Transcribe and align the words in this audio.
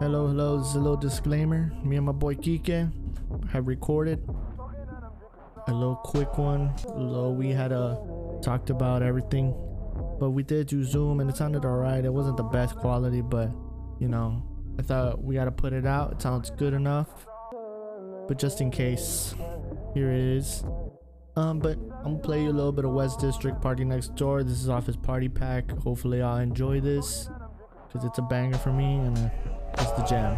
Hello, 0.00 0.26
hello. 0.26 0.58
This 0.58 0.68
is 0.70 0.74
a 0.74 0.80
little 0.80 0.96
disclaimer. 0.96 1.72
Me 1.84 1.96
and 1.96 2.04
my 2.04 2.12
boy 2.12 2.34
Kike 2.34 2.90
have 3.50 3.68
recorded 3.68 4.22
a 5.66 5.72
little 5.72 5.94
quick 5.94 6.36
one. 6.36 6.74
Although 6.88 7.30
we 7.30 7.50
had 7.50 7.72
uh, 7.72 7.96
talked 8.42 8.70
about 8.70 9.02
everything, 9.02 9.54
but 10.18 10.30
we 10.30 10.42
did 10.42 10.66
do 10.66 10.82
Zoom 10.82 11.20
and 11.20 11.30
it 11.30 11.36
sounded 11.36 11.64
alright. 11.64 12.04
It 12.04 12.12
wasn't 12.12 12.38
the 12.38 12.42
best 12.42 12.74
quality, 12.76 13.20
but 13.20 13.50
you 14.00 14.08
know, 14.08 14.42
I 14.78 14.82
thought 14.82 15.22
we 15.22 15.36
gotta 15.36 15.52
put 15.52 15.72
it 15.72 15.86
out. 15.86 16.12
It 16.12 16.22
sounds 16.22 16.50
good 16.50 16.74
enough. 16.74 17.08
But 18.26 18.38
just 18.38 18.60
in 18.60 18.70
case, 18.72 19.34
here 19.94 20.10
it 20.10 20.20
is. 20.20 20.64
Um, 21.38 21.60
but 21.60 21.78
I'm 22.04 22.14
gonna 22.14 22.18
play 22.18 22.42
you 22.42 22.50
a 22.50 22.50
little 22.50 22.72
bit 22.72 22.84
of 22.84 22.90
West 22.90 23.20
District 23.20 23.62
Party 23.62 23.84
Next 23.84 24.16
Door. 24.16 24.42
This 24.42 24.60
is 24.60 24.68
off 24.68 24.86
his 24.86 24.96
party 24.96 25.28
pack. 25.28 25.70
Hopefully, 25.70 26.20
I'll 26.20 26.38
enjoy 26.38 26.80
this 26.80 27.30
because 27.86 28.04
it's 28.04 28.18
a 28.18 28.22
banger 28.22 28.58
for 28.58 28.72
me 28.72 28.96
and 28.96 29.16
uh, 29.16 29.28
it's 29.74 29.92
the 29.92 30.02
jam. 30.02 30.36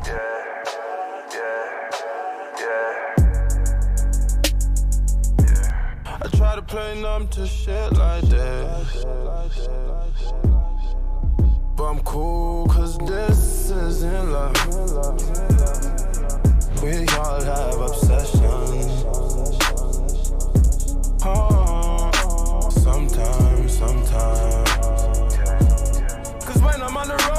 I 6.04 6.28
try 6.36 6.56
to 6.56 6.62
play 6.62 7.00
numb 7.00 7.28
to 7.28 7.46
shit 7.46 7.92
like 7.94 8.24
this. 8.24 9.04
But 11.76 11.84
I'm 11.84 12.00
cool, 12.00 12.66
cause 12.66 12.98
this 12.98 13.70
isn't 13.70 14.32
love. 14.32 14.54
We 16.82 17.06
all 17.16 17.40
have 17.40 17.80
obsessions. 17.80 18.59
Sometimes. 24.10 24.70
Cause 26.44 26.62
when 26.62 26.82
I'm 26.82 26.96
on 26.96 27.08
the 27.08 27.14
road, 27.14 27.29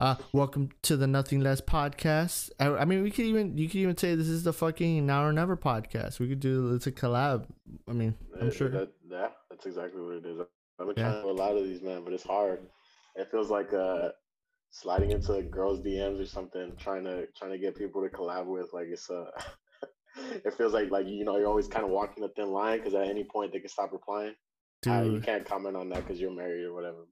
Uh, 0.00 0.14
welcome 0.32 0.70
to 0.80 0.96
the 0.96 1.06
Nothing 1.06 1.40
Less 1.40 1.60
podcast. 1.60 2.48
I, 2.58 2.68
I 2.68 2.84
mean, 2.86 3.02
we 3.02 3.10
could 3.10 3.26
even 3.26 3.58
you 3.58 3.68
could 3.68 3.76
even 3.76 3.96
say 3.98 4.14
this 4.14 4.28
is 4.28 4.44
the 4.44 4.52
fucking 4.52 5.04
Now 5.04 5.26
or 5.26 5.32
Never 5.32 5.58
podcast. 5.58 6.18
We 6.18 6.28
could 6.28 6.40
do 6.40 6.74
it's 6.74 6.86
a 6.86 6.92
collab. 6.92 7.44
I 7.86 7.92
mean, 7.92 8.14
I'm 8.40 8.46
Yeah, 8.46 8.52
sure. 8.52 8.68
That, 8.70 8.92
yeah, 9.06 9.28
that's 9.50 9.66
exactly 9.66 10.00
what 10.00 10.14
it 10.14 10.24
is. 10.24 10.38
I've 10.78 10.86
been 10.86 10.94
Yeah. 10.96 11.02
trying 11.10 11.14
to 11.16 11.22
do 11.22 11.30
a 11.30 11.32
lot 11.32 11.54
of 11.54 11.64
these, 11.64 11.82
man, 11.82 12.02
but 12.02 12.14
it's 12.14 12.24
hard. 12.24 12.60
It 13.14 13.30
feels 13.30 13.50
like 13.50 13.74
uh, 13.74 14.12
sliding 14.70 15.10
into 15.10 15.42
girls' 15.42 15.80
DMs 15.80 16.18
or 16.18 16.24
something, 16.26 16.72
trying 16.78 17.04
to 17.04 17.26
trying 17.36 17.50
to 17.50 17.58
get 17.58 17.76
people 17.76 18.00
to 18.02 18.08
collab 18.08 18.46
with. 18.46 18.72
Like 18.72 18.86
it's 18.86 19.10
uh, 19.10 19.30
it 20.16 20.54
feels 20.54 20.72
like 20.72 20.90
like 20.90 21.08
you 21.08 21.26
know 21.26 21.36
you're 21.36 21.46
always 21.48 21.68
kind 21.68 21.84
of 21.84 21.90
walking 21.90 22.24
a 22.24 22.28
thin 22.28 22.48
line 22.48 22.78
because 22.78 22.94
at 22.94 23.06
any 23.06 23.24
point 23.24 23.52
they 23.52 23.60
can 23.60 23.68
stop 23.68 23.92
replying. 23.92 24.34
Uh, 24.86 25.02
you 25.02 25.20
can't 25.20 25.44
comment 25.44 25.76
on 25.76 25.90
that 25.90 26.06
because 26.06 26.18
you're 26.18 26.30
married 26.34 26.64
or 26.64 26.72
whatever. 26.72 27.04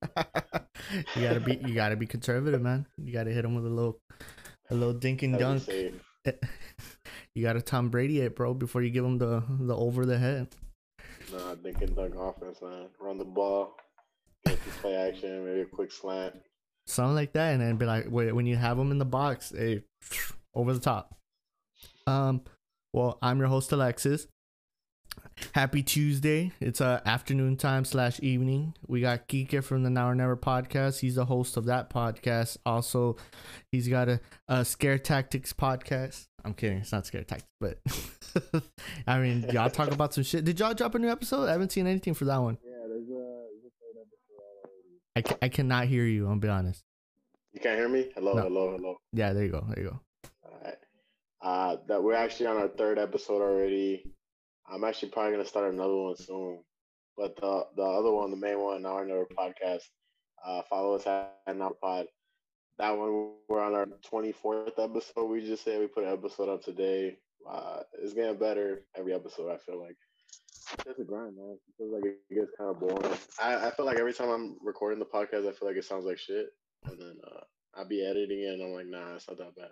you 0.92 1.22
gotta 1.22 1.40
be 1.40 1.56
you 1.64 1.74
gotta 1.74 1.96
be 1.96 2.06
conservative, 2.06 2.60
man. 2.62 2.86
You 2.96 3.12
gotta 3.12 3.30
hit 3.30 3.44
him 3.44 3.54
with 3.54 3.66
a 3.66 3.70
little 3.70 3.98
a 4.70 4.74
little 4.74 4.94
dink 4.94 5.22
and 5.22 5.38
dunk. 5.38 5.66
you 7.34 7.42
gotta 7.42 7.60
Tom 7.60 7.88
Brady 7.88 8.20
it, 8.20 8.36
bro, 8.36 8.54
before 8.54 8.82
you 8.82 8.90
give 8.90 9.04
him 9.04 9.18
the 9.18 9.42
the 9.60 9.76
over 9.76 10.06
the 10.06 10.18
head. 10.18 10.48
Nah, 11.32 11.54
dink 11.56 11.80
and 11.82 11.94
dunk 11.94 12.14
offense, 12.16 12.60
man. 12.62 12.86
Run 13.00 13.18
the 13.18 13.24
ball, 13.24 13.76
get 14.46 14.58
some 14.62 14.72
play 14.80 14.96
action, 14.96 15.44
maybe 15.44 15.60
a 15.60 15.66
quick 15.66 15.92
slant. 15.92 16.34
something 16.86 17.14
like 17.14 17.32
that, 17.34 17.52
and 17.52 17.60
then 17.60 17.76
be 17.76 17.86
like, 17.86 18.06
wait, 18.08 18.32
when 18.32 18.46
you 18.46 18.56
have 18.56 18.78
them 18.78 18.90
in 18.90 18.98
the 18.98 19.04
box, 19.04 19.52
hey, 19.56 19.82
over 20.54 20.72
the 20.72 20.80
top. 20.80 21.14
Um, 22.06 22.42
well, 22.94 23.18
I'm 23.20 23.38
your 23.38 23.48
host 23.48 23.70
Alexis. 23.72 24.26
Happy 25.52 25.82
Tuesday! 25.82 26.52
It's 26.60 26.80
uh 26.80 27.00
afternoon 27.04 27.56
time 27.56 27.84
slash 27.84 28.20
evening. 28.20 28.74
We 28.86 29.00
got 29.00 29.28
Kike 29.28 29.62
from 29.62 29.82
the 29.82 29.90
Now 29.90 30.08
or 30.10 30.14
Never 30.14 30.36
podcast. 30.36 31.00
He's 31.00 31.14
the 31.16 31.24
host 31.24 31.56
of 31.56 31.66
that 31.66 31.90
podcast. 31.90 32.56
Also, 32.66 33.16
he's 33.72 33.88
got 33.88 34.08
a, 34.08 34.20
a 34.48 34.64
Scare 34.64 34.98
Tactics 34.98 35.52
podcast. 35.52 36.26
I'm 36.44 36.54
kidding, 36.54 36.78
it's 36.78 36.92
not 36.92 37.06
Scare 37.06 37.24
Tactics, 37.24 37.48
but 37.60 37.78
I 39.06 39.18
mean, 39.18 39.46
y'all 39.52 39.70
talk 39.70 39.90
about 39.90 40.14
some 40.14 40.24
shit. 40.24 40.44
Did 40.44 40.58
y'all 40.60 40.74
drop 40.74 40.94
a 40.94 40.98
new 40.98 41.08
episode? 41.10 41.48
I 41.48 41.52
haven't 41.52 41.72
seen 41.72 41.86
anything 41.86 42.14
for 42.14 42.24
that 42.26 42.38
one. 42.38 42.58
Yeah, 42.64 42.70
there's 42.88 43.08
a, 43.08 43.36
there's 43.50 43.64
a 43.64 43.70
third 43.80 44.00
episode 44.00 44.42
already. 44.64 45.00
I, 45.16 45.22
ca- 45.22 45.38
I 45.42 45.48
cannot 45.48 45.86
hear 45.86 46.04
you. 46.04 46.28
I'll 46.28 46.36
be 46.36 46.48
honest. 46.48 46.82
You 47.52 47.60
can't 47.60 47.78
hear 47.78 47.88
me? 47.88 48.10
Hello, 48.14 48.34
No. 48.34 48.42
hello, 48.42 48.70
hello. 48.76 48.96
Yeah, 49.12 49.32
there 49.32 49.44
you 49.44 49.50
go. 49.50 49.64
There 49.68 49.82
you 49.84 49.90
go. 49.90 50.00
All 50.44 50.60
right. 50.64 50.76
Uh, 51.40 51.76
that 51.88 52.02
we're 52.02 52.14
actually 52.14 52.46
on 52.46 52.56
our 52.56 52.68
third 52.68 52.98
episode 52.98 53.40
already. 53.42 54.04
I'm 54.70 54.84
actually 54.84 55.10
probably 55.10 55.32
gonna 55.32 55.46
start 55.46 55.72
another 55.72 55.96
one 55.96 56.16
soon. 56.16 56.60
But 57.16 57.36
the 57.36 57.66
the 57.76 57.82
other 57.82 58.12
one, 58.12 58.30
the 58.30 58.36
main 58.36 58.60
one, 58.60 58.86
our 58.86 59.04
Never 59.04 59.26
podcast. 59.26 59.82
Uh, 60.44 60.62
follow 60.68 60.94
us 60.94 61.06
at 61.06 61.56
Now 61.56 61.72
Pod. 61.82 62.06
That 62.78 62.96
one 62.96 63.32
we're 63.48 63.60
on 63.60 63.74
our 63.74 63.86
24th 64.12 64.78
episode. 64.78 65.26
We 65.26 65.40
just 65.44 65.64
said 65.64 65.80
we 65.80 65.88
put 65.88 66.04
an 66.04 66.12
episode 66.12 66.48
up 66.48 66.62
today. 66.62 67.18
Uh, 67.48 67.80
it's 68.00 68.14
getting 68.14 68.38
better 68.38 68.82
every 68.96 69.14
episode. 69.14 69.50
I 69.50 69.56
feel 69.58 69.80
like 69.80 69.96
it's 70.86 70.98
a 71.00 71.04
grind, 71.04 71.36
man. 71.36 71.56
It 71.56 71.74
feels 71.76 71.92
like 71.92 72.04
it 72.04 72.34
gets 72.34 72.52
kind 72.56 72.70
of 72.70 72.78
boring. 72.78 73.18
I, 73.40 73.68
I 73.68 73.70
feel 73.72 73.86
like 73.86 73.98
every 73.98 74.12
time 74.12 74.28
I'm 74.28 74.56
recording 74.62 74.98
the 74.98 75.06
podcast, 75.06 75.48
I 75.48 75.52
feel 75.52 75.66
like 75.68 75.76
it 75.76 75.84
sounds 75.84 76.04
like 76.04 76.18
shit, 76.18 76.46
and 76.84 77.00
then 77.00 77.16
uh, 77.26 77.40
I'll 77.74 77.88
be 77.88 78.04
editing 78.04 78.42
it, 78.42 78.54
and 78.54 78.62
I'm 78.62 78.72
like, 78.74 78.86
nah, 78.86 79.16
it's 79.16 79.28
not 79.28 79.38
that 79.38 79.56
bad. 79.56 79.70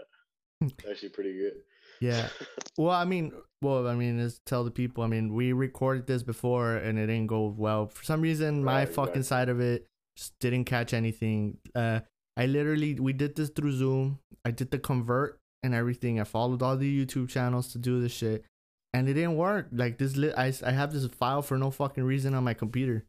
It's 0.62 0.88
actually 0.90 1.10
pretty 1.10 1.36
good. 1.36 1.54
Yeah. 2.00 2.28
Well, 2.78 2.90
I 2.94 3.06
mean, 3.06 3.32
well, 3.62 3.88
I 3.88 3.94
mean, 3.94 4.18
is 4.20 4.38
tell 4.44 4.62
the 4.62 4.70
people. 4.70 5.02
I 5.02 5.06
mean, 5.06 5.32
we 5.32 5.54
recorded 5.54 6.06
this 6.06 6.22
before 6.22 6.76
and 6.76 6.98
it 6.98 7.06
didn't 7.06 7.28
go 7.28 7.54
well. 7.56 7.86
For 7.86 8.04
some 8.04 8.20
reason, 8.20 8.62
my 8.62 8.80
Right, 8.80 8.88
fucking 8.88 9.16
exactly. 9.16 9.22
side 9.22 9.48
of 9.48 9.60
it 9.60 9.86
just 10.14 10.38
didn't 10.38 10.64
catch 10.64 10.92
anything. 10.92 11.56
Uh, 11.74 12.00
I 12.36 12.44
literally 12.44 13.00
we 13.00 13.14
did 13.14 13.34
this 13.34 13.48
through 13.48 13.72
Zoom. 13.72 14.18
I 14.44 14.50
did 14.50 14.70
the 14.72 14.78
convert 14.78 15.38
and 15.62 15.72
everything. 15.74 16.20
I 16.20 16.24
followed 16.24 16.60
all 16.60 16.76
the 16.76 17.06
YouTube 17.06 17.30
channels 17.30 17.72
to 17.72 17.78
do 17.78 17.98
this 18.02 18.12
shit, 18.12 18.44
and 18.92 19.08
it 19.08 19.14
didn't 19.14 19.36
work. 19.38 19.68
Like 19.72 19.96
this, 19.96 20.16
li- 20.18 20.34
I 20.36 20.52
I 20.62 20.72
have 20.72 20.92
this 20.92 21.06
file 21.06 21.40
for 21.40 21.56
no 21.56 21.70
fucking 21.70 22.04
reason 22.04 22.34
on 22.34 22.44
my 22.44 22.52
computer, 22.52 23.06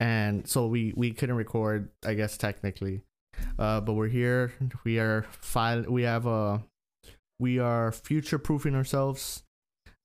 and 0.00 0.44
so 0.48 0.66
we 0.66 0.92
we 0.96 1.12
couldn't 1.12 1.36
record. 1.36 1.90
I 2.04 2.14
guess 2.14 2.36
technically, 2.36 3.02
uh, 3.60 3.80
but 3.80 3.92
we're 3.94 4.08
here. 4.08 4.52
We 4.82 4.98
are 4.98 5.24
file. 5.40 5.82
We 5.88 6.02
have 6.02 6.26
a. 6.26 6.64
We 7.40 7.58
are 7.58 7.90
future 7.92 8.38
proofing 8.38 8.74
ourselves. 8.74 9.42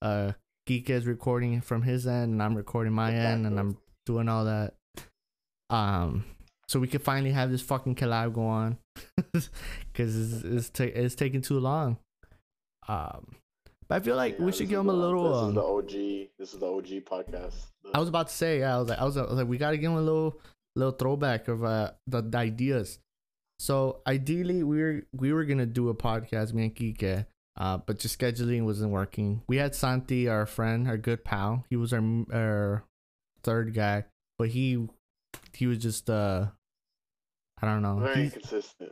Uh, 0.01 0.33
Geek 0.65 0.89
is 0.89 1.05
recording 1.05 1.61
from 1.61 1.83
his 1.83 2.07
end, 2.07 2.31
and 2.33 2.43
I'm 2.43 2.55
recording 2.55 2.93
my 2.93 3.13
end, 3.13 3.45
and 3.45 3.59
I'm 3.59 3.77
doing 4.05 4.27
all 4.29 4.45
that. 4.45 4.73
Um, 5.69 6.25
so 6.67 6.79
we 6.79 6.87
could 6.87 7.01
finally 7.03 7.31
have 7.31 7.51
this 7.51 7.61
fucking 7.61 7.95
collab 7.95 8.33
go 8.33 8.45
on, 8.45 8.77
because 9.33 10.33
it's 10.33 10.43
it's, 10.43 10.69
ta- 10.69 10.83
it's 10.85 11.15
taking 11.15 11.41
too 11.41 11.59
long. 11.59 11.97
Um, 12.87 13.35
but 13.87 14.01
I 14.01 14.05
feel 14.05 14.15
like 14.15 14.37
Yeah, 14.39 14.45
we 14.45 14.51
should 14.51 14.69
give 14.69 14.79
him 14.79 14.89
a 14.89 14.93
little. 14.93 15.23
This 15.41 15.49
is 15.49 15.53
the 15.55 15.61
Um, 15.61 15.75
OG. 15.77 16.29
This 16.39 16.53
is 16.53 16.59
the 16.59 16.65
OG 16.67 16.87
podcast. 17.05 17.53
The- 17.83 17.91
I 17.93 17.99
was 17.99 18.09
about 18.09 18.27
to 18.29 18.33
say, 18.33 18.59
yeah, 18.59 18.75
I 18.75 18.79
was 18.79 18.89
like, 18.89 18.99
I 18.99 19.03
was, 19.05 19.17
I 19.17 19.21
was 19.23 19.33
like, 19.33 19.47
we 19.47 19.57
gotta 19.57 19.77
give 19.77 19.91
him 19.91 19.97
a 19.97 20.01
little, 20.01 20.39
little 20.75 20.93
throwback 20.93 21.47
of 21.47 21.63
uh 21.63 21.91
the, 22.07 22.21
the 22.21 22.37
ideas. 22.37 22.99
So 23.59 24.01
ideally, 24.07 24.63
we 24.63 24.81
were 24.81 25.01
we 25.13 25.33
were 25.33 25.44
gonna 25.44 25.65
do 25.65 25.89
a 25.89 25.94
podcast, 25.95 26.53
me 26.53 26.63
and 26.63 26.75
Kike, 26.75 27.25
uh, 27.57 27.77
but 27.77 28.00
just 28.00 28.17
scheduling 28.17 28.63
wasn't 28.63 28.91
working. 28.91 29.44
We 29.47 29.57
had 29.57 29.75
Santi, 29.75 30.29
our 30.29 30.45
friend, 30.45 30.88
our 30.88 30.97
good 30.97 31.25
pal. 31.25 31.65
He 31.69 31.75
was 31.75 31.91
our 31.91 32.01
our 32.33 32.85
third 33.44 33.73
guy, 33.73 34.06
but 34.38 34.50
he 34.50 34.88
he 35.53 35.67
was 35.67 35.77
just 35.77 36.09
uh, 36.09 36.47
I 37.61 37.65
don't 37.65 37.81
know. 37.81 38.00
very 38.00 38.25
inconsistent. 38.25 38.91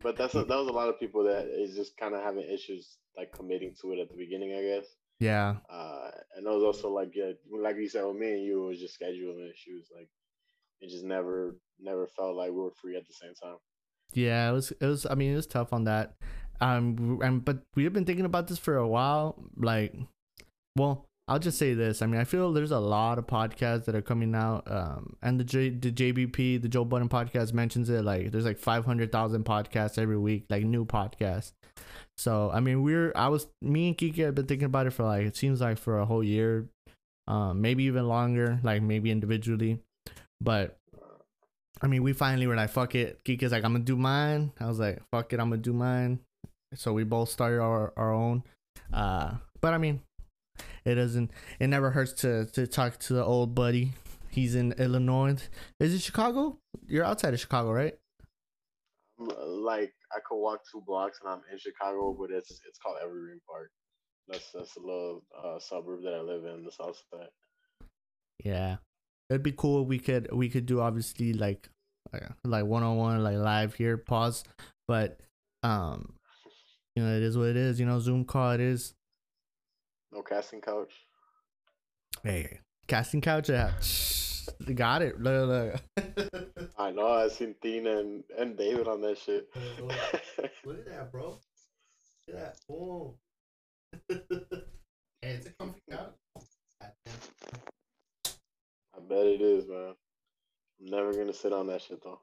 But 0.00 0.16
that's 0.16 0.34
a, 0.34 0.44
that 0.44 0.56
was 0.56 0.68
a 0.68 0.72
lot 0.72 0.88
of 0.88 0.98
people 0.98 1.24
that 1.24 1.46
is 1.46 1.74
just 1.74 1.96
kind 1.96 2.14
of 2.14 2.22
having 2.22 2.44
issues 2.44 2.98
like 3.16 3.32
committing 3.32 3.74
to 3.82 3.92
it 3.92 4.00
at 4.00 4.08
the 4.08 4.16
beginning, 4.16 4.52
I 4.52 4.62
guess. 4.62 4.86
yeah, 5.18 5.56
Uh, 5.68 6.10
and 6.36 6.46
it 6.46 6.50
was 6.50 6.62
also 6.62 6.90
like 6.90 7.10
yeah, 7.14 7.32
like 7.50 7.76
you 7.76 7.88
said 7.88 8.04
with 8.04 8.16
me 8.16 8.32
and 8.32 8.42
you, 8.42 8.64
it 8.64 8.68
was 8.68 8.80
just 8.80 8.98
scheduling 9.00 9.48
issues. 9.48 9.88
Like 9.94 10.08
it 10.80 10.90
just 10.90 11.04
never 11.04 11.56
never 11.78 12.08
felt 12.08 12.36
like 12.36 12.50
we 12.50 12.56
were 12.56 12.72
free 12.82 12.96
at 12.96 13.06
the 13.06 13.14
same 13.14 13.34
time. 13.40 13.58
Yeah, 14.12 14.50
it 14.50 14.52
was 14.52 14.72
it 14.72 14.86
was 14.86 15.06
I 15.06 15.14
mean 15.14 15.32
it 15.32 15.36
was 15.36 15.46
tough 15.46 15.72
on 15.72 15.84
that. 15.84 16.14
Um 16.60 17.20
and 17.22 17.44
but 17.44 17.58
we've 17.74 17.92
been 17.92 18.04
thinking 18.04 18.24
about 18.24 18.48
this 18.48 18.58
for 18.58 18.76
a 18.76 18.88
while. 18.88 19.36
Like 19.56 19.94
well, 20.76 21.04
I'll 21.26 21.38
just 21.38 21.58
say 21.58 21.74
this. 21.74 22.00
I 22.00 22.06
mean, 22.06 22.20
I 22.20 22.24
feel 22.24 22.52
there's 22.52 22.70
a 22.70 22.78
lot 22.78 23.18
of 23.18 23.26
podcasts 23.26 23.84
that 23.84 23.94
are 23.94 24.02
coming 24.02 24.34
out. 24.34 24.70
Um 24.70 25.16
and 25.22 25.38
the 25.38 25.44
J 25.44 25.70
the 25.70 25.92
JBP, 25.92 26.62
the 26.62 26.68
Joe 26.68 26.84
Budden 26.84 27.08
podcast 27.08 27.52
mentions 27.52 27.90
it 27.90 28.04
like 28.04 28.30
there's 28.32 28.46
like 28.46 28.58
five 28.58 28.84
hundred 28.84 29.12
thousand 29.12 29.44
podcasts 29.44 29.98
every 29.98 30.18
week, 30.18 30.46
like 30.48 30.64
new 30.64 30.84
podcasts. 30.84 31.52
So 32.16 32.50
I 32.52 32.60
mean 32.60 32.82
we're 32.82 33.12
I 33.14 33.28
was 33.28 33.46
me 33.62 33.88
and 33.88 33.98
Kiki 33.98 34.22
have 34.22 34.34
been 34.34 34.46
thinking 34.46 34.66
about 34.66 34.86
it 34.86 34.92
for 34.92 35.04
like 35.04 35.26
it 35.26 35.36
seems 35.36 35.60
like 35.60 35.78
for 35.78 35.98
a 35.98 36.06
whole 36.06 36.24
year. 36.24 36.68
Um 37.26 37.60
maybe 37.60 37.84
even 37.84 38.08
longer, 38.08 38.58
like 38.62 38.82
maybe 38.82 39.10
individually. 39.10 39.80
But 40.40 40.78
I 41.80 41.86
mean, 41.86 42.02
we 42.02 42.12
finally 42.12 42.46
were 42.46 42.56
like, 42.56 42.70
fuck 42.70 42.94
it. 42.94 43.20
Kika's 43.24 43.52
like, 43.52 43.64
I'm 43.64 43.72
gonna 43.72 43.84
do 43.84 43.96
mine. 43.96 44.52
I 44.60 44.66
was 44.66 44.78
like, 44.78 45.00
fuck 45.10 45.32
it, 45.32 45.40
I'm 45.40 45.50
gonna 45.50 45.62
do 45.62 45.72
mine. 45.72 46.20
So 46.74 46.92
we 46.92 47.04
both 47.04 47.28
started 47.30 47.60
our, 47.60 47.92
our 47.96 48.12
own. 48.12 48.42
Uh, 48.92 49.34
but 49.60 49.74
I 49.74 49.78
mean, 49.78 50.02
it 50.84 50.94
doesn't. 50.96 51.30
It 51.60 51.68
never 51.68 51.90
hurts 51.90 52.12
to 52.22 52.46
to 52.46 52.66
talk 52.66 52.98
to 53.00 53.14
the 53.14 53.24
old 53.24 53.54
buddy. 53.54 53.92
He's 54.30 54.54
in 54.54 54.72
Illinois. 54.72 55.36
Is 55.80 55.94
it 55.94 56.02
Chicago? 56.02 56.58
You're 56.86 57.04
outside 57.04 57.34
of 57.34 57.40
Chicago, 57.40 57.72
right? 57.72 57.96
Uh, 59.20 59.46
Like 59.46 59.92
I 60.12 60.20
could 60.26 60.38
walk 60.38 60.60
two 60.70 60.82
blocks 60.86 61.18
and 61.22 61.30
I'm 61.32 61.42
in 61.52 61.58
Chicago, 61.58 62.14
but 62.18 62.30
it's 62.30 62.50
it's 62.50 62.78
called 62.78 62.98
Evergreen 63.02 63.40
Park. 63.48 63.70
That's 64.28 64.50
that's 64.52 64.76
a 64.76 64.80
little 64.80 65.22
uh, 65.36 65.58
suburb 65.58 66.02
that 66.02 66.14
I 66.14 66.20
live 66.20 66.44
in, 66.44 66.64
the 66.64 66.72
south 66.72 67.00
side. 67.10 67.28
Yeah, 68.44 68.76
it'd 69.30 69.42
be 69.42 69.52
cool. 69.52 69.84
We 69.84 69.98
could 69.98 70.32
we 70.32 70.48
could 70.48 70.66
do 70.66 70.80
obviously 70.80 71.32
like 71.32 71.68
like 72.44 72.64
one 72.64 72.82
on 72.82 72.96
one 72.96 73.22
like 73.22 73.36
live 73.36 73.74
here. 73.74 73.96
Pause, 73.96 74.44
but 74.86 75.20
um, 75.62 76.14
you 76.94 77.02
know 77.02 77.16
it 77.16 77.22
is 77.22 77.36
what 77.36 77.48
it 77.48 77.56
is. 77.56 77.78
You 77.80 77.86
know 77.86 78.00
Zoom 78.00 78.24
call 78.24 78.52
it 78.52 78.60
is. 78.60 78.94
No 80.12 80.22
casting 80.22 80.60
couch. 80.60 80.92
Hey, 82.22 82.60
casting 82.86 83.20
couch. 83.20 83.50
Yeah, 83.50 83.72
got 84.74 85.02
it. 85.02 85.20
Look, 85.20 85.48
look. 85.48 86.68
I 86.78 86.90
know. 86.90 87.06
I 87.06 87.28
seen 87.28 87.54
Tina 87.60 87.98
and, 87.98 88.24
and 88.38 88.56
David 88.56 88.88
on 88.88 89.02
that 89.02 89.18
shit. 89.18 89.48
Look 89.80 90.78
at 90.78 90.86
that, 90.86 91.12
bro. 91.12 91.38
Look 92.26 92.36
at 92.36 92.36
that. 92.36 92.56
Boom. 92.68 93.14
hey, 94.08 94.18
it's 95.22 95.46
a 95.46 95.50
comfy 95.58 95.80
couch. 95.90 96.14
Bet 99.08 99.26
it 99.26 99.40
is, 99.40 99.66
man. 99.66 99.94
I'm 100.80 100.90
never 100.90 101.14
gonna 101.14 101.32
sit 101.32 101.52
on 101.52 101.66
that 101.68 101.82
shit 101.82 102.02
though. 102.02 102.20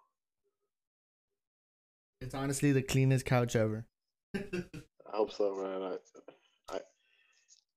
It's 2.21 2.35
honestly 2.35 2.71
the 2.71 2.81
cleanest 2.81 3.25
couch 3.25 3.55
ever. 3.55 3.85
I 4.35 4.41
hope 5.11 5.31
so, 5.31 5.55
man. 5.55 5.97
I, 6.69 6.75
I, 6.75 6.79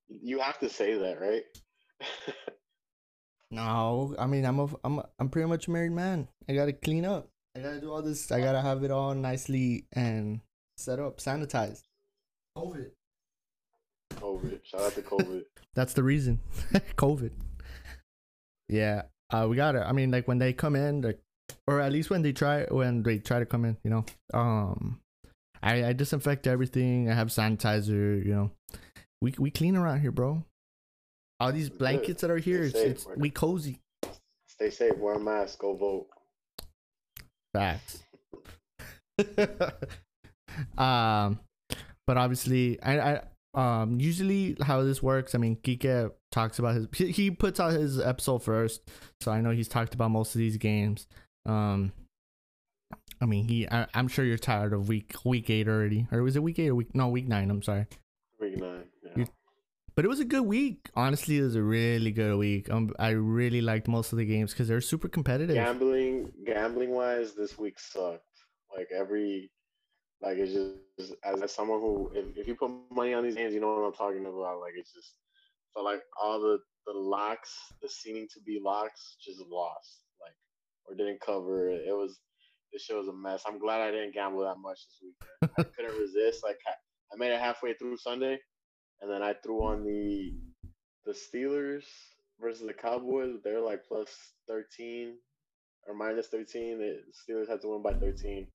you 0.08 0.40
have 0.40 0.58
to 0.60 0.69
say 0.69 0.99
that, 0.99 1.20
right? 1.20 1.43
no, 3.50 4.14
I 4.19 4.26
mean 4.26 4.44
I'm 4.44 4.58
a 4.60 4.69
I'm 4.84 4.99
a, 4.99 5.08
I'm 5.19 5.31
pretty 5.31 5.49
much 5.49 5.69
a 5.69 5.70
married 5.70 5.93
man. 5.93 6.28
I 6.49 6.55
gotta 6.55 6.72
clean 6.72 7.05
up. 7.05 7.28
I 7.56 7.60
gotta 7.60 7.81
do 7.81 7.93
all 7.93 8.02
this. 8.02 8.31
I 8.31 8.40
gotta 8.40 8.60
have 8.60 8.84
it 8.84 8.90
all 8.90 9.14
nicely 9.14 9.87
and 9.93 10.40
set 10.76 10.99
up, 10.99 11.19
sanitized. 11.19 11.82
COVID. 12.56 12.90
COVID. 14.16 14.60
Shout 14.64 14.82
out 14.82 14.93
to 14.93 15.02
COVID. 15.02 15.43
That's 15.75 15.94
the 15.94 16.02
reason. 16.02 16.40
COVID. 16.96 17.32
Yeah. 18.69 19.03
Uh, 19.31 19.47
we 19.49 19.56
got 19.56 19.75
it. 19.75 19.82
I 19.85 19.93
mean, 19.93 20.11
like 20.11 20.26
when 20.26 20.38
they 20.38 20.53
come 20.53 20.76
in, 20.76 21.03
like, 21.03 21.19
or 21.67 21.81
at 21.81 21.93
least 21.93 22.11
when 22.11 22.23
they 22.23 22.32
try 22.32 22.65
when 22.65 23.03
they 23.03 23.19
try 23.19 23.38
to 23.38 23.47
come 23.47 23.65
in, 23.65 23.76
you 23.85 23.91
know. 23.91 24.05
Um, 24.32 25.00
I 25.62 25.87
I 25.87 25.93
disinfect 25.93 26.47
everything. 26.47 27.11
I 27.11 27.15
have 27.15 27.29
sanitizer. 27.29 28.25
You 28.25 28.35
know, 28.35 28.50
we 29.20 29.35
we 29.38 29.50
clean 29.50 29.76
around 29.76 30.00
here, 30.00 30.12
bro. 30.12 30.44
All 31.41 31.53
these 31.53 31.69
blankets 31.69 32.23
that 32.23 32.31
are 32.31 32.38
here, 32.38 32.65
it's, 32.65 32.75
it's 32.75 33.06
we 33.17 33.31
cozy. 33.31 33.81
Stay 34.49 34.70
safe. 34.70 34.97
Wear 34.97 35.15
a 35.15 35.20
mask. 35.20 35.61
Go 35.61 35.75
vote. 35.75 36.09
Facts. 37.55 38.03
um, 40.79 41.39
but 42.06 42.17
obviously, 42.17 42.82
I, 42.82 42.98
I 42.98 43.20
um 43.58 44.00
usually 44.00 44.56
how 44.62 44.82
this 44.82 45.03
works. 45.03 45.34
I 45.34 45.38
mean, 45.38 45.56
Kike 45.56 46.12
talks 46.31 46.58
about 46.58 46.77
his 46.77 46.86
he, 46.94 47.10
he 47.10 47.31
puts 47.31 47.58
out 47.60 47.72
his 47.72 47.98
episode 47.98 48.43
first, 48.43 48.88
so 49.20 49.32
I 49.32 49.41
know 49.41 49.50
he's 49.50 49.69
talked 49.69 49.94
about 49.94 50.10
most 50.10 50.34
of 50.34 50.38
these 50.38 50.56
games. 50.56 51.06
Um, 51.44 51.93
I 53.20 53.27
mean, 53.27 53.48
he 53.48 53.69
I, 53.69 53.86
I'm 53.94 54.08
sure 54.08 54.24
you're 54.24 54.38
tired 54.38 54.72
of 54.72 54.88
week 54.88 55.15
week 55.24 55.50
eight 55.50 55.69
already, 55.69 56.06
or 56.12 56.22
was 56.22 56.36
it 56.36 56.43
week 56.43 56.58
eight 56.58 56.69
or 56.69 56.74
week 56.74 56.94
no 56.94 57.08
week 57.08 57.27
nine? 57.27 57.50
I'm 57.50 57.62
sorry, 57.62 57.86
Week 58.41 58.56
nine. 58.56 58.84
Yeah. 59.17 59.24
But 59.96 60.05
it 60.05 60.08
was 60.08 60.20
a 60.20 60.24
good 60.24 60.43
week. 60.43 60.91
Honestly, 60.94 61.38
it 61.38 61.43
was 61.43 61.56
a 61.56 61.62
really 61.62 62.12
good 62.12 62.36
week. 62.36 62.70
Um, 62.70 62.93
I 63.00 63.10
really 63.10 63.60
liked 63.60 63.88
most 63.88 64.12
of 64.12 64.19
the 64.19 64.24
games 64.24 64.53
because 64.53 64.69
they're 64.69 64.81
super 64.81 65.08
competitive. 65.08 65.56
Gambling, 65.56 66.31
gambling 66.46 66.91
wise, 66.91 67.34
this 67.34 67.58
week 67.58 67.81
sucked. 67.81 68.22
Like 68.77 68.91
every, 68.96 69.50
like 70.20 70.39
it's 70.39 70.53
just 70.53 71.15
as, 71.25 71.43
as 71.43 71.53
someone 71.53 71.81
who, 71.81 72.10
if, 72.15 72.37
if 72.37 72.48
you 72.48 72.55
put 72.55 72.70
money 72.91 73.15
on 73.15 73.22
these 73.25 73.37
games, 73.37 73.55
you 73.55 73.60
know 73.60 73.75
what 73.75 73.87
I'm 73.87 73.93
talking 73.93 74.27
about. 74.27 74.60
Like 74.60 74.72
it's 74.77 74.93
just 74.93 75.15
felt 75.75 75.87
like 75.87 76.03
all 76.20 76.41
the 76.41 76.58
the 76.87 76.98
locks, 76.98 77.55
the 77.82 77.89
seeming 77.89 78.27
to 78.32 78.41
be 78.44 78.60
locks, 78.63 79.17
just 79.25 79.41
lost. 79.51 80.01
Like 80.20 80.34
or 80.87 80.96
didn't 80.96 81.20
cover. 81.20 81.70
It 81.70 81.94
was 81.94 82.19
this 82.72 82.82
show 82.82 82.98
was 82.98 83.08
a 83.08 83.13
mess. 83.13 83.44
I'm 83.46 83.58
glad 83.58 83.81
I 83.81 83.91
didn't 83.91 84.15
gamble 84.15 84.43
that 84.44 84.58
much 84.58 84.79
this 84.87 85.01
weekend. 85.03 85.53
I 85.58 85.63
couldn't 85.63 85.98
resist. 85.98 86.43
Like 86.44 86.58
I 87.13 87.17
made 87.17 87.32
it 87.32 87.41
halfway 87.41 87.75
through 87.75 87.96
Sunday, 87.96 88.39
and 89.01 89.10
then 89.10 89.22
I 89.22 89.34
threw 89.34 89.65
on 89.65 89.84
the 89.84 90.34
the 91.06 91.13
Steelers 91.13 91.84
versus 92.41 92.67
the 92.67 92.75
Cowboys. 92.75 93.37
They're 93.43 93.60
like 93.60 93.82
plus 93.87 94.08
thirteen 94.48 95.15
or 95.87 95.94
minus 95.94 96.29
thirteen. 96.29 96.79
The 96.79 97.03
Steelers 97.13 97.48
had 97.48 97.60
to 97.63 97.69
win 97.69 97.82
by 97.82 97.94
thirteen, 97.94 98.48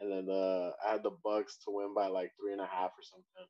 and 0.00 0.10
then 0.10 0.26
the 0.26 0.72
I 0.86 0.92
had 0.92 1.02
the 1.02 1.12
Bucks 1.24 1.56
to 1.64 1.70
win 1.70 1.94
by 1.94 2.08
like 2.08 2.32
three 2.40 2.52
and 2.52 2.60
a 2.60 2.66
half 2.66 2.90
or 2.90 3.02
something. 3.02 3.46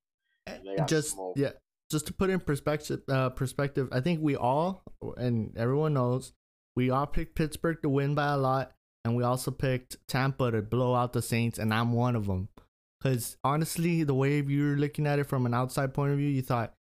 And 0.47 0.67
they 0.67 0.77
got 0.77 0.89
just 0.89 1.11
smoked. 1.13 1.39
yeah 1.39 1.51
just 1.91 2.07
to 2.07 2.13
put 2.13 2.31
in 2.31 2.41
perspective 2.41 3.01
uh 3.09 3.31
perspective 3.31 3.89
i 3.93 4.01
think 4.01 4.21
we 4.21 4.35
all 4.37 4.83
and 5.17 5.57
everyone 5.57 5.95
knows 5.95 6.33
we 6.77 6.91
all 6.91 7.07
picked 7.07 7.35
pittsburgh 7.37 7.81
to 7.83 7.89
win 7.89 8.15
by 8.15 8.33
a 8.33 8.37
lot 8.37 8.73
and 9.05 9.17
we 9.17 9.23
also 9.25 9.51
picked 9.51 9.97
tampa 10.09 10.51
to 10.51 10.63
blow 10.63 10.95
out 10.95 11.13
the 11.13 11.23
saints 11.23 11.59
and 11.59 11.73
i'm 11.75 11.93
one 11.93 12.15
of 12.17 12.27
them 12.27 12.49
Because 13.03 13.37
honestly, 13.45 14.03
the 14.05 14.15
way 14.15 14.41
you're 14.41 14.77
looking 14.77 15.07
at 15.07 15.19
it 15.19 15.25
from 15.25 15.47
an 15.47 15.55
outside 15.55 15.95
point 15.95 16.13
of 16.13 16.19
view, 16.19 16.29
you 16.29 16.43
thought 16.43 16.75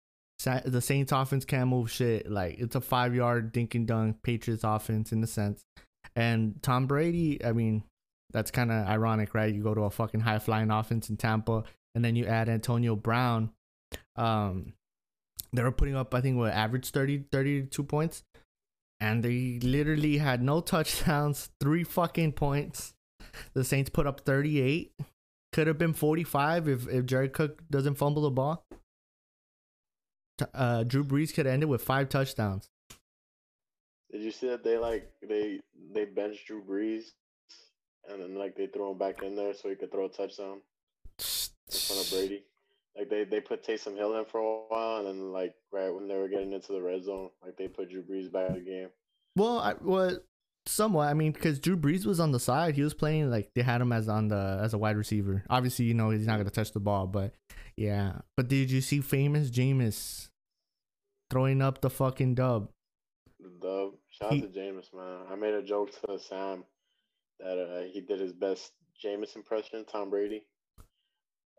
the 0.65 0.81
Saints 0.81 1.13
offense 1.13 1.45
can't 1.45 1.69
move 1.69 1.91
shit. 1.91 2.31
Like 2.31 2.59
it's 2.59 2.75
a 2.77 2.81
five 2.81 3.15
yard 3.15 3.53
dink 3.53 3.75
and 3.75 3.87
dunk 3.87 4.23
Patriots 4.23 4.65
offense 4.65 5.13
in 5.13 5.23
a 5.23 5.27
sense. 5.27 5.65
And 6.15 6.63
Tom 6.63 6.87
Brady, 6.87 7.45
I 7.45 7.53
mean, 7.53 7.85
that's 8.33 8.51
kind 8.51 8.73
of 8.73 8.87
ironic, 8.87 9.35
right? 9.35 9.53
You 9.53 9.63
go 9.63 9.75
to 9.75 9.83
a 9.83 9.91
fucking 9.91 10.21
high 10.21 10.39
flying 10.39 10.71
offense 10.71 11.11
in 11.11 11.17
Tampa, 11.17 11.65
and 11.95 12.05
then 12.05 12.17
you 12.17 12.27
add 12.27 12.49
Antonio 12.49 12.97
Brown. 12.97 13.51
Um, 14.17 14.73
they 15.53 15.63
were 15.63 15.73
putting 15.73 15.97
up, 15.97 16.15
I 16.15 16.21
think, 16.21 16.37
what 16.37 16.53
average 16.53 16.91
30, 16.91 17.25
32 17.31 17.83
points, 17.85 18.25
and 19.01 19.23
they 19.23 19.59
literally 19.63 20.19
had 20.19 20.43
no 20.43 20.61
touchdowns, 20.61 21.51
three 21.61 21.85
fucking 21.85 22.33
points. 22.33 22.95
The 23.55 23.65
Saints 23.65 23.91
put 23.91 24.07
up 24.07 24.21
38. 24.21 24.93
Could 25.53 25.67
have 25.67 25.79
been 25.79 25.93
45 25.93 26.69
if, 26.69 26.89
if 26.89 27.07
Jared 27.07 27.35
Cook 27.35 27.63
doesn't 27.71 27.97
fumble 27.97 28.23
the 28.23 28.31
ball. 28.31 28.65
Uh, 30.55 30.83
Drew 30.83 31.05
Brees 31.05 31.33
could 31.35 31.47
end 31.47 31.63
it 31.63 31.67
with 31.67 31.83
five 31.83 32.09
touchdowns. 32.09 32.69
Did 34.11 34.23
you 34.23 34.31
see 34.31 34.49
that 34.49 34.65
they 34.65 34.77
like 34.77 35.11
they 35.27 35.61
they 35.95 36.05
benched 36.05 36.47
Drew 36.47 36.63
Brees, 36.63 37.13
and 38.11 38.21
then 38.23 38.35
like 38.35 38.57
they 38.57 38.67
threw 38.67 38.91
him 38.91 38.99
back 38.99 39.23
in 39.23 39.35
there 39.37 39.55
so 39.55 39.69
he 39.69 39.75
could 39.77 39.91
throw 39.91 40.07
a 40.07 40.09
touchdown 40.09 40.61
in 41.19 41.79
front 41.79 42.03
of 42.05 42.11
Brady. 42.11 42.45
Like 42.97 43.09
they 43.09 43.25
they 43.25 43.41
put 43.41 43.65
Taysom 43.67 43.97
Hill 43.97 44.19
in 44.19 44.25
for 44.27 44.39
a 44.39 44.67
while, 44.69 44.99
and 44.99 45.07
then 45.07 45.33
like 45.33 45.55
right 45.73 45.91
when 45.91 46.09
they 46.09 46.17
were 46.17 46.29
getting 46.29 46.53
into 46.53 46.73
the 46.73 46.83
red 46.83 47.05
zone, 47.05 47.31
like 47.43 47.57
they 47.57 47.69
put 47.69 47.91
Drew 47.91 48.03
Brees 48.03 48.31
back 48.31 48.49
in 48.51 48.55
the 48.57 48.61
game. 48.61 48.89
Well, 49.35 49.59
I, 49.61 49.75
well, 49.81 50.19
somewhat. 50.67 51.09
I 51.09 51.15
mean, 51.15 51.33
because 51.33 51.59
Drew 51.59 51.77
Brees 51.77 52.05
was 52.05 52.21
on 52.21 52.33
the 52.33 52.41
side, 52.41 52.75
he 52.75 52.83
was 52.83 52.93
playing 52.93 53.31
like 53.31 53.51
they 53.55 53.63
had 53.63 53.81
him 53.81 53.93
as 53.93 54.09
on 54.09 54.29
the 54.29 54.61
as 54.63 54.75
a 54.75 54.79
wide 54.79 54.99
receiver. 54.99 55.43
Obviously, 55.49 55.87
you 55.87 55.95
know 55.95 56.11
he's 56.11 56.27
not 56.27 56.37
gonna 56.37 56.51
touch 56.51 56.73
the 56.73 56.81
ball, 56.81 57.07
but 57.07 57.33
yeah. 57.77 58.19
But 58.37 58.49
did 58.49 58.71
you 58.71 58.83
see 58.83 59.01
famous 59.01 59.49
Jameis 59.51 60.29
throwing 61.31 61.63
up 61.63 61.81
the 61.81 61.89
fucking 61.89 62.35
dub? 62.35 62.69
The 63.41 63.49
dub. 63.59 63.93
Shout 64.11 64.35
He- 64.35 64.43
out 64.43 64.53
to 64.53 64.59
Jameis, 64.61 64.93
man. 64.95 65.23
I 65.31 65.35
made 65.37 65.55
a 65.55 65.63
joke 65.63 65.91
to 66.07 66.19
Sam 66.19 66.65
that 67.43 67.59
uh, 67.59 67.83
he 67.93 68.01
did 68.01 68.21
his 68.21 68.33
best 68.33 68.73
Jameis 69.05 69.35
impression, 69.37 69.85
Tom 69.91 70.11
Brady. 70.11 70.45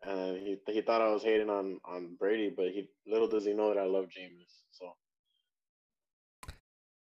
And 0.05 0.37
he 0.37 0.57
he 0.67 0.81
thought 0.81 1.01
I 1.01 1.11
was 1.13 1.23
hating 1.23 1.49
on 1.49 1.79
on 1.85 2.15
Brady, 2.19 2.53
but 2.55 2.67
he 2.67 2.89
little 3.07 3.27
does 3.27 3.45
he 3.45 3.53
know 3.53 3.73
that 3.73 3.79
I 3.79 3.85
love 3.85 4.05
Jameis. 4.05 4.51
So 4.71 4.93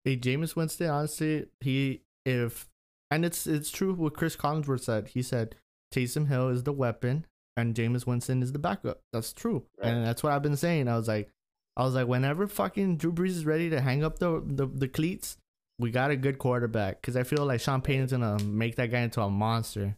Hey, 0.05 0.17
Jameis 0.17 0.55
Winston, 0.55 0.89
honestly, 0.89 1.45
he 1.61 2.01
if 2.25 2.67
and 3.11 3.25
it's 3.25 3.47
it's 3.47 3.71
true 3.71 3.93
what 3.93 4.13
Chris 4.15 4.35
Collinsworth 4.35 4.81
said. 4.81 5.07
He 5.09 5.21
said 5.21 5.55
Taysom 5.93 6.27
Hill 6.27 6.49
is 6.49 6.63
the 6.63 6.73
weapon 6.73 7.25
and 7.57 7.75
Jameis 7.75 8.05
Winston 8.05 8.41
is 8.43 8.51
the 8.51 8.59
backup. 8.59 9.01
That's 9.13 9.33
true, 9.33 9.65
Right. 9.81 9.89
and 9.89 10.05
that's 10.05 10.23
what 10.23 10.33
I've 10.33 10.43
been 10.43 10.55
saying. 10.57 10.87
I 10.87 10.95
was 10.97 11.07
like, 11.07 11.29
I 11.75 11.83
was 11.83 11.95
like, 11.95 12.07
whenever 12.07 12.47
fucking 12.47 12.97
Drew 12.97 13.11
Brees 13.11 13.29
is 13.29 13.45
ready 13.45 13.69
to 13.69 13.81
hang 13.81 14.03
up 14.03 14.19
the 14.19 14.41
the, 14.45 14.65
the 14.67 14.87
cleats, 14.87 15.37
we 15.79 15.91
got 15.91 16.11
a 16.11 16.15
good 16.15 16.37
quarterback. 16.37 17.01
Because 17.01 17.15
I 17.15 17.23
feel 17.23 17.45
like 17.45 17.61
Sean 17.61 17.81
Payton's 17.81 18.11
gonna 18.11 18.43
make 18.43 18.75
that 18.75 18.87
guy 18.87 18.99
into 18.99 19.21
a 19.21 19.29
monster. 19.29 19.95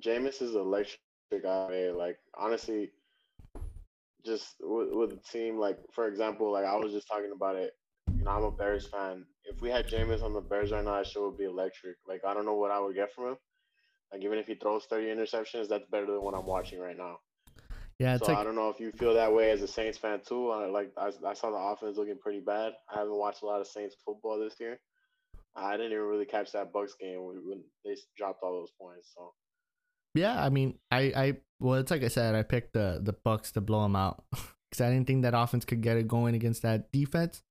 Jameis 0.00 0.40
is 0.40 0.54
electric 0.54 1.00
guy. 1.42 1.90
Like 1.90 2.18
honestly, 2.38 2.92
just 4.24 4.54
with, 4.60 4.88
with 4.92 5.12
a 5.12 5.32
team 5.32 5.58
like 5.58 5.78
for 5.92 6.06
example, 6.08 6.50
like 6.52 6.64
I 6.64 6.76
was 6.76 6.92
just 6.92 7.08
talking 7.08 7.32
about 7.34 7.56
it. 7.56 7.72
You 8.16 8.24
know, 8.24 8.30
I'm 8.30 8.44
a 8.44 8.50
Bears 8.50 8.86
fan. 8.86 9.26
If 9.44 9.60
we 9.60 9.68
had 9.68 9.88
Jameis 9.88 10.22
on 10.22 10.32
the 10.32 10.40
Bears 10.40 10.70
right 10.70 10.84
now, 10.84 10.96
that 10.96 11.06
show 11.06 11.28
would 11.28 11.38
be 11.38 11.44
electric. 11.44 11.96
Like 12.06 12.22
I 12.26 12.32
don't 12.32 12.46
know 12.46 12.54
what 12.54 12.70
I 12.70 12.80
would 12.80 12.94
get 12.94 13.12
from 13.12 13.28
him. 13.28 13.36
Like 14.12 14.24
even 14.24 14.38
if 14.38 14.46
he 14.46 14.54
throws 14.54 14.84
30 14.88 15.06
interceptions, 15.06 15.68
that's 15.68 15.86
better 15.90 16.06
than 16.06 16.22
what 16.22 16.34
I'm 16.34 16.46
watching 16.46 16.78
right 16.78 16.96
now. 16.96 17.16
Yeah, 17.98 18.16
it's 18.16 18.26
so 18.26 18.34
I 18.34 18.42
don't 18.44 18.56
know 18.56 18.68
if 18.68 18.80
you 18.80 18.90
feel 18.92 19.14
that 19.14 19.32
way 19.32 19.50
as 19.50 19.62
a 19.62 19.68
Saints 19.68 19.98
fan 19.98 20.20
too. 20.26 20.50
I, 20.50 20.66
like 20.66 20.92
I, 20.96 21.12
I 21.26 21.34
saw 21.34 21.50
the 21.50 21.56
offense 21.56 21.96
looking 21.96 22.18
pretty 22.18 22.40
bad. 22.40 22.72
I 22.92 22.98
haven't 22.98 23.16
watched 23.16 23.42
a 23.42 23.46
lot 23.46 23.60
of 23.60 23.66
Saints 23.66 23.96
football 24.04 24.38
this 24.38 24.58
year. 24.58 24.78
I 25.54 25.76
didn't 25.76 25.92
even 25.92 26.04
really 26.04 26.24
catch 26.24 26.52
that 26.52 26.72
Bucks 26.72 26.94
game 26.98 27.24
when, 27.24 27.62
they 27.84 27.96
dropped 28.16 28.42
all 28.42 28.52
those 28.52 28.72
points. 28.80 29.10
So 29.14 29.32
yeah. 30.14 30.42
I 30.42 30.48
mean, 30.48 30.78
I 30.90 31.00
I 31.14 31.36
well, 31.60 31.74
it's 31.74 31.90
like 31.90 32.02
I 32.02 32.08
said, 32.08 32.34
I 32.34 32.42
picked 32.42 32.72
the 32.72 33.00
the 33.02 33.12
Bucks 33.12 33.52
to 33.52 33.60
blow 33.60 33.82
them 33.82 33.96
out 33.96 34.24
because 34.30 34.80
I 34.80 34.90
didn't 34.90 35.06
think 35.06 35.22
that 35.22 35.34
offense 35.34 35.64
could 35.64 35.80
get 35.80 35.96
it 35.96 36.08
going 36.08 36.34
against 36.34 36.62
that 36.62 36.90
defense. 36.92 37.42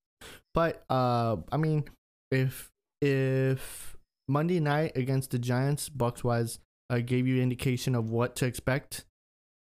But 0.53 0.83
uh, 0.89 1.37
I 1.51 1.57
mean, 1.57 1.85
if 2.31 2.71
if 3.01 3.95
Monday 4.27 4.59
night 4.59 4.93
against 4.95 5.31
the 5.31 5.39
Giants, 5.39 5.89
Bucks 5.89 6.23
wise, 6.23 6.59
uh, 6.89 6.99
gave 6.99 7.27
you 7.27 7.41
indication 7.41 7.95
of 7.95 8.09
what 8.09 8.35
to 8.37 8.45
expect, 8.45 9.05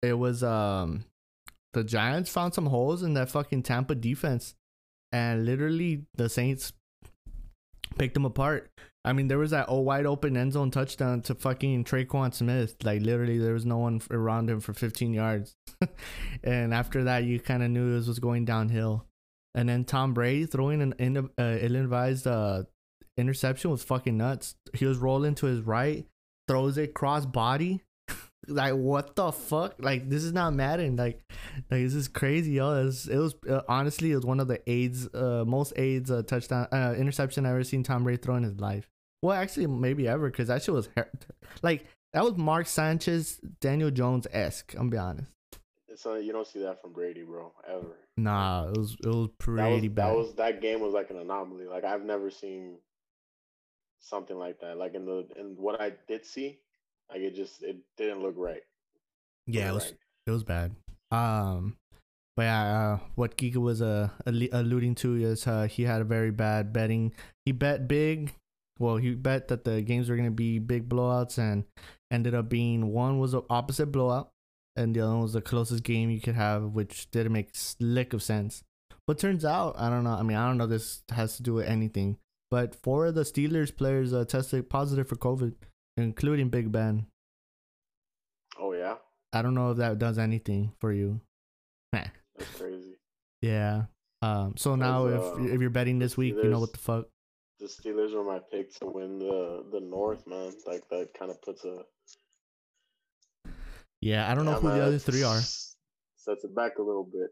it 0.01 0.13
was 0.13 0.43
um 0.43 1.05
the 1.73 1.83
Giants 1.83 2.29
found 2.29 2.53
some 2.53 2.67
holes 2.67 3.03
in 3.03 3.13
that 3.15 3.29
fucking 3.29 3.63
Tampa 3.63 3.95
defense, 3.95 4.55
and 5.11 5.45
literally 5.45 6.05
the 6.15 6.29
Saints 6.29 6.73
picked 7.97 8.13
them 8.13 8.25
apart. 8.25 8.69
I 9.05 9.11
mean, 9.13 9.27
there 9.27 9.37
was 9.37 9.51
that 9.51 9.65
oh 9.67 9.79
wide 9.79 10.05
open 10.05 10.37
end 10.37 10.53
zone 10.53 10.71
touchdown 10.71 11.21
to 11.23 11.35
fucking 11.35 11.83
Tre'Quan 11.83 12.33
Smith. 12.33 12.75
Like 12.83 13.01
literally, 13.01 13.37
there 13.37 13.53
was 13.53 13.65
no 13.65 13.77
one 13.77 14.01
around 14.11 14.49
him 14.49 14.59
for 14.59 14.73
15 14.73 15.13
yards, 15.13 15.55
and 16.43 16.73
after 16.73 17.03
that, 17.05 17.23
you 17.23 17.39
kind 17.39 17.63
of 17.63 17.69
knew 17.69 17.97
this 17.97 18.07
was 18.07 18.19
going 18.19 18.45
downhill. 18.45 19.05
And 19.55 19.69
then 19.69 19.85
Tom 19.85 20.13
Brady 20.13 20.45
throwing 20.45 20.81
an 20.81 20.95
in, 20.97 21.17
uh, 21.17 21.21
ill-advised 21.37 22.25
uh, 22.25 22.63
interception 23.17 23.71
was 23.71 23.83
fucking 23.83 24.17
nuts. 24.17 24.55
He 24.73 24.85
was 24.85 24.97
rolling 24.97 25.35
to 25.35 25.45
his 25.45 25.61
right, 25.61 26.05
throws 26.47 26.77
it 26.77 26.93
cross 26.93 27.25
body. 27.25 27.81
Like 28.47 28.73
what 28.73 29.15
the 29.15 29.31
fuck? 29.31 29.75
Like 29.79 30.09
this 30.09 30.23
is 30.23 30.33
not 30.33 30.53
Madden. 30.53 30.95
Like, 30.95 31.21
like 31.71 31.81
this 31.83 31.93
is 31.93 32.07
crazy, 32.07 32.51
yo. 32.53 32.71
It 32.81 32.85
was, 32.85 33.07
it 33.07 33.17
was 33.17 33.35
uh, 33.49 33.61
honestly 33.67 34.11
it 34.11 34.15
was 34.15 34.25
one 34.25 34.39
of 34.39 34.47
the 34.47 34.59
aids, 34.69 35.07
uh, 35.13 35.43
most 35.47 35.73
aids 35.75 36.11
uh, 36.11 36.23
touchdown 36.23 36.67
uh, 36.71 36.93
interception 36.97 37.45
I 37.45 37.51
ever 37.51 37.63
seen 37.63 37.83
Tom 37.83 38.03
Brady 38.03 38.21
throw 38.21 38.35
in 38.35 38.43
his 38.43 38.59
life. 38.59 38.89
Well, 39.21 39.35
actually, 39.37 39.67
maybe 39.67 40.07
ever 40.07 40.29
because 40.29 40.49
that 40.49 40.63
shit 40.63 40.73
was 40.73 40.89
her- 40.97 41.11
like 41.61 41.85
that 42.13 42.23
was 42.23 42.35
Mark 42.37 42.67
Sanchez, 42.67 43.39
Daniel 43.61 43.89
Jones 43.91 44.27
esque. 44.31 44.75
I'm 44.77 44.89
be 44.89 44.97
honest. 44.97 45.27
uh, 46.05 46.15
you 46.15 46.31
don't 46.33 46.47
see 46.47 46.59
that 46.63 46.81
from 46.81 46.91
Brady, 46.93 47.23
bro, 47.23 47.51
ever. 47.67 47.97
Nah, 48.17 48.67
it 48.69 48.77
was 48.77 48.95
it 49.03 49.07
was 49.07 49.15
That 49.15 49.17
was, 49.17 49.29
pretty 49.37 49.87
bad. 49.87 50.09
that 50.09 50.15
was 50.17 50.33
that 50.35 50.61
game 50.61 50.81
was 50.81 50.93
like 50.93 51.09
an 51.09 51.17
anomaly. 51.17 51.65
Like 51.65 51.83
I've 51.83 52.03
never 52.03 52.29
seen 52.29 52.77
something 53.99 54.37
like 54.37 54.59
that. 54.61 54.77
Like 54.77 54.93
in 54.95 55.05
the 55.05 55.25
in 55.39 55.55
what 55.57 55.79
I 55.81 55.93
did 56.07 56.25
see, 56.25 56.59
like 57.09 57.21
it 57.21 57.35
just 57.35 57.63
it 57.63 57.77
didn't 57.97 58.21
look 58.21 58.35
right. 58.37 58.61
yeah, 59.47 59.69
it 59.69 59.73
was 59.73 59.85
right. 59.85 59.97
it 60.27 60.31
was 60.31 60.43
bad. 60.43 60.75
Um, 61.11 61.77
but 62.35 62.43
yeah, 62.43 62.63
uh, 62.63 62.99
what 63.15 63.37
Giga 63.37 63.57
was 63.57 63.81
uh, 63.81 64.09
alluding 64.25 64.95
to 64.95 65.15
is 65.15 65.45
uh, 65.45 65.67
he 65.69 65.83
had 65.83 66.01
a 66.01 66.05
very 66.05 66.31
bad 66.31 66.73
betting. 66.73 67.13
He 67.45 67.51
bet 67.51 67.87
big. 67.87 68.33
Well, 68.79 68.97
he 68.97 69.13
bet 69.13 69.49
that 69.49 69.65
the 69.65 69.81
games 69.81 70.09
were 70.09 70.15
gonna 70.15 70.31
be 70.31 70.57
big 70.57 70.89
blowouts, 70.89 71.37
and 71.37 71.65
ended 72.11 72.33
up 72.33 72.49
being 72.49 72.91
one 72.91 73.19
was 73.19 73.33
the 73.33 73.43
opposite 73.49 73.91
blowout, 73.91 74.29
and 74.75 74.95
the 74.95 75.01
other 75.01 75.11
one 75.11 75.21
was 75.21 75.33
the 75.33 75.41
closest 75.41 75.83
game 75.83 76.09
you 76.09 76.19
could 76.19 76.35
have, 76.35 76.63
which 76.63 77.09
didn't 77.11 77.33
make 77.33 77.49
slick 77.53 78.13
of 78.13 78.23
sense. 78.23 78.63
But 79.05 79.19
turns 79.19 79.45
out, 79.45 79.75
I 79.77 79.89
don't 79.89 80.03
know. 80.03 80.13
I 80.13 80.23
mean, 80.23 80.37
I 80.37 80.47
don't 80.47 80.57
know. 80.57 80.63
if 80.63 80.69
This 80.71 81.03
has 81.11 81.37
to 81.37 81.43
do 81.43 81.53
with 81.55 81.67
anything, 81.67 82.17
but 82.49 82.73
four 82.73 83.05
of 83.07 83.15
the 83.15 83.23
Steelers 83.23 83.75
players 83.75 84.13
uh, 84.13 84.25
tested 84.25 84.69
positive 84.69 85.07
for 85.07 85.17
COVID, 85.17 85.53
including 85.97 86.49
Big 86.49 86.71
Ben. 86.71 87.07
Oh 88.59 88.73
yeah, 88.73 88.95
I 89.31 89.41
don't 89.41 89.55
know 89.55 89.71
if 89.71 89.77
that 89.77 89.99
does 89.99 90.17
anything 90.17 90.73
for 90.79 90.91
you. 90.93 91.21
That's 91.91 92.49
crazy. 92.57 92.97
Yeah. 93.41 93.83
Um. 94.21 94.55
So 94.57 94.75
now, 94.75 95.07
if 95.07 95.21
uh, 95.21 95.43
if 95.43 95.61
you're 95.61 95.69
betting 95.69 95.99
this 95.99 96.17
week, 96.17 96.35
you 96.35 96.49
know 96.49 96.59
what 96.59 96.73
the 96.73 96.79
fuck. 96.79 97.07
The 97.59 97.67
Steelers 97.67 98.13
were 98.13 98.23
my 98.23 98.39
pick 98.51 98.73
to 98.79 98.85
win 98.87 99.19
the 99.19 99.65
the 99.71 99.79
North, 99.79 100.25
man. 100.27 100.51
Like 100.65 100.87
that 100.89 101.09
kind 101.17 101.31
of 101.31 101.41
puts 101.41 101.63
a 101.65 101.83
Yeah, 104.01 104.29
I 104.29 104.35
don't 104.35 104.45
know 104.45 104.53
Yeah, 104.53 104.59
who 104.59 104.67
the 104.69 104.83
other 104.83 104.97
three 104.99 105.23
are. 105.23 105.39
Sets 105.39 106.43
it 106.43 106.55
back 106.55 106.77
a 106.77 106.81
little 106.81 107.03
bit. 107.05 107.29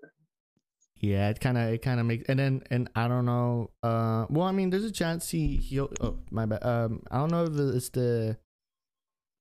Yeah, 0.99 1.29
it 1.29 1.39
kind 1.39 1.57
of 1.57 1.73
it 1.73 1.81
kind 1.81 1.99
of 1.99 2.05
makes 2.05 2.25
and 2.29 2.39
then 2.39 2.63
and 2.69 2.89
I 2.95 3.07
don't 3.07 3.25
know. 3.25 3.71
Uh, 3.81 4.25
well, 4.29 4.47
I 4.47 4.51
mean, 4.51 4.69
there's 4.69 4.85
a 4.85 4.91
chance 4.91 5.29
he 5.29 5.57
he. 5.57 5.79
Oh 5.79 6.19
my 6.29 6.45
bad. 6.45 6.63
Um, 6.63 7.03
I 7.09 7.17
don't 7.17 7.31
know 7.31 7.45
if 7.45 7.75
it's 7.75 7.89
the. 7.89 8.37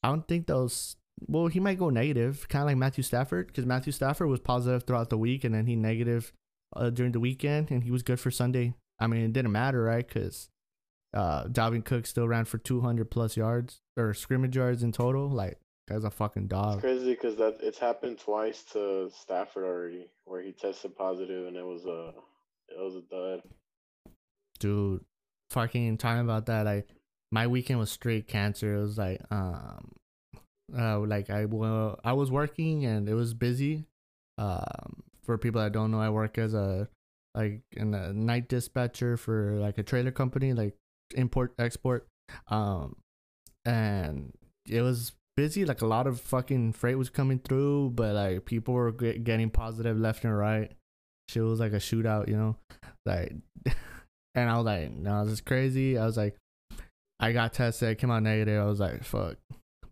I 0.03 0.09
don't 0.09 0.27
think 0.27 0.47
those. 0.47 0.97
Well, 1.27 1.49
he 1.49 1.61
might 1.61 1.79
go 1.79 1.91
negative, 1.91 2.49
kind 2.49 2.63
of 2.63 2.69
like 2.69 2.77
Matthew 2.77 3.05
Stafford, 3.05 3.49
because 3.49 3.67
Matthew 3.67 3.93
Stafford 3.93 4.29
was 4.29 4.41
positive 4.41 4.85
throughout 4.85 5.11
the 5.11 5.19
week, 5.19 5.45
and 5.45 5.55
then 5.55 5.67
he 5.67 5.77
negative 5.77 6.33
uh, 6.75 6.91
during 6.91 7.13
the 7.13 7.21
weekend, 7.21 7.71
and 7.71 7.85
he 7.85 7.91
was 7.91 8.03
good 8.03 8.19
for 8.19 8.31
Sunday. 8.31 8.75
I 8.99 9.07
mean, 9.07 9.25
it 9.25 9.33
didn't 9.33 9.53
matter, 9.53 9.83
right? 9.83 10.07
Because 10.07 10.49
uh, 11.13 11.45
Dalvin 11.45 11.85
Cook 11.85 12.07
still 12.07 12.29
ran 12.29 12.45
for 12.45 12.59
200 12.59 13.11
plus 13.11 13.37
yards 13.37 13.81
or 13.97 14.15
scrimmage 14.15 14.57
yards 14.57 14.83
in 14.83 14.93
total. 14.93 15.29
Like, 15.29 15.59
guy's 15.89 16.05
a 16.05 16.11
fucking 16.11 16.47
dog. 16.47 16.75
It's 16.75 16.83
crazy 16.83 17.11
because 17.11 17.37
that 17.37 17.59
it's 17.61 17.79
happened 17.79 18.19
twice 18.19 18.63
to 18.73 19.11
Stafford 19.11 19.65
already, 19.65 20.07
where 20.25 20.41
he 20.43 20.53
tested 20.53 20.97
positive 20.97 21.49
and 21.49 21.57
it 21.57 21.65
was 21.65 21.85
a 21.85 22.13
it 22.69 22.79
was 22.79 22.97
a 22.97 23.03
dud. 23.03 23.43
dude 24.59 25.05
fucking 25.51 25.99
talking 25.99 26.21
about 26.21 26.47
that 26.47 26.65
like 26.65 26.87
my 27.33 27.47
weekend 27.47 27.79
was 27.79 27.91
straight 27.91 28.27
cancer 28.29 28.75
it 28.77 28.81
was 28.81 28.99
like 28.99 29.21
um 29.31 29.93
Uh, 30.71 31.01
like 31.01 31.31
I 31.31 31.47
well, 31.47 31.99
I 32.05 32.13
was 32.13 32.31
working 32.31 32.87
and 32.87 33.09
it 33.09 33.15
was 33.15 33.35
busy. 33.35 33.87
Um, 34.39 35.03
for 35.25 35.37
people 35.37 35.61
that 35.61 35.73
don't 35.73 35.91
know, 35.91 36.01
I 36.01 36.11
work 36.11 36.39
as 36.39 36.55
a 36.55 36.89
like 37.35 37.63
in 37.73 37.95
a 37.95 38.13
night 38.13 38.49
dispatcher 38.49 39.17
for 39.17 39.59
like 39.59 39.79
a 39.79 39.83
trailer 39.83 40.13
company, 40.13 40.53
like 40.53 40.75
import 41.17 41.55
export. 41.59 42.07
Um, 42.49 42.97
and 43.65 44.33
it 44.69 44.83
was 44.83 45.13
busy. 45.37 45.65
Like 45.65 45.83
a 45.83 45.87
lot 45.87 46.07
of 46.07 46.21
fucking 46.21 46.73
freight 46.75 46.99
was 46.99 47.11
coming 47.11 47.41
through, 47.41 47.91
but 47.91 48.15
like 48.15 48.45
people 48.47 48.75
were 48.75 48.93
get, 48.93 49.25
getting 49.25 49.51
positive 49.51 49.99
left 49.99 50.25
and 50.25 50.37
right. 50.37 50.71
Shit 51.29 51.43
was 51.43 51.61
like 51.61 51.73
a 51.73 51.83
shootout, 51.83 52.29
you 52.29 52.37
know, 52.37 52.57
like. 53.07 53.35
And 54.35 54.49
I 54.49 54.57
was 54.57 54.65
like, 54.67 54.93
no, 54.93 55.25
this 55.25 55.35
is 55.35 55.41
crazy. 55.41 55.99
I 55.99 56.07
was 56.07 56.17
like, 56.17 56.37
I 57.21 57.33
got 57.33 57.53
tested, 57.53 57.89
I 57.91 57.95
came 57.95 58.11
out 58.11 58.23
negative. 58.23 58.61
I 58.61 58.67
was 58.67 58.81
like, 58.81 59.05
fuck. 59.05 59.37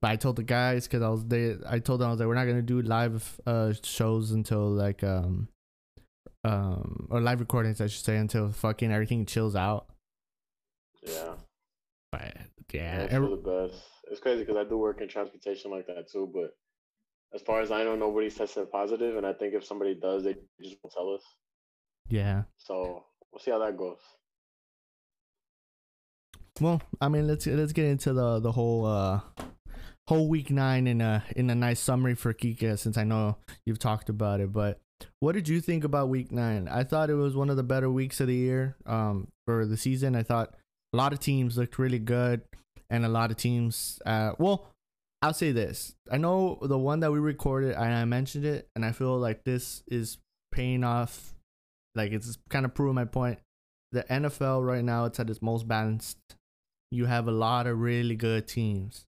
But 0.01 0.11
I 0.11 0.17
told 0.17 0.37
the 0.37 0.43
guys 0.45 0.87
because 0.87 1.03
I 1.03 1.09
was 1.09 1.25
they 1.27 1.57
I 1.69 1.79
told 1.81 2.01
them 2.01 2.09
I 2.09 2.11
was 2.13 2.21
like, 2.21 2.29
we're 2.29 2.35
not 2.35 2.47
gonna 2.47 2.63
do 2.63 2.81
live 2.83 3.41
uh 3.47 3.73
shows 3.83 4.31
until 4.31 4.69
like 4.71 5.03
um 5.05 5.49
um 6.45 7.09
or 7.11 7.21
live 7.21 7.41
recordings 7.41 7.81
I 7.81 7.89
should 7.89 8.05
say 8.05 8.17
until 8.17 8.51
fucking 8.51 8.93
everything 8.93 9.27
chills 9.27 9.57
out. 9.57 9.87
Yeah. 11.03 11.35
But 12.13 12.37
Yeah, 12.73 13.03
it's 13.03 13.13
every- 13.15 13.29
the 13.31 13.37
best. 13.37 13.83
It's 14.11 14.21
crazy 14.21 14.45
because 14.45 14.57
I 14.57 14.69
do 14.69 14.79
work 14.79 15.01
in 15.03 15.09
transportation 15.09 15.71
like 15.71 15.87
that 15.89 16.11
too, 16.11 16.31
but 16.33 16.55
as 17.35 17.43
far 17.43 17.61
as 17.61 17.71
I 17.71 17.85
know, 17.85 17.95
nobody's 17.95 18.35
tested 18.37 18.71
positive, 18.71 19.17
and 19.19 19.27
I 19.27 19.35
think 19.35 19.53
if 19.53 19.63
somebody 19.67 19.95
does, 19.95 20.25
they 20.25 20.33
just 20.63 20.77
won't 20.83 20.95
tell 20.95 21.13
us. 21.13 21.23
yeah. 22.09 22.45
So 22.57 23.05
we'll 23.31 23.41
see 23.41 23.51
how 23.51 23.59
that 23.59 23.77
goes. 23.77 23.99
Well, 26.61 26.83
I 27.01 27.09
mean, 27.09 27.27
let's 27.29 27.47
let's 27.47 27.73
get 27.73 27.87
into 27.87 28.13
the 28.13 28.41
the 28.41 28.53
whole 28.53 28.85
uh 28.85 29.21
whole 30.09 30.29
week 30.29 30.51
nine 30.51 30.87
in 30.87 31.01
a 31.01 31.23
in 31.37 31.51
a 31.51 31.55
nice 31.55 31.79
summary 31.79 32.15
for 32.15 32.35
Kika 32.35 32.79
since 32.79 32.97
I 32.97 33.05
know 33.05 33.37
you've 33.65 33.79
talked 33.79 34.09
about 34.09 34.41
it. 34.41 34.53
But 34.53 34.81
what 35.21 35.33
did 35.33 35.49
you 35.49 35.61
think 35.61 35.85
about 35.85 36.09
week 36.09 36.33
nine? 36.33 36.67
I 36.67 36.83
thought 36.83 37.11
it 37.11 37.15
was 37.15 37.37
one 37.37 37.51
of 37.51 37.57
the 37.57 37.63
better 37.63 37.91
weeks 37.91 38.21
of 38.21 38.27
the 38.27 38.35
year 38.35 38.77
um 38.87 39.29
for 39.47 39.67
the 39.67 39.77
season. 39.77 40.17
I 40.17 40.25
thought 40.25 40.55
a 40.93 40.97
lot 40.97 41.13
of 41.13 41.21
teams 41.21 41.57
looked 41.57 41.79
really 41.79 42.01
good, 42.01 42.43
and 42.91 43.05
a 43.05 43.09
lot 43.09 43.31
of 43.31 43.37
teams. 43.37 44.01
Uh, 44.05 44.33
well, 44.39 44.67
I'll 45.23 45.35
say 45.35 45.53
this: 45.53 45.95
I 46.11 46.17
know 46.17 46.59
the 46.63 46.79
one 46.79 47.01
that 47.01 47.13
we 47.13 47.21
recorded, 47.21 47.75
and 47.75 47.95
I 47.95 48.05
mentioned 48.05 48.45
it, 48.45 48.69
and 48.75 48.85
I 48.85 48.93
feel 48.93 49.17
like 49.17 49.45
this 49.45 49.83
is 49.87 50.19
paying 50.51 50.83
off. 50.83 51.35
Like 51.95 52.13
it's 52.13 52.39
kind 52.49 52.65
of 52.65 52.75
proving 52.75 52.95
my 52.95 53.05
point. 53.05 53.39
The 53.93 54.03
NFL 54.05 54.67
right 54.67 54.85
now, 54.85 55.05
it's 55.05 55.21
at 55.21 55.31
its 55.31 55.41
most 55.41 55.67
balanced 55.67 56.19
you 56.91 57.07
have 57.07 57.29
a 57.29 57.33
lot 57.33 57.67
of 57.67 57.79
really 57.79 58.17
good 58.17 58.47
teams. 58.49 59.05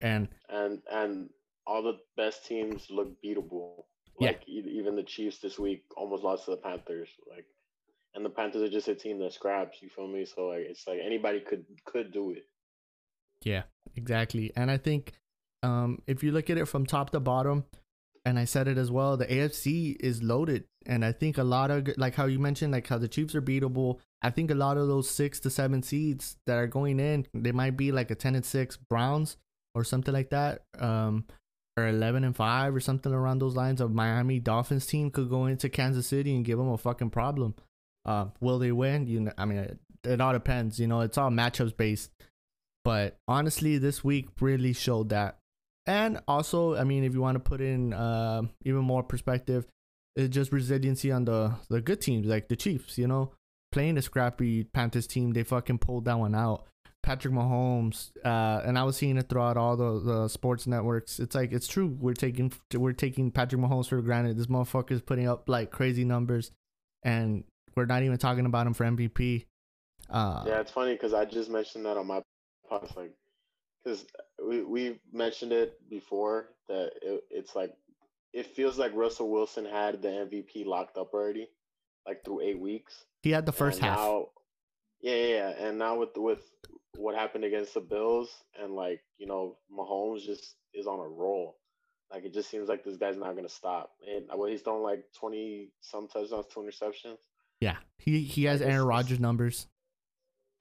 And 0.00 0.28
And 0.48 0.80
and 0.90 1.30
all 1.66 1.82
the 1.82 1.98
best 2.16 2.46
teams 2.46 2.86
look 2.90 3.20
beatable. 3.22 3.84
Yeah. 4.20 4.28
Like 4.28 4.48
e- 4.48 4.74
even 4.78 4.96
the 4.96 5.02
Chiefs 5.02 5.38
this 5.38 5.58
week 5.58 5.84
almost 5.96 6.24
lost 6.24 6.44
to 6.46 6.52
the 6.52 6.56
Panthers. 6.56 7.08
Like, 7.30 7.46
and 8.14 8.24
the 8.24 8.30
Panthers 8.30 8.62
are 8.62 8.72
just 8.72 8.88
a 8.88 8.94
team 8.94 9.18
that 9.20 9.32
scraps. 9.32 9.78
You 9.82 9.88
feel 9.90 10.08
me? 10.08 10.24
So 10.24 10.46
like, 10.48 10.66
it's 10.68 10.86
like 10.86 10.98
anybody 11.04 11.40
could 11.40 11.64
could 11.84 12.12
do 12.12 12.30
it. 12.32 12.46
yeah, 13.44 13.62
exactly. 13.96 14.52
And 14.56 14.70
I 14.70 14.76
think 14.78 15.12
um 15.62 16.02
if 16.06 16.22
you 16.22 16.32
look 16.32 16.50
at 16.50 16.58
it 16.58 16.66
from 16.66 16.86
top 16.86 17.10
to 17.10 17.20
bottom, 17.20 17.64
and 18.28 18.38
I 18.38 18.44
said 18.44 18.68
it 18.68 18.76
as 18.76 18.90
well, 18.90 19.16
the 19.16 19.24
AFC 19.26 19.96
is 20.00 20.22
loaded. 20.22 20.64
And 20.84 21.02
I 21.02 21.12
think 21.12 21.38
a 21.38 21.44
lot 21.44 21.70
of 21.70 21.88
like 21.96 22.14
how 22.14 22.26
you 22.26 22.38
mentioned, 22.38 22.72
like 22.72 22.86
how 22.86 22.98
the 22.98 23.08
Chiefs 23.08 23.34
are 23.34 23.40
beatable. 23.40 24.00
I 24.20 24.28
think 24.28 24.50
a 24.50 24.54
lot 24.54 24.76
of 24.76 24.86
those 24.86 25.08
six 25.08 25.40
to 25.40 25.50
seven 25.50 25.82
seeds 25.82 26.36
that 26.46 26.58
are 26.58 26.66
going 26.66 27.00
in, 27.00 27.26
they 27.32 27.52
might 27.52 27.76
be 27.78 27.90
like 27.90 28.10
a 28.10 28.14
ten 28.14 28.34
and 28.34 28.44
six 28.44 28.76
Browns 28.76 29.38
or 29.74 29.82
something 29.82 30.12
like 30.12 30.30
that. 30.30 30.62
Um 30.78 31.24
or 31.78 31.86
11 31.86 32.24
and 32.24 32.34
5 32.34 32.74
or 32.74 32.80
something 32.80 33.12
around 33.12 33.38
those 33.38 33.54
lines 33.54 33.80
of 33.80 33.92
Miami 33.92 34.40
Dolphins 34.40 34.84
team 34.84 35.12
could 35.12 35.30
go 35.30 35.46
into 35.46 35.68
Kansas 35.68 36.08
City 36.08 36.34
and 36.34 36.44
give 36.44 36.58
them 36.58 36.70
a 36.70 36.76
fucking 36.76 37.10
problem. 37.10 37.54
Uh, 38.04 38.26
will 38.40 38.58
they 38.58 38.72
win? 38.72 39.06
You 39.06 39.20
know, 39.20 39.32
I 39.38 39.44
mean, 39.44 39.58
it, 39.58 39.78
it 40.02 40.20
all 40.20 40.32
depends. 40.32 40.80
You 40.80 40.88
know, 40.88 41.02
it's 41.02 41.16
all 41.16 41.30
matchups 41.30 41.76
based. 41.76 42.10
But 42.84 43.18
honestly, 43.28 43.78
this 43.78 44.02
week 44.02 44.26
really 44.40 44.72
showed 44.72 45.10
that. 45.10 45.37
And 45.88 46.20
also, 46.28 46.76
I 46.76 46.84
mean, 46.84 47.02
if 47.02 47.14
you 47.14 47.22
want 47.22 47.36
to 47.36 47.40
put 47.40 47.62
in 47.62 47.94
uh, 47.94 48.42
even 48.66 48.82
more 48.82 49.02
perspective, 49.02 49.66
it's 50.14 50.34
just 50.34 50.52
resiliency 50.52 51.10
on 51.10 51.24
the 51.24 51.54
the 51.70 51.80
good 51.80 52.02
teams 52.02 52.26
like 52.26 52.48
the 52.48 52.56
Chiefs. 52.56 52.98
You 52.98 53.08
know, 53.08 53.32
playing 53.72 53.94
the 53.94 54.02
scrappy 54.02 54.64
Panthers 54.64 55.06
team, 55.06 55.32
they 55.32 55.44
fucking 55.44 55.78
pulled 55.78 56.04
that 56.04 56.18
one 56.18 56.34
out. 56.34 56.66
Patrick 57.02 57.32
Mahomes, 57.32 58.10
uh, 58.22 58.60
and 58.66 58.78
I 58.78 58.84
was 58.84 58.96
seeing 58.98 59.16
it 59.16 59.30
throughout 59.30 59.56
all 59.56 59.76
the, 59.76 60.00
the 60.00 60.28
sports 60.28 60.66
networks. 60.66 61.18
It's 61.18 61.34
like 61.34 61.52
it's 61.52 61.66
true. 61.66 61.96
We're 61.98 62.12
taking 62.12 62.52
we're 62.74 62.92
taking 62.92 63.30
Patrick 63.30 63.62
Mahomes 63.62 63.88
for 63.88 64.02
granted. 64.02 64.36
This 64.36 64.46
motherfucker 64.46 64.90
is 64.90 65.00
putting 65.00 65.26
up 65.26 65.48
like 65.48 65.70
crazy 65.70 66.04
numbers, 66.04 66.50
and 67.02 67.44
we're 67.76 67.86
not 67.86 68.02
even 68.02 68.18
talking 68.18 68.44
about 68.44 68.66
him 68.66 68.74
for 68.74 68.84
MVP. 68.84 69.46
Uh, 70.10 70.44
Yeah, 70.46 70.60
it's 70.60 70.72
funny 70.72 70.92
because 70.92 71.14
I 71.14 71.24
just 71.24 71.48
mentioned 71.48 71.86
that 71.86 71.96
on 71.96 72.06
my 72.06 72.20
podcast, 72.70 72.94
like, 72.94 73.14
because 73.88 74.04
we 74.46 74.62
we 74.62 75.00
mentioned 75.12 75.52
it 75.52 75.78
before 75.88 76.50
that 76.68 76.90
it, 77.02 77.22
it's 77.30 77.54
like 77.54 77.72
it 78.32 78.46
feels 78.54 78.78
like 78.78 78.92
Russell 78.94 79.30
Wilson 79.30 79.64
had 79.64 80.02
the 80.02 80.08
MVP 80.08 80.66
locked 80.66 80.98
up 80.98 81.14
already, 81.14 81.48
like 82.06 82.24
through 82.24 82.42
eight 82.42 82.60
weeks. 82.60 83.04
he 83.22 83.30
had 83.30 83.46
the 83.46 83.52
first 83.52 83.78
And 83.78 83.88
half. 83.88 83.98
Now, 83.98 84.26
yeah, 85.00 85.14
yeah, 85.14 85.26
yeah, 85.26 85.66
and 85.66 85.78
now 85.78 85.98
with 85.98 86.10
with 86.16 86.42
what 86.96 87.14
happened 87.14 87.44
against 87.44 87.74
the 87.74 87.80
Bills 87.80 88.30
and 88.60 88.74
like 88.74 89.00
you 89.16 89.26
know 89.26 89.56
Mahomes 89.72 90.24
just 90.24 90.56
is 90.74 90.86
on 90.86 90.98
a 91.00 91.08
roll. 91.08 91.56
Like 92.12 92.24
it 92.24 92.32
just 92.32 92.50
seems 92.50 92.68
like 92.68 92.84
this 92.84 92.96
guy's 92.96 93.16
not 93.16 93.34
gonna 93.36 93.48
stop. 93.48 93.90
And 94.06 94.30
uh, 94.30 94.36
well, 94.36 94.50
he's 94.50 94.62
thrown 94.62 94.82
like 94.82 95.04
twenty 95.18 95.70
some 95.80 96.08
touchdowns, 96.08 96.46
two 96.52 96.60
interceptions. 96.60 97.18
Yeah, 97.60 97.76
he 97.98 98.22
he 98.22 98.44
has 98.44 98.60
Aaron 98.60 98.86
Rodgers 98.86 99.20
numbers. 99.20 99.66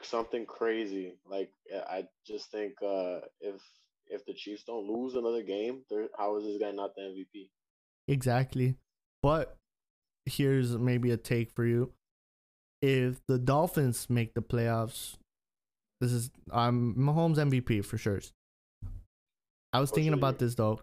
Something 0.04 0.46
crazy. 0.46 1.16
Like 1.30 1.52
I 1.90 2.06
just 2.26 2.52
think 2.52 2.74
uh, 2.84 3.20
if 3.42 3.62
if 4.10 4.26
the 4.26 4.34
Chiefs 4.34 4.64
don't 4.64 4.88
lose 4.88 5.16
another 5.16 5.44
game, 5.44 5.82
they're- 5.90 6.10
how 6.18 6.38
is 6.38 6.46
this 6.46 6.58
guy 6.62 6.72
not 6.72 6.96
the 6.96 7.02
MVP? 7.02 7.50
Exactly. 8.08 8.76
But 9.22 9.58
here's 10.26 10.78
maybe 10.78 11.12
a 11.12 11.18
take 11.18 11.52
for 11.52 11.66
you. 11.66 11.92
If 12.82 13.20
the 13.28 13.38
Dolphins 13.40 14.08
make 14.10 14.34
the 14.36 14.42
playoffs, 14.42 15.16
this 16.00 16.12
is 16.14 16.30
I'm 16.52 16.94
Mahomes 16.96 17.38
MVP 17.38 17.84
for 17.84 17.98
sure. 17.98 18.22
I 19.74 19.80
was 19.80 19.90
Coach 19.90 19.96
thinking 19.96 20.14
about 20.14 20.36
year. 20.36 20.48
this 20.48 20.56
though. 20.56 20.82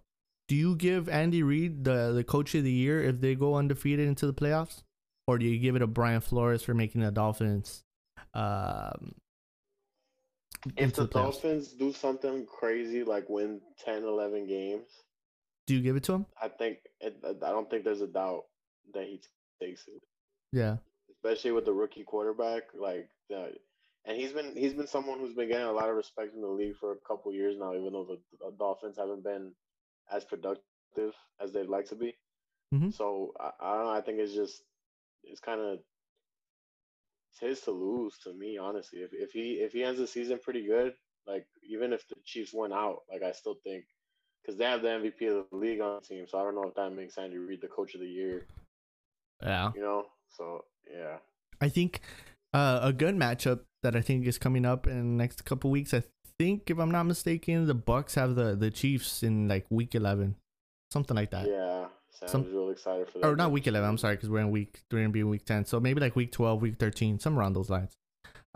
Do 0.48 0.57
you 0.57 0.77
give 0.77 1.09
Andy 1.09 1.42
Reid 1.42 1.85
the 1.85 2.12
the 2.12 2.24
coach 2.24 2.55
of 2.57 2.64
the 2.64 2.72
year 2.72 3.03
if 3.03 3.20
they 3.20 3.35
go 3.35 3.55
undefeated 3.55 4.07
into 4.09 4.27
the 4.27 4.35
playoffs, 4.35 4.83
or 5.27 5.38
do 5.38 5.46
you 5.46 5.59
give 5.59 5.77
it 5.77 5.79
to 5.79 5.87
Brian 5.87 6.20
Flores 6.20 6.62
for 6.62 6.74
making 6.74 7.00
the 7.00 7.11
Dolphins? 7.12 7.84
Um, 8.35 9.14
If 10.77 10.79
into 10.79 11.03
the? 11.03 11.09
Dolphins 11.09 11.68
do 11.73 11.92
something 11.92 12.47
crazy 12.47 13.05
like 13.05 13.29
win 13.29 13.61
10, 13.85 14.03
11 14.03 14.47
games, 14.47 14.88
do 15.66 15.75
you 15.75 15.81
give 15.83 15.97
it 15.97 16.03
to 16.05 16.12
him? 16.14 16.27
I 16.40 16.49
think 16.49 16.79
it, 17.01 17.16
I 17.25 17.33
don't 17.51 17.68
think 17.70 17.85
there's 17.85 18.01
a 18.03 18.07
doubt 18.07 18.44
that 18.92 19.05
he 19.05 19.20
takes 19.61 19.87
it. 19.88 20.03
Yeah, 20.53 20.77
especially 21.11 21.53
with 21.53 21.64
the 21.64 21.73
rookie 21.73 22.05
quarterback. 22.05 22.64
Like, 22.79 23.09
the, 23.29 23.53
and 24.05 24.16
he's 24.16 24.33
been 24.33 24.55
he's 24.57 24.75
been 24.75 24.87
someone 24.87 25.18
who's 25.18 25.35
been 25.35 25.49
getting 25.49 25.66
a 25.66 25.73
lot 25.73 25.88
of 25.88 25.97
respect 25.97 26.35
in 26.35 26.40
the 26.42 26.49
league 26.49 26.77
for 26.79 26.92
a 26.92 26.97
couple 27.07 27.33
years 27.33 27.57
now, 27.59 27.73
even 27.75 27.92
though 27.92 28.05
the, 28.05 28.18
the 28.44 28.53
Dolphins 28.59 28.97
haven't 28.99 29.25
been 29.25 29.53
as 30.12 30.25
productive 30.25 31.14
as 31.40 31.53
they'd 31.53 31.66
like 31.68 31.88
to 31.88 31.94
be. 31.97 32.14
Mhm. 32.75 32.92
So 32.92 33.33
I, 33.40 33.51
I 33.61 33.75
don't 33.75 33.85
know. 33.85 33.90
I 33.90 34.01
think 34.03 34.18
it's 34.18 34.35
just 34.35 34.62
it's 35.25 35.40
kind 35.40 35.61
of 35.61 35.79
it's 37.35 37.40
his 37.40 37.61
to 37.64 37.73
lose 37.73 38.16
to 38.25 38.33
me, 38.33 38.59
honestly. 38.59 39.01
If 39.01 39.12
if 39.12 39.33
he 39.33 39.55
if 39.55 39.73
he 39.73 39.85
ends 39.85 39.99
the 39.99 40.07
season 40.07 40.38
pretty 40.42 40.66
good, 40.66 40.94
like 41.27 41.47
even 41.68 41.92
if 41.92 42.07
the 42.09 42.16
Chiefs 42.25 42.53
went 42.55 42.73
out, 42.73 43.01
like 43.11 43.23
I 43.23 43.33
still 43.33 43.57
think 43.64 43.85
because 44.42 44.59
they 44.59 44.64
have 44.64 44.83
the 44.83 44.88
MVP 44.88 45.31
of 45.31 45.47
the 45.51 45.57
league 45.57 45.81
on 45.81 46.01
the 46.01 46.07
team, 46.07 46.27
so 46.29 46.38
I 46.38 46.42
don't 46.42 46.55
know 46.55 46.68
if 46.68 46.75
that 46.75 46.90
makes 46.90 47.18
Andy 47.18 47.38
Reid 47.38 47.61
the 47.61 47.68
coach 47.68 47.94
of 47.94 48.01
the 48.01 48.07
year. 48.07 48.47
yeah. 49.42 49.73
You 49.75 49.83
know, 49.83 50.07
so 50.37 50.64
yeah. 50.90 51.16
I 51.61 51.68
think 51.68 52.01
uh, 52.53 52.81
a 52.83 52.92
good 52.92 53.16
matchup 53.16 53.61
that 53.83 53.97
I 53.97 54.01
think 54.01 54.27
is 54.27 54.38
coming 54.38 54.64
up 54.64 54.87
in 54.87 54.97
the 54.97 55.23
next 55.23 55.44
couple 55.44 55.70
weeks. 55.70 55.94
I 55.94 56.03
think, 56.38 56.70
if 56.70 56.79
I'm 56.79 56.90
not 56.90 57.05
mistaken, 57.05 57.66
the 57.66 57.75
Bucks 57.75 58.14
have 58.14 58.35
the 58.35 58.55
the 58.55 58.70
Chiefs 58.70 59.23
in 59.23 59.49
like 59.49 59.66
week 59.70 59.94
11, 59.94 60.37
something 60.92 61.16
like 61.16 61.31
that. 61.31 61.49
Yeah, 61.49 61.87
Sam's 62.14 62.31
Some- 62.31 62.44
real 62.44 62.70
excited 62.70 63.09
for 63.11 63.18
that. 63.18 63.27
Or 63.27 63.37
not 63.37 63.50
week 63.50 63.66
11. 63.66 63.88
I'm 63.88 63.98
sorry, 63.98 64.16
because 64.16 64.31
we're 64.31 64.40
in 64.40 64.50
week 64.50 64.81
we're 64.90 65.00
gonna 65.00 65.11
be 65.11 65.20
in 65.20 65.29
week 65.29 65.44
10. 65.44 65.64
So 65.64 65.81
maybe 65.81 66.00
like 66.00 66.16
week 66.16 66.33
12, 66.33 66.62
week 66.62 66.77
13, 66.79 67.18
somewhere 67.18 67.42
around 67.42 67.55
those 67.55 67.70
lines. 67.70 67.96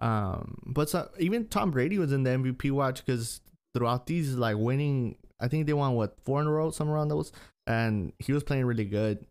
Um, 0.01 0.59
but 0.67 0.89
so, 0.89 1.11
even 1.19 1.49
Tom 1.49 1.71
Brady 1.73 1.99
was 1.99 2.13
in 2.13 2.23
the 2.23 2.31
MVP 2.31 2.71
watch 2.71 3.05
because 3.05 3.41
throughout 3.75 4.07
these 4.07 4.35
like 4.35 4.57
winning, 4.57 5.17
I 5.41 5.49
think 5.49 5.67
they 5.67 5.73
won 5.73 5.95
what 5.95 6.17
four 6.25 6.41
in 6.41 6.47
a 6.47 6.51
row, 6.51 6.71
somewhere 6.71 6.97
around 6.97 7.09
those, 7.09 7.33
and 7.67 8.13
he 8.19 8.33
was 8.33 8.45
playing 8.45 8.65
really 8.65 8.85
good. 8.85 9.27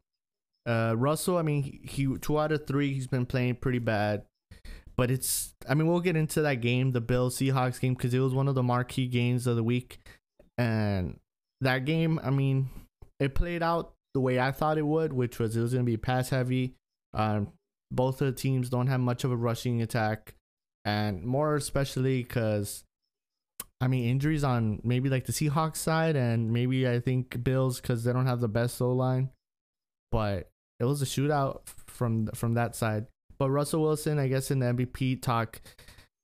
Uh, 0.65 0.93
Russell, 0.97 1.37
I 1.37 1.43
mean, 1.43 1.63
he, 1.63 1.79
he 1.83 2.17
two 2.17 2.37
out 2.37 2.51
of 2.51 2.67
three, 2.67 2.93
he's 2.93 3.07
been 3.07 3.25
playing 3.25 3.55
pretty 3.55 3.79
bad. 3.79 4.23
But 4.97 5.11
it's, 5.11 5.53
I 5.69 5.75
mean, 5.75 5.87
we'll 5.87 5.99
get 5.99 6.15
into 6.17 6.41
that 6.41 6.55
game, 6.55 6.91
the 6.91 6.99
Bills 7.01 7.37
Seahawks 7.37 7.79
game, 7.79 7.93
because 7.93 8.13
it 8.13 8.19
was 8.19 8.33
one 8.33 8.47
of 8.47 8.55
the 8.55 8.63
marquee 8.63 9.07
games 9.07 9.47
of 9.47 9.55
the 9.55 9.63
week, 9.63 9.99
and 10.57 11.19
that 11.61 11.85
game, 11.85 12.19
I 12.23 12.31
mean, 12.31 12.69
it 13.19 13.35
played 13.35 13.63
out 13.63 13.93
the 14.17 14.21
way 14.21 14.39
I 14.39 14.51
thought 14.51 14.79
it 14.79 14.85
would, 14.87 15.13
which 15.13 15.37
was 15.37 15.55
it 15.55 15.61
was 15.61 15.73
going 15.73 15.85
to 15.85 15.91
be 15.91 15.95
pass 15.95 16.29
heavy. 16.29 16.73
Um, 17.13 17.49
both 17.91 18.19
of 18.19 18.25
the 18.25 18.33
teams 18.33 18.67
don't 18.67 18.87
have 18.87 18.99
much 18.99 19.23
of 19.23 19.31
a 19.31 19.35
rushing 19.35 19.83
attack, 19.83 20.33
and 20.83 21.23
more 21.23 21.55
especially 21.55 22.23
because, 22.23 22.83
I 23.79 23.87
mean, 23.87 24.09
injuries 24.09 24.43
on 24.43 24.81
maybe 24.83 25.07
like 25.07 25.25
the 25.27 25.33
Seahawks 25.33 25.75
side, 25.75 26.15
and 26.15 26.51
maybe 26.51 26.89
I 26.89 26.99
think 26.99 27.43
Bills 27.43 27.79
because 27.79 28.03
they 28.03 28.11
don't 28.11 28.25
have 28.25 28.39
the 28.39 28.47
best 28.47 28.81
O 28.81 28.91
line, 28.91 29.29
but 30.11 30.49
it 30.79 30.85
was 30.85 31.03
a 31.03 31.05
shootout 31.05 31.61
from 31.85 32.25
from 32.33 32.55
that 32.55 32.75
side. 32.75 33.05
But 33.37 33.51
Russell 33.51 33.83
Wilson, 33.83 34.17
I 34.17 34.29
guess 34.29 34.49
in 34.49 34.57
the 34.57 34.65
MVP 34.65 35.21
talk, 35.21 35.61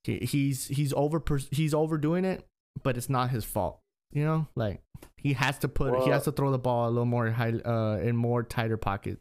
he, 0.03 0.17
he's 0.17 0.67
he's 0.67 0.93
over 0.93 1.21
he's 1.51 1.75
overdoing 1.75 2.25
it, 2.25 2.43
but 2.81 2.97
it's 2.97 3.09
not 3.09 3.29
his 3.29 3.45
fault. 3.45 3.79
You 4.11 4.25
know, 4.25 4.47
like 4.55 4.81
he 5.17 5.33
has 5.33 5.57
to 5.59 5.67
put 5.67 5.91
well, 5.91 6.05
he 6.05 6.11
has 6.11 6.23
to 6.25 6.31
throw 6.31 6.51
the 6.51 6.59
ball 6.59 6.87
a 6.87 6.91
little 6.91 7.05
more 7.05 7.29
high 7.29 7.53
uh 7.65 7.99
in 8.01 8.15
more 8.15 8.43
tighter 8.43 8.77
pocket. 8.77 9.19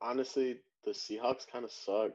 Honestly, 0.00 0.58
the 0.84 0.90
Seahawks 0.90 1.46
kind 1.50 1.64
of 1.64 1.70
suck. 1.70 2.12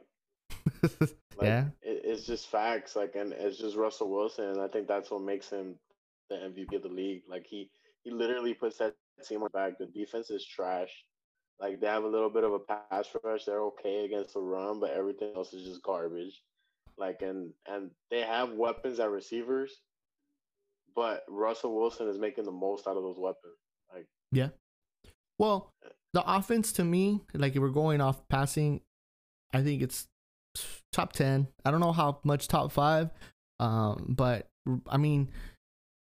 like, 1.00 1.10
yeah, 1.42 1.64
it, 1.82 2.02
it's 2.04 2.26
just 2.26 2.50
facts. 2.50 2.96
Like, 2.96 3.14
and 3.16 3.32
it's 3.32 3.58
just 3.58 3.76
Russell 3.76 4.10
Wilson, 4.10 4.46
and 4.46 4.60
I 4.60 4.68
think 4.68 4.88
that's 4.88 5.10
what 5.10 5.22
makes 5.22 5.48
him 5.48 5.76
the 6.28 6.36
MVP 6.36 6.76
of 6.76 6.82
the 6.82 6.88
league. 6.88 7.22
Like 7.28 7.46
he 7.46 7.70
he 8.04 8.10
literally 8.10 8.54
puts 8.54 8.78
that 8.78 8.94
team 9.26 9.42
on 9.42 9.48
back. 9.52 9.78
The 9.78 9.86
defense 9.86 10.30
is 10.30 10.44
trash. 10.44 10.90
Like 11.60 11.80
they 11.80 11.86
have 11.88 12.04
a 12.04 12.08
little 12.08 12.30
bit 12.30 12.44
of 12.44 12.52
a 12.52 12.58
pass 12.58 13.08
rush. 13.24 13.44
They're 13.44 13.62
okay 13.64 14.04
against 14.04 14.34
the 14.34 14.40
run, 14.40 14.80
but 14.80 14.90
everything 14.90 15.32
else 15.34 15.52
is 15.52 15.66
just 15.66 15.82
garbage. 15.82 16.42
Like 16.96 17.22
and 17.22 17.52
and 17.66 17.90
they 18.10 18.20
have 18.20 18.52
weapons 18.52 19.00
at 19.00 19.10
receivers, 19.10 19.80
but 20.98 21.22
Russell 21.28 21.76
Wilson 21.76 22.08
is 22.08 22.18
making 22.18 22.42
the 22.42 22.50
most 22.50 22.88
out 22.88 22.96
of 22.96 23.04
those 23.04 23.20
weapons. 23.20 23.54
Like 23.94 24.06
yeah. 24.32 24.48
Well, 25.38 25.72
the 26.12 26.24
offense 26.26 26.72
to 26.72 26.84
me, 26.84 27.20
like 27.34 27.54
if 27.54 27.62
we're 27.62 27.68
going 27.68 28.00
off 28.00 28.28
passing, 28.28 28.80
I 29.54 29.62
think 29.62 29.80
it's 29.80 30.08
top 30.92 31.12
ten. 31.12 31.46
I 31.64 31.70
don't 31.70 31.78
know 31.78 31.92
how 31.92 32.18
much 32.24 32.48
top 32.48 32.72
five, 32.72 33.10
um, 33.60 34.06
but 34.08 34.48
I 34.88 34.96
mean, 34.96 35.30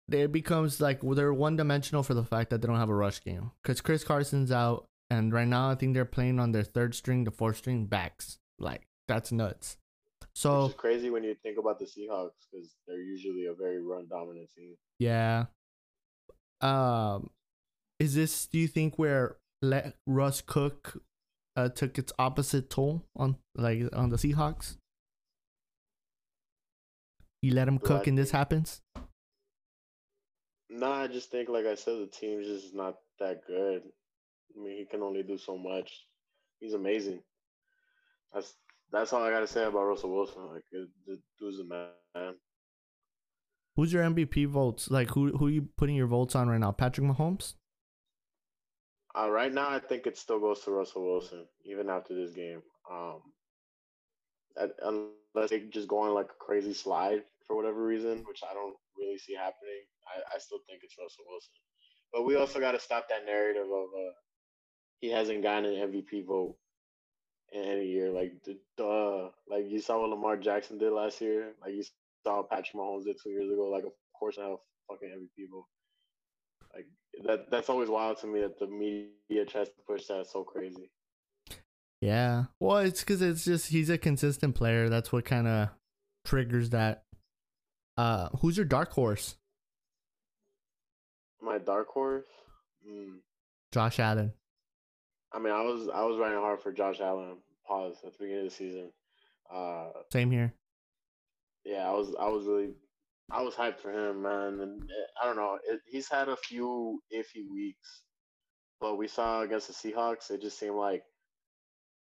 it 0.10 0.32
becomes 0.32 0.80
like 0.80 1.02
they're 1.02 1.34
one 1.34 1.58
dimensional 1.58 2.02
for 2.02 2.14
the 2.14 2.24
fact 2.24 2.52
that 2.52 2.62
they 2.62 2.68
don't 2.68 2.80
have 2.80 2.90
a 2.90 2.96
rush 2.96 3.22
game 3.22 3.52
because 3.62 3.82
Chris 3.82 4.06
Carson's 4.06 4.52
out. 4.52 4.86
And 5.10 5.34
right 5.34 5.48
now, 5.48 5.70
I 5.70 5.76
think 5.76 5.94
they're 5.94 6.06
playing 6.06 6.40
on 6.40 6.54
their 6.54 6.64
third 6.64 6.96
string, 6.96 7.26
the 7.26 7.32
fourth 7.32 7.58
string 7.58 7.86
backs. 7.86 8.38
Like 8.60 8.88
that's 9.10 9.34
nuts. 9.34 9.76
So 10.36 10.66
it's 10.66 10.76
crazy 10.76 11.10
when 11.10 11.24
you 11.24 11.34
think 11.42 11.58
about 11.58 11.80
the 11.80 11.86
Seahawks 11.86 12.32
because 12.52 12.76
they're 12.86 13.02
usually 13.02 13.46
a 13.46 13.54
very 13.54 13.82
run 13.82 14.06
dominant 14.10 14.50
team. 14.56 14.76
Yeah. 15.00 15.46
Um, 16.60 17.30
is 18.00 18.16
this? 18.16 18.46
Do 18.48 18.60
you 18.60 18.68
think 18.68 19.00
where 19.00 19.38
let 19.62 19.96
Russ 20.06 20.42
cook 20.42 21.02
uh, 21.56 21.70
took 21.70 21.98
its 21.98 22.12
opposite 22.20 22.70
toll 22.70 23.06
on 23.16 23.38
like 23.56 23.84
on 23.94 24.10
the 24.10 24.18
Seahawks? 24.18 24.76
You 27.42 27.54
let 27.54 27.68
him 27.68 27.78
cook, 27.78 28.08
and 28.08 28.18
this 28.18 28.32
happens. 28.32 28.82
No, 30.70 30.90
nah, 30.90 31.04
I 31.04 31.08
just 31.08 31.32
think, 31.32 31.48
like 31.48 31.66
I 31.66 31.76
said, 31.76 31.94
the 32.00 32.08
team's 32.08 32.48
just 32.48 32.76
not 32.76 32.96
that 33.20 33.46
good. 33.48 33.84
I 34.58 34.62
mean, 34.62 34.78
he 34.78 34.86
can 34.86 35.04
only 35.04 35.24
do 35.24 35.38
so 35.38 35.58
much. 35.58 35.92
He's 36.60 36.74
amazing. 36.74 37.22
That's 38.34 38.56
that's 38.92 39.14
all 39.14 39.24
I 39.24 39.32
gotta 39.32 39.48
say 39.48 39.64
about 39.64 39.86
Russell 39.86 40.14
Wilson. 40.14 40.48
Like, 40.48 40.64
the 40.72 41.20
dude's 41.40 41.60
a 41.60 41.66
man. 41.66 42.36
Who's 43.76 43.92
your 43.92 44.04
MVP 44.04 44.48
votes? 44.48 44.90
Like, 44.90 45.10
who 45.10 45.36
who 45.38 45.48
are 45.48 45.52
you 45.52 45.70
putting 45.78 45.96
your 45.96 46.08
votes 46.08 46.36
on 46.36 46.48
right 46.48 46.60
now? 46.60 46.72
Patrick 46.72 47.06
Mahomes. 47.06 47.56
Uh, 49.18 49.30
right 49.30 49.54
now, 49.54 49.70
I 49.70 49.80
think 49.80 50.08
it 50.08 50.18
still 50.18 50.40
goes 50.40 50.62
to 50.62 50.72
Russell 50.72 51.06
Wilson, 51.06 51.46
even 51.66 51.90
after 51.90 52.14
this 52.14 52.32
game. 52.32 52.62
Um, 52.92 53.22
unless 54.84 55.50
they 55.50 55.60
just 55.72 55.88
go 55.88 56.00
on 56.00 56.14
like 56.14 56.28
a 56.28 56.44
crazy 56.44 56.74
slide 56.74 57.24
for 57.48 57.56
whatever 57.56 57.84
reason, 57.84 58.24
which 58.28 58.42
I 58.50 58.54
don't 58.54 58.76
really 58.98 59.18
see 59.18 59.34
happening. 59.34 59.84
I, 60.08 60.36
I 60.36 60.40
still 60.40 60.60
think 60.68 60.82
it's 60.84 60.96
Russell 61.00 61.26
Wilson. 61.30 61.56
But 62.14 62.26
we 62.26 62.36
also 62.36 62.60
got 62.60 62.72
to 62.72 62.80
stop 62.80 63.08
that 63.10 63.26
narrative 63.26 63.66
of 63.66 63.88
uh, 63.94 64.14
he 65.00 65.12
hasn't 65.12 65.44
gotten 65.44 65.66
an 65.66 65.92
MVP 65.92 66.26
vote 66.26 66.56
in 67.52 67.64
any 67.64 67.86
year. 67.86 68.12
Like, 68.12 68.34
duh. 68.78 69.30
Like, 69.50 69.66
you 69.68 69.80
saw 69.80 70.02
what 70.02 70.10
Lamar 70.10 70.38
Jackson 70.38 70.78
did 70.78 70.92
last 70.92 71.22
year. 71.22 71.54
Like, 71.62 71.74
you 71.74 71.84
saw 72.26 72.44
Patrick 72.44 72.76
Mahomes 72.76 73.06
did 73.06 73.18
two 73.22 73.30
years 73.30 73.52
ago. 73.52 73.70
Like, 73.72 73.84
of 73.84 73.92
course, 74.18 74.38
I 74.40 74.48
have 74.50 74.58
fucking 74.90 75.10
MVP 75.10 75.50
vote. 75.52 75.66
Like, 76.74 76.88
that 77.26 77.50
that's 77.50 77.70
always 77.70 77.90
wild 77.90 78.18
to 78.20 78.28
me 78.28 78.42
that 78.42 78.60
the 78.60 78.68
media 78.68 79.46
tries 79.46 79.68
to 79.68 79.76
push 79.88 80.06
that 80.08 80.28
so 80.28 80.44
crazy. 80.44 80.90
Yeah. 82.02 82.46
Well, 82.60 82.78
it's 82.78 83.00
because 83.00 83.22
it's 83.22 83.46
just 83.46 83.70
he's 83.70 83.90
a 83.90 83.98
consistent 83.98 84.56
player. 84.56 84.90
That's 84.90 85.12
what 85.12 85.26
kind 85.26 85.48
of 85.48 85.70
triggers 86.26 86.72
that. 86.72 87.04
Uh, 87.98 88.30
who's 88.40 88.58
your 88.58 88.66
dark 88.66 88.92
horse? 88.92 89.36
My 91.42 91.58
dark 91.58 91.88
horse. 91.88 92.26
Mm. 92.88 93.20
Josh 93.72 94.00
Allen. 94.00 94.34
I 95.36 95.40
mean, 95.40 95.54
I 95.54 95.62
was 95.62 95.90
I 95.94 96.04
was 96.04 96.18
running 96.18 96.40
hard 96.40 96.62
for 96.62 96.72
Josh 96.72 97.02
Allen. 97.02 97.38
Pause 97.68 97.98
at 98.06 98.14
the 98.14 98.20
beginning 98.20 98.46
of 98.46 98.52
the 98.52 98.56
season. 98.56 98.92
Uh, 99.54 99.90
Same 100.12 100.32
here. 100.32 100.54
Yeah, 101.66 101.90
I 101.90 101.92
was 101.92 102.16
I 102.20 102.28
was 102.30 102.46
really 102.46 102.70
I 103.32 103.42
was 103.42 103.56
hyped 103.56 103.80
for 103.80 103.92
him, 103.92 104.22
man. 104.22 104.60
And 104.62 104.84
eh, 104.84 105.06
I 105.22 105.26
don't 105.26 105.36
know, 105.36 105.58
it, 105.68 105.82
he's 105.88 106.08
had 106.08 106.30
a 106.30 106.38
few 106.38 107.02
iffy 107.14 107.50
weeks, 107.52 108.04
but 108.80 108.98
we 108.98 109.08
saw 109.08 109.42
against 109.42 109.68
the 109.68 109.74
Seahawks, 109.74 110.32
it 110.32 110.42
just 110.42 110.60
seemed 110.60 110.76
like 110.76 111.04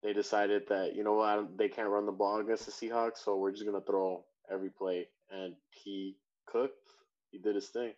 they 0.04 0.14
decided 0.14 0.64
that 0.70 0.96
you 0.96 1.04
know 1.04 1.14
what 1.14 1.58
they 1.58 1.68
can't 1.68 1.90
run 1.90 2.06
the 2.06 2.12
ball 2.12 2.40
against 2.40 2.68
the 2.68 2.72
Seahawks, 2.72 3.18
so 3.24 3.38
we're 3.38 3.52
just 3.52 3.66
gonna 3.66 3.82
throw 3.82 4.24
every 4.52 4.70
play, 4.70 5.08
and 5.32 5.56
he 5.72 6.16
cooked. 6.46 6.78
He 7.32 7.40
did 7.40 7.56
his 7.56 7.68
thing. 7.68 7.94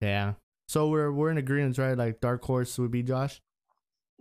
Yeah. 0.00 0.34
So 0.68 0.88
we're 0.88 1.12
we're 1.12 1.30
in 1.30 1.38
agreement, 1.38 1.78
right? 1.78 1.96
Like 1.96 2.20
dark 2.20 2.44
horse 2.44 2.76
would 2.78 2.90
be 2.90 3.02
Josh. 3.02 3.40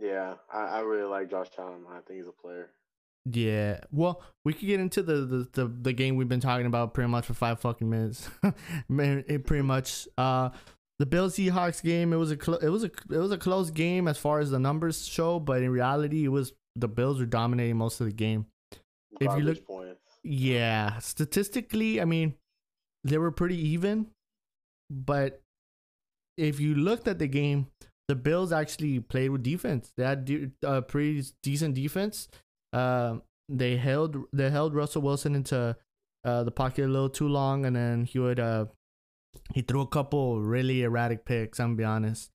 Yeah, 0.01 0.35
I, 0.51 0.59
I 0.59 0.79
really 0.81 1.07
like 1.07 1.29
Josh 1.29 1.47
Allen. 1.57 1.83
I 1.89 1.99
think 2.01 2.19
he's 2.19 2.27
a 2.27 2.31
player. 2.31 2.69
Yeah. 3.25 3.81
Well, 3.91 4.21
we 4.45 4.53
could 4.53 4.67
get 4.67 4.79
into 4.79 5.03
the, 5.03 5.15
the, 5.15 5.47
the, 5.51 5.67
the, 5.81 5.93
game 5.93 6.15
we've 6.15 6.29
been 6.29 6.39
talking 6.39 6.65
about 6.65 6.93
pretty 6.93 7.09
much 7.09 7.25
for 7.25 7.33
five 7.33 7.59
fucking 7.59 7.89
minutes. 7.89 8.29
it 8.89 9.45
pretty 9.45 9.63
much. 9.63 10.07
Uh, 10.17 10.49
the 10.99 11.05
Bills 11.05 11.35
Seahawks 11.35 11.81
game. 11.81 12.13
It 12.13 12.17
was 12.17 12.31
a 12.31 12.38
cl- 12.41 12.59
it 12.59 12.69
was 12.69 12.83
a 12.83 12.91
it 13.09 13.17
was 13.17 13.31
a 13.31 13.38
close 13.38 13.71
game 13.71 14.07
as 14.07 14.17
far 14.17 14.39
as 14.39 14.51
the 14.51 14.59
numbers 14.59 15.07
show, 15.07 15.39
but 15.39 15.63
in 15.63 15.71
reality, 15.71 16.25
it 16.25 16.29
was 16.29 16.53
the 16.75 16.88
Bills 16.88 17.19
were 17.19 17.25
dominating 17.25 17.77
most 17.77 17.99
of 18.01 18.07
the 18.07 18.13
game. 18.13 18.45
Garbage 19.19 19.29
if 19.29 19.38
you 19.38 19.43
look, 19.49 19.65
points. 19.65 20.01
yeah, 20.23 20.99
statistically, 20.99 22.01
I 22.01 22.05
mean, 22.05 22.35
they 23.05 23.17
were 23.17 23.31
pretty 23.31 23.57
even, 23.69 24.07
but 24.89 25.41
if 26.38 26.59
you 26.59 26.75
looked 26.75 27.07
at 27.07 27.17
the 27.17 27.27
game, 27.27 27.67
the 28.09 28.15
Bills 28.15 28.51
actually 28.51 28.99
played 28.99 29.29
with 29.29 29.43
defense. 29.43 29.93
They 29.95 30.03
had 30.03 30.51
a 30.63 30.81
pretty 30.81 31.23
decent 31.43 31.75
defense. 31.75 32.27
Uh, 32.73 33.17
they 33.47 33.77
held 33.77 34.17
they 34.33 34.49
held 34.49 34.73
Russell 34.73 35.03
Wilson 35.03 35.35
into 35.35 35.77
uh, 36.25 36.43
the 36.43 36.51
pocket 36.51 36.85
a 36.85 36.87
little 36.87 37.09
too 37.09 37.27
long, 37.27 37.67
and 37.67 37.75
then 37.75 38.05
he 38.05 38.17
would 38.17 38.39
uh, 38.39 38.65
he 39.53 39.61
threw 39.61 39.81
a 39.81 39.87
couple 39.87 40.41
really 40.41 40.81
erratic 40.81 41.23
picks. 41.23 41.59
I'm 41.59 41.75
gonna 41.75 41.77
be 41.77 41.83
honest. 41.83 42.31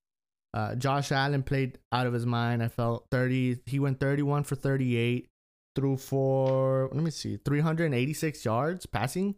Uh, 0.54 0.76
Josh 0.76 1.10
Allen 1.10 1.42
played 1.42 1.80
out 1.90 2.06
of 2.06 2.12
his 2.12 2.24
mind. 2.24 2.62
I 2.62 2.68
felt 2.68 3.06
30. 3.10 3.58
He 3.66 3.80
went 3.80 3.98
31 3.98 4.44
for 4.44 4.54
38, 4.54 5.26
threw 5.74 5.96
for 5.96 6.88
let 6.92 7.02
me 7.02 7.10
see, 7.10 7.37
386 7.44 8.44
yards 8.44 8.87
passing. 8.87 9.34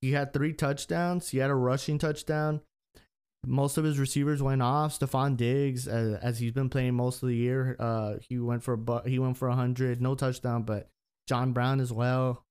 He 0.00 0.12
had 0.12 0.32
three 0.32 0.54
touchdowns. 0.54 1.28
He 1.28 1.38
had 1.38 1.50
a 1.50 1.54
rushing 1.54 1.98
touchdown 1.98 2.62
most 3.46 3.78
of 3.78 3.84
his 3.84 3.98
receivers 3.98 4.42
went 4.42 4.62
off. 4.62 4.98
Stefon 4.98 5.36
Diggs, 5.36 5.88
uh, 5.88 6.18
as 6.22 6.38
he's 6.38 6.52
been 6.52 6.68
playing 6.68 6.94
most 6.94 7.22
of 7.22 7.28
the 7.28 7.36
year, 7.36 7.76
uh, 7.78 8.14
he 8.28 8.38
went 8.38 8.62
for 8.62 8.74
a 8.74 9.08
he 9.08 9.18
went 9.18 9.36
for 9.36 9.50
hundred, 9.50 10.00
no 10.00 10.14
touchdown, 10.14 10.62
but 10.62 10.88
John 11.28 11.52
Brown 11.52 11.80
as 11.80 11.92
well. 11.92 12.44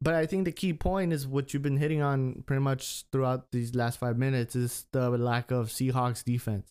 But 0.00 0.14
I 0.14 0.26
think 0.26 0.44
the 0.44 0.52
key 0.52 0.72
point 0.72 1.12
is 1.12 1.26
what 1.26 1.52
you've 1.52 1.62
been 1.62 1.76
hitting 1.76 2.02
on 2.02 2.44
pretty 2.46 2.60
much 2.60 3.04
throughout 3.10 3.50
these 3.50 3.74
last 3.74 3.98
five 3.98 4.16
minutes 4.16 4.54
is 4.54 4.86
the 4.92 5.10
lack 5.10 5.50
of 5.50 5.68
Seahawks 5.68 6.22
defense. 6.22 6.68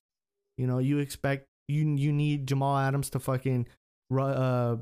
You 0.57 0.67
know, 0.67 0.79
you 0.79 0.99
expect 0.99 1.47
you 1.67 1.85
you 1.95 2.13
need 2.13 2.47
Jamal 2.47 2.77
Adams 2.77 3.09
to 3.11 3.19
fucking 3.19 3.67
uh, 4.13 4.77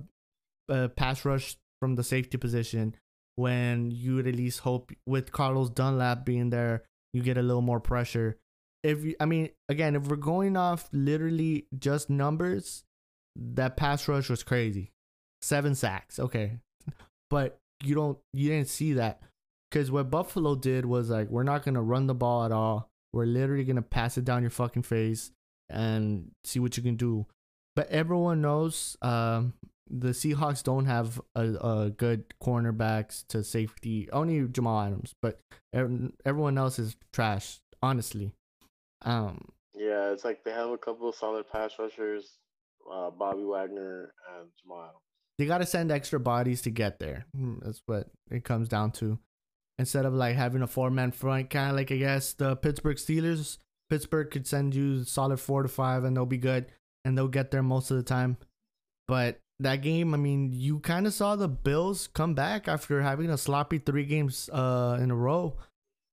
uh 0.70 0.88
pass 0.90 1.26
rush 1.26 1.58
from 1.80 1.96
the 1.96 2.04
safety 2.04 2.38
position 2.38 2.96
when 3.36 3.92
you 3.92 4.16
would 4.16 4.28
at 4.28 4.36
least 4.36 4.60
hope 4.60 4.92
with 5.06 5.32
Carlos 5.32 5.70
Dunlap 5.70 6.26
being 6.26 6.50
there, 6.50 6.84
you 7.14 7.22
get 7.22 7.38
a 7.38 7.42
little 7.42 7.62
more 7.62 7.80
pressure 7.80 8.38
if 8.86 9.04
you, 9.04 9.16
I 9.20 9.26
mean, 9.26 9.50
again, 9.68 9.96
if 9.96 10.04
we're 10.04 10.16
going 10.16 10.56
off 10.56 10.88
literally 10.94 11.66
just 11.78 12.10
numbers, 12.10 12.84
that 13.36 13.76
pass 13.78 14.08
rush 14.08 14.30
was 14.30 14.44
crazy. 14.44 14.92
Seven 15.42 15.74
sacks, 15.76 16.20
okay, 16.20 16.60
but 17.30 17.58
you 17.84 17.96
don't, 17.96 18.18
you 18.34 18.50
didn't 18.50 18.70
see 18.70 18.94
that 18.94 19.22
because 19.70 19.92
what 19.92 20.12
Buffalo 20.12 20.56
did 20.56 20.86
was 20.86 21.10
like, 21.10 21.30
we're 21.30 21.44
not 21.44 21.66
gonna 21.66 21.82
run 21.82 22.08
the 22.08 22.14
ball 22.14 22.46
at 22.46 22.52
all. 22.52 22.90
We're 23.12 23.26
literally 23.26 23.64
gonna 23.64 23.82
pass 23.82 24.18
it 24.18 24.26
down 24.26 24.44
your 24.44 24.52
fucking 24.52 24.84
face 24.84 25.32
and 25.68 26.32
see 26.44 26.60
what 26.60 26.78
you 26.78 26.84
can 26.84 26.96
do. 26.96 27.26
But 27.76 27.90
everyone 27.90 28.42
knows 28.42 28.98
um, 29.02 29.54
the 29.90 30.10
Seahawks 30.10 30.64
don't 30.64 30.86
have 30.86 31.20
a, 31.36 31.42
a 31.42 31.90
good 31.90 32.26
cornerbacks 32.42 33.26
to 33.30 33.44
safety. 33.44 34.10
Only 34.12 34.48
Jamal 34.48 34.82
Adams, 34.82 35.14
but 35.22 35.40
everyone 35.74 36.58
else 36.58 36.80
is 36.80 36.96
trash. 37.12 37.60
Honestly, 37.82 38.32
um, 39.06 39.40
Yeah, 39.74 40.12
it's 40.12 40.26
like 40.26 40.44
they 40.44 40.52
have 40.52 40.70
a 40.70 40.78
couple 40.78 41.08
of 41.10 41.16
solid 41.16 41.46
pass 41.52 41.72
rushers, 41.80 42.38
uh, 42.92 43.10
Bobby 43.12 43.44
Wagner 43.44 44.14
and 44.38 44.50
Jamal 44.62 44.84
Adams. 44.84 45.00
they 45.38 45.46
got 45.46 45.60
to 45.60 45.66
send 45.66 45.92
extra 45.92 46.20
bodies 46.20 46.62
to 46.64 46.70
get 46.70 47.00
there. 47.00 47.26
Mm, 47.38 47.60
That's 47.64 47.82
what 47.86 48.08
it 48.30 48.44
comes 48.44 48.68
down 48.68 48.92
to. 48.94 49.20
Instead 49.78 50.06
of 50.06 50.14
like 50.14 50.36
having 50.36 50.62
a 50.62 50.68
four 50.68 50.90
man 50.90 51.12
front, 51.12 51.50
kind 51.50 51.70
of 51.70 51.76
like 51.76 51.92
I 51.92 51.98
guess 51.98 52.34
the 52.34 52.56
Pittsburgh 52.56 52.98
Steelers. 52.98 53.58
Pittsburgh 53.90 54.32
could 54.32 54.48
send 54.48 54.74
you 54.74 55.04
solid 55.04 55.40
four 55.40 55.62
to 55.62 55.70
five, 55.70 56.04
and 56.06 56.16
they'll 56.18 56.26
be 56.26 56.38
good, 56.38 56.66
and 57.04 57.16
they'll 57.18 57.28
get 57.28 57.52
there 57.52 57.62
most 57.62 57.92
of 57.92 57.98
the 57.98 58.04
time. 58.04 58.38
But 59.08 59.40
that 59.60 59.82
game, 59.84 60.14
I 60.14 60.18
mean, 60.18 60.52
you 60.54 60.80
kind 60.80 61.06
of 61.06 61.14
saw 61.14 61.36
the 61.36 61.48
Bills 61.48 62.08
come 62.08 62.34
back 62.34 62.68
after 62.68 63.02
having 63.02 63.30
a 63.30 63.38
sloppy 63.38 63.78
three 63.78 64.06
games 64.06 64.50
uh 64.52 64.98
in 65.02 65.12
a 65.12 65.16
row. 65.16 65.58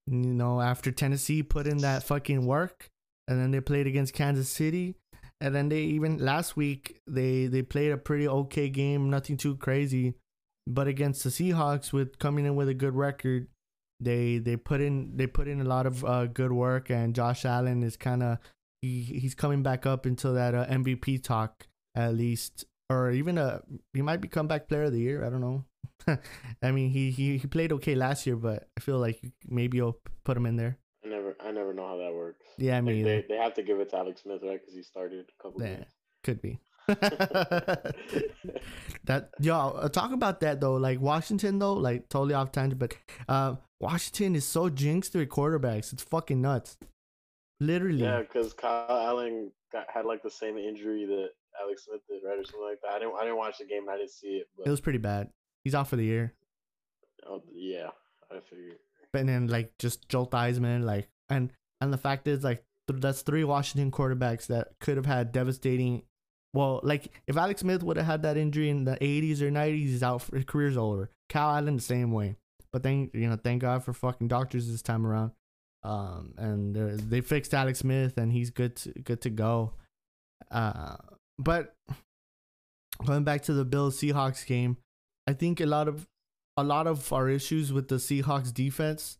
You 0.07 0.19
know, 0.19 0.61
after 0.61 0.91
Tennessee 0.91 1.43
put 1.43 1.67
in 1.67 1.79
that 1.79 2.03
fucking 2.03 2.45
work, 2.45 2.89
and 3.29 3.41
then 3.41 3.51
they 3.51 3.61
played 3.61 3.87
against 3.87 4.15
Kansas 4.15 4.49
City, 4.49 4.97
and 5.41 5.55
then 5.55 5.69
they 5.69 5.81
even 5.81 6.19
last 6.19 6.57
week 6.57 7.01
they 7.07 7.47
they 7.47 7.63
played 7.63 7.93
a 7.93 7.97
pretty 7.97 8.29
okay 8.29 8.69
game, 8.69 9.11
nothing 9.11 9.37
too 9.37 9.57
crazy, 9.57 10.15
but 10.67 10.89
against 10.89 11.25
the 11.25 11.31
Seahawks 11.31 11.93
with 11.93 12.19
coming 12.19 12.47
in 12.47 12.57
with 12.57 12.69
a 12.69 12.75
good 12.75 12.95
record, 12.95 13.47
they 14.01 14.39
they 14.39 14.57
put 14.57 14.81
in 14.81 15.17
they 15.17 15.27
put 15.27 15.49
in 15.49 15.61
a 15.61 15.65
lot 15.65 15.87
of 15.87 16.05
uh, 16.05 16.27
good 16.27 16.53
work, 16.53 16.91
and 16.91 17.15
Josh 17.15 17.45
Allen 17.45 17.83
is 17.83 17.97
kind 17.97 18.23
of 18.23 18.39
he 18.81 19.03
he's 19.03 19.35
coming 19.35 19.63
back 19.63 19.87
up 19.87 20.07
into 20.07 20.31
that 20.33 20.55
uh, 20.55 20.67
MVP 20.67 21.23
talk 21.23 21.67
at 21.95 22.15
least, 22.15 22.65
or 22.91 23.11
even 23.11 23.39
a 23.39 23.63
he 23.93 24.03
might 24.03 24.21
be 24.21 24.29
comeback 24.29 24.69
player 24.69 24.85
of 24.85 24.93
the 24.93 25.01
year. 25.01 25.25
I 25.25 25.31
don't 25.31 25.41
know. 25.41 25.65
I 26.63 26.71
mean, 26.73 26.91
he, 26.91 27.11
he 27.11 27.39
he 27.39 27.47
played 27.47 27.73
okay 27.73 27.95
last 27.95 28.27
year, 28.27 28.37
but 28.37 28.69
I 28.77 28.81
feel 28.81 28.99
like 28.99 29.21
maybe 29.47 29.77
you'll 29.79 29.99
put 30.25 30.37
him 30.37 30.47
in 30.47 30.57
there. 30.57 30.79
I 31.05 31.09
never, 31.09 31.37
I 31.41 31.51
never 31.51 31.73
know 31.75 31.87
how 31.87 31.97
that 31.99 32.13
works. 32.15 32.45
Yeah, 32.59 32.75
I 32.77 32.87
Like, 32.87 32.87
mean, 32.87 33.05
they, 33.05 33.25
they 33.29 33.37
have 33.37 33.55
to 33.55 33.63
give 33.63 33.81
it 33.81 33.91
to 33.91 33.99
Alex 33.99 34.23
Smith, 34.23 34.41
right? 34.43 34.61
Because 34.61 34.75
he 34.75 34.83
started 34.83 35.27
a 35.29 35.43
couple 35.43 35.63
Yeah. 35.63 35.75
games. 35.77 35.87
could 36.25 36.43
be. 36.43 36.59
that 39.05 39.31
yo, 39.41 39.57
uh, 39.57 39.89
talk 39.89 40.13
about 40.13 40.41
that 40.41 40.61
though. 40.61 40.75
Like 40.75 41.01
Washington 41.01 41.59
though, 41.59 41.75
like 41.75 42.09
totally 42.09 42.35
off 42.35 42.53
tangent, 42.53 42.79
but 42.79 42.97
uh, 43.29 43.57
Washington 43.81 44.37
is 44.37 44.45
so 44.45 44.69
jinxed 44.69 45.15
with 45.15 45.29
quarterbacks. 45.29 45.93
It's 45.93 46.03
fucking 46.03 46.41
nuts. 46.41 46.77
Literally. 47.61 48.03
Yeah, 48.03 48.21
because 48.21 48.53
Kyle 48.55 48.87
Allen 48.91 49.51
got, 49.73 49.87
had 49.93 50.05
like 50.05 50.23
the 50.23 50.31
same 50.31 50.57
injury 50.59 51.07
that 51.07 51.31
Alex 51.61 51.85
Smith 51.85 52.01
did, 52.09 52.21
right, 52.27 52.39
or 52.39 52.45
something 52.45 52.63
like 52.63 52.81
that. 52.83 52.93
I 52.95 52.99
didn't, 52.99 53.15
I 53.17 53.23
didn't 53.23 53.37
watch 53.37 53.59
the 53.59 53.65
game. 53.67 53.89
I 53.89 53.97
didn't 53.97 54.11
see 54.11 54.37
it, 54.39 54.49
but 54.57 54.67
It 54.67 54.71
was 54.71 54.81
pretty 54.81 54.99
bad. 54.99 55.29
He's 55.65 55.75
out 55.75 55.89
for 55.89 55.97
the 55.97 56.05
year. 56.05 56.33
oh, 57.27 57.43
yeah, 57.53 57.89
I 58.31 58.41
figured. 58.41 58.79
But 59.13 59.27
then 59.27 59.47
like 59.47 59.77
just 59.79 60.09
Joe 60.09 60.27
Theismann, 60.27 60.85
like 60.85 61.09
and 61.29 61.53
and 61.81 61.93
the 61.93 61.99
fact 61.99 62.27
is 62.27 62.43
like 62.43 62.65
th- 62.89 63.01
that's 63.01 63.21
three 63.23 63.45
Washington 63.45 63.91
quarterbacks 63.91 64.47
that 64.47 64.69
could 64.81 64.97
have 64.97 65.05
had 65.07 65.33
devastating. 65.33 66.03
Well, 66.55 66.81
like 66.83 67.13
if 67.27 67.37
Alex 67.37 67.61
Smith 67.61 67.83
would 67.83 67.97
have 67.99 68.07
had 68.07 68.23
that 68.23 68.37
injury 68.39 68.71
in 68.71 68.85
the 68.85 68.97
80s 68.97 69.41
or 69.43 69.51
90s, 69.51 69.77
he's 69.79 70.03
out. 70.03 70.23
For, 70.23 70.37
his 70.37 70.45
career's 70.47 70.77
over. 70.79 71.11
Cal 71.29 71.51
Allen 71.57 71.77
the 71.77 71.83
same 71.83 72.11
way. 72.13 72.37
But 72.73 72.83
thank 72.83 73.15
you 73.15 73.29
know, 73.29 73.37
thank 73.37 73.61
God 73.61 73.85
for 73.85 73.93
fucking 73.93 74.29
doctors 74.29 74.71
this 74.71 74.81
time 74.83 75.07
around. 75.07 75.33
Um, 75.85 76.33
and 76.39 76.75
they're- 76.75 76.97
they 76.97 77.21
fixed 77.21 77.53
Alex 77.53 77.81
Smith, 77.81 78.17
and 78.17 78.33
he's 78.33 78.49
good 78.51 78.77
to 78.77 78.93
good 78.93 79.21
to 79.23 79.31
go. 79.31 79.75
Uh, 80.51 80.97
but 81.39 81.75
going 83.05 83.25
back 83.25 83.43
to 83.43 83.55
the 83.55 83.65
Bills 83.65 83.99
Seahawks 83.99 84.47
game, 84.47 84.77
I 85.27 85.33
think 85.33 85.61
a 85.61 85.67
lot 85.67 85.89
of 85.89 86.07
a 86.57 86.65
lot 86.65 86.87
of 86.87 87.13
our 87.13 87.29
issues 87.29 87.73
with 87.73 87.89
the 87.89 87.97
Seahawks 87.97 88.53
defense 88.53 89.19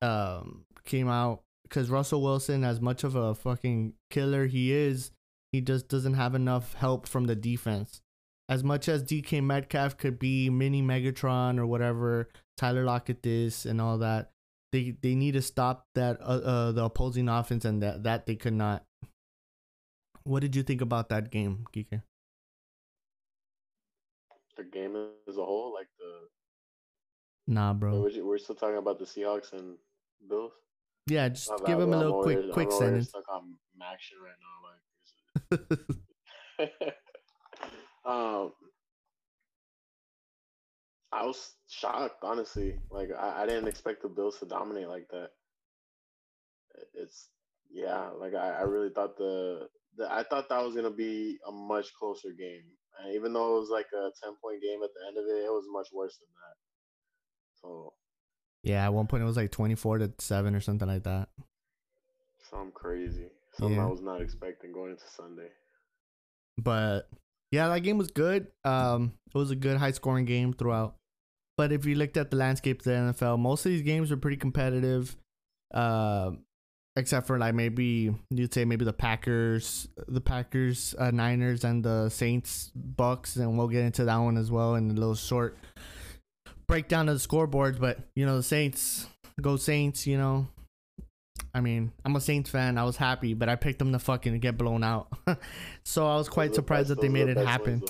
um 0.00 0.64
came 0.84 1.08
out 1.08 1.42
because 1.64 1.90
Russell 1.90 2.22
Wilson, 2.22 2.64
as 2.64 2.80
much 2.80 3.04
of 3.04 3.14
a 3.14 3.34
fucking 3.34 3.94
killer 4.10 4.46
he 4.46 4.72
is, 4.72 5.10
he 5.52 5.60
just 5.60 5.88
doesn't 5.88 6.14
have 6.14 6.34
enough 6.34 6.74
help 6.74 7.06
from 7.06 7.24
the 7.24 7.36
defense. 7.36 8.00
As 8.48 8.62
much 8.62 8.88
as 8.88 9.02
DK 9.02 9.42
Metcalf 9.42 9.96
could 9.96 10.18
be 10.18 10.50
mini 10.50 10.82
Megatron 10.82 11.58
or 11.58 11.66
whatever, 11.66 12.28
Tyler 12.58 12.84
Lockett 12.84 13.22
this 13.22 13.64
and 13.64 13.80
all 13.80 13.98
that, 13.98 14.32
they 14.72 14.96
they 15.02 15.14
need 15.14 15.32
to 15.32 15.42
stop 15.42 15.86
that 15.94 16.20
uh, 16.20 16.40
uh 16.44 16.72
the 16.72 16.84
opposing 16.84 17.28
offense 17.28 17.64
and 17.64 17.82
that 17.82 18.02
that 18.02 18.26
they 18.26 18.36
could 18.36 18.54
not. 18.54 18.84
What 20.24 20.40
did 20.40 20.54
you 20.54 20.62
think 20.62 20.80
about 20.80 21.08
that 21.08 21.30
game, 21.30 21.66
Geeker? 21.74 22.02
The 24.56 24.64
game 24.64 24.94
as 25.28 25.36
a 25.36 25.44
whole, 25.44 25.72
like 25.72 25.88
the 25.98 26.28
Nah, 27.46 27.72
bro. 27.72 28.00
we're, 28.00 28.24
we're 28.24 28.38
still 28.38 28.54
talking 28.54 28.76
about 28.76 28.98
the 28.98 29.04
Seahawks 29.04 29.52
and 29.52 29.76
Bills. 30.28 30.52
Yeah, 31.06 31.28
just 31.28 31.50
give 31.66 31.80
him 31.80 31.92
a 31.92 31.96
bro. 31.96 31.98
I'm 31.98 32.04
little 32.04 32.22
quick 32.22 32.52
quick 32.52 32.68
I'm 32.70 32.78
sentence. 32.78 33.08
Stuck 33.08 33.24
on 33.28 33.54
action 33.82 34.18
right 34.22 35.58
now, 35.58 35.58
like. 35.58 36.94
um, 38.04 38.52
I 41.10 41.26
was 41.26 41.54
shocked, 41.68 42.22
honestly. 42.22 42.78
Like 42.90 43.10
I, 43.18 43.42
I 43.42 43.46
didn't 43.46 43.66
expect 43.66 44.02
the 44.02 44.08
Bills 44.08 44.38
to 44.38 44.46
dominate 44.46 44.88
like 44.88 45.08
that. 45.10 45.30
It's 46.94 47.28
yeah, 47.72 48.10
like 48.10 48.34
I, 48.34 48.50
I 48.50 48.62
really 48.62 48.90
thought 48.90 49.16
the, 49.16 49.68
the 49.96 50.10
I 50.10 50.22
thought 50.24 50.48
that 50.48 50.64
was 50.64 50.74
gonna 50.74 50.90
be 50.90 51.38
a 51.46 51.52
much 51.52 51.92
closer 51.94 52.30
game. 52.30 52.64
And 53.02 53.14
even 53.14 53.32
though 53.32 53.56
it 53.56 53.60
was 53.60 53.70
like 53.70 53.86
a 53.94 54.10
ten 54.22 54.34
point 54.42 54.62
game 54.62 54.82
at 54.82 54.90
the 54.94 55.06
end 55.06 55.16
of 55.18 55.24
it, 55.24 55.44
it 55.44 55.50
was 55.50 55.64
much 55.70 55.88
worse 55.92 56.18
than 56.18 56.28
that. 56.34 56.56
So 57.60 57.92
yeah, 58.62 58.84
at 58.84 58.94
one 58.94 59.06
point 59.06 59.22
it 59.22 59.26
was 59.26 59.36
like 59.36 59.50
twenty 59.50 59.74
four 59.74 59.98
to 59.98 60.12
seven 60.18 60.54
or 60.54 60.60
something 60.60 60.88
like 60.88 61.04
that. 61.04 61.28
something 62.50 62.72
crazy. 62.72 63.28
Something 63.54 63.76
Yeah. 63.76 63.86
I 63.86 63.90
was 63.90 64.02
not 64.02 64.20
expecting 64.20 64.72
going 64.72 64.92
into 64.92 65.08
Sunday. 65.08 65.48
But 66.58 67.08
yeah, 67.50 67.68
that 67.68 67.80
game 67.80 67.98
was 67.98 68.10
good. 68.10 68.48
Um, 68.64 69.14
it 69.34 69.38
was 69.38 69.50
a 69.50 69.56
good 69.56 69.76
high 69.78 69.90
scoring 69.92 70.24
game 70.24 70.52
throughout. 70.52 70.96
But 71.56 71.70
if 71.72 71.84
you 71.84 71.94
looked 71.94 72.16
at 72.16 72.30
the 72.30 72.36
landscape 72.36 72.80
of 72.80 72.84
the 72.84 72.90
NFL, 72.90 73.38
most 73.38 73.66
of 73.66 73.72
these 73.72 73.82
games 73.82 74.10
were 74.10 74.16
pretty 74.16 74.38
competitive. 74.38 75.16
Uh, 75.72 76.32
except 76.96 77.26
for 77.26 77.38
like 77.38 77.54
maybe 77.54 78.14
you'd 78.30 78.52
say 78.52 78.64
maybe 78.64 78.84
the 78.84 78.92
Packers, 78.92 79.88
the 80.08 80.20
Packers, 80.20 80.94
uh, 80.98 81.10
Niners, 81.10 81.64
and 81.64 81.84
the 81.84 82.08
Saints, 82.08 82.70
Bucks, 82.74 83.36
and 83.36 83.56
we'll 83.56 83.68
get 83.68 83.84
into 83.84 84.04
that 84.04 84.16
one 84.16 84.36
as 84.36 84.50
well 84.50 84.74
in 84.74 84.90
a 84.90 84.94
little 84.94 85.14
short 85.14 85.56
breakdown 86.66 87.08
of 87.08 87.20
the 87.20 87.26
scoreboards. 87.26 87.78
But 87.80 87.98
you 88.14 88.26
know 88.26 88.36
the 88.36 88.42
Saints, 88.42 89.06
go 89.40 89.56
Saints. 89.56 90.06
You 90.06 90.18
know, 90.18 90.48
I 91.54 91.60
mean 91.60 91.92
I'm 92.04 92.16
a 92.16 92.20
Saints 92.20 92.50
fan. 92.50 92.78
I 92.78 92.84
was 92.84 92.96
happy, 92.96 93.34
but 93.34 93.48
I 93.48 93.56
picked 93.56 93.78
them 93.78 93.92
to 93.92 93.98
fucking 93.98 94.38
get 94.40 94.58
blown 94.58 94.84
out. 94.84 95.08
so 95.84 96.06
I 96.06 96.16
was 96.16 96.28
quite 96.28 96.50
the 96.50 96.56
surprised 96.56 96.88
best- 96.88 97.00
that 97.00 97.06
they 97.06 97.08
made 97.08 97.28
it 97.28 97.36
happen 97.38 97.82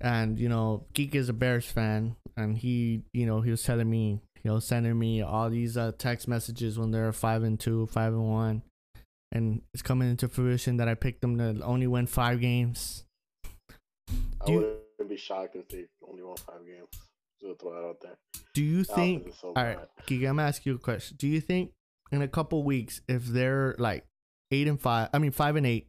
and 0.00 0.38
you 0.38 0.48
know 0.48 0.84
geek 0.94 1.14
is 1.14 1.28
a 1.28 1.32
bears 1.32 1.66
fan 1.66 2.16
and 2.36 2.56
he 2.56 3.02
you 3.12 3.26
know 3.26 3.40
he 3.40 3.50
was 3.50 3.62
telling 3.62 3.88
me 3.88 4.20
he 4.42 4.48
know, 4.48 4.58
sending 4.58 4.98
me 4.98 5.22
all 5.22 5.50
these 5.50 5.76
uh, 5.76 5.92
text 5.98 6.26
messages 6.28 6.78
when 6.78 6.90
they're 6.90 7.12
five 7.12 7.42
and 7.42 7.58
two 7.60 7.86
five 7.86 8.12
and 8.12 8.28
one 8.30 8.62
and 9.32 9.62
it's 9.74 9.82
coming 9.82 10.10
into 10.10 10.28
fruition 10.28 10.76
that 10.78 10.88
i 10.88 10.94
picked 10.94 11.20
them 11.20 11.38
to 11.38 11.62
only 11.64 11.86
win 11.86 12.06
five 12.06 12.40
games 12.40 13.04
I 14.42 14.46
Do 14.46 14.52
you- 14.52 14.58
wouldn't 14.58 15.08
be 15.08 15.16
shocked 15.16 15.56
if 15.56 15.68
they 15.68 15.86
only 16.08 16.22
won 16.22 16.36
five 16.36 16.64
games. 16.66 16.88
Just 17.40 17.60
throw 17.60 17.72
that 17.74 17.86
out 17.88 17.96
there. 18.02 18.16
do 18.54 18.62
you 18.62 18.78
The 18.84 18.94
think 18.94 19.34
so 19.40 19.48
all 19.48 19.54
right 19.62 19.76
bad. 19.78 19.88
geek 20.06 20.20
i'm 20.22 20.36
gonna 20.36 20.42
ask 20.48 20.66
you 20.66 20.74
a 20.74 20.78
question 20.78 21.16
do 21.18 21.26
you 21.28 21.40
think 21.40 21.72
in 22.12 22.20
a 22.22 22.28
couple 22.28 22.62
weeks 22.64 23.00
if 23.08 23.24
they're 23.26 23.74
like 23.78 24.04
eight 24.50 24.66
and 24.68 24.78
five 24.80 25.08
i 25.14 25.18
mean 25.18 25.30
five 25.30 25.56
and 25.56 25.66
eight 25.66 25.86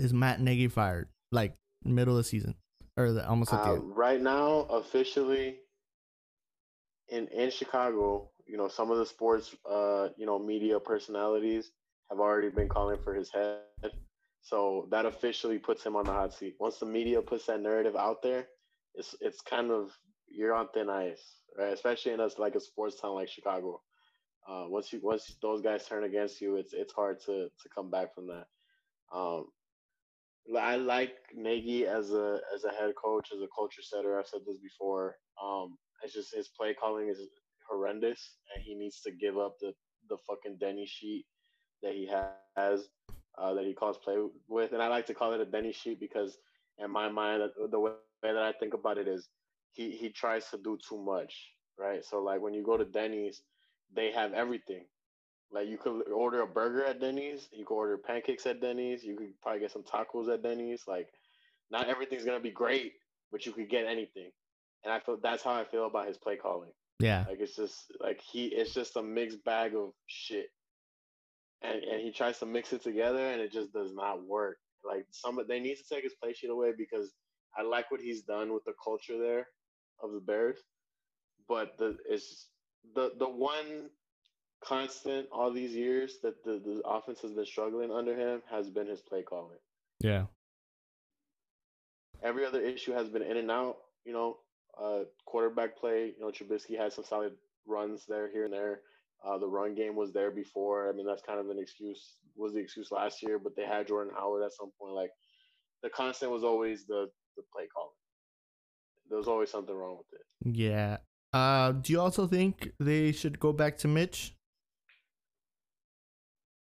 is 0.00 0.12
matt 0.12 0.40
nagy 0.40 0.66
fired 0.68 1.08
like 1.30 1.54
middle 1.84 2.14
of 2.14 2.24
the 2.24 2.28
season 2.28 2.54
or 2.96 3.12
the, 3.12 3.28
almost 3.28 3.52
at 3.52 3.62
the 3.62 3.70
Uh, 3.72 3.76
right 3.76 4.20
now, 4.20 4.62
officially 4.70 5.58
in 7.10 7.28
in 7.28 7.50
Chicago, 7.50 8.30
you 8.46 8.56
know, 8.56 8.68
some 8.68 8.90
of 8.90 8.98
the 8.98 9.06
sports, 9.06 9.54
uh, 9.70 10.08
you 10.16 10.26
know, 10.26 10.38
media 10.38 10.80
personalities 10.80 11.70
have 12.10 12.20
already 12.20 12.50
been 12.50 12.68
calling 12.68 12.98
for 13.02 13.14
his 13.14 13.30
head. 13.30 13.64
So 13.98 14.42
that 14.90 15.06
officially 15.06 15.58
puts 15.58 15.84
him 15.84 15.96
on 15.96 16.06
the 16.06 16.12
hot 16.12 16.32
seat. 16.32 16.56
Once 16.60 16.78
the 16.78 16.86
media 16.86 17.20
puts 17.22 17.46
that 17.46 17.60
narrative 17.60 17.96
out 17.96 18.22
there, 18.22 18.46
it's 18.94 19.14
it's 19.20 19.40
kind 19.40 19.70
of 19.70 19.90
you're 20.28 20.54
on 20.54 20.68
thin 20.72 20.88
ice, 20.88 21.22
right? 21.58 21.72
Especially 21.72 22.12
in 22.12 22.20
us 22.20 22.38
like 22.38 22.54
a 22.54 22.60
sports 22.60 23.00
town 23.00 23.14
like 23.14 23.28
Chicago. 23.28 23.80
Uh, 24.48 24.64
once 24.68 24.92
you 24.92 25.00
once 25.02 25.36
those 25.42 25.60
guys 25.60 25.86
turn 25.86 26.04
against 26.04 26.40
you, 26.40 26.56
it's 26.56 26.72
it's 26.72 26.92
hard 26.92 27.20
to 27.26 27.48
to 27.48 27.68
come 27.74 27.90
back 27.90 28.14
from 28.14 28.28
that. 28.28 28.46
Um, 29.12 29.46
I 30.58 30.76
like 30.76 31.14
Nagy 31.34 31.86
as 31.86 32.12
a 32.12 32.40
as 32.54 32.64
a 32.64 32.70
head 32.70 32.94
coach, 33.02 33.28
as 33.34 33.40
a 33.42 33.48
culture 33.54 33.82
setter. 33.82 34.18
I've 34.18 34.26
said 34.26 34.40
this 34.46 34.58
before. 34.58 35.16
Um, 35.42 35.76
it's 36.02 36.14
just 36.14 36.34
his 36.34 36.48
play 36.48 36.74
calling 36.74 37.08
is 37.08 37.20
horrendous, 37.68 38.36
and 38.54 38.62
he 38.64 38.74
needs 38.74 39.00
to 39.02 39.10
give 39.10 39.38
up 39.38 39.56
the 39.60 39.74
the 40.08 40.16
fucking 40.26 40.56
Denny 40.58 40.86
sheet 40.86 41.26
that 41.82 41.92
he 41.92 42.08
has 42.56 42.88
uh, 43.38 43.54
that 43.54 43.64
he 43.64 43.74
calls 43.74 43.98
play 43.98 44.16
with, 44.48 44.72
and 44.72 44.82
I 44.82 44.88
like 44.88 45.06
to 45.06 45.14
call 45.14 45.32
it 45.32 45.40
a 45.40 45.44
Denny 45.44 45.72
sheet 45.72 46.00
because 46.00 46.38
in 46.78 46.90
my 46.90 47.08
mind, 47.08 47.42
the 47.70 47.78
way 47.78 47.92
that 48.22 48.36
I 48.36 48.52
think 48.52 48.74
about 48.74 48.98
it 48.98 49.08
is 49.08 49.28
he 49.72 49.90
he 49.90 50.10
tries 50.10 50.48
to 50.50 50.58
do 50.58 50.78
too 50.88 50.98
much, 50.98 51.34
right? 51.78 52.04
So 52.04 52.22
like 52.22 52.40
when 52.40 52.54
you 52.54 52.62
go 52.64 52.76
to 52.76 52.84
Denny's, 52.84 53.42
they 53.94 54.10
have 54.12 54.32
everything. 54.32 54.84
Like 55.50 55.68
you 55.68 55.78
could 55.78 56.08
order 56.10 56.42
a 56.42 56.46
burger 56.46 56.84
at 56.84 57.00
Denny's, 57.00 57.48
you 57.52 57.64
could 57.64 57.74
order 57.74 57.96
pancakes 57.96 58.46
at 58.46 58.60
Denny's, 58.60 59.02
you 59.02 59.16
could 59.16 59.40
probably 59.40 59.60
get 59.60 59.72
some 59.72 59.82
tacos 59.82 60.32
at 60.32 60.42
Denny's. 60.42 60.84
Like 60.86 61.08
not 61.70 61.88
everything's 61.88 62.24
gonna 62.24 62.40
be 62.40 62.50
great, 62.50 62.94
but 63.30 63.46
you 63.46 63.52
could 63.52 63.70
get 63.70 63.86
anything. 63.86 64.30
And 64.84 64.92
I 64.92 65.00
feel 65.00 65.18
that's 65.22 65.42
how 65.42 65.52
I 65.52 65.64
feel 65.64 65.86
about 65.86 66.06
his 66.06 66.16
play 66.16 66.36
calling. 66.36 66.70
Yeah. 67.00 67.24
Like 67.28 67.40
it's 67.40 67.56
just 67.56 67.92
like 68.00 68.20
he 68.20 68.46
it's 68.46 68.74
just 68.74 68.96
a 68.96 69.02
mixed 69.02 69.44
bag 69.44 69.74
of 69.74 69.92
shit. 70.06 70.46
And 71.62 71.82
and 71.82 72.00
he 72.00 72.12
tries 72.12 72.38
to 72.38 72.46
mix 72.46 72.72
it 72.72 72.82
together 72.82 73.30
and 73.30 73.40
it 73.40 73.52
just 73.52 73.72
does 73.72 73.92
not 73.92 74.24
work. 74.24 74.58
Like 74.84 75.06
some 75.10 75.38
they 75.48 75.60
need 75.60 75.76
to 75.76 75.94
take 75.94 76.04
his 76.04 76.14
play 76.22 76.32
sheet 76.32 76.50
away 76.50 76.72
because 76.76 77.12
I 77.56 77.62
like 77.62 77.90
what 77.90 78.00
he's 78.00 78.22
done 78.22 78.52
with 78.52 78.64
the 78.64 78.74
culture 78.82 79.18
there 79.18 79.48
of 80.02 80.12
the 80.12 80.20
Bears. 80.20 80.58
But 81.48 81.76
the 81.78 81.96
it's 82.08 82.48
the 82.94 83.12
the 83.18 83.28
one 83.28 83.90
constant 84.64 85.28
all 85.30 85.52
these 85.52 85.74
years 85.74 86.16
that 86.22 86.42
the, 86.44 86.60
the 86.64 86.82
offense 86.84 87.20
has 87.20 87.32
been 87.32 87.46
struggling 87.46 87.92
under 87.92 88.16
him 88.16 88.42
has 88.50 88.68
been 88.68 88.86
his 88.86 89.00
play 89.00 89.22
calling. 89.22 89.58
Yeah. 90.00 90.24
Every 92.22 92.44
other 92.44 92.60
issue 92.60 92.92
has 92.92 93.08
been 93.08 93.22
in 93.22 93.36
and 93.36 93.50
out, 93.50 93.76
you 94.04 94.12
know, 94.12 94.38
uh, 94.82 95.00
quarterback 95.26 95.76
play. 95.76 96.14
You 96.16 96.20
know, 96.20 96.30
Trubisky 96.30 96.78
had 96.78 96.92
some 96.92 97.04
solid 97.04 97.32
runs 97.66 98.04
there, 98.08 98.30
here 98.30 98.44
and 98.44 98.52
there. 98.52 98.80
Uh, 99.26 99.36
the 99.38 99.46
run 99.48 99.74
game 99.74 99.96
was 99.96 100.12
there 100.12 100.30
before. 100.30 100.88
I 100.88 100.92
mean, 100.92 101.06
that's 101.06 101.22
kind 101.22 101.40
of 101.40 101.48
an 101.50 101.58
excuse. 101.58 102.18
Was 102.36 102.54
the 102.54 102.60
excuse 102.60 102.92
last 102.92 103.22
year, 103.22 103.38
but 103.38 103.56
they 103.56 103.64
had 103.64 103.88
Jordan 103.88 104.12
Howard 104.16 104.44
at 104.44 104.52
some 104.52 104.70
point. 104.80 104.94
Like 104.94 105.10
the 105.82 105.90
constant 105.90 106.30
was 106.30 106.44
always 106.44 106.86
the 106.86 107.08
the 107.36 107.42
play 107.52 107.66
calling. 107.74 107.90
There 109.08 109.18
was 109.18 109.26
always 109.26 109.50
something 109.50 109.74
wrong 109.74 109.98
with 109.98 110.20
it. 110.20 110.56
Yeah. 110.56 110.98
Uh, 111.32 111.72
do 111.72 111.92
you 111.92 112.00
also 112.00 112.26
think 112.26 112.70
they 112.78 113.12
should 113.12 113.40
go 113.40 113.52
back 113.52 113.76
to 113.78 113.88
Mitch? 113.88 114.34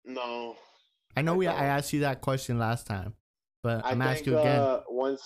No, 0.05 0.57
I 1.17 1.23
know 1.23 1.35
I 1.35 1.37
we 1.37 1.45
don't. 1.47 1.59
I 1.59 1.65
asked 1.67 1.93
you 1.93 2.01
that 2.01 2.21
question 2.21 2.59
last 2.59 2.87
time, 2.87 3.15
but 3.63 3.85
I 3.85 3.91
I'm 3.91 4.03
asking 4.03 4.33
you 4.33 4.39
again. 4.39 4.61
uh, 4.61 4.81
once 4.89 5.23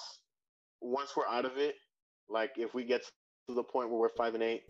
once 0.81 1.17
we're 1.17 1.27
out 1.27 1.45
of 1.45 1.57
it, 1.57 1.75
like 2.29 2.53
if 2.57 2.75
we 2.75 2.85
get 2.85 3.03
to 3.49 3.55
the 3.55 3.63
point 3.63 3.91
where 3.91 3.99
we're 3.99 4.09
five 4.17 4.35
and 4.35 4.43
eight, 4.43 4.63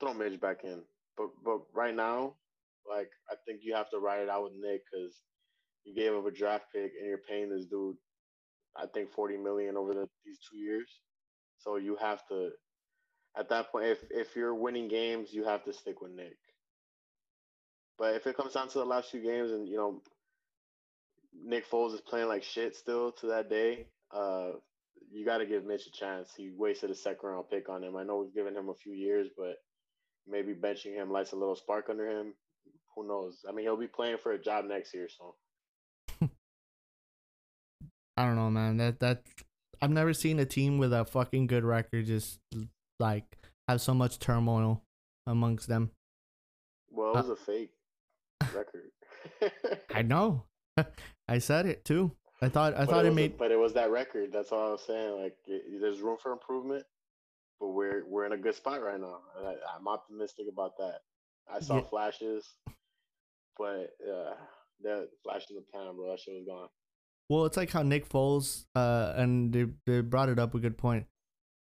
throw 0.00 0.14
Mitch 0.14 0.40
back 0.40 0.64
in. 0.64 0.82
But 1.16 1.28
but 1.44 1.60
right 1.74 1.94
now, 1.94 2.34
like 2.88 3.10
I 3.30 3.34
think 3.46 3.60
you 3.62 3.74
have 3.74 3.90
to 3.90 3.98
ride 3.98 4.20
it 4.20 4.28
out 4.28 4.44
with 4.44 4.52
Nick 4.54 4.82
because 4.90 5.14
you 5.84 5.94
gave 5.94 6.14
up 6.14 6.26
a 6.26 6.30
draft 6.30 6.66
pick 6.72 6.92
and 6.98 7.08
you're 7.08 7.18
paying 7.18 7.50
this 7.50 7.66
dude, 7.66 7.96
I 8.76 8.86
think 8.86 9.12
forty 9.12 9.36
million 9.36 9.76
over 9.76 9.94
the, 9.94 10.08
these 10.24 10.38
two 10.50 10.58
years. 10.58 10.88
So 11.58 11.76
you 11.76 11.96
have 12.00 12.26
to, 12.28 12.50
at 13.36 13.48
that 13.48 13.72
point, 13.72 13.86
if 13.86 13.98
if 14.10 14.36
you're 14.36 14.54
winning 14.54 14.88
games, 14.88 15.32
you 15.32 15.44
have 15.44 15.64
to 15.64 15.72
stick 15.72 16.00
with 16.00 16.12
Nick. 16.12 16.36
But 17.98 18.14
if 18.14 18.26
it 18.26 18.36
comes 18.36 18.52
down 18.52 18.68
to 18.68 18.78
the 18.78 18.84
last 18.84 19.10
few 19.10 19.22
games 19.22 19.50
and 19.52 19.68
you 19.68 19.76
know 19.76 20.02
Nick 21.44 21.68
Foles 21.70 21.94
is 21.94 22.00
playing 22.00 22.28
like 22.28 22.42
shit 22.42 22.76
still 22.76 23.12
to 23.12 23.26
that 23.28 23.48
day, 23.48 23.86
uh, 24.12 24.52
you 25.10 25.24
got 25.24 25.38
to 25.38 25.46
give 25.46 25.64
Mitch 25.64 25.86
a 25.86 25.90
chance. 25.90 26.32
He 26.36 26.50
wasted 26.56 26.90
a 26.90 26.94
second 26.94 27.28
round 27.28 27.48
pick 27.50 27.68
on 27.68 27.82
him. 27.82 27.96
I 27.96 28.04
know 28.04 28.18
we've 28.18 28.34
given 28.34 28.54
him 28.56 28.68
a 28.68 28.74
few 28.74 28.92
years, 28.92 29.28
but 29.36 29.56
maybe 30.26 30.52
benching 30.52 30.94
him 30.94 31.10
lights 31.10 31.32
a 31.32 31.36
little 31.36 31.56
spark 31.56 31.86
under 31.88 32.08
him. 32.08 32.34
Who 32.94 33.06
knows? 33.06 33.44
I 33.48 33.52
mean, 33.52 33.64
he'll 33.64 33.76
be 33.76 33.86
playing 33.86 34.18
for 34.22 34.32
a 34.32 34.42
job 34.42 34.64
next 34.64 34.94
year, 34.94 35.08
so 35.08 35.34
I 38.16 38.24
don't 38.24 38.36
know, 38.36 38.50
man. 38.50 38.78
That 38.78 39.00
that 39.00 39.22
I've 39.82 39.90
never 39.90 40.14
seen 40.14 40.38
a 40.38 40.46
team 40.46 40.78
with 40.78 40.92
a 40.92 41.04
fucking 41.04 41.46
good 41.46 41.64
record 41.64 42.06
just 42.06 42.38
like 42.98 43.36
have 43.68 43.80
so 43.80 43.94
much 43.94 44.18
turmoil 44.18 44.82
amongst 45.26 45.68
them. 45.68 45.90
well, 46.90 47.12
it 47.12 47.18
uh, 47.18 47.22
was 47.22 47.30
a 47.30 47.36
fake 47.36 47.72
record. 48.54 48.90
I 49.94 50.02
know. 50.02 50.44
I 51.28 51.38
said 51.38 51.66
it 51.66 51.84
too. 51.84 52.12
I 52.42 52.48
thought 52.48 52.74
I 52.74 52.80
But 52.84 52.88
thought 52.88 53.04
it, 53.06 53.08
a- 53.08 53.14
made 53.14 53.38
but 53.38 53.50
it 53.50 53.58
was 53.58 53.72
that 53.74 53.90
record. 53.90 54.32
That's 54.32 54.52
all 54.52 54.68
I 54.68 54.70
was 54.72 54.82
saying. 54.86 55.22
Like, 55.22 55.36
it, 55.46 55.80
there's 55.80 56.00
room 56.00 56.18
for 56.22 56.32
improvement, 56.32 56.84
but 57.60 57.68
we're 57.68 58.04
we're 58.06 58.26
in 58.26 58.32
a 58.32 58.36
good 58.36 58.54
spot 58.54 58.82
right 58.82 59.00
now. 59.00 59.20
I, 59.44 59.54
I'm 59.76 59.88
optimistic 59.88 60.46
about 60.52 60.76
that. 60.78 61.00
I 61.50 61.60
saw 61.60 61.76
Yeah. 61.76 61.82
flashes, 61.82 62.44
but 63.58 63.90
uh, 64.06 64.34
that 64.82 65.08
flash 65.22 65.44
in 65.50 65.56
the 65.56 65.62
pan, 65.72 65.94
bro. 65.96 66.10
That 66.10 66.20
shit 66.20 66.34
was 66.34 66.44
gone. 66.46 66.68
Well, 67.28 67.44
it's 67.46 67.56
like 67.56 67.70
how 67.70 67.82
Nick 67.82 68.08
Foles, 68.08 68.66
uh, 68.74 69.14
and 69.16 69.52
they 69.52 69.66
they 69.86 70.00
brought 70.00 70.28
it 70.28 70.38
up 70.38 70.54
a 70.54 70.58
good 70.58 70.76
point. 70.78 71.06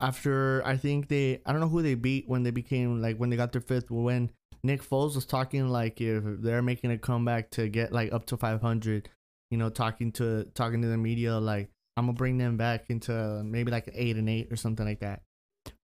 After 0.00 0.64
I 0.64 0.76
think 0.78 1.08
they, 1.08 1.42
I 1.44 1.52
don't 1.52 1.60
know 1.60 1.68
who 1.68 1.82
they 1.82 1.94
beat 1.94 2.26
when 2.28 2.42
they 2.42 2.50
became 2.50 3.02
like 3.02 3.16
when 3.18 3.28
they 3.28 3.36
got 3.36 3.52
their 3.52 3.60
fifth 3.60 3.90
win. 3.90 4.30
Nick 4.62 4.82
Foles 4.82 5.14
was 5.14 5.26
talking 5.26 5.68
like 5.68 6.00
if 6.00 6.22
they're 6.40 6.62
making 6.62 6.90
a 6.90 6.98
comeback 6.98 7.50
to 7.52 7.68
get 7.68 7.92
like 7.92 8.12
up 8.12 8.24
to 8.26 8.36
five 8.36 8.60
hundred, 8.62 9.08
you 9.50 9.58
know, 9.58 9.68
talking 9.70 10.12
to 10.12 10.44
talking 10.54 10.82
to 10.82 10.88
the 10.88 10.96
media 10.96 11.38
like 11.38 11.68
I'm 11.96 12.06
gonna 12.06 12.16
bring 12.16 12.38
them 12.38 12.56
back 12.56 12.86
into 12.88 13.42
maybe 13.44 13.70
like 13.70 13.88
eight 13.94 14.16
and 14.16 14.28
eight 14.28 14.48
or 14.52 14.56
something 14.56 14.86
like 14.86 15.00
that. 15.00 15.22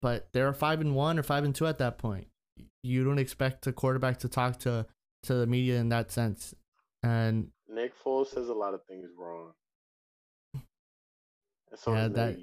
But 0.01 0.29
they're 0.33 0.53
five 0.53 0.79
and 0.81 0.95
one 0.95 1.19
or 1.19 1.23
five 1.23 1.43
and 1.43 1.53
two 1.53 1.67
at 1.67 1.77
that 1.79 1.97
point. 1.97 2.27
You 2.83 3.03
don't 3.03 3.19
expect 3.19 3.67
a 3.67 3.73
quarterback 3.73 4.19
to 4.19 4.29
talk 4.29 4.59
to 4.59 4.85
to 5.23 5.33
the 5.33 5.45
media 5.47 5.77
in 5.79 5.89
that 5.89 6.11
sense, 6.11 6.53
and 7.03 7.49
Nick 7.67 7.93
Foles 8.01 8.27
says 8.27 8.47
a 8.47 8.53
lot 8.53 8.73
of 8.73 8.81
things 8.85 9.09
wrong. 9.17 9.51
So 11.75 11.93
Yeah, 11.93 12.07
that- 12.07 12.37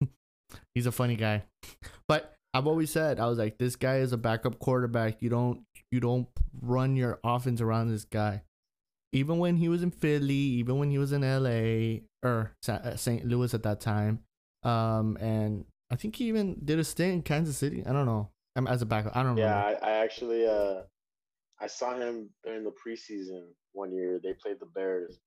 He's 0.74 0.86
a 0.86 0.92
funny 0.92 1.16
guy. 1.16 1.44
But 2.08 2.34
I've 2.52 2.66
always 2.66 2.90
said 2.90 3.18
I 3.18 3.26
was 3.26 3.38
like 3.38 3.56
this 3.58 3.76
guy 3.76 3.96
is 3.98 4.12
a 4.12 4.18
backup 4.18 4.58
quarterback. 4.58 5.22
You 5.22 5.30
don't 5.30 5.64
you 5.90 6.00
don't 6.00 6.28
run 6.60 6.96
your 6.96 7.18
offense 7.24 7.60
around 7.60 7.88
this 7.88 8.04
guy. 8.04 8.42
Even 9.14 9.38
when 9.38 9.56
he 9.56 9.68
was 9.68 9.82
in 9.82 9.90
Philly, 9.90 10.34
even 10.34 10.78
when 10.78 10.90
he 10.90 10.98
was 10.98 11.12
in 11.12 11.22
LA 11.22 12.00
or 12.22 12.52
uh, 12.68 12.96
St. 12.96 13.24
Louis 13.24 13.54
at 13.54 13.62
that 13.62 13.80
time. 13.80 14.20
Um 14.62 15.16
and 15.20 15.64
I 15.90 15.96
think 15.96 16.16
he 16.16 16.24
even 16.28 16.60
did 16.64 16.78
a 16.78 16.84
stint 16.84 17.14
in 17.14 17.22
Kansas 17.22 17.56
City. 17.56 17.84
I 17.86 17.92
don't 17.92 18.06
know. 18.06 18.30
Um, 18.56 18.66
as 18.66 18.82
a 18.82 18.86
backup. 18.86 19.16
I 19.16 19.22
don't 19.22 19.34
know. 19.36 19.42
Yeah. 19.42 19.56
I, 19.56 19.72
I 19.82 19.92
actually 20.04 20.46
uh 20.46 20.82
I 21.60 21.66
saw 21.66 21.96
him 21.96 22.30
during 22.44 22.64
the 22.64 22.72
preseason 22.72 23.46
one 23.72 23.92
year. 23.92 24.20
They 24.22 24.34
played 24.34 24.56
the 24.60 24.66
Bears, 24.66 25.18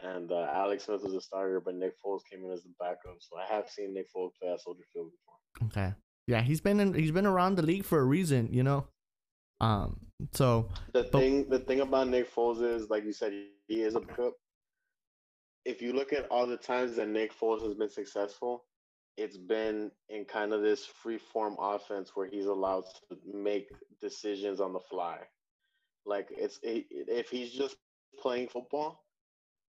and 0.00 0.32
uh, 0.32 0.48
Alex 0.52 0.84
Smith 0.84 1.02
was 1.02 1.14
a 1.14 1.20
starter, 1.20 1.60
but 1.60 1.74
Nick 1.74 1.92
Foles 2.04 2.20
came 2.30 2.44
in 2.44 2.50
as 2.50 2.62
the 2.62 2.70
backup. 2.80 3.18
So 3.20 3.36
I 3.36 3.46
have 3.54 3.68
seen 3.68 3.94
Nick 3.94 4.06
Foles 4.14 4.30
play 4.40 4.52
at 4.52 4.60
Soldier 4.60 4.84
Field 4.92 5.10
before. 5.10 5.68
Okay. 5.68 5.94
Yeah, 6.26 6.42
he's 6.42 6.60
been 6.60 6.80
in 6.80 6.94
he's 6.94 7.12
been 7.12 7.26
around 7.26 7.56
the 7.56 7.62
league 7.62 7.84
for 7.84 8.00
a 8.00 8.04
reason, 8.04 8.48
you 8.52 8.62
know. 8.62 8.88
Um 9.60 10.00
so 10.32 10.68
The 10.92 11.04
But- 11.04 11.12
thing, 11.12 11.48
the 11.48 11.58
thing 11.58 11.80
about 11.80 12.08
Nick 12.08 12.32
Foles 12.32 12.62
is, 12.62 12.88
like 12.90 13.04
you 13.04 13.12
said, 13.12 13.32
he, 13.68 13.82
is 13.82 13.94
a 13.94 14.00
backup. 14.00 14.34
If 15.64 15.82
you 15.82 15.92
look 15.92 16.12
at 16.12 16.26
all 16.30 16.46
the 16.46 16.56
times 16.56 16.96
that 16.96 17.08
Nick 17.08 17.32
Foles 17.34 17.62
has 17.62 17.74
been 17.74 17.90
successful, 17.90 18.64
it's 19.16 19.36
been 19.36 19.90
in 20.08 20.24
kind 20.24 20.52
of 20.52 20.62
this 20.62 20.86
free 20.86 21.18
form 21.18 21.56
offense 21.58 22.12
where 22.14 22.26
he's 22.26 22.46
allowed 22.46 22.84
to 23.08 23.18
make 23.32 23.68
decisions 24.00 24.60
on 24.60 24.72
the 24.72 24.80
fly. 24.80 25.18
Like 26.04 26.28
it's 26.30 26.58
it, 26.62 26.86
if 26.90 27.28
he's 27.30 27.50
just 27.52 27.76
playing 28.20 28.48
football, 28.48 29.04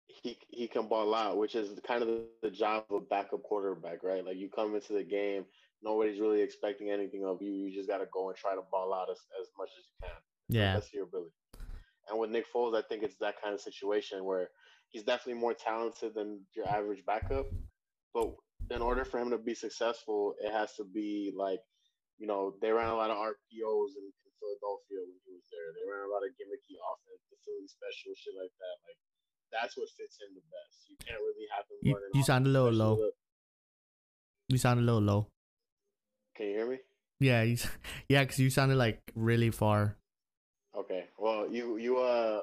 he 0.07 0.37
he 0.49 0.67
can 0.67 0.87
ball 0.87 1.15
out, 1.15 1.37
which 1.37 1.55
is 1.55 1.79
kind 1.87 2.03
of 2.03 2.09
the 2.43 2.51
job 2.51 2.85
of 2.89 2.97
a 2.97 3.05
backup 3.05 3.43
quarterback, 3.43 4.03
right? 4.03 4.23
Like 4.25 4.37
you 4.37 4.49
come 4.49 4.75
into 4.75 4.93
the 4.93 5.03
game, 5.03 5.45
nobody's 5.83 6.19
really 6.19 6.41
expecting 6.41 6.89
anything 6.91 7.23
of 7.25 7.41
you. 7.41 7.51
You 7.51 7.73
just 7.73 7.89
got 7.89 7.99
to 7.99 8.07
go 8.13 8.29
and 8.29 8.37
try 8.37 8.55
to 8.55 8.61
ball 8.71 8.93
out 8.93 9.09
as, 9.09 9.19
as 9.39 9.47
much 9.57 9.69
as 9.77 9.83
you 9.87 9.95
can 10.07 10.17
yeah. 10.49 10.73
That's 10.73 10.91
your 10.93 11.03
ability. 11.05 11.29
And 12.09 12.17
with 12.19 12.31
Nick 12.31 12.45
Foles, 12.49 12.73
I 12.75 12.81
think 12.89 13.03
it's 13.03 13.17
that 13.21 13.35
kind 13.41 13.53
of 13.53 13.61
situation 13.61 14.25
where 14.25 14.49
he's 14.89 15.03
definitely 15.05 15.39
more 15.39 15.53
talented 15.53 16.15
than 16.17 16.41
your 16.57 16.67
average 16.67 17.05
backup. 17.05 17.45
But 18.17 18.33
in 18.73 18.81
order 18.81 19.05
for 19.05 19.19
him 19.21 19.29
to 19.29 19.37
be 19.37 19.53
successful, 19.53 20.33
it 20.41 20.49
has 20.51 20.73
to 20.81 20.83
be 20.89 21.31
like, 21.37 21.61
you 22.17 22.25
know, 22.25 22.57
they 22.65 22.71
ran 22.73 22.89
a 22.89 22.97
lot 22.97 23.13
of 23.13 23.17
RPOs 23.21 23.93
in, 23.93 24.05
in 24.09 24.31
Philadelphia 24.41 25.05
when 25.05 25.21
he 25.21 25.31
was 25.37 25.45
there. 25.53 25.69
They 25.77 25.85
ran 25.85 26.01
a 26.01 26.11
lot 26.11 26.25
of 26.25 26.33
gimmicky 26.33 26.75
offense, 26.81 27.21
the 27.29 27.37
Philly 27.45 27.69
special, 27.69 28.17
shit 28.17 28.33
like 28.33 28.49
that. 28.57 28.75
Like 28.89 28.97
that's 29.53 29.77
what 29.77 29.85
fits 29.93 30.17
him 30.17 30.33
the 30.33 30.41
best. 30.49 30.89
You 30.89 30.97
can't 31.05 31.21
really 31.21 31.45
have 31.53 31.69
him 31.69 31.77
You, 31.85 31.93
running. 31.93 32.09
you 32.17 32.23
sound 32.25 32.49
a 32.49 32.49
little 32.49 32.73
low. 32.73 32.93
look. 32.97 33.13
You 34.49 34.57
sound 34.57 34.81
a 34.81 34.83
little 34.83 35.05
low. 35.05 35.29
Can 36.39 36.47
you 36.47 36.53
hear 36.53 36.69
me? 36.69 36.77
Yeah, 37.19 37.41
you, 37.41 37.57
yeah, 38.07 38.23
because 38.23 38.39
you 38.39 38.49
sounded 38.49 38.77
like 38.77 39.01
really 39.13 39.51
far. 39.51 39.97
Okay. 40.73 41.07
Well, 41.17 41.51
you 41.51 41.75
you 41.75 41.97
uh 41.97 42.39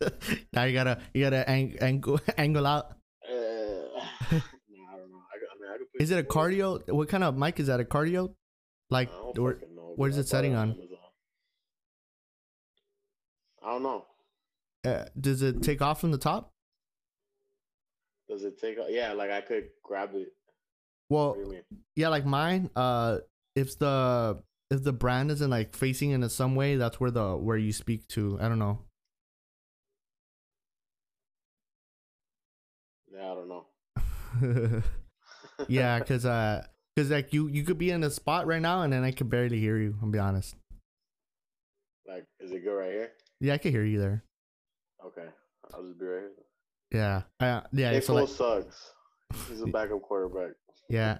now 0.52 0.64
you 0.64 0.74
gotta 0.74 1.00
you 1.14 1.24
gotta 1.24 1.48
ang- 1.48 1.78
angle 1.80 2.20
angle 2.36 2.66
out. 2.66 2.90
Uh, 3.26 3.32
nah, 3.32 3.40
I 3.40 4.96
don't 4.98 5.10
know. 5.10 5.22
I, 5.24 5.40
I 5.40 5.56
mean, 5.58 5.70
I 5.72 5.78
could 5.78 6.02
Is 6.02 6.10
it 6.10 6.18
a 6.18 6.22
cardio? 6.22 6.86
What 6.92 7.08
kind 7.08 7.24
of 7.24 7.38
mic 7.38 7.58
is 7.58 7.68
that? 7.68 7.80
A 7.80 7.84
cardio? 7.84 8.34
Like, 8.90 9.08
I 9.08 9.32
don't 9.32 9.38
or, 9.38 9.54
fucking 9.54 9.74
know, 9.74 9.94
where's 9.96 10.18
it 10.18 10.28
setting 10.28 10.54
on? 10.54 10.72
Amazon. 10.72 10.88
I 13.62 13.70
don't 13.70 13.82
know. 13.82 14.04
Uh, 14.84 15.04
does 15.18 15.40
it 15.40 15.62
take 15.62 15.80
off 15.80 16.02
from 16.02 16.10
the 16.10 16.18
top? 16.18 16.50
Does 18.28 18.44
it 18.44 18.60
take? 18.60 18.78
off? 18.78 18.88
Yeah, 18.90 19.14
like 19.14 19.30
I 19.30 19.40
could 19.40 19.68
grab 19.82 20.10
it. 20.12 20.28
Well, 21.10 21.28
What 21.30 21.36
do 21.36 21.40
you 21.42 21.50
mean? 21.50 21.62
yeah, 21.96 22.08
like 22.08 22.24
mine. 22.24 22.70
Uh, 22.74 23.18
if 23.54 23.78
the 23.78 24.42
if 24.70 24.82
the 24.82 24.92
brand 24.92 25.30
isn't 25.30 25.50
like 25.50 25.76
facing 25.76 26.10
in 26.10 26.28
some 26.28 26.54
way, 26.54 26.76
that's 26.76 26.98
where 26.98 27.10
the 27.10 27.36
where 27.36 27.56
you 27.56 27.72
speak 27.72 28.06
to. 28.08 28.38
I 28.40 28.48
don't 28.48 28.58
know. 28.58 28.80
Yeah, 33.12 33.30
I 33.30 33.34
don't 33.34 33.48
know. 33.48 34.82
yeah, 35.68 36.00
cause 36.08 36.24
uh, 36.24 36.66
cause 36.96 37.10
like 37.10 37.32
you 37.32 37.48
you 37.48 37.62
could 37.64 37.78
be 37.78 37.90
in 37.90 38.02
a 38.02 38.10
spot 38.10 38.46
right 38.46 38.62
now 38.62 38.82
and 38.82 38.92
then 38.92 39.04
I 39.04 39.12
could 39.12 39.30
barely 39.30 39.60
hear 39.60 39.78
you. 39.78 39.96
I'll 40.02 40.10
be 40.10 40.18
honest. 40.18 40.56
like, 42.08 42.26
is 42.40 42.50
it 42.50 42.64
good 42.64 42.74
right 42.74 42.90
here? 42.90 43.10
Yeah, 43.40 43.54
I 43.54 43.58
can 43.58 43.70
hear 43.70 43.84
you 43.84 43.98
there. 44.00 44.24
Okay, 45.04 45.28
I'll 45.72 45.82
just 45.84 45.98
be 45.98 46.06
right 46.06 46.22
here. 46.22 46.30
Yeah, 46.90 47.22
uh, 47.40 47.60
yeah. 47.72 47.92
Nick 47.92 48.02
so 48.04 48.14
like, 48.14 48.28
sucks. 48.28 48.92
He's 49.48 49.60
a 49.60 49.66
backup 49.72 50.02
quarterback. 50.02 50.54
Yeah. 50.88 51.18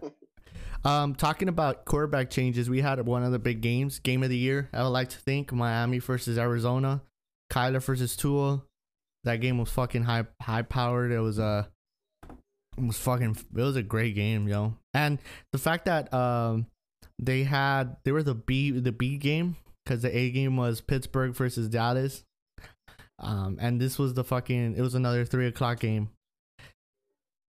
Um, 0.85 1.15
talking 1.15 1.49
about 1.49 1.87
quarterback 1.87 2.29
changes, 2.29 2.69
we 2.69 2.83
had 2.83 3.05
one 3.07 3.23
of 3.23 3.33
the 3.33 3.39
big 3.39 3.63
games, 3.63 3.99
game 3.99 4.23
of 4.23 4.29
the 4.29 4.37
year. 4.37 4.69
I 4.73 4.83
would 4.83 4.91
like 4.91 5.09
to 5.11 5.19
think 5.19 5.51
Miami 5.53 5.99
versus 5.99 6.37
Arizona, 6.37 7.03
Kyler 7.51 7.83
versus 7.83 8.17
Tua. 8.17 8.63
That 9.25 9.37
game 9.37 9.57
was 9.57 9.71
fucking 9.71 10.03
high 10.03 10.27
high 10.43 10.63
powered. 10.63 11.11
It 11.11 11.21
was 11.21 11.39
uh, 11.39 11.65
it 12.77 12.85
was 12.85 12.99
fucking. 12.99 13.39
It 13.57 13.63
was 13.63 13.77
a 13.77 13.83
great 13.83 14.15
game, 14.15 14.47
yo. 14.47 14.75
And 14.93 15.19
the 15.53 15.59
fact 15.59 15.87
that 15.87 16.13
um, 16.13 16.67
they 17.19 17.45
had 17.45 17.97
they 18.05 18.13
were 18.13 18.23
the 18.23 18.35
B 18.35 18.71
the 18.71 18.93
B 18.93 19.17
game 19.17 19.57
because 19.85 20.03
the 20.03 20.15
A 20.15 20.31
game 20.31 20.59
was 20.59 20.83
Pittsburgh 20.83 21.35
versus 21.35 21.69
Dallas. 21.69 22.25
Um, 23.19 23.59
and 23.61 23.81
this 23.81 23.99
was 23.99 24.13
the 24.13 24.25
fucking. 24.25 24.77
It 24.77 24.83
was 24.83 24.95
another 24.95 25.25
three 25.25 25.47
o'clock 25.47 25.81
game. 25.81 26.11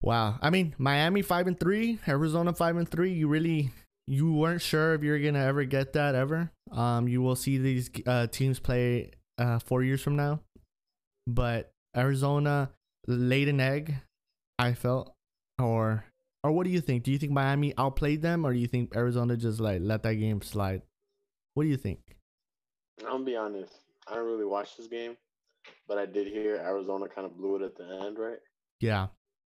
Wow. 0.06 0.38
I 0.40 0.52
mean, 0.52 0.76
Miami 0.78 1.24
five 1.24 1.48
and 1.48 1.60
three, 1.60 2.00
Arizona 2.08 2.54
five 2.54 2.78
and 2.78 2.88
three. 2.88 3.12
You 3.12 3.28
really 3.28 3.72
you 4.06 4.32
weren't 4.34 4.62
sure 4.62 4.94
if 4.94 5.02
you're 5.02 5.20
gonna 5.20 5.44
ever 5.44 5.66
get 5.66 5.94
that 5.94 6.14
ever. 6.14 6.52
Um, 6.72 7.08
you 7.08 7.24
will 7.24 7.36
see 7.36 7.58
these 7.58 7.90
uh, 8.06 8.28
teams 8.28 8.60
play 8.60 9.12
uh, 9.40 9.58
four 9.58 9.82
years 9.82 10.02
from 10.02 10.16
now, 10.16 10.42
but 11.26 11.72
Arizona 11.98 12.70
laid 13.08 13.48
an 13.48 13.60
egg. 13.60 13.96
I 14.60 14.74
felt, 14.74 15.12
or 15.60 16.06
or 16.44 16.52
what 16.52 16.66
do 16.66 16.70
you 16.70 16.82
think? 16.82 17.04
Do 17.04 17.12
you 17.12 17.18
think 17.18 17.32
Miami 17.32 17.74
outplayed 17.76 18.22
them, 18.22 18.46
or 18.46 18.54
do 18.54 18.60
you 18.60 18.68
think 18.68 18.96
Arizona 18.96 19.36
just 19.36 19.60
like 19.60 19.82
let 19.82 20.04
that 20.04 20.14
game 20.14 20.42
slide? 20.44 20.84
What 21.56 21.64
do 21.64 21.70
you 21.70 21.78
think? 21.78 22.00
I'm 23.02 23.08
gonna 23.08 23.26
be 23.26 23.36
honest. 23.36 23.74
I 24.08 24.14
don't 24.14 24.26
really 24.28 24.46
watch 24.46 24.78
this 24.78 24.86
game, 24.86 25.18
but 25.88 25.98
I 25.98 26.06
did 26.06 26.28
hear 26.28 26.58
Arizona 26.58 27.08
kind 27.08 27.26
of 27.26 27.36
blew 27.36 27.56
it 27.56 27.64
at 27.64 27.76
the 27.76 28.06
end, 28.06 28.20
right? 28.20 28.38
Yeah. 28.80 29.08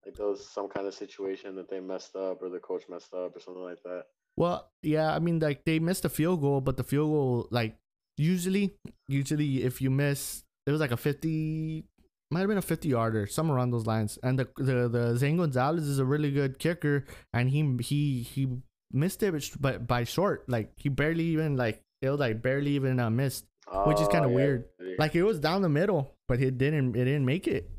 Like 0.05 0.15
there 0.15 0.27
was 0.27 0.47
some 0.47 0.67
kind 0.67 0.87
of 0.87 0.93
situation 0.93 1.55
that 1.55 1.69
they 1.69 1.79
messed 1.79 2.15
up, 2.15 2.41
or 2.41 2.49
the 2.49 2.59
coach 2.59 2.83
messed 2.89 3.13
up, 3.13 3.35
or 3.35 3.39
something 3.39 3.63
like 3.63 3.81
that. 3.83 4.03
Well, 4.35 4.69
yeah, 4.81 5.13
I 5.13 5.19
mean, 5.19 5.39
like 5.39 5.63
they 5.63 5.79
missed 5.79 6.05
a 6.05 6.09
field 6.09 6.41
goal, 6.41 6.59
but 6.61 6.77
the 6.77 6.83
field 6.83 7.09
goal, 7.09 7.47
like 7.51 7.75
usually, 8.17 8.75
usually 9.07 9.63
if 9.63 9.81
you 9.81 9.89
miss, 9.89 10.43
it 10.65 10.71
was 10.71 10.81
like 10.81 10.91
a 10.91 10.97
fifty, 10.97 11.85
might 12.31 12.39
have 12.39 12.49
been 12.49 12.57
a 12.57 12.61
fifty 12.61 12.89
yarder, 12.89 13.27
somewhere 13.27 13.57
around 13.57 13.71
those 13.71 13.85
lines. 13.85 14.17
And 14.23 14.39
the 14.39 14.49
the 14.57 14.89
the 14.89 15.17
Zane 15.17 15.37
Gonzalez 15.37 15.87
is 15.87 15.99
a 15.99 16.05
really 16.05 16.31
good 16.31 16.59
kicker, 16.59 17.05
and 17.33 17.49
he 17.49 17.77
he 17.81 18.23
he 18.23 18.47
missed 18.91 19.23
it, 19.23 19.51
but 19.59 19.87
by 19.87 20.03
short, 20.03 20.49
like 20.49 20.73
he 20.77 20.89
barely 20.89 21.25
even 21.25 21.55
like 21.55 21.81
it 22.01 22.09
was 22.09 22.19
like 22.19 22.41
barely 22.41 22.71
even 22.71 22.99
uh, 22.99 23.09
missed. 23.09 23.45
Which 23.85 24.01
is 24.01 24.07
Oh, 24.11 24.11
yeah, 24.13 24.25
weird. 24.25 24.65
Like 24.99 25.15
it 25.15 25.23
was 25.23 25.39
down 25.39 25.61
the 25.61 25.69
middle, 25.69 26.13
but 26.27 26.41
it 26.41 26.57
didn't 26.57 26.95
it 26.95 27.05
didn't 27.05 27.25
make 27.25 27.47
it. 27.47 27.69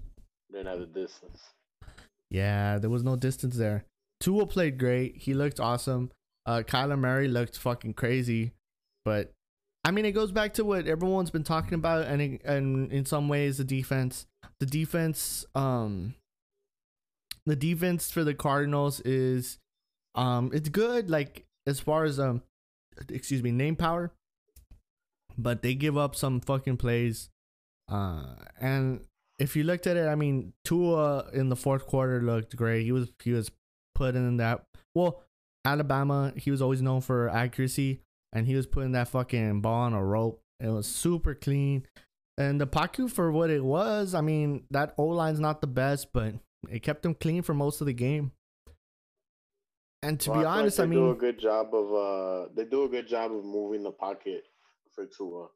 didn't 0.50 0.66
have 0.66 0.80
the 0.80 0.86
distance. 0.86 1.42
Yeah, 2.30 2.78
there 2.78 2.90
was 2.90 3.02
no 3.04 3.16
distance 3.16 3.56
there. 3.56 3.84
Tua 4.20 4.46
played 4.46 4.78
great. 4.78 5.16
He 5.16 5.34
looked 5.34 5.60
awesome. 5.60 6.10
Uh, 6.46 6.62
Kyler 6.66 6.98
Murray 6.98 7.28
looked 7.28 7.58
fucking 7.58 7.94
crazy, 7.94 8.52
but 9.04 9.32
I 9.84 9.90
mean, 9.90 10.06
it 10.06 10.12
goes 10.12 10.32
back 10.32 10.54
to 10.54 10.64
what 10.64 10.86
everyone's 10.86 11.30
been 11.30 11.44
talking 11.44 11.74
about, 11.74 12.06
and 12.06 12.40
and 12.44 12.92
in 12.92 13.04
some 13.04 13.28
ways, 13.28 13.58
the 13.58 13.64
defense, 13.64 14.26
the 14.60 14.66
defense, 14.66 15.44
um, 15.54 16.14
the 17.44 17.56
defense 17.56 18.10
for 18.10 18.24
the 18.24 18.34
Cardinals 18.34 19.00
is, 19.00 19.58
um, 20.14 20.50
it's 20.54 20.70
good. 20.70 21.10
Like 21.10 21.44
as 21.66 21.80
far 21.80 22.04
as 22.04 22.18
um, 22.18 22.42
excuse 23.10 23.42
me, 23.42 23.52
name 23.52 23.76
power, 23.76 24.10
but 25.36 25.62
they 25.62 25.74
give 25.74 25.98
up 25.98 26.14
some 26.14 26.40
fucking 26.40 26.78
plays, 26.78 27.28
uh, 27.90 28.36
and 28.58 29.00
if 29.38 29.56
you 29.56 29.64
looked 29.64 29.86
at 29.86 29.96
it, 29.96 30.06
I 30.06 30.14
mean, 30.14 30.52
Tua 30.64 31.30
in 31.32 31.48
the 31.48 31.56
fourth 31.56 31.86
quarter 31.86 32.22
looked 32.22 32.54
great. 32.56 32.84
He 32.84 32.92
was 32.92 33.10
he 33.22 33.32
was 33.32 33.50
putting 33.94 34.26
in 34.26 34.36
that. 34.38 34.64
Well, 34.94 35.22
Alabama, 35.64 36.32
he 36.36 36.50
was 36.50 36.60
always 36.62 36.82
known 36.82 37.00
for 37.00 37.28
accuracy, 37.28 38.00
and 38.32 38.46
he 38.46 38.54
was 38.54 38.66
putting 38.66 38.92
that 38.92 39.08
fucking 39.08 39.60
ball 39.60 39.82
on 39.84 39.92
a 39.94 40.04
rope. 40.04 40.40
It 40.60 40.68
was 40.68 40.86
super 40.86 41.34
clean, 41.34 41.86
and 42.38 42.60
the 42.60 42.66
Paku 42.66 43.10
for 43.10 43.32
what 43.32 43.50
it 43.50 43.64
was. 43.64 44.14
I 44.14 44.20
mean, 44.20 44.64
that 44.70 44.94
O 44.98 45.04
line's 45.06 45.40
not 45.40 45.60
the 45.60 45.66
best, 45.66 46.12
but 46.12 46.34
it 46.70 46.82
kept 46.82 47.04
him 47.04 47.14
clean 47.14 47.42
for 47.42 47.54
most 47.54 47.80
of 47.80 47.86
the 47.86 47.92
game. 47.92 48.32
And 50.02 50.20
to 50.20 50.30
Well, 50.30 50.40
be 50.40 50.44
like 50.44 50.58
honest, 50.58 50.76
they 50.76 50.82
I 50.84 50.86
do 50.86 51.10
a 51.10 51.14
good 51.14 51.38
job 51.38 51.74
of 51.74 51.92
uh, 51.94 52.48
they 52.54 52.64
do 52.66 52.84
a 52.84 52.88
good 52.88 53.08
job 53.08 53.32
of 53.34 53.44
moving 53.44 53.82
the 53.82 53.90
pocket 53.90 54.44
for 54.94 55.06
Tua. 55.06 55.48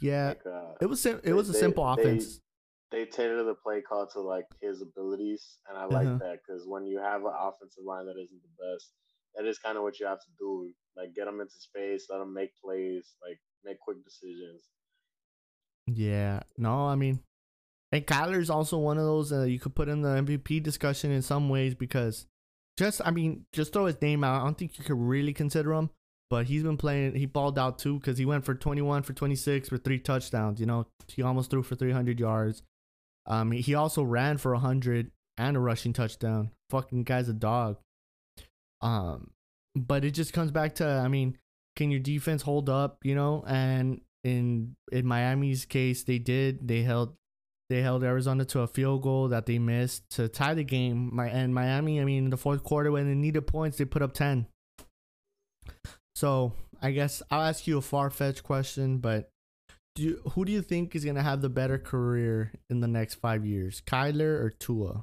yeah, 0.00 0.28
Like, 0.28 0.46
uh, 0.46 0.74
it 0.80 0.86
was 0.86 1.00
sim- 1.00 1.16
it 1.18 1.22
they- 1.24 1.32
was 1.32 1.48
a 1.48 1.54
simple 1.54 1.84
they- 1.96 2.02
offense. 2.02 2.36
they 2.36 2.42
tailor 2.90 3.44
the 3.44 3.54
play 3.54 3.80
call 3.82 4.06
to 4.08 4.20
like 4.20 4.46
his 4.60 4.82
abilities, 4.82 5.58
and 5.68 5.76
I 5.78 5.84
like 5.84 6.06
Uh-huh. 6.06 6.18
that 6.18 6.38
because 6.46 6.66
when 6.66 6.86
you 6.86 6.98
have 6.98 7.22
an 7.24 7.32
offensive 7.38 7.84
line 7.84 8.06
that 8.06 8.16
isn't 8.20 8.42
the 8.42 8.48
best, 8.64 8.92
that 9.34 9.44
is 9.46 9.58
kind 9.58 9.76
of 9.76 9.82
what 9.82 10.00
you 10.00 10.06
have 10.06 10.20
to 10.20 10.30
do. 10.38 10.70
Like 10.96 11.14
get 11.14 11.26
them 11.26 11.40
into 11.40 11.60
space, 11.60 12.06
let 12.10 12.18
them 12.18 12.32
make 12.34 12.50
plays, 12.62 13.14
like 13.22 13.38
make 13.64 13.78
quick 13.80 13.98
decisions. 14.04 14.62
Yeah, 15.86 16.40
no, 16.56 16.86
I 16.86 16.96
mean, 16.96 17.20
and 17.92 18.06
Kyler's 18.06 18.50
also 18.50 18.78
one 18.78 18.98
of 18.98 19.04
those 19.04 19.32
uh, 19.32 19.42
you 19.44 19.58
could 19.58 19.74
put 19.74 19.88
in 19.88 20.02
the 20.02 20.08
MVP 20.08 20.62
discussion 20.62 21.10
in 21.10 21.22
some 21.22 21.48
ways 21.48 21.74
because 21.74 22.26
just, 22.76 23.00
I 23.04 23.10
mean, 23.10 23.46
just 23.52 23.72
throw 23.72 23.86
his 23.86 24.00
name 24.02 24.22
out. 24.22 24.42
I 24.42 24.44
don't 24.44 24.56
think 24.58 24.78
you 24.78 24.84
could 24.84 24.98
really 24.98 25.32
consider 25.32 25.72
him, 25.72 25.90
but 26.28 26.46
he's 26.46 26.62
been 26.62 26.76
playing. 26.76 27.14
He 27.14 27.24
balled 27.26 27.58
out 27.58 27.78
too 27.78 27.98
because 27.98 28.18
he 28.18 28.26
went 28.26 28.44
for 28.44 28.54
21 28.54 29.02
for 29.02 29.14
26 29.14 29.68
for 29.70 29.78
three 29.78 29.98
touchdowns. 29.98 30.60
You 30.60 30.66
know, 30.66 30.86
he 31.06 31.22
almost 31.22 31.50
threw 31.50 31.62
for 31.62 31.74
300 31.74 32.20
yards. 32.20 32.62
Um, 33.28 33.52
he 33.52 33.74
also 33.74 34.02
ran 34.02 34.38
for 34.38 34.52
100 34.52 35.10
and 35.36 35.56
a 35.56 35.60
rushing 35.60 35.92
touchdown. 35.92 36.50
Fucking 36.70 37.04
guy's 37.04 37.28
a 37.28 37.34
dog. 37.34 37.76
Um, 38.80 39.30
but 39.76 40.04
it 40.04 40.12
just 40.12 40.32
comes 40.32 40.50
back 40.50 40.76
to, 40.76 40.86
I 40.86 41.08
mean, 41.08 41.36
can 41.76 41.90
your 41.90 42.00
defense 42.00 42.42
hold 42.42 42.68
up? 42.68 42.98
You 43.04 43.14
know, 43.14 43.44
and 43.46 44.00
in 44.24 44.74
in 44.90 45.06
Miami's 45.06 45.64
case, 45.64 46.02
they 46.02 46.18
did. 46.18 46.66
They 46.66 46.82
held 46.82 47.14
they 47.68 47.82
held 47.82 48.02
Arizona 48.02 48.44
to 48.46 48.60
a 48.60 48.66
field 48.66 49.02
goal 49.02 49.28
that 49.28 49.46
they 49.46 49.58
missed 49.58 50.10
to 50.16 50.28
tie 50.28 50.54
the 50.54 50.64
game. 50.64 51.10
My 51.14 51.28
and 51.28 51.54
Miami, 51.54 52.00
I 52.00 52.04
mean, 52.04 52.24
in 52.24 52.30
the 52.30 52.36
fourth 52.36 52.64
quarter 52.64 52.90
when 52.90 53.06
they 53.06 53.14
needed 53.14 53.46
points, 53.46 53.78
they 53.78 53.84
put 53.84 54.02
up 54.02 54.12
ten. 54.12 54.46
So 56.16 56.52
I 56.82 56.90
guess 56.90 57.22
I'll 57.30 57.42
ask 57.42 57.66
you 57.66 57.78
a 57.78 57.82
far 57.82 58.10
fetched 58.10 58.42
question, 58.42 58.98
but 58.98 59.30
do 59.98 60.04
you, 60.04 60.22
who 60.34 60.44
do 60.44 60.52
you 60.52 60.62
think 60.62 60.94
is 60.94 61.04
gonna 61.04 61.24
have 61.24 61.42
the 61.42 61.48
better 61.48 61.76
career 61.76 62.52
in 62.70 62.80
the 62.80 62.86
next 62.86 63.16
five 63.16 63.44
years, 63.44 63.82
Kyler 63.84 64.40
or 64.40 64.50
Tua? 64.50 65.02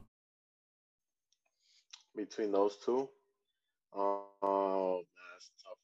Between 2.16 2.54
those 2.54 2.78
two, 2.78 3.10
oh, 3.94 5.02
that's 5.04 5.50
a 5.50 5.68
tough 5.68 5.78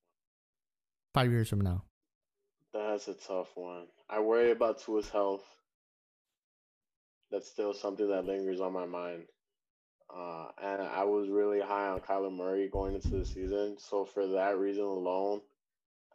Five 1.14 1.32
years 1.32 1.50
from 1.50 1.60
now. 1.60 1.84
That's 2.74 3.10
a 3.10 3.14
tough 3.14 3.50
one. 3.56 3.88
I 4.10 4.22
worry 4.22 4.52
about 4.52 4.82
Tua's 4.82 5.10
health. 5.10 5.44
That's 7.32 7.50
still 7.50 7.74
something 7.74 8.08
that 8.08 8.26
lingers 8.26 8.62
on 8.62 8.72
my 8.72 8.86
mind. 8.86 9.24
Uh, 10.14 10.48
and 10.62 10.82
I 10.82 11.04
was 11.04 11.30
really 11.30 11.60
high 11.60 11.90
on 11.90 12.00
Kyler 12.00 12.34
Murray 12.34 12.70
going 12.72 12.96
into 12.96 13.10
the 13.10 13.26
season. 13.26 13.76
So 13.78 14.06
for 14.06 14.26
that 14.28 14.58
reason 14.58 14.84
alone, 14.84 15.42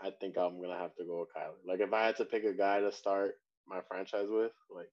I 0.01 0.11
think 0.21 0.37
I'm 0.37 0.61
gonna 0.61 0.77
have 0.79 0.95
to 0.97 1.05
go 1.05 1.21
with 1.21 1.29
Kyler. 1.37 1.57
Like 1.67 1.81
if 1.81 1.93
I 1.93 2.05
had 2.07 2.17
to 2.17 2.25
pick 2.25 2.45
a 2.45 2.53
guy 2.53 2.81
to 2.81 2.93
start 2.93 3.33
my 3.67 3.81
franchise 3.89 4.27
with, 4.29 4.53
like 4.75 4.89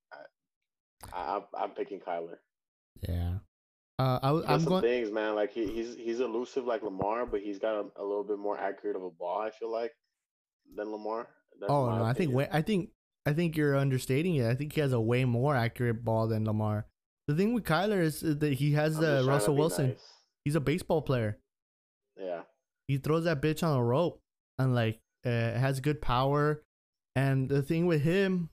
I, 1.14 1.38
I 1.38 1.42
I'm- 1.60 1.72
picking 1.72 2.00
Kyler. 2.00 2.38
Yeah. 3.08 3.36
Uh, 4.00 4.20
I, 4.24 4.28
He 4.28 4.28
w- 4.28 4.42
does 4.42 4.50
I'm 4.52 4.60
some 4.62 4.70
going. 4.70 4.82
things, 4.82 5.12
man. 5.12 5.36
Like 5.36 5.52
he, 5.52 5.68
he's 5.68 5.96
he's 5.96 6.20
elusive 6.20 6.66
like 6.66 6.82
Lamar, 6.84 7.26
but 7.26 7.42
he's 7.42 7.60
got 7.60 7.76
a, 7.76 7.86
a 8.02 8.04
little 8.04 8.24
bit 8.24 8.40
more 8.40 8.58
accurate 8.58 8.96
of 8.96 9.04
a 9.04 9.10
ball. 9.12 9.40
I 9.42 9.52
feel 9.52 9.72
like 9.72 9.92
than 10.76 10.92
Lamar. 10.92 11.28
That's 11.60 11.72
Oh 11.72 11.86
no, 11.96 12.04
I 12.04 12.14
think 12.14 12.34
way, 12.34 12.48
I 12.52 12.62
think 12.62 12.90
I 13.26 13.34
think 13.34 13.56
you're 13.56 13.76
understating 13.76 14.36
it. 14.36 14.48
I 14.50 14.56
think 14.56 14.74
he 14.74 14.82
has 14.82 14.94
a 14.94 15.00
way 15.02 15.26
more 15.26 15.56
accurate 15.56 16.04
ball 16.04 16.28
than 16.28 16.46
Lamar. 16.46 16.88
The 17.28 17.36
thing 17.36 17.54
with 17.54 17.64
Kyler 17.66 18.02
is 18.02 18.22
that 18.22 18.54
he 18.54 18.72
has 18.74 19.00
uh, 19.00 19.24
Russell 19.28 19.56
Wilson. 19.56 19.90
nice. 19.90 20.02
He's 20.44 20.56
a 20.56 20.60
baseball 20.60 21.02
player. 21.02 21.38
Yeah, 22.20 22.42
He 22.88 22.98
throws 22.98 23.24
that 23.26 23.42
bitch 23.42 23.64
on 23.64 23.78
a 23.78 23.84
rope 23.84 24.20
and 24.64 24.76
like 24.76 25.00
uh, 25.26 25.30
has 25.30 25.80
good 25.80 26.02
power. 26.02 26.62
And 27.16 27.48
the 27.48 27.62
thing 27.62 27.86
with 27.86 28.02
him, 28.02 28.50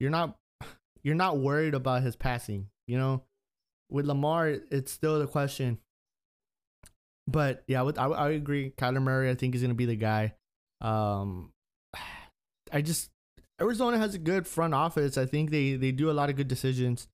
you're 0.00 0.10
not 0.10 0.36
you're 1.02 1.14
not 1.14 1.38
worried 1.38 1.74
about 1.74 2.02
his 2.02 2.16
passing. 2.16 2.68
You 2.86 2.98
know, 2.98 3.22
with 3.90 4.06
Lamar, 4.06 4.48
it's 4.48 4.92
still 4.92 5.18
the 5.18 5.26
question. 5.26 5.78
But 7.28 7.62
yeah, 7.66 7.82
with 7.82 7.98
I, 7.98 8.06
I 8.06 8.30
agree. 8.30 8.72
Kyler 8.76 9.02
Murray, 9.02 9.30
I 9.30 9.34
think 9.34 9.54
is 9.54 9.62
gonna 9.62 9.74
be 9.74 9.86
the 9.86 9.96
guy. 9.96 10.34
Um, 10.80 11.50
I 12.72 12.82
just 12.82 13.10
Arizona 13.60 13.98
has 13.98 14.14
a 14.14 14.18
good 14.18 14.46
front 14.46 14.74
office. 14.74 15.16
I 15.16 15.26
think 15.26 15.50
they 15.50 15.76
they 15.76 15.92
do 15.92 16.10
a 16.10 16.12
lot 16.12 16.30
of 16.30 16.36
good 16.36 16.48
decisions. 16.48 17.08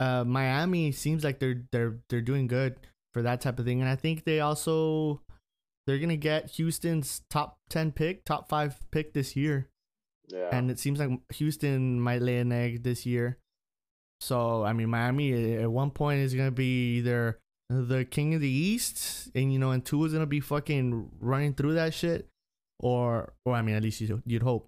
Uh, 0.00 0.24
Miami 0.24 0.92
seems 0.92 1.24
like 1.24 1.38
they're 1.38 1.62
they're 1.72 1.98
they're 2.08 2.20
doing 2.20 2.46
good 2.46 2.76
for 3.14 3.22
that 3.22 3.40
type 3.40 3.58
of 3.58 3.64
thing, 3.64 3.80
and 3.80 3.88
I 3.88 3.96
think 3.96 4.24
they 4.24 4.40
also 4.40 5.22
they're 5.86 5.98
gonna 5.98 6.16
get 6.16 6.50
Houston's 6.52 7.22
top 7.30 7.58
ten 7.68 7.92
pick, 7.92 8.24
top 8.24 8.48
five 8.48 8.78
pick 8.90 9.12
this 9.12 9.36
year, 9.36 9.68
Yeah. 10.28 10.50
and 10.52 10.70
it 10.70 10.78
seems 10.78 10.98
like 10.98 11.10
Houston 11.34 12.00
might 12.00 12.22
lay 12.22 12.38
an 12.38 12.52
egg 12.52 12.82
this 12.82 13.06
year. 13.06 13.38
So 14.20 14.64
I 14.64 14.72
mean, 14.72 14.88
Miami 14.88 15.54
at 15.56 15.70
one 15.70 15.90
point 15.90 16.20
is 16.20 16.34
gonna 16.34 16.50
be 16.50 16.96
either 16.98 17.38
the 17.68 18.04
king 18.04 18.34
of 18.34 18.40
the 18.40 18.48
East, 18.48 19.30
and 19.34 19.52
you 19.52 19.58
know, 19.58 19.70
and 19.72 19.84
two 19.84 20.04
is 20.04 20.12
gonna 20.12 20.26
be 20.26 20.40
fucking 20.40 21.10
running 21.20 21.54
through 21.54 21.74
that 21.74 21.92
shit, 21.94 22.28
or 22.80 23.32
or 23.44 23.54
I 23.54 23.62
mean, 23.62 23.74
at 23.76 23.82
least 23.82 24.00
you 24.00 24.22
you'd 24.24 24.42
hope, 24.42 24.66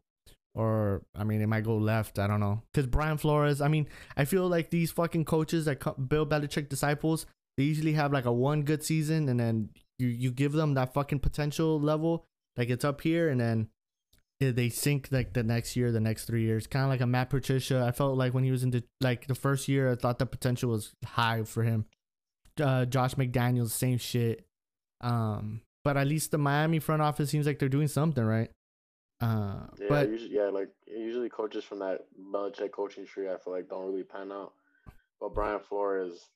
or 0.54 1.02
I 1.14 1.24
mean, 1.24 1.40
it 1.40 1.46
might 1.46 1.64
go 1.64 1.76
left. 1.78 2.18
I 2.18 2.26
don't 2.26 2.40
know, 2.40 2.62
because 2.72 2.86
Brian 2.86 3.16
Flores. 3.16 3.60
I 3.60 3.68
mean, 3.68 3.88
I 4.16 4.24
feel 4.24 4.48
like 4.48 4.70
these 4.70 4.90
fucking 4.92 5.24
coaches 5.24 5.64
that 5.64 5.80
co- 5.80 5.94
Bill 5.94 6.26
Belichick 6.26 6.68
disciples, 6.68 7.24
they 7.56 7.64
usually 7.64 7.92
have 7.94 8.12
like 8.12 8.26
a 8.26 8.32
one 8.32 8.62
good 8.62 8.84
season, 8.84 9.28
and 9.28 9.38
then 9.40 9.70
you 9.98 10.08
you 10.08 10.30
give 10.30 10.52
them 10.52 10.74
that 10.74 10.94
fucking 10.94 11.20
potential 11.20 11.80
level, 11.80 12.26
like 12.56 12.70
it's 12.70 12.84
up 12.84 13.00
here, 13.00 13.28
and 13.28 13.40
then 13.40 13.68
they 14.40 14.68
sink 14.68 15.08
like 15.10 15.32
the 15.32 15.42
next 15.42 15.74
year, 15.76 15.90
the 15.90 16.00
next 16.00 16.26
three 16.26 16.42
years. 16.42 16.66
Kind 16.66 16.84
of 16.84 16.90
like 16.90 17.00
a 17.00 17.06
Matt 17.06 17.30
Patricia. 17.30 17.84
I 17.86 17.92
felt 17.92 18.16
like 18.16 18.34
when 18.34 18.44
he 18.44 18.50
was 18.50 18.62
in 18.62 18.70
the 18.70 18.84
like 19.00 19.26
the 19.26 19.34
first 19.34 19.68
year, 19.68 19.90
I 19.90 19.96
thought 19.96 20.18
the 20.18 20.26
potential 20.26 20.70
was 20.70 20.92
high 21.04 21.42
for 21.42 21.64
him. 21.64 21.86
Uh, 22.60 22.84
Josh 22.84 23.14
McDaniels, 23.14 23.70
same 23.70 23.98
shit. 23.98 24.44
Um, 25.00 25.62
but 25.84 25.96
at 25.96 26.06
least 26.06 26.30
the 26.30 26.38
Miami 26.38 26.78
front 26.78 27.02
office 27.02 27.30
seems 27.30 27.46
like 27.46 27.58
they're 27.58 27.68
doing 27.68 27.88
something 27.88 28.24
right. 28.24 28.50
Uh, 29.20 29.66
yeah, 29.80 29.86
but 29.88 30.08
usually, 30.08 30.34
yeah, 30.34 30.48
like 30.48 30.68
usually 30.86 31.28
coaches 31.28 31.64
from 31.64 31.80
that 31.80 32.06
Belichick 32.32 32.70
coaching 32.72 33.06
tree, 33.06 33.28
I 33.28 33.36
feel 33.36 33.52
like 33.52 33.68
don't 33.68 33.86
really 33.86 34.04
pan 34.04 34.30
out. 34.30 34.52
But 35.20 35.34
Brian 35.34 35.60
Flores 35.60 36.28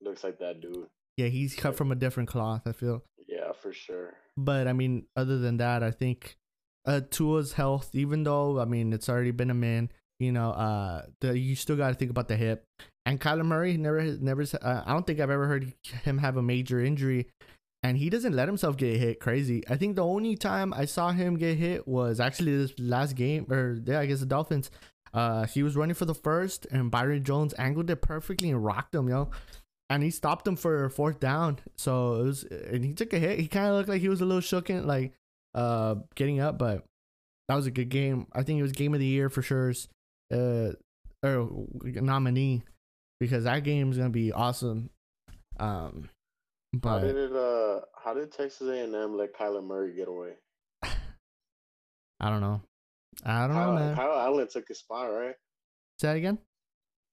looks 0.00 0.24
like 0.24 0.38
that 0.38 0.60
dude. 0.60 0.86
Yeah, 1.18 1.26
he's 1.26 1.54
cut 1.54 1.76
from 1.76 1.92
a 1.92 1.96
different 1.96 2.28
cloth. 2.28 2.62
I 2.64 2.72
feel. 2.72 3.04
Yeah, 3.26 3.52
for 3.52 3.72
sure. 3.72 4.14
But 4.36 4.68
I 4.68 4.72
mean, 4.72 5.06
other 5.16 5.38
than 5.38 5.58
that, 5.58 5.82
I 5.82 5.90
think 5.90 6.38
uh 6.86 7.02
Tua's 7.10 7.52
health, 7.52 7.90
even 7.92 8.22
though 8.22 8.58
I 8.58 8.64
mean 8.64 8.92
it's 8.92 9.08
already 9.08 9.32
been 9.32 9.50
a 9.50 9.54
man, 9.54 9.90
you 10.18 10.32
know, 10.32 10.50
uh, 10.50 11.02
the 11.20 11.38
you 11.38 11.54
still 11.54 11.76
got 11.76 11.88
to 11.88 11.94
think 11.94 12.10
about 12.10 12.28
the 12.28 12.36
hip. 12.36 12.64
And 13.06 13.20
Kyler 13.20 13.44
Murray 13.44 13.76
never, 13.76 14.02
never. 14.02 14.42
Uh, 14.42 14.82
I 14.84 14.92
don't 14.92 15.06
think 15.06 15.20
I've 15.20 15.30
ever 15.30 15.46
heard 15.46 15.72
him 16.04 16.18
have 16.18 16.36
a 16.36 16.42
major 16.42 16.80
injury, 16.80 17.28
and 17.82 17.96
he 17.96 18.10
doesn't 18.10 18.34
let 18.34 18.48
himself 18.48 18.76
get 18.76 18.98
hit 18.98 19.20
crazy. 19.20 19.62
I 19.68 19.76
think 19.76 19.96
the 19.96 20.04
only 20.04 20.36
time 20.36 20.74
I 20.74 20.84
saw 20.84 21.10
him 21.12 21.36
get 21.36 21.56
hit 21.56 21.88
was 21.88 22.20
actually 22.20 22.56
this 22.56 22.74
last 22.78 23.14
game, 23.16 23.50
or 23.50 23.78
yeah, 23.84 24.00
I 24.00 24.06
guess 24.06 24.20
the 24.20 24.26
Dolphins. 24.26 24.70
Uh, 25.14 25.46
he 25.46 25.62
was 25.62 25.74
running 25.74 25.94
for 25.94 26.04
the 26.04 26.14
first, 26.14 26.66
and 26.70 26.90
Byron 26.90 27.24
Jones 27.24 27.54
angled 27.58 27.88
it 27.88 28.02
perfectly 28.02 28.50
and 28.50 28.62
rocked 28.62 28.94
him, 28.94 29.08
yo. 29.08 29.30
And 29.90 30.02
he 30.02 30.10
stopped 30.10 30.46
him 30.46 30.56
for 30.56 30.84
a 30.84 30.90
fourth 30.90 31.18
down. 31.18 31.58
So 31.76 32.16
it 32.16 32.24
was, 32.24 32.44
and 32.44 32.84
he 32.84 32.92
took 32.92 33.12
a 33.12 33.18
hit. 33.18 33.38
He 33.38 33.48
kind 33.48 33.66
of 33.68 33.74
looked 33.74 33.88
like 33.88 34.02
he 34.02 34.08
was 34.08 34.20
a 34.20 34.26
little 34.26 34.42
shooken, 34.42 34.84
like 34.84 35.12
uh, 35.54 35.96
getting 36.14 36.40
up, 36.40 36.58
but 36.58 36.84
that 37.48 37.54
was 37.54 37.66
a 37.66 37.70
good 37.70 37.88
game. 37.88 38.26
I 38.32 38.42
think 38.42 38.58
it 38.58 38.62
was 38.62 38.72
game 38.72 38.92
of 38.92 39.00
the 39.00 39.06
year 39.06 39.30
for 39.30 39.40
sure. 39.42 39.72
Uh, 40.32 40.72
or 41.22 41.66
nominee 41.84 42.62
because 43.20 43.44
that 43.44 43.64
game 43.64 43.90
is 43.90 43.96
gonna 43.96 44.10
be 44.10 44.32
awesome. 44.32 44.90
Um, 45.58 46.08
How 46.82 47.00
did 47.00 47.16
it? 47.16 47.32
Uh, 47.32 47.80
how 47.96 48.14
did 48.14 48.30
Texas 48.32 48.68
A&M 48.68 49.16
let 49.16 49.34
Kyler 49.34 49.64
Murray 49.64 49.94
get 49.94 50.08
away? 50.08 50.34
I 50.82 52.30
don't 52.30 52.40
know. 52.40 52.60
I 53.24 53.46
don't 53.46 53.56
Kyle, 53.56 53.72
know, 53.72 53.78
man. 53.78 53.96
Kyle 53.96 54.18
Allen 54.18 54.48
took 54.48 54.68
his 54.68 54.78
spot, 54.78 55.10
right? 55.10 55.34
Say 55.98 56.08
that 56.08 56.16
again. 56.16 56.38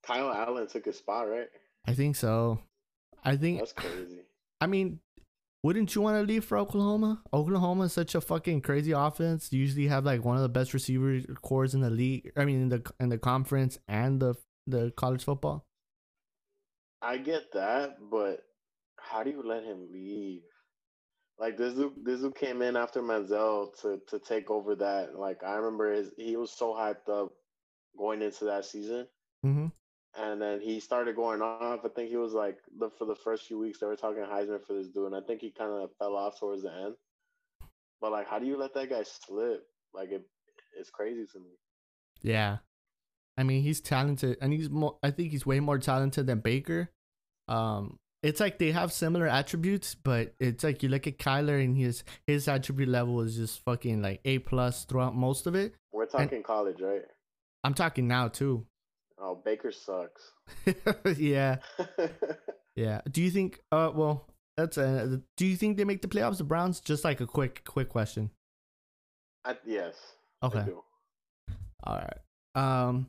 Kyle 0.06 0.32
Allen 0.32 0.68
took 0.68 0.86
his 0.86 0.98
spot, 0.98 1.28
right? 1.28 1.48
I 1.88 1.94
think 1.94 2.16
so. 2.16 2.60
I 3.24 3.36
think. 3.36 3.60
That's 3.60 3.74
crazy. 3.74 4.22
I 4.62 4.68
mean, 4.68 5.00
wouldn't 5.64 5.94
you 5.96 6.02
want 6.02 6.18
to 6.18 6.22
leave 6.22 6.46
for 6.46 6.58
Oklahoma? 6.58 7.22
Oklahoma 7.34 7.86
is 7.86 7.94
such 7.94 8.16
a 8.16 8.22
fucking 8.22 8.62
crazy 8.62 8.92
offense. 8.92 9.52
You 9.52 9.60
usually 9.60 9.88
have 9.88 10.06
like 10.06 10.24
one 10.24 10.36
of 10.38 10.44
the 10.44 10.50
best 10.50 10.74
receiver 10.74 11.20
cores 11.42 11.74
in 11.74 11.82
the 11.82 11.90
league. 11.90 12.32
I 12.38 12.46
mean, 12.46 12.62
in 12.64 12.70
the 12.70 12.92
in 13.00 13.10
the 13.10 13.18
conference 13.18 13.80
and 13.88 14.20
the 14.20 14.36
the 14.68 14.92
college 14.96 15.24
football. 15.24 15.66
I 17.02 17.18
get 17.18 17.52
that, 17.54 17.98
but 18.10 18.42
how 19.00 19.24
do 19.24 19.30
you 19.30 19.44
let 19.46 19.64
him 19.64 19.88
leave? 19.92 20.42
Like 21.38 21.58
this 21.58 21.74
dude, 21.74 21.94
this 22.04 22.22
dude 22.22 22.36
came 22.36 22.62
in 22.62 22.78
after 22.78 23.02
Manziel 23.02 23.70
to 23.82 24.00
to 24.08 24.20
take 24.20 24.50
over 24.50 24.76
that. 24.76 25.20
Like 25.20 25.44
I 25.44 25.56
remember 25.56 25.94
his, 25.94 26.12
he 26.18 26.38
was 26.38 26.52
so 26.52 26.74
hyped 26.74 27.10
up 27.10 27.32
going 27.98 28.22
into 28.22 28.46
that 28.46 28.66
season, 28.66 29.08
Mm-hmm. 29.46 29.68
And 30.18 30.42
then 30.42 30.62
he 30.62 30.80
started 30.80 31.16
going 31.16 31.42
off. 31.42 31.82
I 31.84 31.90
think 31.90 32.10
he 32.10 32.18
was 32.18 32.34
like 32.34 32.58
the 32.80 32.90
for 32.98 33.06
the 33.06 33.16
first 33.16 33.46
few 33.48 33.60
weeks 33.60 33.80
they 33.80 33.88
were 33.88 33.96
talking 33.96 34.24
Heisman 34.24 34.66
for 34.66 34.74
this 34.74 34.88
dude, 34.88 35.08
and 35.08 35.16
I 35.16 35.22
think 35.22 35.42
he 35.42 35.52
kind 35.52 35.72
of 35.72 35.90
fell 36.00 36.16
off 36.16 36.40
towards 36.40 36.64
the 36.64 36.74
end. 36.74 36.96
But 38.02 38.12
like, 38.12 38.28
how 38.28 38.40
do 38.40 38.46
you 38.46 38.58
let 38.58 38.74
that 38.74 38.90
guy 38.90 39.04
slip? 39.04 39.64
Like 39.94 40.12
it, 40.12 40.24
it's 40.78 40.90
crazy 40.90 41.26
to 41.34 41.40
me. 41.40 41.52
Yeah. 42.22 42.58
I 43.38 43.44
mean, 43.44 43.64
he's 43.64 43.82
talented 43.82 44.38
and 44.42 44.54
he's 44.54 44.70
more 44.70 44.98
I 45.04 45.12
think 45.12 45.32
he's 45.32 45.46
way 45.46 45.60
more 45.60 45.80
talented 45.80 46.28
than 46.28 46.40
Baker. 46.40 46.90
Um 47.48 47.98
it's 48.24 48.40
like 48.40 48.58
they 48.58 48.72
have 48.72 48.92
similar 48.92 49.28
attributes, 49.28 49.94
but 49.94 50.34
it's 50.40 50.64
like 50.64 50.82
you 50.82 50.90
look 50.90 51.06
at 51.06 51.20
Kyler 51.20 51.64
and 51.64 51.78
his 51.78 52.04
his 52.26 52.48
attribute 52.48 52.90
level 52.90 53.22
is 53.22 53.36
just 53.36 53.64
fucking 53.64 54.02
like 54.02 54.22
A 54.26 54.40
plus 54.40 54.86
throughout 54.86 55.16
most 55.16 55.46
of 55.46 55.56
it. 55.56 55.76
We're 55.92 56.06
talking 56.06 56.42
college, 56.42 56.82
right? 56.82 57.04
I'm 57.64 57.74
talking 57.74 58.08
now 58.08 58.30
too. 58.30 58.66
Oh, 59.18 59.36
Baker 59.44 59.72
sucks. 59.72 60.32
yeah. 61.18 61.58
Yeah. 62.76 63.00
Do 63.10 63.22
you 63.22 63.32
think 63.32 63.62
uh 63.72 63.92
well, 63.96 64.28
that's 64.58 64.78
uh 64.78 65.20
do 65.38 65.46
you 65.46 65.56
think 65.56 65.78
they 65.78 65.86
make 65.86 66.02
the 66.02 66.10
playoffs 66.10 66.40
the 66.40 66.44
Browns? 66.44 66.82
Just 66.82 67.06
like 67.06 67.22
a 67.22 67.26
quick 67.26 67.64
quick 67.64 67.88
question. 67.88 68.32
I, 69.46 69.56
yes. 69.66 69.96
Okay. 70.44 70.66
All 71.86 71.96
right. 71.96 72.18
Um, 72.56 73.08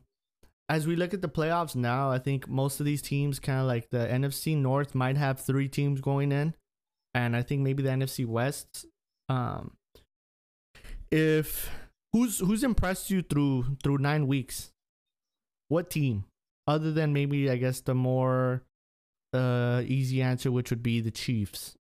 as 0.69 0.85
we 0.87 0.95
look 0.95 1.13
at 1.13 1.21
the 1.21 1.29
playoffs 1.29 1.75
now, 1.75 2.11
I 2.11 2.19
think 2.19 2.47
most 2.47 2.79
of 2.79 2.85
these 2.85 3.01
teams, 3.01 3.39
kind 3.39 3.59
of 3.59 3.65
like 3.65 3.89
the 3.89 3.99
NFC 3.99 4.55
North, 4.55 4.93
might 4.93 5.17
have 5.17 5.39
three 5.39 5.67
teams 5.67 6.01
going 6.01 6.31
in, 6.31 6.53
and 7.13 7.35
I 7.35 7.41
think 7.41 7.61
maybe 7.61 7.83
the 7.83 7.89
NFC 7.89 8.25
West. 8.25 8.85
Um, 9.29 9.75
if 11.11 11.69
who's 12.13 12.39
who's 12.39 12.63
impressed 12.63 13.09
you 13.09 13.21
through 13.21 13.77
through 13.83 13.97
nine 13.97 14.27
weeks? 14.27 14.71
What 15.69 15.89
team, 15.89 16.25
other 16.65 16.91
than 16.91 17.13
maybe 17.13 17.49
I 17.49 17.57
guess 17.57 17.81
the 17.81 17.95
more 17.95 18.63
uh 19.33 19.83
easy 19.85 20.21
answer, 20.21 20.51
which 20.51 20.69
would 20.69 20.83
be 20.83 21.01
the 21.01 21.11
Chiefs. 21.11 21.75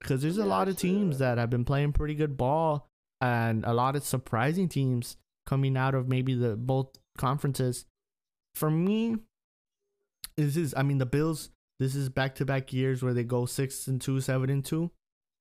Because 0.00 0.22
there's 0.22 0.38
a 0.38 0.44
lot 0.44 0.68
of 0.68 0.76
teams 0.76 1.16
uh, 1.16 1.18
that 1.26 1.38
have 1.38 1.50
been 1.50 1.64
playing 1.64 1.92
pretty 1.92 2.16
good 2.16 2.36
ball 2.36 2.88
and 3.20 3.64
a 3.64 3.72
lot 3.72 3.94
of 3.94 4.04
surprising 4.04 4.68
teams 4.68 5.16
coming 5.46 5.76
out 5.76 5.94
of 5.94 6.08
maybe 6.08 6.34
the 6.34 6.56
both 6.56 6.88
conferences. 7.16 7.84
For 8.56 8.70
me, 8.70 9.16
this 10.36 10.56
is 10.56 10.74
I 10.76 10.82
mean 10.82 10.98
the 10.98 11.06
Bills. 11.06 11.50
This 11.78 11.94
is 11.94 12.08
back 12.08 12.34
to 12.36 12.44
back 12.44 12.72
years 12.72 13.02
where 13.02 13.14
they 13.14 13.24
go 13.24 13.46
six 13.46 13.86
and 13.86 14.00
two, 14.00 14.20
seven 14.20 14.50
and 14.50 14.64
two. 14.64 14.90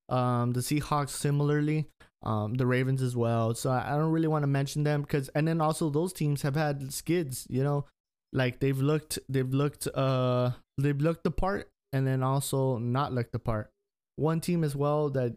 Um, 0.09 0.51
the 0.51 0.59
Seahawks 0.59 1.09
similarly, 1.09 1.87
um, 2.23 2.53
the 2.55 2.65
Ravens 2.65 3.01
as 3.01 3.15
well. 3.15 3.55
So 3.55 3.71
I 3.71 3.97
don't 3.97 4.11
really 4.11 4.27
want 4.27 4.43
to 4.43 4.47
mention 4.47 4.83
them 4.83 5.01
because 5.01 5.29
and 5.29 5.47
then 5.47 5.61
also 5.61 5.89
those 5.89 6.13
teams 6.13 6.41
have 6.41 6.55
had 6.55 6.93
skids. 6.93 7.47
You 7.49 7.63
know, 7.63 7.85
like 8.31 8.59
they've 8.59 8.79
looked, 8.79 9.19
they've 9.27 9.53
looked, 9.53 9.87
uh, 9.87 10.51
they've 10.77 10.99
looked 10.99 11.23
the 11.23 11.31
part 11.31 11.69
and 11.93 12.05
then 12.05 12.23
also 12.23 12.77
not 12.77 13.13
looked 13.13 13.31
the 13.31 13.39
part. 13.39 13.71
One 14.15 14.39
team 14.39 14.63
as 14.63 14.75
well 14.75 15.09
that 15.11 15.35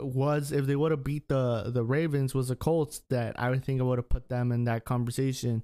was 0.00 0.52
if 0.52 0.66
they 0.66 0.76
would 0.76 0.90
have 0.90 1.04
beat 1.04 1.28
the 1.28 1.70
the 1.72 1.84
Ravens 1.84 2.34
was 2.34 2.48
the 2.48 2.56
Colts 2.56 3.02
that 3.10 3.38
I 3.38 3.50
would 3.50 3.64
think 3.64 3.80
I 3.80 3.84
would 3.84 3.98
have 3.98 4.08
put 4.08 4.28
them 4.28 4.52
in 4.52 4.64
that 4.64 4.84
conversation. 4.84 5.62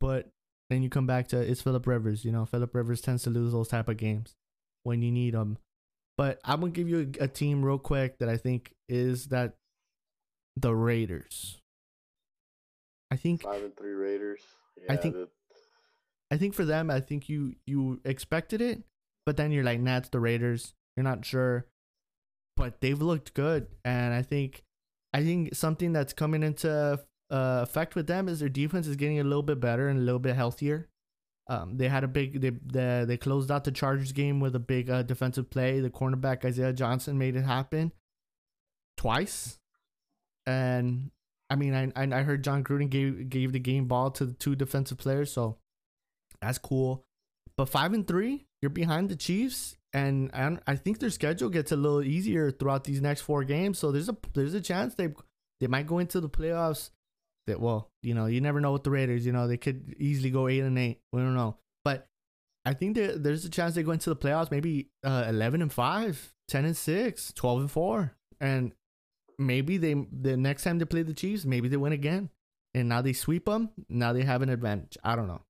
But 0.00 0.28
then 0.70 0.82
you 0.82 0.88
come 0.88 1.06
back 1.06 1.28
to 1.28 1.40
it's 1.40 1.62
Philip 1.62 1.86
Rivers. 1.86 2.24
You 2.24 2.32
know, 2.32 2.46
Philip 2.46 2.74
Rivers 2.74 3.00
tends 3.00 3.22
to 3.24 3.30
lose 3.30 3.52
those 3.52 3.68
type 3.68 3.88
of 3.88 3.96
games 3.96 4.34
when 4.84 5.02
you 5.02 5.10
need 5.10 5.34
them. 5.34 5.58
But 6.16 6.40
I'm 6.44 6.60
gonna 6.60 6.72
give 6.72 6.88
you 6.88 7.12
a 7.20 7.28
team 7.28 7.64
real 7.64 7.78
quick 7.78 8.18
that 8.18 8.28
I 8.28 8.36
think 8.36 8.72
is 8.88 9.26
that 9.26 9.54
the 10.56 10.74
Raiders. 10.74 11.60
I 13.10 13.16
think 13.16 13.42
Five 13.42 13.62
and 13.62 13.76
three 13.76 13.92
Raiders. 13.92 14.40
I 14.88 14.96
think- 14.96 15.14
the- 15.14 15.28
I 16.32 16.36
think 16.36 16.54
for 16.54 16.64
them, 16.64 16.90
I 16.90 17.00
think 17.00 17.28
you 17.28 17.56
you 17.66 18.00
expected 18.04 18.60
it, 18.60 18.84
but 19.26 19.36
then 19.36 19.50
you're 19.50 19.64
like, 19.64 19.80
nah, 19.80 19.96
it's 19.96 20.08
the 20.10 20.20
Raiders. 20.20 20.74
You're 20.96 21.02
not 21.04 21.24
sure, 21.24 21.66
but 22.56 22.80
they've 22.80 23.00
looked 23.02 23.34
good, 23.34 23.66
and 23.84 24.14
I 24.14 24.22
think 24.22 24.62
I 25.12 25.24
think 25.24 25.56
something 25.56 25.92
that's 25.92 26.12
coming 26.12 26.44
into 26.44 26.70
uh, 27.30 27.60
effect 27.62 27.96
with 27.96 28.06
them 28.06 28.28
is 28.28 28.38
their 28.40 28.48
defense 28.48 28.86
is 28.86 28.94
getting 28.96 29.18
a 29.18 29.24
little 29.24 29.42
bit 29.42 29.58
better 29.60 29.88
and 29.88 29.98
a 29.98 30.02
little 30.02 30.20
bit 30.20 30.36
healthier. 30.36 30.88
Um, 31.48 31.78
they 31.78 31.88
had 31.88 32.04
a 32.04 32.08
big 32.08 32.40
they 32.40 32.50
they, 32.50 33.04
they 33.06 33.16
closed 33.16 33.50
out 33.50 33.64
the 33.64 33.72
Chargers 33.72 34.12
game 34.12 34.38
with 34.38 34.54
a 34.54 34.60
big 34.60 34.88
uh, 34.88 35.02
defensive 35.02 35.50
play. 35.50 35.80
The 35.80 35.90
cornerback 35.90 36.44
Isaiah 36.44 36.72
Johnson 36.72 37.18
made 37.18 37.34
it 37.34 37.42
happen 37.42 37.90
twice, 38.96 39.58
and 40.46 41.10
I 41.48 41.56
mean 41.56 41.74
I 41.74 41.90
I 41.96 42.22
heard 42.22 42.44
Jon 42.44 42.64
Gruden 42.64 42.90
gave 42.90 43.28
gave 43.28 43.52
the 43.52 43.58
game 43.58 43.86
ball 43.86 44.10
to 44.12 44.26
the 44.26 44.32
two 44.34 44.56
defensive 44.56 44.98
players, 44.98 45.32
so 45.32 45.58
that's 46.40 46.58
cool. 46.58 47.04
But 47.56 47.68
five 47.68 47.92
and 47.92 48.06
three, 48.06 48.46
you're 48.62 48.70
behind 48.70 49.08
the 49.08 49.16
Chiefs, 49.16 49.76
and 49.92 50.30
I, 50.32 50.56
I 50.66 50.76
think 50.76 50.98
their 50.98 51.10
schedule 51.10 51.50
gets 51.50 51.72
a 51.72 51.76
little 51.76 52.02
easier 52.02 52.50
throughout 52.50 52.84
these 52.84 53.00
next 53.00 53.22
four 53.22 53.44
games. 53.44 53.78
So 53.78 53.92
there's 53.92 54.08
a 54.08 54.16
there's 54.34 54.54
a 54.54 54.60
chance 54.60 54.94
they 54.94 55.08
they 55.60 55.66
might 55.66 55.86
go 55.86 55.98
into 55.98 56.20
the 56.20 56.28
playoffs 56.28 56.90
that 57.46 57.60
well, 57.60 57.90
you 58.02 58.14
know, 58.14 58.26
you 58.26 58.40
never 58.40 58.60
know 58.60 58.72
with 58.72 58.84
the 58.84 58.90
Raiders. 58.90 59.26
You 59.26 59.32
know, 59.32 59.46
they 59.46 59.56
could 59.56 59.94
easily 59.98 60.30
go 60.30 60.48
eight 60.48 60.60
and 60.60 60.78
eight. 60.78 61.00
We 61.12 61.20
don't 61.20 61.34
know, 61.34 61.58
but 61.84 62.06
I 62.64 62.74
think 62.74 62.96
that 62.96 63.22
there's 63.22 63.44
a 63.44 63.50
chance 63.50 63.74
they 63.74 63.82
go 63.82 63.92
into 63.92 64.10
the 64.10 64.16
playoffs, 64.16 64.50
maybe 64.50 64.90
uh, 65.02 65.24
11 65.28 65.62
and 65.62 65.72
5, 65.72 66.34
10 66.48 66.64
and 66.64 66.76
6, 66.76 67.32
12 67.32 67.60
and 67.60 67.70
4. 67.70 68.12
And 68.40 68.72
maybe 69.40 69.78
they 69.78 69.94
the 69.94 70.36
next 70.36 70.64
time 70.64 70.78
they 70.78 70.84
play 70.84 71.02
the 71.02 71.14
Chiefs, 71.14 71.44
maybe 71.44 71.68
they 71.68 71.76
win 71.76 71.92
again. 71.92 72.30
And 72.72 72.88
now 72.88 73.02
they 73.02 73.12
sweep 73.12 73.46
them. 73.46 73.70
Now 73.88 74.12
they 74.12 74.22
have 74.22 74.42
an 74.42 74.48
advantage. 74.48 74.96
I 75.02 75.16
don't 75.16 75.26
know. 75.26 75.42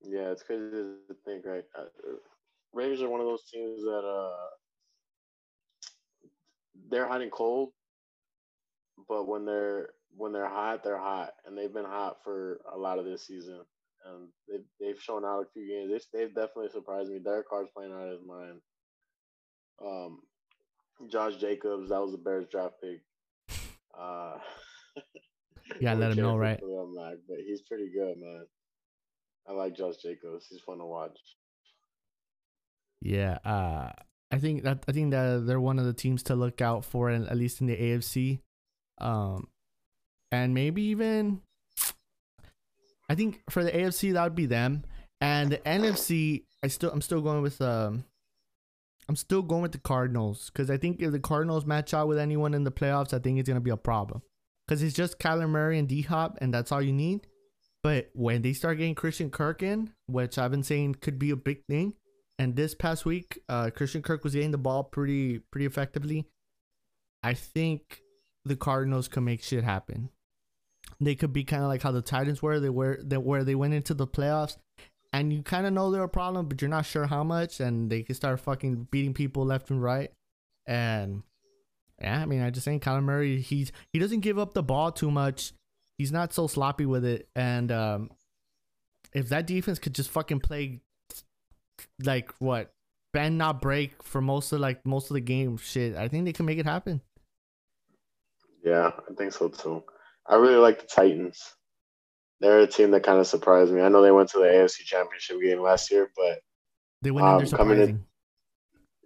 Yeah, 0.00 0.30
it's 0.30 0.42
crazy 0.42 0.70
to 0.70 0.96
think, 1.24 1.44
right? 1.44 1.64
Uh, 1.78 1.84
Raiders 2.72 3.02
are 3.02 3.08
one 3.08 3.20
of 3.20 3.26
those 3.26 3.44
teams 3.52 3.82
that 3.82 4.04
uh 4.04 4.48
they're 6.90 7.06
hot 7.06 7.22
and 7.22 7.30
cold, 7.30 7.70
but 9.08 9.28
when 9.28 9.44
they're 9.44 9.90
when 10.16 10.32
they're 10.32 10.48
hot, 10.48 10.82
they're 10.82 10.98
hot, 10.98 11.32
and 11.44 11.56
they've 11.56 11.72
been 11.72 11.84
hot 11.84 12.18
for 12.22 12.60
a 12.72 12.78
lot 12.78 12.98
of 12.98 13.04
this 13.04 13.26
season. 13.26 13.60
And 14.06 14.28
they've 14.48 14.64
they've 14.80 15.00
shown 15.00 15.24
out 15.24 15.42
a 15.42 15.52
few 15.52 15.66
games. 15.66 16.04
They, 16.12 16.18
they've 16.18 16.34
definitely 16.34 16.70
surprised 16.70 17.10
me. 17.10 17.18
Derek 17.18 17.48
Carr's 17.48 17.68
playing 17.74 17.92
out 17.92 18.08
of 18.08 18.18
his 18.18 18.26
mind. 18.26 18.60
Um, 19.84 20.20
Josh 21.08 21.36
Jacobs, 21.36 21.88
that 21.90 22.00
was 22.00 22.12
the 22.12 22.18
Bears 22.18 22.46
draft 22.50 22.74
pick. 22.80 23.00
Uh, 23.98 24.36
yeah, 25.80 25.94
let 25.94 26.12
him 26.12 26.18
know, 26.18 26.36
right? 26.36 26.60
But 26.60 27.38
he's 27.46 27.62
pretty 27.62 27.90
good, 27.92 28.16
man. 28.18 28.46
I 29.48 29.52
like 29.52 29.76
Josh 29.76 29.96
Jacobs. 29.96 30.46
He's 30.48 30.60
fun 30.60 30.78
to 30.78 30.86
watch. 30.86 31.18
Yeah, 33.00 33.38
uh, 33.44 33.90
I 34.30 34.38
think 34.38 34.62
that 34.62 34.84
I 34.88 34.92
think 34.92 35.10
that 35.10 35.44
they're 35.46 35.60
one 35.60 35.78
of 35.78 35.84
the 35.84 35.92
teams 35.92 36.22
to 36.24 36.34
look 36.34 36.60
out 36.60 36.84
for, 36.84 37.10
at 37.10 37.36
least 37.36 37.60
in 37.60 37.66
the 37.66 37.76
AFC. 37.76 38.40
Um, 38.98 39.48
and 40.32 40.54
maybe 40.54 40.82
even 40.82 41.40
I 43.08 43.14
think 43.14 43.42
for 43.50 43.62
the 43.62 43.70
AFC 43.70 44.12
that 44.14 44.24
would 44.24 44.34
be 44.34 44.46
them, 44.46 44.84
and 45.20 45.50
the 45.50 45.58
NFC 45.58 46.44
I 46.62 46.68
still 46.68 46.90
I'm 46.90 47.02
still 47.02 47.20
going 47.20 47.42
with 47.42 47.60
um 47.60 48.04
I'm 49.08 49.16
still 49.16 49.42
going 49.42 49.62
with 49.62 49.72
the 49.72 49.78
Cardinals 49.78 50.50
because 50.50 50.70
I 50.70 50.76
think 50.76 51.00
if 51.00 51.12
the 51.12 51.20
Cardinals 51.20 51.66
match 51.66 51.92
out 51.92 52.08
with 52.08 52.18
anyone 52.18 52.54
in 52.54 52.64
the 52.64 52.72
playoffs, 52.72 53.12
I 53.12 53.18
think 53.18 53.38
it's 53.38 53.48
gonna 53.48 53.60
be 53.60 53.70
a 53.70 53.76
problem 53.76 54.22
because 54.66 54.82
it's 54.82 54.96
just 54.96 55.18
Kyler 55.18 55.48
Murray 55.48 55.78
and 55.78 55.88
D 55.88 56.02
Hop, 56.02 56.38
and 56.40 56.52
that's 56.52 56.72
all 56.72 56.82
you 56.82 56.92
need. 56.92 57.26
But 57.82 58.10
when 58.14 58.42
they 58.42 58.54
start 58.54 58.78
getting 58.78 58.94
Christian 58.94 59.30
Kirk 59.30 59.62
in, 59.62 59.92
which 60.06 60.38
I've 60.38 60.50
been 60.50 60.62
saying 60.62 60.96
could 60.96 61.18
be 61.18 61.30
a 61.30 61.36
big 61.36 61.64
thing, 61.66 61.94
and 62.38 62.56
this 62.56 62.74
past 62.74 63.04
week, 63.04 63.40
uh, 63.48 63.70
Christian 63.70 64.00
Kirk 64.00 64.24
was 64.24 64.34
getting 64.34 64.52
the 64.52 64.58
ball 64.58 64.84
pretty 64.84 65.40
pretty 65.50 65.66
effectively. 65.66 66.26
I 67.22 67.34
think 67.34 68.00
the 68.44 68.56
Cardinals 68.56 69.08
can 69.08 69.24
make 69.24 69.42
shit 69.42 69.64
happen 69.64 70.10
they 71.00 71.14
could 71.14 71.32
be 71.32 71.44
kind 71.44 71.62
of 71.62 71.68
like 71.68 71.82
how 71.82 71.90
the 71.90 72.02
Titans 72.02 72.42
were. 72.42 72.60
They 72.60 72.70
were 72.70 72.98
that 73.04 73.20
where 73.20 73.44
they 73.44 73.54
went 73.54 73.74
into 73.74 73.94
the 73.94 74.06
playoffs, 74.06 74.56
and 75.14 75.32
you 75.32 75.44
kind 75.44 75.64
of 75.64 75.72
know 75.72 75.92
they're 75.92 76.02
a 76.02 76.08
problem, 76.08 76.48
but 76.48 76.60
you're 76.60 76.68
not 76.68 76.84
sure 76.84 77.06
how 77.06 77.22
much, 77.22 77.60
and 77.60 77.88
they 77.88 78.02
can 78.02 78.16
start 78.16 78.40
fucking 78.40 78.88
beating 78.90 79.14
people 79.14 79.46
left 79.46 79.70
and 79.70 79.80
right. 79.80 80.10
And 80.66 81.22
yeah, 82.00 82.20
I 82.20 82.26
mean, 82.26 82.42
I 82.42 82.50
just 82.50 82.64
think 82.64 82.82
Kyler 82.82 83.00
Murray, 83.00 83.40
he's 83.40 83.70
he 83.92 84.00
doesn't 84.00 84.20
give 84.20 84.40
up 84.40 84.54
the 84.54 84.62
ball 84.64 84.90
too 84.90 85.12
much. 85.12 85.52
He's 85.98 86.10
not 86.10 86.32
so 86.32 86.48
sloppy 86.48 86.84
with 86.84 87.04
it, 87.04 87.28
and 87.36 87.70
um, 87.70 88.10
if 89.12 89.28
that 89.28 89.46
defense 89.46 89.78
could 89.78 89.94
just 89.94 90.10
fucking 90.10 90.40
play 90.40 90.80
like 92.02 92.32
what 92.40 92.72
bend 93.12 93.38
not 93.38 93.62
break 93.62 94.02
for 94.02 94.20
most 94.20 94.50
of 94.50 94.58
like 94.58 94.84
most 94.84 95.10
of 95.10 95.14
the 95.14 95.20
game, 95.20 95.58
shit, 95.58 95.94
I 95.94 96.08
think 96.08 96.24
they 96.24 96.32
can 96.32 96.44
make 96.44 96.58
it 96.58 96.66
happen. 96.66 97.00
Yeah, 98.64 98.90
I 99.08 99.14
think 99.16 99.32
so 99.32 99.48
too. 99.48 99.84
I 100.26 100.34
really 100.34 100.56
like 100.56 100.80
the 100.80 100.88
Titans. 100.88 101.54
They're 102.44 102.60
a 102.60 102.66
team 102.66 102.90
that 102.90 103.02
kind 103.04 103.18
of 103.18 103.26
surprised 103.26 103.72
me. 103.72 103.80
I 103.80 103.88
know 103.88 104.02
they 104.02 104.12
went 104.12 104.28
to 104.32 104.38
the 104.38 104.44
AFC 104.44 104.84
Championship 104.84 105.40
game 105.40 105.62
last 105.62 105.90
year, 105.90 106.10
but 106.14 106.40
they 107.00 107.10
went 107.10 107.26
um, 107.26 107.40
in 107.40 107.50
coming 107.50 107.80
in. 107.80 108.04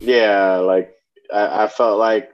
Yeah, 0.00 0.56
like 0.56 0.92
I, 1.32 1.62
I 1.64 1.68
felt 1.68 2.00
like 2.00 2.32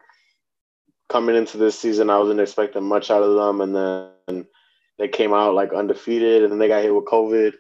coming 1.11 1.37
into 1.37 1.59
this 1.59 1.79
season, 1.79 2.09
I 2.09 2.17
wasn't 2.17 2.41
expecting 2.41 2.85
much 2.85 3.11
out 3.11 3.23
of 3.23 3.35
them, 3.35 3.61
and 3.61 3.77
then 3.77 4.47
they 4.99 5.09
came 5.09 5.35
out 5.35 5.53
like 5.53 5.75
undefeated, 5.75 6.43
and 6.43 6.51
then 6.51 6.59
they 6.59 6.69
got 6.69 6.83
hit 6.83 6.95
with 6.95 7.05
COVID, 7.05 7.53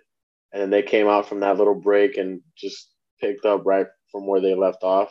and 0.54 0.62
then 0.62 0.70
they 0.70 0.82
came 0.82 1.06
out 1.06 1.28
from 1.28 1.40
that 1.40 1.58
little 1.58 1.74
break 1.74 2.16
and 2.16 2.40
just 2.56 2.94
picked 3.20 3.44
up 3.44 3.66
right 3.66 3.88
from 4.10 4.26
where 4.26 4.40
they 4.40 4.54
left 4.54 4.82
off. 4.82 5.10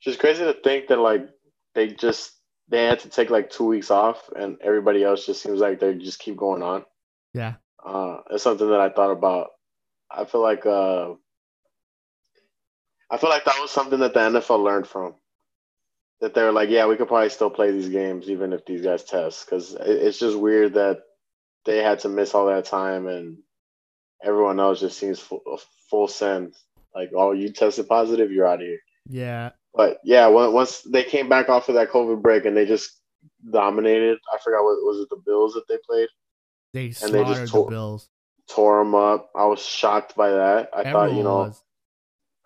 It's 0.00 0.04
just 0.04 0.18
crazy 0.18 0.44
to 0.44 0.52
think 0.62 0.88
that 0.88 0.98
like 0.98 1.26
they 1.74 1.88
just 1.88 2.32
they 2.68 2.84
had 2.84 3.00
to 3.00 3.08
take 3.08 3.30
like 3.30 3.48
two 3.48 3.64
weeks 3.64 3.90
off, 3.90 4.28
and 4.36 4.58
everybody 4.60 5.02
else 5.02 5.24
just 5.24 5.42
seems 5.42 5.60
like 5.60 5.80
they 5.80 5.94
just 5.94 6.18
keep 6.18 6.36
going 6.36 6.62
on. 6.62 6.84
Yeah, 7.34 7.54
uh, 7.84 8.18
it's 8.30 8.42
something 8.42 8.68
that 8.68 8.80
I 8.80 8.90
thought 8.90 9.12
about. 9.12 9.50
I 10.10 10.24
feel 10.24 10.42
like 10.42 10.66
uh, 10.66 11.14
I 13.10 13.16
feel 13.18 13.30
like 13.30 13.44
that 13.44 13.58
was 13.60 13.70
something 13.70 14.00
that 14.00 14.14
the 14.14 14.20
NFL 14.20 14.62
learned 14.62 14.86
from. 14.86 15.14
That 16.20 16.34
they're 16.34 16.52
like, 16.52 16.68
yeah, 16.68 16.86
we 16.86 16.96
could 16.96 17.08
probably 17.08 17.30
still 17.30 17.50
play 17.50 17.70
these 17.70 17.88
games 17.88 18.28
even 18.28 18.52
if 18.52 18.66
these 18.66 18.82
guys 18.82 19.04
test, 19.04 19.46
because 19.46 19.74
it's 19.80 20.18
just 20.18 20.38
weird 20.38 20.74
that 20.74 21.00
they 21.64 21.78
had 21.78 22.00
to 22.00 22.10
miss 22.10 22.34
all 22.34 22.46
that 22.46 22.66
time 22.66 23.06
and 23.06 23.38
everyone 24.22 24.60
else 24.60 24.80
just 24.80 24.98
seems 24.98 25.18
full, 25.18 25.40
full 25.88 26.08
send. 26.08 26.54
Like, 26.94 27.10
oh, 27.16 27.32
you 27.32 27.50
tested 27.52 27.88
positive, 27.88 28.30
you're 28.30 28.46
out 28.46 28.60
of 28.60 28.66
here. 28.66 28.80
Yeah, 29.08 29.50
but 29.74 29.98
yeah, 30.04 30.26
once 30.26 30.82
they 30.82 31.04
came 31.04 31.28
back 31.28 31.48
off 31.48 31.68
of 31.68 31.76
that 31.76 31.90
COVID 31.90 32.20
break 32.20 32.44
and 32.44 32.56
they 32.56 32.66
just 32.66 33.00
dominated. 33.50 34.18
I 34.32 34.38
forgot 34.42 34.64
what 34.64 34.84
was 34.84 35.00
it 35.00 35.08
the 35.10 35.22
Bills 35.24 35.54
that 35.54 35.66
they 35.68 35.78
played. 35.86 36.08
They 36.72 36.86
and 36.86 36.96
slaughtered 36.96 37.26
they 37.26 37.34
just 37.34 37.52
tore, 37.52 37.64
the 37.64 37.70
Bills. 37.70 38.08
Tore 38.48 38.78
them 38.84 38.94
up. 38.94 39.30
I 39.36 39.46
was 39.46 39.64
shocked 39.64 40.16
by 40.16 40.30
that. 40.30 40.70
I 40.74 40.80
Everyone 40.80 41.08
thought 41.08 41.16
you 41.16 41.22
know 41.22 41.38
was. 41.38 41.62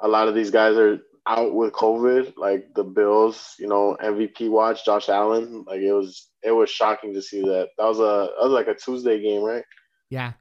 a 0.01 0.09
lot 0.09 0.29
of 0.29 0.35
these 0.35 0.51
guys 0.51 0.77
are 0.77 1.01
out 1.27 1.55
with 1.55 1.73
COVID, 1.73 2.35
like 2.37 2.75
the 2.75 2.85
Bills. 2.85 3.55
You 3.59 3.69
know, 3.69 3.97
MVP 4.03 4.51
watch 4.51 4.85
Josh 4.85 5.09
Allen. 5.09 5.65
Like 5.67 5.81
it 5.81 5.93
was 5.93 6.29
it 6.43 6.53
was 6.53 6.71
shocking 6.71 7.15
to 7.15 7.23
see 7.23 7.43
that. 7.43 7.69
That 7.79 7.85
was 7.85 7.99
a 7.99 8.03
that 8.03 8.49
was 8.49 8.53
like 8.53 8.69
a 8.69 8.75
Tuesday 8.75 9.21
game, 9.21 9.43
right? 9.43 9.65
Yeah. 10.11 10.33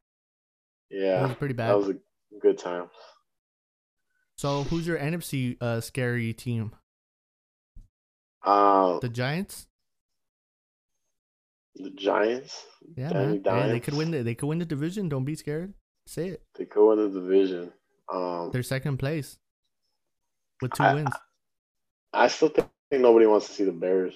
Yeah. 0.89 1.25
It 1.25 1.27
was 1.27 1.37
pretty 1.37 1.53
bad. 1.53 1.69
That 1.69 1.77
was 1.77 1.89
a 1.89 1.95
good 2.41 2.57
time. 2.57 2.89
So 4.37 4.63
who's 4.63 4.85
your 4.85 4.97
NFC 4.97 5.61
uh, 5.61 5.81
scary 5.81 6.33
team? 6.33 6.71
Uh, 8.43 8.99
the 8.99 9.09
Giants. 9.09 9.67
The 11.75 11.89
Giants. 11.91 12.65
Yeah, 12.95 13.11
man. 13.13 13.41
They 13.41 13.79
could 13.79 13.95
win. 13.95 14.11
The, 14.11 14.21
they 14.21 14.35
could 14.35 14.47
win 14.47 14.59
the 14.59 14.65
division. 14.65 15.09
Don't 15.09 15.25
be 15.25 15.35
scared. 15.35 15.73
Say 16.05 16.27
it. 16.29 16.43
They 16.55 16.65
could 16.65 16.87
win 16.87 16.99
the 16.99 17.19
division. 17.19 17.71
Um, 18.11 18.51
They're 18.51 18.63
second 18.63 18.97
place 18.97 19.39
with 20.61 20.73
two 20.73 20.83
I, 20.83 20.93
wins. 20.93 21.09
I 22.13 22.27
still 22.27 22.49
think 22.49 22.69
nobody 22.91 23.25
wants 23.25 23.47
to 23.47 23.53
see 23.53 23.63
the 23.63 23.71
Bears. 23.71 24.13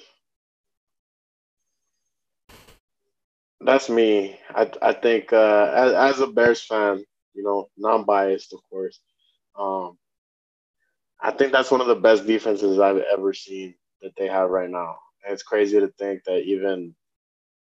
That's 3.60 3.90
me. 3.90 4.40
I 4.54 4.72
I 4.82 4.94
think 4.94 5.34
uh, 5.34 5.72
as 5.74 5.94
as 5.94 6.20
a 6.20 6.28
Bears 6.28 6.62
fan, 6.62 7.04
you 7.34 7.44
know, 7.44 7.70
non 7.78 8.04
biased, 8.04 8.54
of 8.54 8.60
course. 8.70 9.00
Um, 9.58 9.98
I 11.20 11.32
think 11.32 11.52
that's 11.52 11.72
one 11.72 11.82
of 11.82 11.88
the 11.88 11.96
best 11.96 12.28
defenses 12.28 12.80
I've 12.80 13.02
ever 13.12 13.34
seen 13.34 13.74
that 14.02 14.12
they 14.16 14.28
have 14.28 14.52
right 14.52 14.70
now. 14.70 14.98
And 15.24 15.34
it's 15.34 15.44
crazy 15.44 15.80
to 15.80 15.88
think 16.00 16.24
that 16.26 16.44
even 16.44 16.96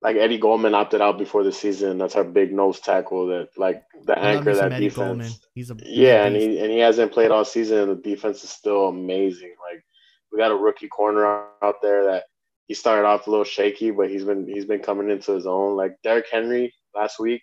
like 0.00 0.16
Eddie 0.16 0.38
Goldman 0.38 0.74
opted 0.74 1.00
out 1.00 1.18
before 1.18 1.42
the 1.42 1.52
season. 1.52 1.98
That's 1.98 2.14
our 2.14 2.24
big 2.24 2.52
nose 2.52 2.80
tackle 2.80 3.26
that 3.28 3.48
like 3.56 3.82
the 4.04 4.18
anchor 4.18 4.54
that 4.54 4.72
Eddie 4.72 4.88
defense. 4.88 5.06
Goldman. 5.06 5.32
He's 5.54 5.70
a 5.70 5.76
yeah, 5.84 6.24
and 6.24 6.36
he 6.36 6.58
and 6.60 6.70
he 6.70 6.78
hasn't 6.78 7.12
played 7.12 7.30
all 7.30 7.44
season. 7.44 7.78
And 7.78 7.90
the 7.90 8.02
defense 8.02 8.44
is 8.44 8.50
still 8.50 8.88
amazing. 8.88 9.54
Like 9.70 9.84
we 10.32 10.38
got 10.38 10.52
a 10.52 10.56
rookie 10.56 10.88
corner 10.88 11.46
out 11.62 11.76
there 11.82 12.04
that 12.04 12.24
he 12.66 12.74
started 12.74 13.06
off 13.06 13.26
a 13.26 13.30
little 13.30 13.44
shaky, 13.44 13.90
but 13.90 14.10
he's 14.10 14.24
been 14.24 14.46
he's 14.46 14.66
been 14.66 14.82
coming 14.82 15.10
into 15.10 15.32
his 15.32 15.46
own. 15.46 15.76
Like 15.76 15.96
Derrick 16.04 16.26
Henry 16.30 16.72
last 16.94 17.18
week 17.18 17.42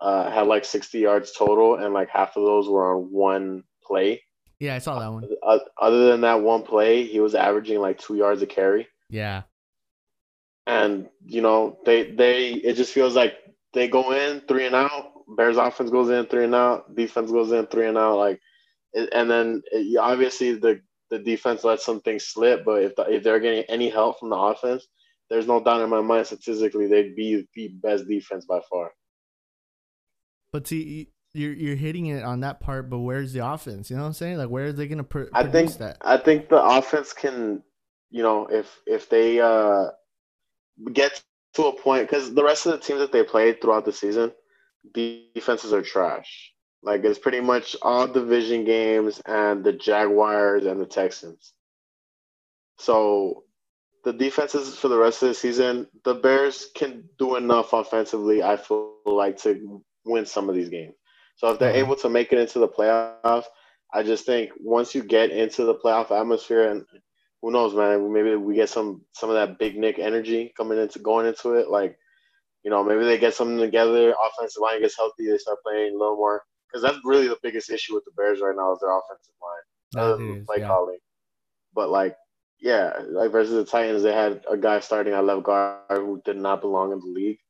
uh, 0.00 0.30
had 0.30 0.46
like 0.46 0.64
60 0.64 0.98
yards 0.98 1.32
total, 1.32 1.76
and 1.76 1.92
like 1.92 2.08
half 2.08 2.36
of 2.36 2.44
those 2.44 2.68
were 2.68 2.96
on 2.96 3.12
one 3.12 3.64
play. 3.84 4.22
Yeah, 4.60 4.76
I 4.76 4.78
saw 4.78 4.98
that 4.98 5.12
one. 5.12 5.28
Other 5.80 6.06
than 6.06 6.20
that 6.22 6.40
one 6.40 6.62
play, 6.62 7.04
he 7.04 7.20
was 7.20 7.34
averaging 7.34 7.80
like 7.80 7.98
two 7.98 8.14
yards 8.14 8.42
a 8.42 8.46
carry. 8.46 8.86
Yeah. 9.10 9.42
And 10.66 11.08
you 11.24 11.40
know 11.40 11.78
they 11.84 12.10
they 12.12 12.50
it 12.52 12.74
just 12.74 12.92
feels 12.92 13.14
like 13.14 13.34
they 13.74 13.88
go 13.88 14.12
in 14.12 14.40
three 14.42 14.66
and 14.66 14.74
out. 14.74 15.12
Bears 15.36 15.56
offense 15.56 15.90
goes 15.90 16.10
in 16.10 16.26
three 16.26 16.44
and 16.44 16.54
out. 16.54 16.94
Defense 16.94 17.30
goes 17.30 17.52
in 17.52 17.66
three 17.66 17.86
and 17.88 17.96
out. 17.96 18.16
Like, 18.18 18.40
and 18.94 19.30
then 19.30 19.62
it, 19.72 19.96
obviously 19.98 20.54
the 20.54 20.80
the 21.10 21.18
defense 21.18 21.64
lets 21.64 21.84
some 21.84 22.00
things 22.00 22.24
slip. 22.24 22.64
But 22.64 22.82
if 22.82 22.96
the, 22.96 23.02
if 23.02 23.22
they're 23.22 23.40
getting 23.40 23.64
any 23.64 23.88
help 23.88 24.18
from 24.20 24.30
the 24.30 24.36
offense, 24.36 24.86
there's 25.30 25.46
no 25.46 25.62
doubt 25.62 25.80
in 25.80 25.90
my 25.90 26.00
mind 26.00 26.26
statistically 26.26 26.86
they'd 26.86 27.16
be 27.16 27.46
the 27.54 27.68
best 27.68 28.06
defense 28.06 28.44
by 28.46 28.60
far. 28.70 28.92
But 30.52 30.66
see, 30.66 31.08
you're 31.32 31.54
you're 31.54 31.76
hitting 31.76 32.06
it 32.06 32.22
on 32.22 32.40
that 32.40 32.60
part, 32.60 32.90
but 32.90 32.98
where's 32.98 33.32
the 33.32 33.46
offense? 33.46 33.90
You 33.90 33.96
know 33.96 34.02
what 34.02 34.08
I'm 34.08 34.14
saying? 34.14 34.36
Like, 34.36 34.50
where 34.50 34.66
are 34.66 34.72
they 34.72 34.86
gonna 34.86 35.04
pr- 35.04 35.32
I 35.32 35.44
think 35.44 35.78
that? 35.78 35.96
I 36.02 36.18
think 36.18 36.50
the 36.50 36.62
offense 36.62 37.14
can, 37.14 37.62
you 38.10 38.22
know, 38.22 38.46
if 38.46 38.80
if 38.86 39.08
they 39.08 39.40
uh 39.40 39.88
get 40.92 41.22
to 41.54 41.64
a 41.66 41.80
point 41.80 42.08
because 42.08 42.34
the 42.34 42.44
rest 42.44 42.66
of 42.66 42.72
the 42.72 42.78
teams 42.78 43.00
that 43.00 43.12
they 43.12 43.22
played 43.22 43.60
throughout 43.60 43.84
the 43.84 43.92
season, 43.92 44.32
defenses 44.94 45.72
are 45.72 45.82
trash. 45.82 46.52
Like 46.82 47.04
it's 47.04 47.18
pretty 47.18 47.40
much 47.40 47.76
all 47.82 48.06
division 48.06 48.64
games 48.64 49.20
and 49.26 49.62
the 49.62 49.72
Jaguars 49.72 50.66
and 50.66 50.80
the 50.80 50.86
Texans. 50.86 51.52
So 52.78 53.44
the 54.04 54.12
defenses 54.12 54.76
for 54.76 54.88
the 54.88 54.98
rest 54.98 55.22
of 55.22 55.28
the 55.28 55.34
season, 55.34 55.88
the 56.04 56.14
Bears 56.14 56.68
can 56.74 57.08
do 57.18 57.36
enough 57.36 57.72
offensively, 57.72 58.42
I 58.42 58.56
feel 58.56 58.96
like, 59.04 59.38
to 59.42 59.82
win 60.04 60.26
some 60.26 60.48
of 60.48 60.56
these 60.56 60.68
games. 60.68 60.94
So 61.36 61.50
if 61.50 61.58
they're 61.58 61.72
Mhm. 61.72 61.76
able 61.76 61.96
to 61.96 62.08
make 62.08 62.32
it 62.32 62.38
into 62.38 62.58
the 62.58 62.68
playoffs, 62.68 63.44
I 63.92 64.02
just 64.02 64.26
think 64.26 64.50
once 64.58 64.94
you 64.94 65.02
get 65.02 65.30
into 65.30 65.64
the 65.64 65.74
playoff 65.74 66.10
atmosphere 66.10 66.68
and 66.68 66.86
who 67.42 67.50
knows, 67.50 67.74
man, 67.74 68.12
maybe 68.12 68.36
we 68.36 68.54
get 68.54 68.70
some 68.70 69.02
some 69.12 69.28
of 69.28 69.34
that 69.34 69.58
big 69.58 69.76
Nick 69.76 69.98
energy 69.98 70.52
coming 70.56 70.78
into 70.78 71.00
going 71.00 71.26
into 71.26 71.54
it. 71.54 71.68
Like, 71.68 71.98
you 72.62 72.70
know, 72.70 72.84
maybe 72.84 73.04
they 73.04 73.18
get 73.18 73.34
something 73.34 73.58
together, 73.58 74.14
offensive 74.24 74.62
line 74.62 74.80
gets 74.80 74.96
healthy, 74.96 75.28
they 75.28 75.38
start 75.38 75.58
playing 75.66 75.94
a 75.94 75.98
little 75.98 76.16
more. 76.16 76.42
Because 76.68 76.82
that's 76.82 77.04
really 77.04 77.28
the 77.28 77.38
biggest 77.42 77.68
issue 77.68 77.94
with 77.94 78.04
the 78.04 78.12
Bears 78.16 78.40
right 78.40 78.56
now 78.56 78.72
is 78.72 78.78
their 78.80 78.90
offensive 78.90 79.34
line. 79.42 80.02
Other 80.02 80.16
than 80.16 80.32
um, 80.38 80.44
play 80.46 80.60
yeah. 80.60 80.68
calling. 80.68 80.98
But 81.74 81.90
like, 81.90 82.16
yeah, 82.60 82.92
like 83.10 83.32
versus 83.32 83.52
the 83.52 83.70
Titans, 83.70 84.02
they 84.02 84.14
had 84.14 84.42
a 84.48 84.56
guy 84.56 84.80
starting 84.80 85.12
at 85.12 85.24
left 85.24 85.42
guard 85.42 85.80
who 85.90 86.22
did 86.24 86.36
not 86.36 86.60
belong 86.62 86.92
in 86.92 87.00
the 87.00 87.06
league, 87.06 87.40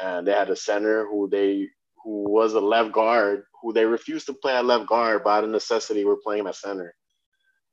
and 0.00 0.26
they 0.26 0.32
had 0.32 0.50
a 0.50 0.56
center 0.56 1.06
who 1.06 1.28
they 1.28 1.66
who 2.04 2.30
was 2.30 2.54
a 2.54 2.60
left 2.60 2.92
guard 2.92 3.44
who 3.62 3.72
they 3.72 3.84
refused 3.84 4.26
to 4.26 4.34
play 4.34 4.54
at 4.54 4.64
left 4.64 4.86
guard, 4.86 5.22
but 5.24 5.30
out 5.30 5.44
of 5.44 5.50
necessity, 5.50 6.04
were 6.04 6.20
playing 6.22 6.40
him 6.40 6.46
at 6.46 6.54
center. 6.54 6.94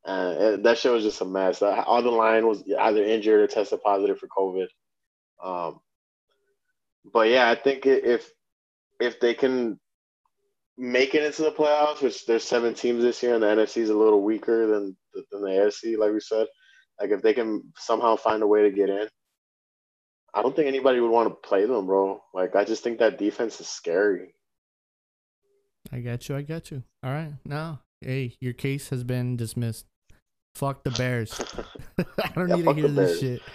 And 0.05 0.63
that 0.63 0.77
shit 0.77 0.91
was 0.91 1.03
just 1.03 1.21
a 1.21 1.25
mess. 1.25 1.61
Uh, 1.61 1.83
All 1.85 2.01
the 2.01 2.11
line 2.11 2.45
was 2.47 2.63
either 2.79 3.03
injured 3.03 3.41
or 3.41 3.47
tested 3.47 3.81
positive 3.81 4.19
for 4.19 4.27
COVID. 4.27 4.67
Um, 5.43 5.79
but 7.11 7.29
yeah, 7.29 7.49
I 7.49 7.55
think 7.55 7.85
if 7.85 8.29
if 8.99 9.19
they 9.19 9.33
can 9.33 9.79
make 10.77 11.15
it 11.15 11.23
into 11.23 11.43
the 11.43 11.51
playoffs, 11.51 12.01
which 12.01 12.25
there's 12.25 12.43
seven 12.43 12.73
teams 12.73 13.01
this 13.01 13.21
year, 13.23 13.33
and 13.33 13.43
the 13.43 13.47
NFC 13.47 13.77
is 13.77 13.89
a 13.89 13.97
little 13.97 14.21
weaker 14.21 14.67
than 14.67 14.95
than 15.31 15.41
the 15.41 15.49
AFC, 15.49 15.97
like 15.97 16.13
we 16.13 16.19
said. 16.19 16.47
Like 16.99 17.11
if 17.11 17.21
they 17.21 17.33
can 17.33 17.73
somehow 17.77 18.15
find 18.15 18.41
a 18.41 18.47
way 18.47 18.63
to 18.63 18.71
get 18.71 18.89
in, 18.89 19.07
I 20.33 20.41
don't 20.41 20.55
think 20.55 20.67
anybody 20.67 20.99
would 20.99 21.11
want 21.11 21.29
to 21.29 21.47
play 21.47 21.65
them, 21.65 21.87
bro. 21.87 22.21
Like 22.33 22.55
I 22.55 22.63
just 22.63 22.83
think 22.83 22.99
that 22.99 23.17
defense 23.17 23.59
is 23.59 23.67
scary. 23.67 24.35
I 25.91 25.99
got 25.99 26.27
you. 26.29 26.35
I 26.35 26.41
got 26.41 26.71
you. 26.71 26.83
All 27.03 27.11
right. 27.11 27.33
Now, 27.45 27.81
hey, 28.01 28.35
your 28.39 28.53
case 28.53 28.89
has 28.89 29.03
been 29.03 29.35
dismissed. 29.37 29.85
Fuck 30.55 30.83
the 30.83 30.91
Bears. 30.91 31.41
I 32.19 32.29
don't 32.35 32.49
Yeah, 32.49 32.53
need 32.53 32.63
to 32.63 32.73
hear 32.73 32.91
this 32.91 33.11
shit. 33.11 33.47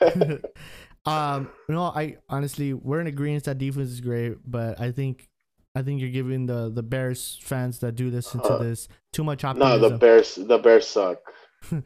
um, 1.06 1.50
no, 1.68 1.84
I 1.84 2.16
honestly, 2.28 2.74
we're 2.74 3.00
in 3.00 3.06
agreement 3.06 3.44
that 3.44 3.58
defense 3.58 3.90
is 3.90 4.00
great, 4.00 4.38
but 4.44 4.80
I 4.80 4.92
think, 4.92 5.28
I 5.74 5.82
think 5.82 6.00
you're 6.00 6.10
giving 6.10 6.46
the 6.46 6.70
the 6.70 6.82
Bears 6.82 7.38
fans 7.42 7.78
that 7.80 7.92
do 7.94 8.10
listen 8.10 8.40
to 8.42 8.54
Uh, 8.54 8.56
this 8.56 8.88
too 9.12 9.24
much 9.24 9.44
opportunity. 9.44 9.78
no, 9.78 9.78
the 9.78 9.90
Bears, 9.90 10.36
the 10.36 10.58
Bears 10.58 10.86
suck. 10.86 11.18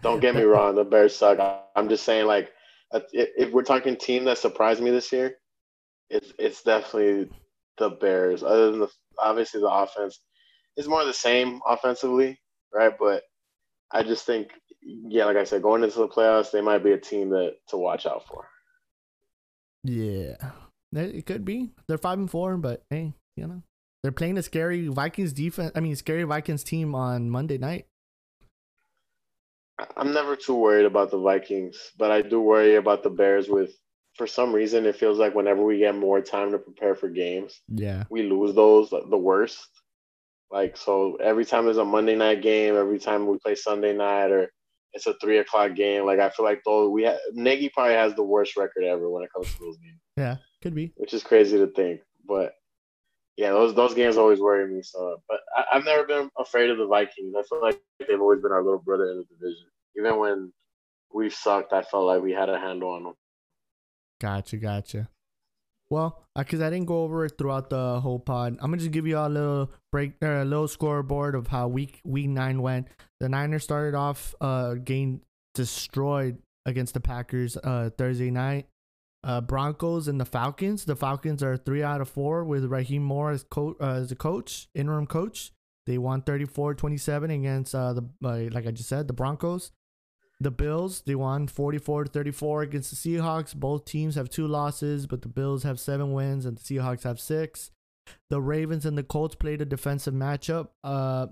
Don't 0.02 0.20
get 0.20 0.34
me 0.36 0.42
wrong, 0.42 0.74
the 0.74 0.84
Bears 0.84 1.16
suck. 1.16 1.38
I'm 1.76 1.88
just 1.88 2.04
saying, 2.04 2.26
like, 2.26 2.52
uh, 2.92 3.00
if 3.12 3.30
if 3.36 3.52
we're 3.52 3.62
talking 3.62 3.96
team 3.96 4.24
that 4.24 4.38
surprised 4.38 4.82
me 4.82 4.90
this 4.90 5.12
year, 5.12 5.36
it's 6.10 6.32
it's 6.38 6.62
definitely 6.62 7.30
the 7.78 7.90
Bears. 7.90 8.42
Other 8.42 8.70
than 8.70 8.80
the 8.80 8.88
obviously 9.18 9.60
the 9.60 9.68
offense, 9.70 10.20
it's 10.76 10.88
more 10.88 11.04
the 11.04 11.14
same 11.14 11.60
offensively, 11.66 12.40
right? 12.74 12.92
But 12.98 13.22
I 13.92 14.02
just 14.02 14.24
think, 14.24 14.48
yeah, 14.82 15.26
like 15.26 15.36
I 15.36 15.44
said, 15.44 15.62
going 15.62 15.84
into 15.84 15.98
the 15.98 16.08
playoffs, 16.08 16.50
they 16.50 16.60
might 16.60 16.82
be 16.82 16.92
a 16.92 16.98
team 16.98 17.30
that 17.30 17.56
to 17.68 17.76
watch 17.76 18.06
out 18.06 18.26
for. 18.26 18.48
Yeah, 19.84 20.36
it 20.92 21.26
could 21.26 21.44
be. 21.44 21.70
They're 21.88 21.98
five 21.98 22.18
and 22.18 22.30
four, 22.30 22.56
but 22.56 22.84
hey, 22.90 23.12
you 23.36 23.46
know, 23.46 23.62
they're 24.02 24.12
playing 24.12 24.38
a 24.38 24.42
scary 24.42 24.88
Vikings 24.88 25.32
defense. 25.32 25.72
I 25.74 25.80
mean, 25.80 25.96
scary 25.96 26.22
Vikings 26.24 26.64
team 26.64 26.94
on 26.94 27.30
Monday 27.30 27.58
night. 27.58 27.86
I'm 29.96 30.12
never 30.12 30.36
too 30.36 30.54
worried 30.54 30.86
about 30.86 31.10
the 31.10 31.18
Vikings, 31.18 31.76
but 31.98 32.10
I 32.10 32.22
do 32.22 32.40
worry 32.40 32.76
about 32.76 33.02
the 33.02 33.10
Bears. 33.10 33.48
With 33.48 33.72
for 34.16 34.26
some 34.26 34.54
reason, 34.54 34.86
it 34.86 34.96
feels 34.96 35.18
like 35.18 35.34
whenever 35.34 35.64
we 35.64 35.78
get 35.78 35.94
more 35.94 36.20
time 36.20 36.52
to 36.52 36.58
prepare 36.58 36.94
for 36.94 37.08
games, 37.08 37.60
Yeah, 37.68 38.04
we 38.10 38.22
lose 38.22 38.54
those 38.54 38.90
the 38.90 39.18
worst. 39.18 39.68
Like 40.52 40.76
so, 40.76 41.16
every 41.16 41.46
time 41.46 41.64
there's 41.64 41.78
a 41.78 41.84
Monday 41.84 42.14
night 42.14 42.42
game, 42.42 42.76
every 42.76 42.98
time 42.98 43.26
we 43.26 43.38
play 43.38 43.54
Sunday 43.54 43.94
night, 43.94 44.30
or 44.30 44.52
it's 44.92 45.06
a 45.06 45.14
three 45.14 45.38
o'clock 45.38 45.74
game, 45.74 46.04
like 46.04 46.18
I 46.18 46.28
feel 46.28 46.44
like 46.44 46.60
those 46.66 46.90
we 46.90 47.04
ha- 47.04 47.16
Nagy 47.32 47.70
probably 47.70 47.94
has 47.94 48.14
the 48.14 48.22
worst 48.22 48.54
record 48.58 48.84
ever 48.84 49.08
when 49.08 49.22
it 49.22 49.30
comes 49.34 49.50
to 49.50 49.58
those 49.58 49.78
games, 49.78 50.00
yeah, 50.18 50.36
could 50.60 50.74
be. 50.74 50.92
which 50.96 51.14
is 51.14 51.22
crazy 51.22 51.56
to 51.56 51.68
think. 51.68 52.02
But 52.28 52.52
yeah, 53.38 53.50
those 53.50 53.74
those 53.74 53.94
games 53.94 54.18
always 54.18 54.40
worry 54.40 54.70
me. 54.70 54.82
So, 54.82 55.22
but 55.26 55.40
I, 55.56 55.64
I've 55.72 55.86
never 55.86 56.06
been 56.06 56.28
afraid 56.38 56.68
of 56.68 56.76
the 56.76 56.86
Vikings. 56.86 57.34
I 57.34 57.42
feel 57.44 57.62
like 57.62 57.80
they've 58.06 58.20
always 58.20 58.42
been 58.42 58.52
our 58.52 58.62
little 58.62 58.78
brother 58.78 59.10
in 59.10 59.18
the 59.18 59.24
division. 59.34 59.66
Even 59.96 60.18
when 60.18 60.52
we've 61.14 61.32
sucked, 61.32 61.72
I 61.72 61.82
felt 61.82 62.04
like 62.04 62.20
we 62.22 62.32
had 62.32 62.50
a 62.50 62.58
handle 62.58 62.90
on 62.90 63.04
them. 63.04 63.14
Gotcha, 64.20 64.58
gotcha. 64.58 65.08
Well, 65.92 66.24
because 66.34 66.62
I 66.62 66.70
didn't 66.70 66.86
go 66.86 67.02
over 67.02 67.26
it 67.26 67.36
throughout 67.36 67.68
the 67.68 68.00
whole 68.00 68.18
pod, 68.18 68.56
I'm 68.62 68.70
gonna 68.70 68.78
just 68.78 68.92
give 68.92 69.06
you 69.06 69.18
all 69.18 69.28
a 69.28 69.28
little 69.28 69.72
break, 69.92 70.14
a 70.22 70.42
little 70.42 70.66
scoreboard 70.66 71.34
of 71.34 71.48
how 71.48 71.68
week 71.68 72.00
week 72.02 72.30
nine 72.30 72.62
went. 72.62 72.88
The 73.20 73.28
Niners 73.28 73.64
started 73.64 73.94
off 73.94 74.34
uh 74.40 74.76
game 74.76 75.20
destroyed 75.54 76.38
against 76.64 76.94
the 76.94 77.00
Packers 77.00 77.58
uh 77.58 77.90
Thursday 77.98 78.30
night. 78.30 78.68
Uh, 79.22 79.42
Broncos 79.42 80.08
and 80.08 80.18
the 80.18 80.24
Falcons. 80.24 80.86
The 80.86 80.96
Falcons 80.96 81.42
are 81.42 81.58
three 81.58 81.82
out 81.82 82.00
of 82.00 82.08
four 82.08 82.42
with 82.42 82.64
Raheem 82.64 83.02
Morris 83.02 83.42
as 83.42 83.44
coach, 83.50 83.76
uh, 83.78 83.90
as 83.90 84.10
a 84.10 84.16
coach, 84.16 84.68
interim 84.74 85.06
coach. 85.06 85.52
They 85.84 85.98
won 85.98 86.22
34-27 86.22 87.34
against 87.34 87.74
uh 87.74 87.92
the 87.92 88.04
uh, 88.24 88.48
like 88.50 88.66
I 88.66 88.70
just 88.70 88.88
said 88.88 89.08
the 89.08 89.12
Broncos. 89.12 89.72
The 90.42 90.50
Bills, 90.50 91.02
they 91.02 91.14
won 91.14 91.46
44 91.46 92.04
to 92.04 92.10
34 92.10 92.62
against 92.62 92.90
the 92.90 92.96
Seahawks. 92.96 93.54
Both 93.54 93.84
teams 93.84 94.16
have 94.16 94.28
two 94.28 94.48
losses, 94.48 95.06
but 95.06 95.22
the 95.22 95.28
Bills 95.28 95.62
have 95.62 95.78
seven 95.78 96.12
wins 96.12 96.46
and 96.46 96.58
the 96.58 96.62
Seahawks 96.62 97.04
have 97.04 97.20
six. 97.20 97.70
The 98.28 98.40
Ravens 98.40 98.84
and 98.84 98.98
the 98.98 99.04
Colts 99.04 99.36
played 99.36 99.62
a 99.62 99.64
defensive 99.64 100.14
matchup. 100.14 100.70
Uh, 100.82 101.28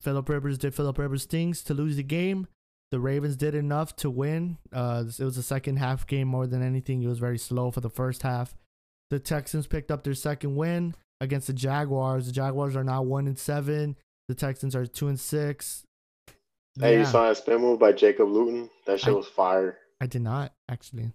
Philip 0.00 0.28
Rivers 0.28 0.58
did 0.58 0.72
Philip 0.72 0.98
Rivers 0.98 1.24
things 1.24 1.64
to 1.64 1.74
lose 1.74 1.96
the 1.96 2.04
game. 2.04 2.46
The 2.92 3.00
Ravens 3.00 3.34
did 3.36 3.56
enough 3.56 3.96
to 3.96 4.10
win. 4.10 4.58
Uh, 4.72 5.04
it 5.18 5.24
was 5.24 5.36
a 5.36 5.42
second 5.42 5.78
half 5.78 6.06
game 6.06 6.28
more 6.28 6.46
than 6.46 6.62
anything. 6.62 7.02
It 7.02 7.08
was 7.08 7.18
very 7.18 7.38
slow 7.38 7.72
for 7.72 7.80
the 7.80 7.90
first 7.90 8.22
half. 8.22 8.54
The 9.10 9.18
Texans 9.18 9.66
picked 9.66 9.90
up 9.90 10.04
their 10.04 10.14
second 10.14 10.54
win 10.54 10.94
against 11.20 11.48
the 11.48 11.54
Jaguars. 11.54 12.26
The 12.26 12.32
Jaguars 12.32 12.76
are 12.76 12.84
now 12.84 13.02
one 13.02 13.26
and 13.26 13.38
seven. 13.38 13.96
The 14.28 14.36
Texans 14.36 14.76
are 14.76 14.86
two 14.86 15.08
and 15.08 15.18
six. 15.18 15.84
Hey, 16.80 16.98
you 16.98 17.04
saw 17.04 17.28
that 17.28 17.36
spin 17.36 17.60
move 17.60 17.78
by 17.78 17.92
Jacob 17.92 18.28
Luton? 18.28 18.68
That 18.86 18.98
shit 19.00 19.10
I- 19.10 19.16
was 19.16 19.28
fire. 19.28 19.78
I 20.00 20.06
did 20.06 20.22
not 20.22 20.52
actually. 20.68 21.12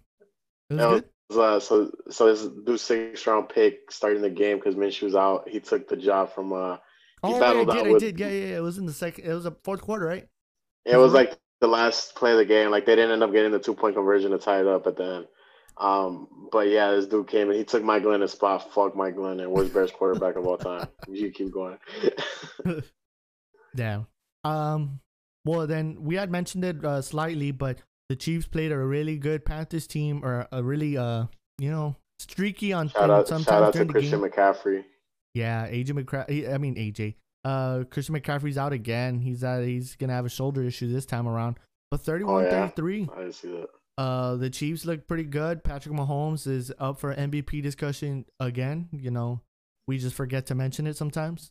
It 0.70 0.74
was 0.74 1.02
good. 1.30 1.38
uh, 1.38 1.60
so 1.60 1.90
so 2.10 2.26
this 2.34 2.46
dude 2.64 2.80
six 2.80 3.26
round 3.26 3.48
pick 3.48 3.90
starting 3.92 4.22
the 4.22 4.30
game 4.30 4.56
because 4.58 4.74
Minshew's 4.74 5.14
out. 5.14 5.48
He 5.48 5.60
took 5.60 5.88
the 5.88 5.96
job 5.96 6.32
from 6.34 6.52
uh. 6.52 6.76
Oh, 7.22 7.38
yeah, 7.38 7.44
I 7.50 7.52
did. 7.52 7.70
out 7.70 7.86
I 7.86 7.90
with- 7.90 8.00
did. 8.00 8.18
Yeah, 8.18 8.28
yeah, 8.28 8.46
yeah. 8.46 8.56
It 8.56 8.62
was 8.62 8.78
in 8.78 8.86
the 8.86 8.92
second. 8.92 9.26
It 9.26 9.34
was 9.34 9.46
a 9.46 9.54
fourth 9.64 9.82
quarter, 9.82 10.06
right? 10.06 10.26
It 10.86 10.96
was 10.96 11.12
like 11.12 11.36
the 11.60 11.66
last 11.68 12.14
play 12.14 12.32
of 12.32 12.38
the 12.38 12.46
game. 12.46 12.70
Like 12.70 12.86
they 12.86 12.96
didn't 12.96 13.10
end 13.12 13.22
up 13.22 13.32
getting 13.32 13.52
the 13.52 13.58
two 13.58 13.74
point 13.74 13.94
conversion 13.94 14.30
to 14.30 14.38
tie 14.38 14.60
it 14.60 14.66
up 14.66 14.86
at 14.86 14.96
the 14.96 15.04
end. 15.04 15.26
Um, 15.76 16.26
but 16.50 16.68
yeah, 16.68 16.90
this 16.92 17.06
dude 17.06 17.28
came 17.28 17.48
and 17.50 17.58
he 17.58 17.64
took 17.64 17.82
Mike 17.84 18.02
Glennon's 18.02 18.32
spot. 18.32 18.72
Fuck 18.72 18.96
Mike 18.96 19.14
Glennon, 19.16 19.42
and 19.42 19.52
worst 19.52 19.72
Bears 19.74 19.90
quarterback 19.90 20.36
of 20.36 20.46
all 20.46 20.56
time. 20.58 20.88
You 21.08 21.30
keep 21.30 21.52
going. 21.52 21.78
Damn. 23.76 24.06
Um. 24.44 25.00
Well, 25.44 25.66
then 25.66 25.98
we 26.02 26.16
had 26.16 26.30
mentioned 26.30 26.64
it 26.64 26.84
uh, 26.84 27.00
slightly, 27.02 27.50
but 27.50 27.78
the 28.08 28.16
Chiefs 28.16 28.46
played 28.46 28.72
a 28.72 28.78
really 28.78 29.16
good 29.16 29.44
Panthers 29.44 29.86
team, 29.86 30.24
or 30.24 30.46
a 30.52 30.62
really 30.62 30.96
uh, 30.96 31.26
you 31.58 31.70
know, 31.70 31.96
streaky 32.18 32.72
on 32.72 32.88
shout 32.88 33.10
out, 33.10 33.28
sometimes 33.28 33.46
shout 33.46 33.62
out 33.62 33.72
to 33.74 33.86
Christian 33.86 34.20
game. 34.20 34.30
McCaffrey. 34.30 34.84
Yeah, 35.34 35.66
AJ 35.68 35.90
McCaffrey. 36.04 36.52
I 36.52 36.58
mean 36.58 36.74
AJ. 36.74 37.14
Uh, 37.44 37.84
Christian 37.90 38.14
McCaffrey's 38.14 38.58
out 38.58 38.72
again. 38.72 39.20
He's 39.20 39.42
out. 39.44 39.64
He's 39.64 39.96
gonna 39.96 40.12
have 40.12 40.26
a 40.26 40.30
shoulder 40.30 40.62
issue 40.62 40.92
this 40.92 41.06
time 41.06 41.26
around. 41.28 41.58
But 41.90 42.02
31 42.02 42.34
Oh, 42.34 42.46
yeah. 42.46 42.68
33. 42.68 43.08
I 43.12 43.18
didn't 43.20 43.32
see 43.34 43.48
that. 43.48 43.68
Uh, 43.98 44.36
the 44.36 44.48
Chiefs 44.50 44.84
look 44.86 45.06
pretty 45.06 45.24
good. 45.24 45.62
Patrick 45.64 45.94
Mahomes 45.94 46.46
is 46.46 46.72
up 46.78 46.98
for 47.00 47.14
MVP 47.14 47.62
discussion 47.62 48.24
again. 48.38 48.88
You 48.92 49.10
know, 49.10 49.40
we 49.86 49.98
just 49.98 50.14
forget 50.14 50.46
to 50.46 50.54
mention 50.54 50.86
it 50.86 50.96
sometimes. 50.96 51.50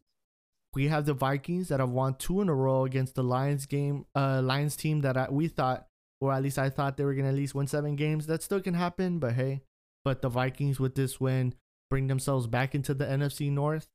We 0.76 0.88
have 0.88 1.06
the 1.06 1.14
Vikings 1.14 1.70
that 1.70 1.80
have 1.80 1.90
won 1.90 2.16
two 2.16 2.42
in 2.42 2.50
a 2.50 2.54
row 2.54 2.86
against 2.86 3.16
the 3.16 3.24
Lions 3.24 3.66
game, 3.66 4.06
uh, 4.16 4.42
Lions 4.44 4.76
team 4.76 5.02
that 5.02 5.18
I, 5.18 5.28
we 5.30 5.48
thought, 5.48 5.88
or 6.22 6.32
at 6.32 6.44
least 6.44 6.60
I 6.60 6.70
thought 6.70 6.98
they 6.98 7.06
were 7.06 7.16
gonna 7.16 7.30
at 7.30 7.36
least 7.36 7.56
win 7.56 7.68
seven 7.68 7.96
games. 7.96 8.28
That 8.28 8.44
still 8.44 8.62
can 8.62 8.76
happen, 8.76 9.20
but 9.20 9.34
hey, 9.34 9.62
but 10.06 10.22
the 10.22 10.30
Vikings 10.30 10.80
with 10.80 10.96
this 10.96 11.20
win 11.20 11.56
bring 11.90 12.08
themselves 12.08 12.46
back 12.46 12.76
into 12.76 12.94
the 12.94 13.06
NFC 13.06 13.52
North. 13.52 13.88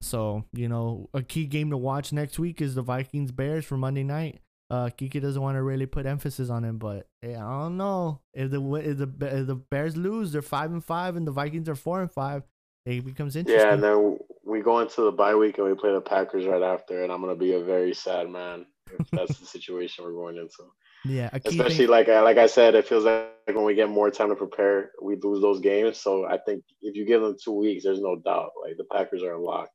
So 0.00 0.44
you 0.52 0.68
know, 0.68 1.08
a 1.14 1.22
key 1.22 1.46
game 1.46 1.70
to 1.70 1.76
watch 1.76 2.12
next 2.12 2.38
week 2.38 2.60
is 2.60 2.74
the 2.74 2.82
Vikings 2.82 3.30
Bears 3.30 3.64
for 3.64 3.76
Monday 3.76 4.02
night. 4.02 4.40
Uh, 4.72 4.88
Kiki 4.88 5.20
doesn't 5.20 5.42
want 5.42 5.56
to 5.56 5.62
really 5.62 5.84
put 5.84 6.06
emphasis 6.06 6.48
on 6.48 6.64
it, 6.64 6.72
but 6.72 7.06
hey, 7.20 7.34
I 7.34 7.62
don't 7.62 7.76
know 7.76 8.20
if 8.32 8.50
the 8.50 8.74
if 8.76 8.96
the 8.96 9.38
if 9.40 9.46
the 9.46 9.54
Bears 9.54 9.98
lose, 9.98 10.32
they're 10.32 10.40
five 10.40 10.72
and 10.72 10.82
five, 10.82 11.14
and 11.14 11.26
the 11.26 11.30
Vikings 11.30 11.68
are 11.68 11.74
four 11.74 12.00
and 12.00 12.10
five. 12.10 12.42
It 12.86 13.04
becomes 13.04 13.36
interesting. 13.36 13.64
Yeah, 13.64 13.74
and 13.74 13.82
then 13.82 14.18
we 14.52 14.60
go 14.60 14.80
into 14.80 15.02
the 15.02 15.12
bye 15.12 15.34
week 15.34 15.58
and 15.58 15.66
we 15.66 15.74
play 15.74 15.92
the 15.92 16.00
Packers 16.00 16.46
right 16.46 16.62
after, 16.62 17.02
and 17.02 17.12
I'm 17.12 17.20
gonna 17.20 17.34
be 17.34 17.54
a 17.54 17.60
very 17.62 17.94
sad 17.94 18.28
man 18.28 18.66
if 18.98 19.10
that's 19.10 19.38
the 19.38 19.46
situation 19.46 20.04
we're 20.04 20.12
going 20.12 20.36
into. 20.36 20.70
Yeah, 21.04 21.30
especially 21.32 21.86
thing- 21.86 21.88
like 21.88 22.08
I, 22.08 22.20
like 22.20 22.38
I 22.38 22.46
said, 22.46 22.74
it 22.74 22.86
feels 22.86 23.04
like 23.04 23.28
when 23.46 23.64
we 23.64 23.74
get 23.74 23.88
more 23.88 24.10
time 24.10 24.28
to 24.28 24.36
prepare, 24.36 24.92
we 25.02 25.16
lose 25.16 25.42
those 25.42 25.60
games. 25.60 25.98
So 25.98 26.26
I 26.26 26.38
think 26.38 26.62
if 26.80 26.94
you 26.94 27.04
give 27.04 27.22
them 27.22 27.36
two 27.42 27.52
weeks, 27.52 27.84
there's 27.84 28.00
no 28.00 28.16
doubt 28.24 28.50
like 28.62 28.76
the 28.76 28.84
Packers 28.84 29.22
are 29.22 29.38
locked. 29.38 29.72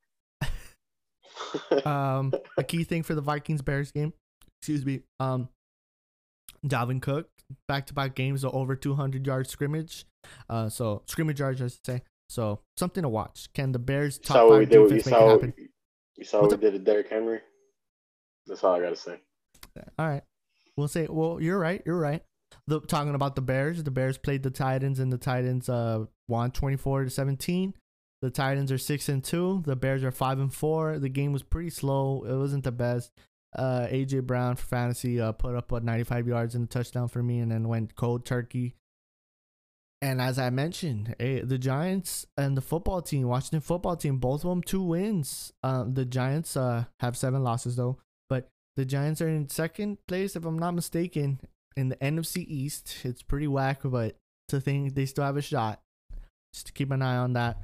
um, 1.85 2.33
a 2.57 2.63
key 2.63 2.83
thing 2.85 3.03
for 3.03 3.15
the 3.15 3.21
Vikings 3.21 3.61
Bears 3.61 3.91
game 3.91 4.13
excuse 4.61 4.85
me, 4.85 5.01
um, 5.19 5.49
Dalvin 6.65 7.01
Cook, 7.01 7.29
back 7.67 7.85
to 7.87 7.93
back 7.93 8.15
games 8.15 8.43
of 8.43 8.53
over 8.53 8.75
200 8.75 9.25
yard 9.25 9.47
scrimmage. 9.47 10.05
Uh, 10.49 10.69
so 10.69 11.03
scrimmage 11.05 11.39
yards, 11.39 11.61
I 11.61 11.67
should 11.67 11.85
say. 11.85 12.01
So 12.29 12.61
something 12.77 13.03
to 13.03 13.09
watch. 13.09 13.49
Can 13.53 13.71
the 13.71 13.79
Bears 13.79 14.17
top 14.19 14.35
saw 14.35 14.49
five 14.49 14.69
defense 14.69 14.89
you 14.89 14.95
make 14.95 15.03
saw, 15.05 15.27
it 15.27 15.31
happen? 15.31 15.53
You 16.17 16.25
saw 16.25 16.41
what 16.41 16.51
we 16.51 16.57
did 16.57 16.71
to 16.71 16.79
Derrick 16.79 17.09
Henry. 17.09 17.39
That's 18.45 18.63
all 18.63 18.75
I 18.75 18.81
gotta 18.81 18.95
say. 18.95 19.19
All 19.99 20.07
right, 20.07 20.23
we'll 20.75 20.87
say. 20.87 21.07
Well, 21.09 21.39
you're 21.41 21.59
right. 21.59 21.81
You're 21.85 21.99
right. 21.99 22.23
The, 22.65 22.79
talking 22.81 23.15
about 23.15 23.35
the 23.35 23.41
Bears, 23.41 23.83
the 23.83 23.91
Bears 23.91 24.17
played 24.17 24.43
the 24.43 24.49
Titans, 24.49 24.99
and 24.99 25.11
the 25.11 25.17
Titans 25.17 25.69
uh 25.69 26.05
won 26.27 26.51
24 26.51 27.05
to 27.05 27.09
17. 27.09 27.73
The 28.21 28.29
Titans 28.29 28.71
are 28.71 28.77
six 28.77 29.09
and 29.09 29.23
two. 29.23 29.63
The 29.65 29.75
Bears 29.75 30.03
are 30.03 30.11
five 30.11 30.39
and 30.39 30.53
four. 30.53 30.97
The 30.97 31.09
game 31.09 31.33
was 31.33 31.43
pretty 31.43 31.69
slow. 31.69 32.23
It 32.27 32.35
wasn't 32.35 32.63
the 32.63 32.71
best 32.71 33.11
uh, 33.55 33.87
AJ 33.89 34.23
Brown 34.23 34.55
for 34.55 34.65
fantasy 34.65 35.19
uh, 35.19 35.31
put 35.31 35.55
up 35.55 35.71
what 35.71 35.83
95 35.83 36.27
yards 36.27 36.55
and 36.55 36.65
a 36.65 36.67
touchdown 36.67 37.07
for 37.07 37.21
me, 37.21 37.39
and 37.39 37.51
then 37.51 37.67
went 37.67 37.95
cold 37.95 38.25
turkey. 38.25 38.75
And 40.01 40.21
as 40.21 40.37
I 40.37 40.51
mentioned, 40.51 41.15
hey, 41.17 41.41
the 41.41 41.57
Giants 41.57 42.27
and 42.37 42.55
the 42.55 42.61
football 42.61 43.01
team, 43.01 43.27
Washington 43.27 43.61
football 43.61 43.95
team, 43.95 44.17
both 44.17 44.43
of 44.43 44.49
them 44.49 44.61
two 44.61 44.83
wins. 44.83 45.53
Uh, 45.63 45.85
the 45.91 46.05
Giants 46.05 46.55
uh, 46.55 46.85
have 46.99 47.17
seven 47.17 47.43
losses 47.43 47.75
though, 47.75 47.97
but 48.29 48.49
the 48.75 48.85
Giants 48.85 49.21
are 49.21 49.27
in 49.27 49.49
second 49.49 49.97
place 50.07 50.35
if 50.35 50.45
I'm 50.45 50.59
not 50.59 50.75
mistaken 50.75 51.39
in 51.75 51.89
the 51.89 51.95
NFC 51.95 52.45
East. 52.47 52.97
It's 53.03 53.23
pretty 53.23 53.47
whack, 53.47 53.79
but 53.83 54.15
to 54.49 54.61
think 54.61 54.93
they 54.93 55.07
still 55.07 55.23
have 55.23 55.37
a 55.37 55.41
shot. 55.41 55.81
Just 56.53 56.67
to 56.67 56.73
keep 56.73 56.91
an 56.91 57.01
eye 57.01 57.17
on 57.17 57.33
that 57.33 57.59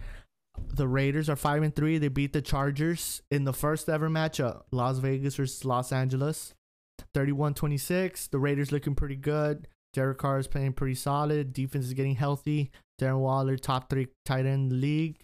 the 0.73 0.87
Raiders 0.87 1.29
are 1.29 1.35
five 1.35 1.63
and 1.63 1.75
three. 1.75 1.97
They 1.97 2.07
beat 2.07 2.33
the 2.33 2.41
Chargers 2.41 3.21
in 3.31 3.43
the 3.43 3.53
first 3.53 3.89
ever 3.89 4.09
matchup. 4.09 4.63
Las 4.71 4.97
Vegas 4.99 5.35
versus 5.35 5.65
Los 5.65 5.91
Angeles. 5.91 6.53
31-26. 7.15 8.29
The 8.29 8.39
Raiders 8.39 8.71
looking 8.71 8.95
pretty 8.95 9.15
good. 9.15 9.67
Derek 9.93 10.17
Carr 10.17 10.39
is 10.39 10.47
playing 10.47 10.73
pretty 10.73 10.95
solid. 10.95 11.53
Defense 11.53 11.85
is 11.85 11.93
getting 11.93 12.15
healthy. 12.15 12.71
Darren 12.99 13.19
Waller, 13.19 13.57
top 13.57 13.89
three 13.89 14.07
tight 14.25 14.45
end 14.45 14.73
league. 14.73 15.17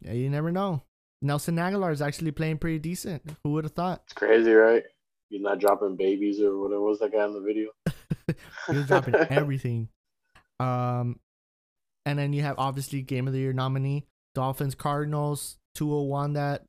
Yeah, 0.00 0.12
you 0.12 0.30
never 0.30 0.52
know. 0.52 0.82
Nelson 1.22 1.56
Agholor 1.56 1.92
is 1.92 2.00
actually 2.00 2.30
playing 2.30 2.58
pretty 2.58 2.78
decent. 2.78 3.22
Who 3.44 3.50
would 3.50 3.64
have 3.64 3.72
thought? 3.72 4.02
It's 4.04 4.14
crazy, 4.14 4.52
right? 4.52 4.82
He's 5.28 5.42
not 5.42 5.60
dropping 5.60 5.96
babies 5.96 6.40
or 6.40 6.58
whatever 6.58 6.80
was 6.80 6.98
that 7.00 7.12
guy 7.12 7.24
in 7.24 7.34
the 7.34 7.40
video? 7.40 7.70
he 8.68 8.76
was 8.76 8.86
dropping 8.86 9.14
everything. 9.30 9.88
Um, 10.58 11.20
and 12.06 12.18
then 12.18 12.32
you 12.32 12.42
have 12.42 12.58
obviously 12.58 13.02
game 13.02 13.26
of 13.26 13.32
the 13.32 13.40
year 13.40 13.52
nominee 13.52 14.06
Dolphins 14.34 14.74
Cardinals 14.74 15.58
201 15.74 16.34
that. 16.34 16.64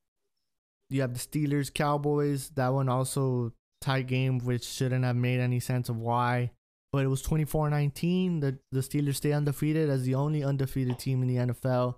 You 0.89 0.99
have 1.01 1.13
the 1.13 1.19
Steelers 1.19 1.73
Cowboys. 1.73 2.49
That 2.55 2.73
one 2.73 2.89
also 2.89 3.53
tie 3.79 4.01
game, 4.01 4.39
which 4.39 4.65
shouldn't 4.65 5.05
have 5.05 5.15
made 5.15 5.39
any 5.39 5.61
sense 5.61 5.87
of 5.87 5.97
why. 5.97 6.51
But 6.93 7.05
it 7.05 7.07
was 7.07 7.23
24-19. 7.23 8.41
The 8.41 8.57
the 8.71 8.81
Steelers 8.81 9.15
stay 9.15 9.31
undefeated 9.31 9.89
as 9.89 10.03
the 10.03 10.15
only 10.15 10.43
undefeated 10.43 10.99
team 10.99 11.21
in 11.21 11.27
the 11.27 11.53
NFL. 11.53 11.95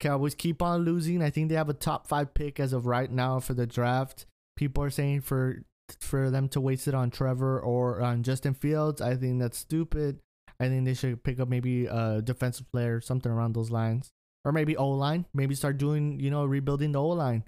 Cowboys 0.00 0.34
keep 0.34 0.60
on 0.60 0.84
losing. 0.84 1.22
I 1.22 1.30
think 1.30 1.48
they 1.48 1.54
have 1.54 1.68
a 1.68 1.74
top 1.74 2.08
five 2.08 2.34
pick 2.34 2.58
as 2.58 2.72
of 2.72 2.86
right 2.86 3.10
now 3.10 3.38
for 3.38 3.54
the 3.54 3.66
draft. 3.66 4.26
People 4.56 4.82
are 4.82 4.90
saying 4.90 5.20
for 5.20 5.62
for 6.00 6.30
them 6.30 6.48
to 6.48 6.60
waste 6.60 6.88
it 6.88 6.94
on 6.94 7.10
Trevor 7.10 7.60
or 7.60 8.00
on 8.00 8.22
Justin 8.22 8.54
Fields. 8.54 9.00
I 9.00 9.16
think 9.16 9.40
that's 9.40 9.58
stupid. 9.58 10.18
I 10.58 10.68
think 10.68 10.84
they 10.84 10.94
should 10.94 11.22
pick 11.22 11.38
up 11.38 11.48
maybe 11.48 11.86
a 11.86 12.22
defensive 12.22 12.70
player, 12.72 13.00
something 13.00 13.30
around 13.30 13.54
those 13.54 13.70
lines 13.70 14.10
or 14.44 14.52
maybe 14.52 14.76
O 14.76 14.90
line. 14.90 15.24
Maybe 15.34 15.54
start 15.54 15.78
doing, 15.78 16.20
you 16.20 16.30
know, 16.30 16.44
rebuilding 16.44 16.92
the 16.92 17.00
O 17.00 17.08
line. 17.08 17.44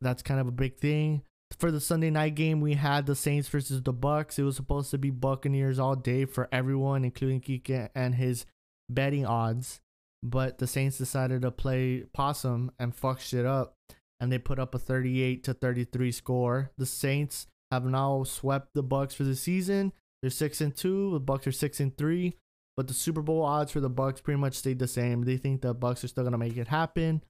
That's 0.00 0.22
kind 0.22 0.40
of 0.40 0.48
a 0.48 0.52
big 0.52 0.76
thing. 0.76 1.22
For 1.58 1.70
the 1.70 1.80
Sunday 1.80 2.10
night 2.10 2.34
game, 2.34 2.60
we 2.60 2.74
had 2.74 3.06
the 3.06 3.14
Saints 3.14 3.48
versus 3.48 3.82
the 3.82 3.92
Bucks. 3.92 4.38
It 4.38 4.42
was 4.42 4.56
supposed 4.56 4.90
to 4.90 4.98
be 4.98 5.10
Buccaneers 5.10 5.78
all 5.78 5.96
day 5.96 6.24
for 6.24 6.48
everyone, 6.52 7.04
including 7.04 7.40
Kike 7.40 7.88
and 7.94 8.14
his 8.14 8.46
betting 8.90 9.24
odds. 9.24 9.80
But 10.22 10.58
the 10.58 10.66
Saints 10.66 10.98
decided 10.98 11.42
to 11.42 11.50
play 11.50 12.04
possum 12.12 12.72
and 12.78 12.94
fuck 12.94 13.20
shit 13.20 13.46
up, 13.46 13.74
and 14.18 14.30
they 14.30 14.38
put 14.38 14.58
up 14.58 14.74
a 14.74 14.78
38 14.78 15.44
to 15.44 15.54
33 15.54 16.12
score. 16.12 16.72
The 16.76 16.86
Saints 16.86 17.46
have 17.70 17.84
now 17.84 18.24
swept 18.24 18.74
the 18.74 18.82
Bucks 18.82 19.14
for 19.14 19.24
the 19.24 19.36
season. 19.36 19.92
They're 20.20 20.30
six 20.30 20.60
and 20.60 20.74
two. 20.74 21.12
The 21.12 21.20
Bucks 21.20 21.46
are 21.46 21.52
six 21.52 21.80
and 21.80 21.96
three. 21.96 22.36
But 22.76 22.88
the 22.88 22.94
Super 22.94 23.22
Bowl 23.22 23.42
odds 23.42 23.72
for 23.72 23.80
the 23.80 23.88
Bucks 23.88 24.20
pretty 24.20 24.40
much 24.40 24.54
stayed 24.54 24.78
the 24.78 24.88
same. 24.88 25.22
They 25.22 25.36
think 25.36 25.62
the 25.62 25.72
Bucks 25.72 26.04
are 26.04 26.08
still 26.08 26.24
gonna 26.24 26.38
make 26.38 26.56
it 26.56 26.68
happen. 26.68 27.22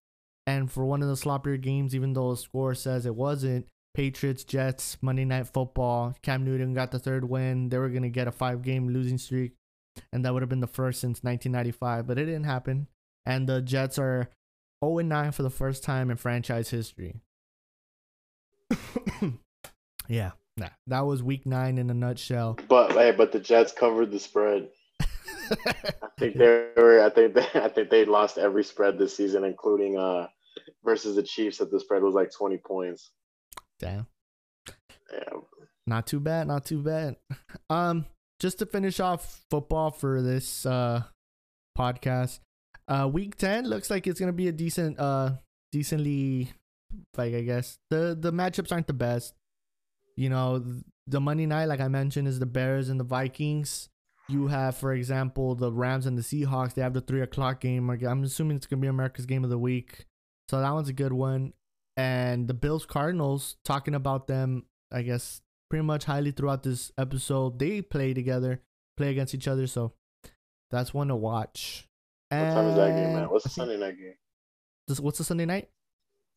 And 0.46 0.70
for 0.70 0.84
one 0.84 1.02
of 1.02 1.08
the 1.08 1.14
sloppier 1.14 1.60
games, 1.60 1.94
even 1.94 2.12
though 2.12 2.32
the 2.32 2.36
score 2.36 2.74
says 2.74 3.06
it 3.06 3.14
wasn't, 3.14 3.66
Patriots, 3.96 4.44
Jets, 4.44 4.98
Monday 5.00 5.24
Night 5.24 5.46
Football, 5.46 6.14
Cam 6.20 6.44
Newton 6.44 6.74
got 6.74 6.90
the 6.90 6.98
third 6.98 7.24
win. 7.24 7.70
They 7.70 7.78
were 7.78 7.88
gonna 7.88 8.10
get 8.10 8.28
a 8.28 8.30
five 8.30 8.60
game 8.60 8.90
losing 8.90 9.16
streak, 9.16 9.52
and 10.12 10.22
that 10.22 10.34
would 10.34 10.42
have 10.42 10.50
been 10.50 10.60
the 10.60 10.66
first 10.66 11.00
since 11.00 11.24
1995, 11.24 12.06
but 12.06 12.18
it 12.18 12.26
didn't 12.26 12.44
happen. 12.44 12.88
And 13.24 13.48
the 13.48 13.62
Jets 13.62 13.98
are 13.98 14.28
0 14.84 14.98
9 14.98 15.32
for 15.32 15.42
the 15.42 15.48
first 15.48 15.82
time 15.82 16.10
in 16.10 16.18
franchise 16.18 16.68
history. 16.68 17.22
yeah, 20.08 20.32
nah, 20.58 20.68
that 20.88 21.06
was 21.06 21.22
week 21.22 21.46
nine 21.46 21.78
in 21.78 21.88
a 21.88 21.94
nutshell. 21.94 22.58
But 22.68 22.92
hey, 22.92 23.12
but 23.12 23.32
the 23.32 23.40
Jets 23.40 23.72
covered 23.72 24.10
the 24.10 24.20
spread. 24.20 24.68
I 25.00 26.08
think 26.18 26.36
they 26.36 26.68
were. 26.76 27.02
I 27.02 27.08
think 27.08 27.32
they. 27.32 27.48
I 27.54 27.68
think 27.68 27.88
they 27.88 28.04
lost 28.04 28.36
every 28.36 28.62
spread 28.62 28.98
this 28.98 29.16
season, 29.16 29.42
including 29.42 29.96
uh 29.96 30.26
versus 30.84 31.16
the 31.16 31.22
Chiefs. 31.22 31.56
That 31.58 31.70
the 31.70 31.80
spread 31.80 32.02
was 32.02 32.14
like 32.14 32.30
twenty 32.30 32.58
points. 32.58 33.12
Damn. 33.78 34.06
Yeah. 35.12 35.40
Not 35.86 36.06
too 36.06 36.20
bad. 36.20 36.46
Not 36.48 36.64
too 36.64 36.82
bad. 36.82 37.16
Um, 37.68 38.06
just 38.38 38.60
to 38.60 38.66
finish 38.66 39.00
off 39.00 39.42
football 39.50 39.90
for 39.90 40.22
this 40.22 40.64
uh 40.66 41.02
podcast. 41.76 42.38
Uh, 42.86 43.08
week 43.12 43.36
ten 43.36 43.66
looks 43.68 43.90
like 43.90 44.06
it's 44.06 44.20
gonna 44.20 44.32
be 44.32 44.46
a 44.46 44.52
decent, 44.52 45.00
uh, 45.00 45.32
decently, 45.72 46.52
like 47.16 47.34
I 47.34 47.40
guess 47.42 47.78
the 47.90 48.16
the 48.18 48.32
matchups 48.32 48.70
aren't 48.70 48.86
the 48.86 48.92
best. 48.92 49.34
You 50.16 50.28
know, 50.30 50.64
the 51.08 51.20
Monday 51.20 51.46
night, 51.46 51.64
like 51.64 51.80
I 51.80 51.88
mentioned, 51.88 52.28
is 52.28 52.38
the 52.38 52.46
Bears 52.46 52.88
and 52.88 53.00
the 53.00 53.04
Vikings. 53.04 53.88
You 54.28 54.46
have, 54.46 54.76
for 54.76 54.92
example, 54.92 55.54
the 55.54 55.72
Rams 55.72 56.06
and 56.06 56.16
the 56.16 56.22
Seahawks. 56.22 56.74
They 56.74 56.82
have 56.82 56.94
the 56.94 57.00
three 57.00 57.22
o'clock 57.22 57.60
game. 57.60 57.90
I'm 57.90 58.22
assuming 58.22 58.56
it's 58.56 58.66
gonna 58.66 58.80
be 58.82 58.88
America's 58.88 59.26
game 59.26 59.42
of 59.44 59.50
the 59.50 59.58
week, 59.58 60.04
so 60.48 60.60
that 60.60 60.72
one's 60.72 60.88
a 60.88 60.92
good 60.92 61.12
one. 61.12 61.52
And 61.96 62.46
the 62.46 62.54
Bills 62.54 62.84
Cardinals, 62.84 63.56
talking 63.64 63.94
about 63.94 64.26
them, 64.26 64.66
I 64.92 65.02
guess 65.02 65.40
pretty 65.70 65.84
much 65.84 66.04
highly 66.04 66.30
throughout 66.30 66.62
this 66.62 66.92
episode. 66.98 67.58
They 67.58 67.80
play 67.82 68.12
together, 68.14 68.60
play 68.96 69.10
against 69.10 69.34
each 69.34 69.48
other, 69.48 69.66
so 69.66 69.92
that's 70.70 70.92
one 70.92 71.08
to 71.08 71.16
watch. 71.16 71.88
What 72.28 72.38
time 72.38 72.66
is 72.66 72.76
that 72.76 72.88
game, 72.90 73.14
man? 73.14 73.30
What's 73.30 73.44
the 73.44 73.50
Sunday 73.50 73.78
night 73.78 73.98
game? 73.98 74.14
This, 74.88 75.00
what's 75.00 75.18
the 75.18 75.24
Sunday 75.24 75.46
night? 75.46 75.70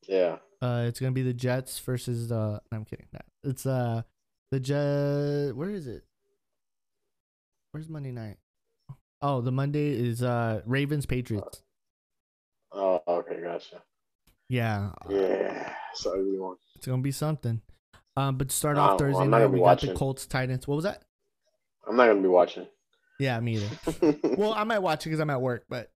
Yeah. 0.07 0.37
Uh, 0.61 0.85
it's 0.87 0.99
gonna 0.99 1.11
be 1.11 1.23
the 1.23 1.33
Jets 1.33 1.79
versus 1.79 2.29
the. 2.29 2.61
No, 2.71 2.77
I'm 2.77 2.85
kidding. 2.85 3.07
No, 3.13 3.19
it's 3.43 3.65
uh, 3.65 4.03
the 4.51 4.59
Jet. 4.59 5.55
Where 5.55 5.69
is 5.69 5.87
it? 5.87 6.03
Where's 7.71 7.89
Monday 7.89 8.11
night? 8.11 8.37
Oh, 9.21 9.41
the 9.41 9.51
Monday 9.51 9.91
is 9.91 10.23
uh 10.23 10.61
Ravens 10.65 11.05
Patriots. 11.05 11.63
Oh, 12.71 13.01
okay, 13.07 13.41
gotcha. 13.41 13.81
Yeah. 14.49 14.91
Yeah, 15.07 15.73
so 15.93 16.13
everyone. 16.13 16.55
It's 16.75 16.87
gonna 16.87 17.01
be 17.01 17.11
something. 17.11 17.61
Um, 18.17 18.37
but 18.37 18.49
to 18.49 18.55
start 18.55 18.77
off 18.77 18.89
well, 18.89 18.97
Thursday 18.97 19.21
I'm 19.21 19.29
night, 19.29 19.45
we 19.47 19.59
got 19.59 19.79
the. 19.79 19.93
Colts 19.93 20.25
Titans. 20.25 20.67
What 20.67 20.75
was 20.75 20.83
that? 20.83 21.03
I'm 21.87 21.95
not 21.95 22.07
gonna 22.07 22.21
be 22.21 22.27
watching. 22.27 22.67
Yeah, 23.19 23.39
me 23.39 23.57
either. 23.57 24.17
well, 24.37 24.53
I 24.53 24.63
might 24.63 24.79
watch 24.79 25.05
it 25.05 25.09
because 25.09 25.19
I'm 25.19 25.29
at 25.29 25.41
work, 25.41 25.65
but 25.69 25.91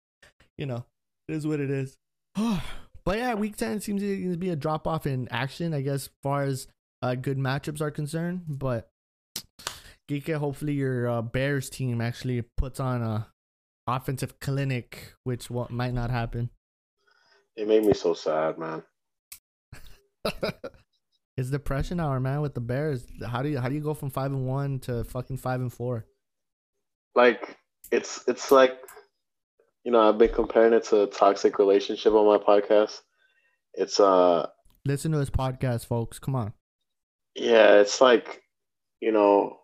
you 0.57 0.65
know, 0.65 0.85
it 1.27 1.35
is 1.35 1.47
what 1.47 1.59
it 1.59 1.71
is. 1.71 1.97
but 2.35 3.17
yeah, 3.17 3.33
week 3.33 3.57
ten 3.57 3.81
seems 3.81 4.01
to 4.01 4.37
be 4.37 4.49
a 4.49 4.55
drop 4.55 4.87
off 4.87 5.07
in 5.07 5.27
action, 5.31 5.73
I 5.73 5.81
guess, 5.81 5.93
as 5.93 6.09
far 6.21 6.43
as 6.43 6.67
uh, 7.01 7.15
good 7.15 7.37
matchups 7.37 7.81
are 7.81 7.91
concerned. 7.91 8.43
But 8.47 8.89
Geeka, 10.09 10.35
hopefully 10.35 10.73
your 10.73 11.09
uh, 11.09 11.21
Bears 11.23 11.69
team 11.69 12.01
actually 12.01 12.43
puts 12.57 12.79
on 12.79 13.01
a 13.01 13.27
offensive 13.87 14.39
clinic, 14.39 15.13
which 15.23 15.49
what 15.49 15.71
might 15.71 15.93
not 15.93 16.11
happen. 16.11 16.51
It 17.55 17.67
made 17.67 17.85
me 17.85 17.93
so 17.93 18.13
sad, 18.13 18.57
man. 18.57 18.83
it's 21.37 21.49
depression 21.49 21.99
hour, 21.99 22.19
man, 22.19 22.41
with 22.41 22.55
the 22.55 22.61
Bears. 22.61 23.05
How 23.27 23.43
do 23.43 23.49
you 23.49 23.59
how 23.59 23.69
do 23.69 23.75
you 23.75 23.81
go 23.81 23.93
from 23.93 24.09
five 24.09 24.31
and 24.31 24.47
one 24.47 24.79
to 24.79 25.03
fucking 25.03 25.37
five 25.37 25.61
and 25.61 25.71
four? 25.71 26.05
Like 27.15 27.57
it's 27.91 28.23
it's 28.27 28.51
like 28.51 28.79
you 29.83 29.91
know, 29.91 30.07
I've 30.07 30.17
been 30.17 30.33
comparing 30.33 30.73
it 30.73 30.85
to 30.85 31.03
a 31.03 31.07
toxic 31.07 31.59
relationship 31.59 32.13
on 32.13 32.25
my 32.25 32.43
podcast. 32.43 33.01
It's 33.73 33.99
uh 33.99 34.47
listen 34.85 35.11
to 35.11 35.19
his 35.19 35.29
podcast, 35.29 35.85
folks. 35.85 36.19
Come 36.19 36.35
on. 36.35 36.53
Yeah, 37.35 37.79
it's 37.79 37.99
like, 37.99 38.41
you 38.99 39.11
know, 39.11 39.57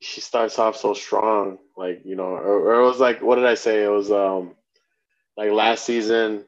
she 0.00 0.20
starts 0.20 0.58
off 0.58 0.76
so 0.76 0.94
strong, 0.94 1.58
like, 1.76 2.02
you 2.04 2.16
know, 2.16 2.24
or, 2.24 2.72
or 2.72 2.80
it 2.80 2.86
was 2.86 3.00
like 3.00 3.20
what 3.20 3.36
did 3.36 3.46
I 3.46 3.54
say? 3.54 3.84
It 3.84 3.90
was 3.90 4.10
um 4.10 4.54
like 5.36 5.50
last 5.50 5.84
season 5.84 6.44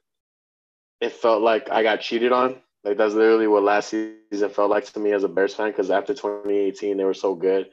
it 1.02 1.12
felt 1.12 1.42
like 1.42 1.68
I 1.68 1.82
got 1.82 2.00
cheated 2.00 2.32
on. 2.32 2.62
Like 2.84 2.96
that's 2.96 3.14
literally 3.14 3.48
what 3.48 3.64
last 3.64 3.90
season 3.90 4.50
felt 4.50 4.70
like 4.70 4.90
to 4.92 5.00
me 5.00 5.12
as 5.12 5.24
a 5.24 5.28
Bears 5.28 5.54
fan 5.54 5.70
because 5.70 5.90
after 5.90 6.14
2018 6.14 6.96
they 6.96 7.04
were 7.04 7.12
so 7.12 7.34
good, 7.34 7.68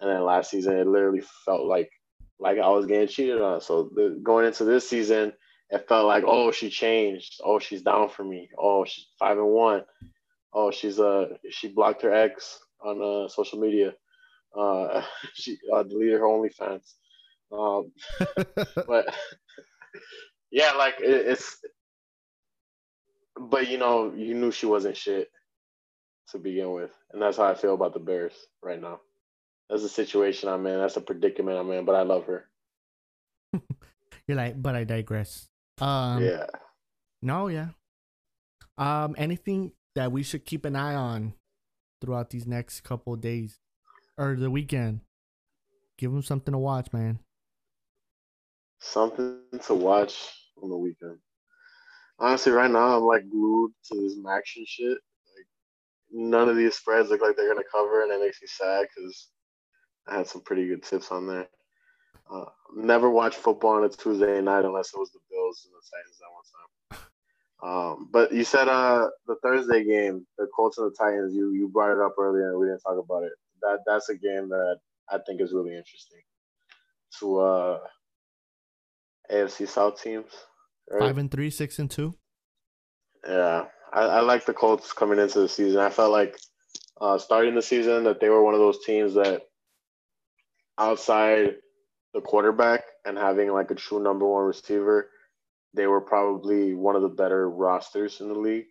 and 0.00 0.10
then 0.10 0.24
last 0.24 0.50
season 0.50 0.76
it 0.76 0.86
literally 0.86 1.22
felt 1.44 1.66
like 1.66 1.90
like 2.38 2.58
I 2.58 2.68
was 2.68 2.86
getting 2.86 3.08
cheated 3.08 3.40
on. 3.40 3.60
So 3.60 3.90
the, 3.94 4.20
going 4.22 4.46
into 4.46 4.64
this 4.64 4.88
season, 4.88 5.32
it 5.70 5.88
felt 5.88 6.06
like, 6.06 6.24
oh, 6.26 6.52
she 6.52 6.68
changed. 6.68 7.40
Oh, 7.42 7.58
she's 7.58 7.82
down 7.82 8.10
for 8.10 8.22
me. 8.22 8.50
Oh, 8.58 8.84
she's 8.84 9.06
five 9.18 9.38
and 9.38 9.48
one. 9.48 9.82
Oh, 10.52 10.70
she's 10.70 11.00
uh 11.00 11.28
she 11.50 11.68
blocked 11.68 12.02
her 12.02 12.12
ex 12.12 12.58
on 12.82 13.02
uh, 13.02 13.28
social 13.28 13.58
media. 13.58 13.94
Uh, 14.56 15.02
she 15.34 15.56
uh, 15.74 15.82
deleted 15.82 16.20
her 16.20 16.26
OnlyFans. 16.26 16.92
Um, 17.50 17.92
but 18.86 19.14
yeah, 20.50 20.72
like 20.72 21.00
it, 21.00 21.28
it's. 21.28 21.58
But 23.38 23.68
you 23.68 23.78
know, 23.78 24.12
you 24.14 24.34
knew 24.34 24.50
she 24.50 24.66
wasn't 24.66 24.96
shit 24.96 25.28
to 26.30 26.38
begin 26.38 26.72
with, 26.72 26.90
and 27.12 27.20
that's 27.20 27.36
how 27.36 27.44
I 27.44 27.54
feel 27.54 27.74
about 27.74 27.92
the 27.92 28.00
Bears 28.00 28.34
right 28.62 28.80
now. 28.80 29.00
That's 29.68 29.82
the 29.82 29.88
situation 29.88 30.48
I'm 30.48 30.66
in. 30.66 30.78
That's 30.78 30.96
a 30.96 31.00
predicament 31.00 31.58
I'm 31.58 31.70
in. 31.72 31.84
But 31.84 31.94
I 31.94 32.02
love 32.02 32.26
her. 32.26 32.48
You're 34.26 34.36
like, 34.36 34.60
but 34.60 34.74
I 34.74 34.84
digress. 34.84 35.48
Um, 35.80 36.22
yeah. 36.22 36.46
No, 37.22 37.48
yeah. 37.48 37.68
Um, 38.76 39.14
anything 39.16 39.72
that 39.94 40.12
we 40.12 40.22
should 40.22 40.44
keep 40.44 40.64
an 40.64 40.76
eye 40.76 40.94
on 40.94 41.34
throughout 42.00 42.30
these 42.30 42.46
next 42.46 42.82
couple 42.82 43.16
days 43.16 43.58
or 44.18 44.36
the 44.36 44.50
weekend? 44.50 45.00
Give 45.96 46.12
them 46.12 46.22
something 46.22 46.52
to 46.52 46.58
watch, 46.58 46.92
man. 46.92 47.20
Something 48.80 49.38
to 49.66 49.74
watch 49.74 50.30
on 50.62 50.68
the 50.68 50.76
weekend. 50.76 51.18
Honestly, 52.24 52.52
right 52.52 52.70
now 52.70 52.96
I'm 52.96 53.02
like 53.02 53.28
glued 53.30 53.72
to 53.92 54.00
this 54.00 54.16
action 54.26 54.64
shit. 54.66 54.96
Like 55.36 55.46
none 56.10 56.48
of 56.48 56.56
these 56.56 56.74
spreads 56.74 57.10
look 57.10 57.20
like 57.20 57.36
they're 57.36 57.52
gonna 57.52 57.68
cover, 57.70 58.02
and 58.02 58.10
it 58.10 58.18
makes 58.18 58.40
me 58.40 58.48
sad 58.48 58.86
because 58.88 59.28
I 60.08 60.16
had 60.16 60.26
some 60.26 60.40
pretty 60.40 60.66
good 60.66 60.82
tips 60.82 61.10
on 61.10 61.26
there. 61.26 61.46
Uh, 62.32 62.46
never 62.74 63.10
watch 63.10 63.36
football 63.36 63.72
on 63.72 63.84
a 63.84 63.90
Tuesday 63.90 64.40
night 64.40 64.64
unless 64.64 64.94
it 64.94 64.98
was 64.98 65.10
the 65.10 65.18
Bills 65.30 65.66
and 65.66 65.74
the 65.74 65.82
Titans 65.92 66.18
that 66.18 66.32
one 66.32 66.48
time. 66.54 67.98
Um, 68.00 68.08
but 68.10 68.32
you 68.32 68.42
said 68.42 68.68
uh, 68.68 69.10
the 69.26 69.36
Thursday 69.42 69.84
game, 69.84 70.26
the 70.38 70.46
Colts 70.56 70.78
and 70.78 70.90
the 70.90 70.96
Titans. 70.96 71.34
You 71.34 71.52
you 71.52 71.68
brought 71.68 71.92
it 71.92 72.00
up 72.00 72.14
earlier, 72.18 72.52
and 72.52 72.58
we 72.58 72.68
didn't 72.68 72.80
talk 72.80 72.98
about 72.98 73.24
it. 73.24 73.32
That 73.60 73.80
that's 73.86 74.08
a 74.08 74.16
game 74.16 74.48
that 74.48 74.78
I 75.10 75.18
think 75.26 75.42
is 75.42 75.52
really 75.52 75.76
interesting. 75.76 76.22
To 77.20 77.38
uh, 77.40 77.78
AFC 79.30 79.68
South 79.68 80.02
teams, 80.02 80.32
right? 80.90 81.00
five 81.00 81.18
and 81.18 81.30
three, 81.30 81.50
six 81.50 81.78
and 81.78 81.90
two. 81.90 82.14
Yeah, 83.26 83.64
I, 83.92 84.00
I 84.00 84.20
like 84.20 84.44
the 84.44 84.52
Colts 84.52 84.92
coming 84.92 85.18
into 85.18 85.40
the 85.40 85.48
season. 85.48 85.80
I 85.80 85.90
felt 85.90 86.12
like 86.12 86.36
uh, 87.00 87.18
starting 87.18 87.54
the 87.54 87.62
season 87.62 88.04
that 88.04 88.20
they 88.20 88.28
were 88.28 88.42
one 88.42 88.54
of 88.54 88.60
those 88.60 88.84
teams 88.84 89.14
that 89.14 89.42
outside 90.78 91.56
the 92.12 92.20
quarterback 92.20 92.82
and 93.04 93.16
having 93.16 93.50
like 93.52 93.70
a 93.70 93.74
true 93.74 94.02
number 94.02 94.26
one 94.26 94.44
receiver, 94.44 95.10
they 95.74 95.86
were 95.86 96.00
probably 96.00 96.74
one 96.74 96.96
of 96.96 97.02
the 97.02 97.08
better 97.08 97.50
rosters 97.50 98.20
in 98.20 98.28
the 98.28 98.34
league. 98.34 98.66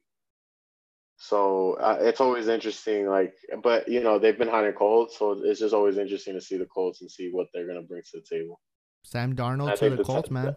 So 1.17 1.73
uh, 1.73 1.99
it's 2.01 2.19
always 2.19 2.47
interesting, 2.47 3.07
like, 3.07 3.33
but 3.61 3.87
you 3.87 4.01
know 4.01 4.19
they've 4.19 4.37
been 4.37 4.47
hot 4.47 4.65
and 4.65 4.75
cold, 4.75 5.11
so 5.11 5.39
it's 5.43 5.59
just 5.59 5.73
always 5.73 5.97
interesting 5.97 6.33
to 6.33 6.41
see 6.41 6.57
the 6.57 6.65
Colts 6.65 7.01
and 7.01 7.09
see 7.09 7.29
what 7.31 7.47
they're 7.53 7.67
gonna 7.67 7.83
bring 7.83 8.01
to 8.11 8.19
the 8.19 8.37
table. 8.37 8.59
Sam 9.03 9.35
Darnold 9.35 9.75
to 9.77 9.89
the, 9.91 9.97
the 9.97 10.03
Colts, 10.03 10.29
t- 10.29 10.33
man. 10.33 10.55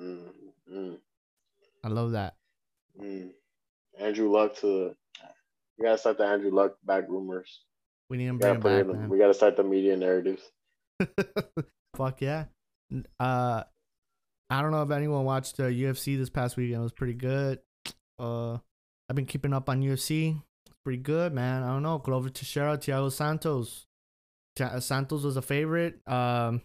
Mm, 0.00 0.28
mm. 0.72 0.98
I 1.84 1.88
love 1.88 2.12
that. 2.12 2.36
Mm. 3.00 3.30
Andrew 3.98 4.30
Luck 4.30 4.56
to 4.56 4.66
the. 4.66 4.94
We 5.78 5.84
gotta 5.84 5.98
start 5.98 6.18
the 6.18 6.24
Andrew 6.24 6.50
Luck 6.50 6.76
back 6.84 7.08
rumors. 7.08 7.60
We 8.10 8.16
need 8.16 8.26
him 8.26 8.38
back, 8.38 8.62
man. 8.62 9.08
We 9.08 9.18
got 9.18 9.28
to 9.28 9.34
start 9.34 9.56
the 9.56 9.62
media 9.62 9.96
narratives. 9.96 10.42
Fuck 11.96 12.20
yeah. 12.20 12.46
Uh, 13.20 13.62
I 14.50 14.62
don't 14.62 14.72
know 14.72 14.82
if 14.82 14.90
anyone 14.90 15.24
watched 15.24 15.56
the 15.56 15.64
UFC 15.64 16.18
this 16.18 16.28
past 16.28 16.56
weekend. 16.56 16.80
It 16.80 16.82
was 16.82 16.92
pretty 16.92 17.14
good. 17.14 17.60
Uh, 18.18 18.54
I've 19.08 19.14
been 19.14 19.26
keeping 19.26 19.52
up 19.52 19.68
on 19.68 19.80
UFC. 19.80 20.36
It's 20.66 20.76
pretty 20.82 20.98
good, 20.98 21.32
man. 21.32 21.62
I 21.62 21.68
don't 21.68 21.84
know. 21.84 21.98
Glover 21.98 22.30
Teixeira, 22.30 22.76
Thiago 22.76 23.12
Santos. 23.12 23.86
Santos 24.56 25.22
was 25.22 25.36
a 25.36 25.42
favorite. 25.42 26.00
Um, 26.08 26.62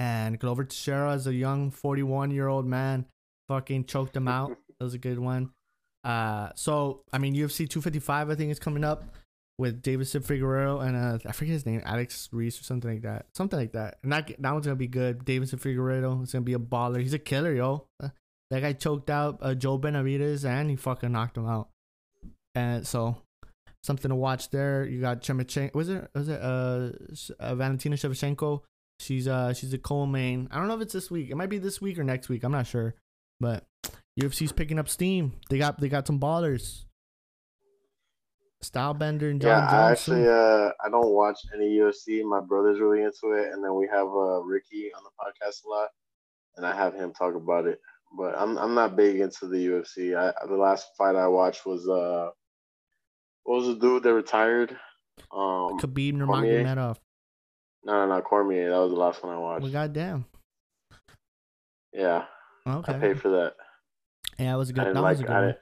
and 0.00 0.38
Glover 0.38 0.64
Teixeira 0.64 1.12
as 1.12 1.26
a 1.26 1.34
young 1.34 1.70
41 1.70 2.30
year 2.30 2.48
old 2.48 2.66
man. 2.66 3.04
Fucking 3.48 3.84
choked 3.84 4.16
him 4.16 4.26
out. 4.26 4.56
That 4.80 4.84
was 4.84 4.94
a 4.94 4.98
good 4.98 5.18
one. 5.18 5.50
Uh, 6.04 6.52
so 6.54 7.02
I 7.12 7.18
mean, 7.18 7.34
UFC 7.34 7.68
255, 7.68 8.30
I 8.30 8.34
think 8.34 8.50
is 8.50 8.58
coming 8.58 8.82
up 8.82 9.04
with 9.58 9.82
Deiveson 9.82 10.24
Figueroa 10.24 10.78
and 10.86 10.96
uh, 10.96 11.18
I 11.26 11.32
forget 11.32 11.52
his 11.52 11.66
name, 11.66 11.82
Alex 11.84 12.30
Reese 12.32 12.58
or 12.58 12.64
something 12.64 12.90
like 12.90 13.02
that, 13.02 13.26
something 13.34 13.58
like 13.58 13.72
that. 13.72 13.98
And 14.02 14.10
that 14.10 14.28
that 14.38 14.52
one's 14.52 14.64
gonna 14.64 14.76
be 14.76 14.86
good. 14.86 15.18
Deiveson 15.26 15.60
Figueroa 15.60 16.22
is 16.22 16.32
gonna 16.32 16.46
be 16.46 16.54
a 16.54 16.58
baller. 16.58 16.98
He's 16.98 17.12
a 17.12 17.18
killer, 17.18 17.52
yo. 17.52 17.88
Uh, 18.02 18.08
that 18.50 18.62
guy 18.62 18.72
choked 18.72 19.10
out 19.10 19.36
uh, 19.42 19.54
Joe 19.54 19.78
Benavidez 19.78 20.46
and 20.46 20.70
he 20.70 20.76
fucking 20.76 21.12
knocked 21.12 21.36
him 21.36 21.46
out. 21.46 21.68
And 22.54 22.86
so 22.86 23.18
something 23.82 24.08
to 24.08 24.14
watch 24.14 24.48
there. 24.48 24.86
You 24.86 25.02
got 25.02 25.20
Chemichenko. 25.20 25.74
Was 25.74 25.90
it 25.90 26.08
was 26.14 26.30
it 26.30 26.40
uh, 26.40 26.92
uh 27.38 27.54
Valentina 27.54 27.96
Shevchenko? 27.96 28.62
She's 29.00 29.26
uh 29.26 29.54
she's 29.54 29.72
a 29.72 29.78
co-main. 29.78 30.48
I 30.50 30.58
don't 30.58 30.68
know 30.68 30.74
if 30.74 30.82
it's 30.82 30.92
this 30.92 31.10
week. 31.10 31.30
It 31.30 31.36
might 31.36 31.48
be 31.48 31.58
this 31.58 31.80
week 31.80 31.98
or 31.98 32.04
next 32.04 32.28
week. 32.28 32.44
I'm 32.44 32.52
not 32.52 32.66
sure. 32.66 32.94
But 33.40 33.64
UFC's 34.20 34.52
picking 34.52 34.78
up 34.78 34.88
steam. 34.88 35.32
They 35.48 35.56
got 35.56 35.80
they 35.80 35.88
got 35.88 36.06
some 36.06 36.20
ballers. 36.20 36.84
Stylebender 38.62 39.30
and 39.30 39.40
John 39.40 39.48
yeah, 39.50 39.70
I 39.70 39.90
actually 39.90 40.28
uh 40.28 40.70
I 40.84 40.90
don't 40.90 41.12
watch 41.14 41.38
any 41.54 41.78
UFC. 41.78 42.22
My 42.22 42.40
brother's 42.40 42.78
really 42.78 43.02
into 43.02 43.32
it, 43.32 43.52
and 43.54 43.64
then 43.64 43.74
we 43.74 43.88
have 43.90 44.06
uh 44.06 44.42
Ricky 44.42 44.90
on 44.94 45.02
the 45.02 45.10
podcast 45.18 45.64
a 45.64 45.68
lot, 45.70 45.88
and 46.56 46.66
I 46.66 46.76
have 46.76 46.92
him 46.92 47.14
talk 47.14 47.34
about 47.34 47.66
it. 47.66 47.80
But 48.18 48.34
I'm 48.36 48.58
I'm 48.58 48.74
not 48.74 48.96
big 48.96 49.20
into 49.20 49.46
the 49.46 49.66
UFC. 49.66 50.14
I 50.14 50.34
the 50.46 50.56
last 50.56 50.88
fight 50.98 51.16
I 51.16 51.26
watched 51.26 51.64
was 51.64 51.88
uh 51.88 52.28
what 53.44 53.56
was 53.56 53.66
the 53.68 53.76
dude 53.76 54.02
that 54.02 54.12
retired? 54.12 54.72
Um 55.32 55.78
Khabib 55.80 56.16
Nurmagomedov. 56.16 56.98
No, 57.84 58.06
no, 58.06 58.14
no, 58.14 58.22
Cormier. 58.22 58.70
That 58.70 58.78
was 58.78 58.90
the 58.90 58.98
last 58.98 59.22
one 59.22 59.34
I 59.34 59.38
watched. 59.38 59.62
Well, 59.62 59.72
goddamn. 59.72 60.26
Yeah. 61.92 62.24
Okay. 62.66 62.92
I 62.92 62.98
paid 62.98 63.20
for 63.20 63.30
that. 63.30 63.54
Yeah, 64.38 64.54
it 64.54 64.58
was 64.58 64.70
a 64.70 64.72
good. 64.72 64.86
That 64.86 65.00
like, 65.00 65.12
was 65.12 65.20
a 65.20 65.24
good 65.24 65.56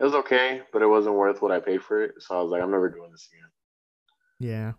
it 0.00 0.04
was 0.04 0.14
okay, 0.14 0.62
but 0.72 0.82
it 0.82 0.86
wasn't 0.86 1.16
worth 1.16 1.42
what 1.42 1.50
I 1.50 1.58
paid 1.58 1.82
for 1.82 2.02
it. 2.02 2.14
So 2.18 2.38
I 2.38 2.42
was 2.42 2.50
like, 2.50 2.62
I'm 2.62 2.70
never 2.70 2.88
doing 2.88 3.10
this 3.10 3.28
again. 3.32 3.50
Yeah, 4.40 4.72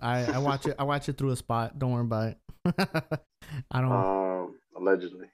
I 0.00 0.36
I 0.36 0.38
watch 0.38 0.66
it. 0.66 0.74
I 0.78 0.84
watch 0.84 1.08
it 1.08 1.18
through 1.18 1.30
a 1.30 1.36
spot. 1.36 1.78
Don't 1.78 1.92
worry 1.92 2.02
about 2.02 2.28
it. 2.28 2.38
I 3.70 3.80
don't. 3.80 3.92
Um, 3.92 4.54
allegedly. 4.76 5.26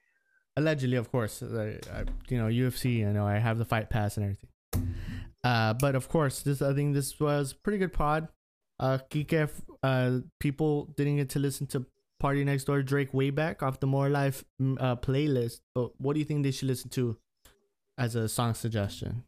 Allegedly, 0.57 0.97
of 0.97 1.11
course. 1.11 1.43
I, 1.43 1.79
I, 1.93 2.05
you 2.29 2.39
know, 2.39 2.47
UFC. 2.47 2.97
You 2.97 3.13
know, 3.13 3.27
I 3.27 3.39
have 3.39 3.59
the 3.59 3.65
fight 3.65 3.89
pass 3.89 4.17
and 4.17 4.25
everything. 4.25 4.95
Uh, 5.45 5.75
but 5.75 5.95
of 5.95 6.09
course, 6.09 6.43
this 6.43 6.61
I 6.61 6.75
think 6.75 6.95
this 6.95 7.21
was 7.21 7.53
pretty 7.53 7.79
good 7.79 7.93
pod. 7.93 8.29
Uh, 8.81 8.99
Kike, 9.11 9.51
uh, 9.83 10.19
people 10.41 10.87
didn't 10.97 11.17
get 11.17 11.31
to 11.31 11.39
listen 11.39 11.67
to 11.69 11.87
PartyNextDoor 12.23 12.85
Drake 12.85 13.13
way 13.15 13.31
back 13.31 13.63
off 13.63 13.81
the 13.81 13.87
More 13.87 14.09
Life 14.09 14.45
mm, 14.61 14.77
uh, 14.81 14.97
playlist. 14.97 15.61
But 15.75 15.99
what 16.01 16.15
do 16.15 16.19
you 16.21 16.25
think 16.25 16.43
they 16.43 16.51
should 16.51 16.69
listen 16.69 16.91
to 16.91 17.17
as 17.99 18.15
a 18.17 18.29
song 18.29 18.55
suggestion? 18.55 19.25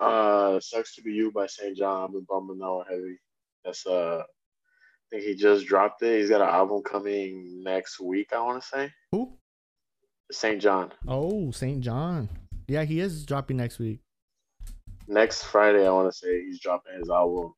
Uh, 0.00 0.58
"Sucks 0.60 0.94
to 0.96 1.02
Be 1.02 1.12
You" 1.12 1.30
by 1.30 1.46
SAINt 1.46 1.78
JHN. 1.78 2.04
I've 2.04 2.12
been 2.12 2.26
bumping 2.28 2.58
that 2.58 2.70
one 2.70 2.86
heavy. 2.88 3.18
That's 3.64 3.86
uh, 3.86 4.22
I 4.22 5.06
think 5.10 5.24
he 5.24 5.34
just 5.34 5.66
dropped 5.66 6.02
it. 6.02 6.18
He's 6.20 6.30
got 6.30 6.40
an 6.40 6.48
album 6.48 6.82
coming 6.82 7.62
next 7.62 8.00
week. 8.00 8.32
I 8.32 8.40
want 8.40 8.62
to 8.62 8.68
say 8.68 8.92
Who? 9.12 9.36
SAINt 10.32 10.62
JHN 10.62 10.90
Oh, 11.06 11.50
SAINt 11.50 11.84
JHN. 11.84 12.28
Yeah, 12.66 12.84
he 12.84 13.00
is 13.00 13.24
dropping 13.26 13.58
next 13.58 13.78
week. 13.78 14.00
next 15.06 15.44
Friday. 15.44 15.86
I 15.86 15.90
want 15.92 16.10
to 16.12 16.18
say 16.18 16.42
he's 16.44 16.60
dropping 16.60 16.98
his 16.98 17.10
album. 17.10 17.52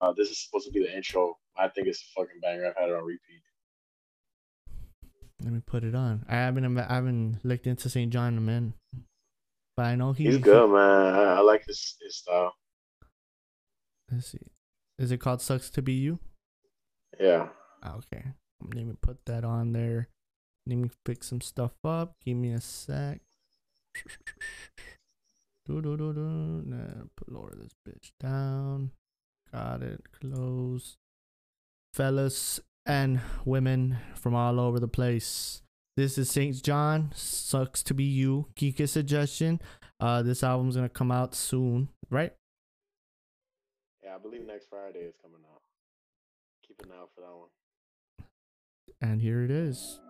Uh, 0.00 0.12
this 0.16 0.30
is 0.30 0.44
supposed 0.44 0.66
to 0.66 0.72
be 0.72 0.80
the 0.80 0.94
intro. 0.94 1.36
I 1.56 1.68
think 1.68 1.88
it's 1.88 2.00
a 2.02 2.20
fucking 2.20 2.40
banger. 2.40 2.68
I've 2.68 2.76
had 2.76 2.90
it 2.90 2.94
on 2.96 3.04
repeat. 3.04 3.42
Let 5.42 5.52
me 5.52 5.60
put 5.64 5.84
it 5.84 5.94
on. 5.94 6.24
I 6.28 6.34
haven't 6.34 6.78
I 6.78 6.94
haven't 6.94 7.40
looked 7.44 7.66
into 7.66 7.88
SAINt 7.88 8.12
JHN 8.12 8.28
in 8.28 8.38
a 8.38 8.40
minute. 8.40 8.72
But 9.76 9.86
I 9.86 9.94
know 9.94 10.12
he, 10.12 10.24
He's 10.24 10.38
good, 10.38 10.68
man. 10.70 11.14
I, 11.14 11.34
I 11.36 11.40
like 11.40 11.64
his 11.66 11.96
his 12.02 12.16
style. 12.16 12.54
Let's 14.10 14.26
see. 14.26 14.38
Is 14.98 15.12
it 15.12 15.18
called 15.18 15.40
Sucks 15.40 15.70
to 15.70 15.82
Be 15.82 15.92
You? 15.92 16.18
Yeah. 17.20 17.48
Ah, 17.82 17.96
Okay. 17.96 18.24
Let 18.74 18.86
me 18.86 18.94
put 19.00 19.24
that 19.26 19.44
on 19.44 19.72
there. 19.72 20.08
Let 20.66 20.78
me 20.78 20.90
pick 21.04 21.22
some 21.22 21.40
stuff 21.40 21.72
up. 21.84 22.14
Give 22.24 22.36
me 22.36 22.50
a 22.52 22.60
sec. 22.60 23.20
Do 25.66 25.80
do 25.82 25.96
do 25.96 26.12
do. 26.12 26.62
Nah, 26.64 27.04
put 27.16 27.30
lower 27.30 27.54
this 27.54 27.74
bitch 27.86 28.10
down. 28.18 28.90
Got 29.52 29.82
it. 29.82 30.02
Close. 30.20 30.96
Fellas 31.94 32.60
and 32.86 33.20
women 33.44 33.98
from 34.14 34.34
all 34.34 34.60
over 34.60 34.78
the 34.78 34.88
place. 34.88 35.62
This 35.96 36.16
is 36.16 36.30
SAINt 36.30 36.62
JHN. 36.62 37.14
Sucks 37.14 37.82
to 37.84 37.94
be 37.94 38.04
you. 38.04 38.46
Kika 38.54 38.88
suggestion. 38.88 39.60
Uh, 40.00 40.22
this 40.22 40.44
album's 40.44 40.76
gonna 40.76 40.88
come 40.88 41.10
out 41.10 41.34
soon, 41.34 41.88
right? 42.08 42.32
Yeah, 44.04 44.14
I 44.14 44.18
believe 44.18 44.46
next 44.46 44.68
Friday 44.70 45.00
is 45.00 45.14
coming 45.20 45.40
out. 45.52 45.62
Keep 46.66 46.82
an 46.84 46.92
eye 46.92 47.00
out 47.00 47.10
for 47.14 47.22
that 47.22 47.36
one. 47.36 47.48
And 49.00 49.20
here 49.20 49.42
it 49.42 49.50
is. 49.50 50.00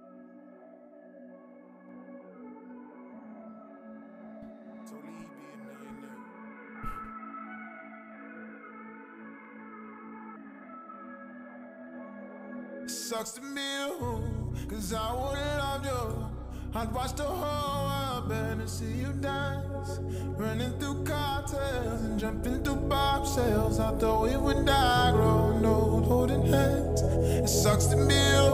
Sucks 13.08 13.30
to 13.30 13.40
be 13.40 13.62
you, 13.62 14.52
cause 14.68 14.92
I 14.92 15.14
would've 15.14 15.56
loved 15.56 15.86
you. 15.86 16.28
I'd 16.74 16.92
watch 16.92 17.14
the 17.14 17.22
whole 17.22 17.86
world 17.88 18.28
burn 18.28 18.60
and 18.60 18.68
see 18.68 18.84
you 18.84 19.14
dance. 19.14 19.98
Running 20.36 20.78
through 20.78 21.04
cocktails 21.04 22.02
and 22.02 22.20
jumping 22.20 22.62
through 22.62 22.82
bobshells. 22.86 23.80
I 23.80 23.98
thought 23.98 24.24
we 24.24 24.36
would 24.36 24.66
die, 24.66 25.12
growing 25.12 25.64
old, 25.64 26.04
holding 26.04 26.42
hands. 26.42 27.00
It 27.00 27.48
sucks 27.48 27.86
to 27.86 27.96
be 27.96 28.12
you, 28.12 28.50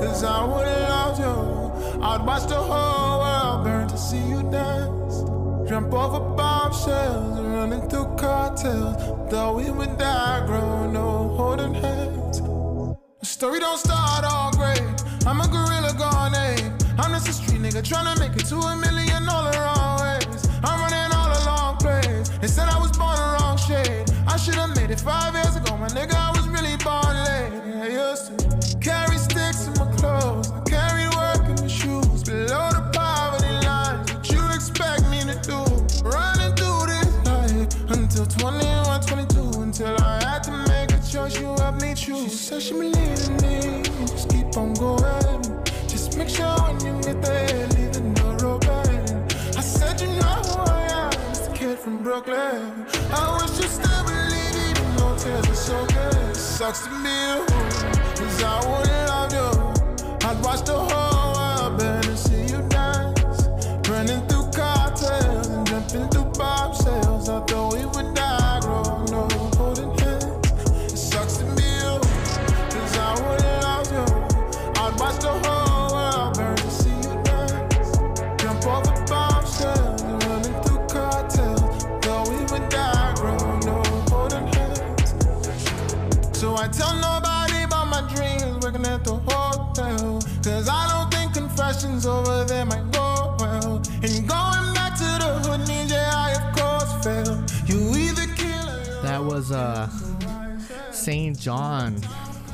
cause 0.00 0.24
I 0.24 0.44
would've 0.46 0.88
loved 0.88 1.20
you. 1.20 2.00
I'd 2.02 2.24
watch 2.24 2.48
the 2.48 2.54
whole 2.54 3.18
world 3.18 3.64
burn 3.64 3.88
to 3.88 3.98
see 3.98 4.16
you 4.16 4.50
dance. 4.50 5.18
Jump 5.68 5.92
over 5.92 6.20
bombshells 6.20 7.38
and 7.38 7.52
running 7.52 7.86
through 7.90 8.16
cocktails. 8.16 8.96
Thought 9.30 9.56
we 9.56 9.68
would 9.68 9.98
die, 9.98 10.46
growing 10.46 10.96
old, 10.96 11.36
holding 11.36 11.74
hands. 11.74 12.13
Story 13.34 13.58
don't 13.58 13.78
start 13.78 14.24
all 14.24 14.52
great. 14.52 14.80
I'm 15.26 15.40
a 15.40 15.48
gorilla 15.48 15.92
gone. 15.98 16.36
I'm 17.00 17.10
just 17.10 17.26
a 17.26 17.32
street 17.32 17.60
nigga 17.60 17.82
tryna 17.82 18.16
make 18.20 18.40
it 18.40 18.46
to 18.46 18.54
a 18.54 18.76
million 18.76 19.28
all 19.28 19.50
the 19.50 19.58
wrong 19.58 19.98
ways. 20.02 20.48
I'm 20.62 20.78
running 20.78 21.10
all 21.12 21.28
the 21.34 21.42
long 21.44 21.76
plays. 21.78 22.30
They 22.38 22.46
said 22.46 22.68
I 22.68 22.78
was 22.78 22.96
born 22.96 23.16
the 23.16 23.36
wrong 23.36 23.56
shade. 23.58 24.06
I 24.28 24.36
should've 24.36 24.76
made 24.76 24.92
it 24.92 25.00
five 25.00 25.34
years 25.34 25.56
ago, 25.56 25.76
my 25.76 25.88
nigga. 25.88 26.14
I 26.14 26.30
was 26.30 26.46
really 26.46 26.76
born 26.86 27.14
late. 27.26 27.50
I 27.82 27.88
used 28.06 28.38
to 28.38 28.78
carry 28.78 29.18
sticks 29.18 29.66
in 29.66 29.74
my 29.82 29.90
clothes. 29.96 30.52
I 30.52 30.60
carry 30.70 31.08
work 31.18 31.42
in 31.50 31.56
my 31.60 31.66
shoes. 31.66 32.22
Below 32.22 32.70
the 32.70 32.88
poverty 32.94 33.50
line, 33.66 33.98
what 34.14 34.30
you 34.30 34.46
expect 34.54 35.10
me 35.10 35.18
to 35.26 35.34
do? 35.42 35.58
Running 36.06 36.54
through 36.54 36.86
this 36.86 37.10
life 37.26 37.90
until 37.98 38.26
21, 38.26 38.93
said 42.54 42.62
she 42.62 42.74
believed 42.74 43.28
in 43.28 43.36
me. 43.42 43.82
Just 44.06 44.28
keep 44.30 44.56
on 44.56 44.74
going. 44.74 45.42
Just 45.88 46.16
make 46.16 46.28
sure 46.28 46.54
when 46.62 46.76
you 46.84 47.02
get 47.02 47.20
there, 47.22 47.66
leave 47.74 47.92
the 47.92 48.46
open. 48.46 49.26
I 49.56 49.60
said 49.60 50.00
you 50.00 50.08
know 50.08 50.38
who 50.46 50.60
I 50.60 50.82
am. 51.02 51.52
A 51.52 51.56
kid 51.56 51.78
from 51.78 52.02
Brooklyn. 52.02 52.86
I 53.10 53.38
wish 53.38 53.56
you 53.60 53.68
still 53.78 54.04
believe 54.04 54.56
even 54.68 54.96
though 54.96 55.16
tears 55.16 55.48
are 55.48 55.54
so 55.54 55.86
good. 55.86 56.36
Sucks 56.36 56.82
to 56.84 56.90
be 57.02 57.14
you, 57.28 57.44
cause 58.18 58.42
I 58.42 58.56
wouldn't 58.68 59.08
love 59.12 59.32
you. 59.38 59.50
I'd 60.28 60.44
watch 60.44 60.62
the 60.64 60.78
whole 60.78 61.34
world 61.36 61.78
burn 61.78 62.04
and 62.04 62.18
see 62.18 62.44
you 62.52 62.60
dance. 62.68 63.48
Running 63.88 64.20
through 64.28 64.33
Cause 90.44 90.68
I 90.68 90.86
don't 90.90 91.10
think 91.10 91.32
confessions 91.32 92.04
over 92.04 92.44
there 92.44 92.66
might 92.66 92.92
go 92.92 93.34
well. 93.40 93.76
And 94.02 94.28
going 94.28 94.74
back 94.74 94.92
to 94.98 95.04
the 95.18 95.40
hood 95.42 95.66
means, 95.66 95.90
yeah, 95.90 96.12
I 96.14 96.32
of 96.32 96.54
course 96.54 97.02
fail. 97.02 97.42
You 97.64 97.96
either 97.96 98.26
kill 98.34 98.68
or 98.68 99.02
That 99.02 99.24
was 99.24 99.50
uh 99.52 99.88
SAINt 100.90 101.38
JHN. 101.38 102.04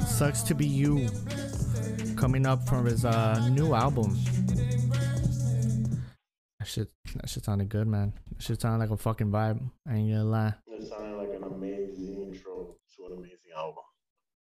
Sucks 0.06 0.42
to 0.42 0.54
be 0.54 0.66
you. 0.66 1.08
Coming 2.14 2.46
up 2.46 2.64
from 2.68 2.86
his 2.86 3.04
uh 3.04 3.48
new 3.48 3.74
album. 3.74 4.16
That 6.60 6.66
shit 6.66 6.92
that 7.16 7.28
shit 7.28 7.44
sounded 7.44 7.70
good, 7.70 7.88
man. 7.88 8.12
That 8.36 8.40
shit 8.40 8.60
sounded 8.60 8.88
like 8.88 8.96
a 8.96 9.02
fucking 9.02 9.32
vibe. 9.32 9.68
I 9.88 9.96
ain't 9.96 10.12
gonna 10.12 10.24
lie. 10.26 10.54
It 10.68 10.88
sounded 10.88 11.16
like 11.16 11.34
an 11.34 11.42
amazing 11.42 12.22
intro 12.22 12.76
to 12.94 13.06
an 13.06 13.18
amazing 13.18 13.50
album. 13.56 13.82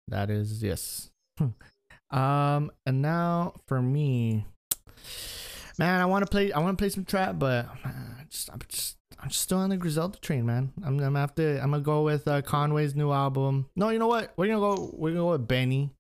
That 0.08 0.32
is 0.32 0.64
yes. 0.64 1.12
um 2.12 2.72
and 2.86 3.02
now 3.02 3.54
for 3.68 3.82
me 3.82 4.46
Man, 5.78 6.00
I 6.00 6.06
wanna 6.06 6.26
play 6.26 6.52
I 6.54 6.60
wanna 6.60 6.78
play 6.78 6.90
some 6.90 7.06
trap, 7.06 7.38
but 7.38 7.68
uh, 7.84 7.90
just 8.30 8.50
I'm 8.52 8.60
just 8.70 8.98
I'm 9.20 9.30
just 9.30 9.42
still 9.42 9.58
on 9.58 9.70
the 9.70 9.78
Griselda 9.78 10.18
train, 10.20 10.46
man. 10.46 10.72
I'm 10.84 11.00
I'm 11.00 11.18
after 11.18 11.58
I'm 11.58 11.72
gonna 11.72 11.84
go 11.84 12.04
with 12.04 12.28
uh, 12.28 12.42
Conway's 12.42 12.96
new 12.96 13.12
album. 13.12 13.68
No, 13.76 13.90
you 13.90 14.00
know 14.00 14.08
what? 14.08 14.34
We're 14.38 14.48
gonna 14.48 14.60
go 14.60 14.92
we're 14.94 15.10
gonna 15.10 15.22
go 15.22 15.32
with 15.32 15.48
Benny. 15.48 15.92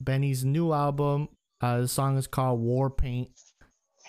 Benny's 0.00 0.44
new 0.44 0.72
album. 0.72 1.28
Uh 1.60 1.82
the 1.82 1.88
song 1.88 2.18
is 2.18 2.26
called 2.26 2.60
War 2.60 2.90
Paint. 2.90 3.30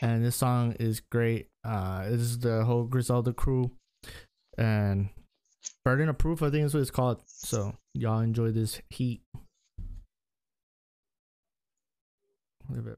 And 0.01 0.25
this 0.25 0.35
song 0.35 0.75
is 0.79 0.99
great. 0.99 1.49
Uh 1.63 2.09
this 2.09 2.21
is 2.21 2.39
the 2.39 2.65
whole 2.65 2.83
Griselda 2.85 3.33
crew. 3.33 3.71
And 4.57 5.09
Burden 5.85 6.09
of 6.09 6.17
Proof, 6.17 6.41
I 6.41 6.49
think 6.49 6.65
is 6.65 6.73
what 6.73 6.81
it's 6.81 6.91
called. 6.91 7.21
So 7.27 7.75
y'all 7.93 8.21
enjoy 8.21 8.51
this 8.51 8.81
heat. 8.89 9.21
Leave 12.69 12.87
it. 12.87 12.97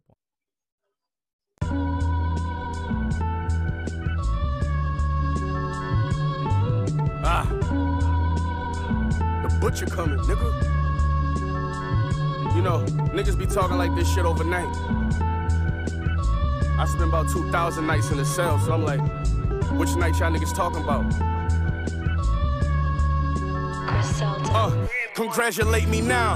Ah. 7.28 7.48
The 9.44 9.58
butcher 9.60 9.88
coming, 9.88 10.20
nigga. 10.20 10.76
You 12.56 12.62
know, 12.62 12.86
niggas 13.14 13.38
be 13.38 13.46
talking 13.46 13.78
like 13.78 13.94
this 13.96 14.12
shit 14.14 14.26
overnight. 14.26 14.68
I 16.78 16.86
spent 16.88 17.10
about 17.10 17.30
2,000 17.30 17.88
nights 17.88 18.12
in 18.12 18.18
the 18.18 18.26
cell, 18.26 18.60
so 18.60 18.74
I'm 18.74 18.84
like, 18.84 19.02
which 19.72 19.96
night 19.96 20.20
y'all 20.20 20.32
niggas 20.32 20.54
talking 20.54 20.84
about? 20.84 21.04
Griselda. 23.88 24.50
Uh, 24.52 24.88
congratulate 25.14 25.88
me 25.88 26.02
now. 26.02 26.36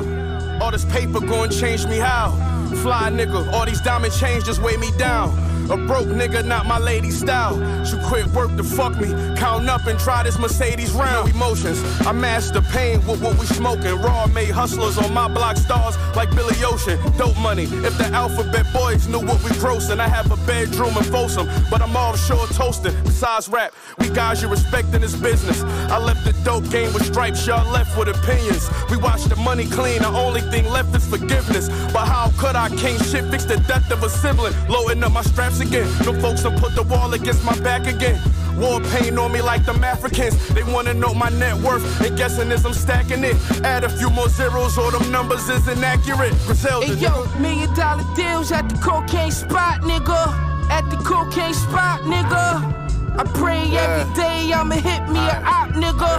All 0.62 0.72
this 0.72 0.86
paper 0.86 1.20
gon' 1.20 1.52
change 1.52 1.86
me 1.86 1.98
how? 1.98 2.59
Fly 2.82 3.10
nigga, 3.12 3.52
all 3.52 3.66
these 3.66 3.82
diamond 3.82 4.14
chains 4.14 4.44
just 4.46 4.62
weigh 4.62 4.78
me 4.78 4.92
down. 4.98 5.38
A 5.70 5.78
broke 5.78 6.08
nigga, 6.08 6.44
not 6.44 6.66
my 6.66 6.80
lady 6.80 7.12
style. 7.12 7.56
You 7.86 8.00
quit 8.08 8.26
work 8.28 8.56
to 8.58 8.64
fuck 8.64 8.98
me. 9.00 9.10
Count 9.38 9.70
up 9.70 9.86
and 9.86 10.00
try 10.00 10.24
this 10.24 10.40
Mercedes 10.40 10.92
round. 10.94 11.30
Emotions, 11.30 11.80
I 12.08 12.12
master 12.12 12.62
pain 12.62 13.06
with 13.06 13.22
what 13.22 13.38
we 13.38 13.46
smoking. 13.46 14.02
Raw 14.02 14.26
made 14.28 14.50
hustlers 14.50 14.98
on 14.98 15.14
my 15.14 15.28
block 15.28 15.58
stars 15.58 15.96
like 16.16 16.32
Billy 16.32 16.56
Ocean. 16.64 16.98
Dope 17.18 17.38
money. 17.38 17.66
If 17.66 17.98
the 18.00 18.06
alphabet 18.06 18.66
boys 18.74 19.08
knew 19.08 19.20
what 19.20 19.44
we 19.44 19.52
grossing, 19.62 20.00
I 20.00 20.08
have 20.08 20.32
a 20.32 20.38
bedroom 20.48 20.98
in 20.98 21.04
Folsom, 21.04 21.48
but 21.70 21.84
I'm 21.84 21.96
offshore 21.96 22.48
toasting. 22.48 22.96
Besides 23.04 23.48
rap, 23.50 23.74
we 24.00 24.10
guys 24.10 24.42
you 24.42 24.48
respect 24.48 24.96
in 24.96 25.02
this 25.02 25.16
business. 25.16 25.62
I 25.92 26.00
left 26.00 26.26
the 26.26 26.34
dope 26.44 26.68
game 26.72 26.92
with 26.94 27.06
stripes, 27.06 27.46
y'all 27.46 27.70
left 27.72 27.96
with 27.96 28.08
opinions. 28.08 28.70
We 28.90 28.98
watch 28.98 29.26
the 29.26 29.36
money 29.36 29.68
clean. 29.68 30.02
The 30.02 30.08
only 30.08 30.42
thing 30.42 30.66
left 30.66 30.96
is 30.96 31.06
forgiveness. 31.08 31.70
But 31.94 32.08
how 32.08 32.32
could 32.40 32.56
I? 32.56 32.69
Can't 32.78 33.02
shit 33.04 33.26
fix 33.32 33.46
the 33.46 33.58
death 33.68 33.92
of 33.92 34.04
a 34.04 34.10
sibling. 34.10 34.54
Loading 34.68 35.04
up 35.04 35.12
my 35.12 35.22
straps 35.22 35.60
again. 35.60 35.88
The 36.04 36.14
folks 36.22 36.44
done 36.44 36.58
put 36.60 36.76
the 36.76 36.84
wall 36.84 37.14
against 37.14 37.44
my 37.44 37.58
back 37.60 37.88
again. 37.88 38.22
War 38.58 38.82
pain 38.82 39.18
on 39.18 39.32
me 39.32 39.42
like 39.42 39.66
them 39.66 39.84
Africans. 39.84 40.36
They 40.50 40.64
wanna 40.64 40.94
know 40.94 41.14
my 41.14 41.30
net 41.30 41.56
worth. 41.56 41.84
And 42.02 42.18
guessing 42.18 42.52
as 42.52 42.66
I'm 42.66 42.74
stacking 42.74 43.24
it. 43.24 43.36
Add 43.64 43.84
a 43.84 43.90
few 43.90 44.10
more 44.10 44.30
zeros, 44.30 44.78
or 44.78 44.92
them 44.92 45.12
numbers 45.12 45.48
is 45.50 45.68
inaccurate. 45.68 46.34
Griselda, 46.46 46.88
Hey 46.88 46.96
yo, 46.96 47.26
million 47.40 47.74
dollar 47.74 48.04
deals 48.16 48.52
at 48.52 48.68
the 48.70 48.76
cocaine 48.78 49.32
spot, 49.32 49.82
nigga. 49.82 50.22
At 50.70 50.90
the 50.90 50.98
cocaine 50.98 51.54
spot, 51.54 52.02
nigga. 52.02 52.89
I 53.18 53.24
pray 53.34 53.64
every 53.76 54.14
day 54.14 54.52
I'ma 54.54 54.76
hit 54.76 55.08
me 55.10 55.20
a 55.20 55.42
op, 55.46 55.70
nigga. 55.72 56.12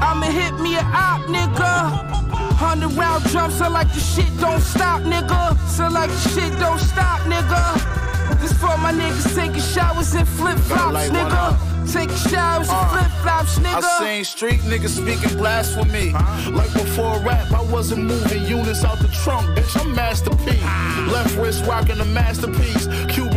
I'ma 0.00 0.26
hit 0.26 0.54
me 0.60 0.76
a 0.76 0.80
op, 0.80 1.22
nigga. 1.26 2.14
Hundred 2.54 2.92
round 2.92 3.24
drums, 3.24 3.58
so 3.58 3.68
like 3.68 3.92
the 3.92 4.00
shit 4.00 4.30
don't 4.38 4.60
stop, 4.60 5.02
nigga. 5.02 5.56
So 5.68 5.88
like 5.88 6.10
the 6.10 6.28
shit 6.30 6.58
don't 6.58 6.78
stop, 6.78 7.20
nigga. 7.20 8.40
This 8.40 8.52
for 8.52 8.76
my 8.78 8.92
niggas 8.92 9.34
taking 9.34 9.60
showers 9.60 10.14
in 10.14 10.22
uh, 10.22 10.24
flip 10.24 10.58
flops, 10.58 11.08
nigga. 11.08 11.92
Taking 11.92 12.16
showers 12.16 12.68
in 12.68 12.84
flip 12.92 13.10
flops, 13.22 13.58
nigga. 13.58 13.82
I 13.82 13.98
seen 14.00 14.24
street 14.24 14.60
niggas 14.60 15.00
speaking 15.00 15.36
blasphemy. 15.38 16.12
Like 16.52 16.72
before 16.72 17.18
rap, 17.20 17.50
I 17.52 17.62
wasn't 17.62 18.04
moving 18.04 18.44
units 18.44 18.84
out 18.84 18.98
the 18.98 19.08
trunk, 19.08 19.46
bitch. 19.56 19.80
I'm 19.80 19.94
masterpiece. 19.94 20.44
P. 20.44 21.10
Left 21.10 21.36
wrist 21.36 21.64
rocking 21.64 22.00
a 22.00 22.04
masterpiece. 22.04 22.86
Cuban 23.08 23.33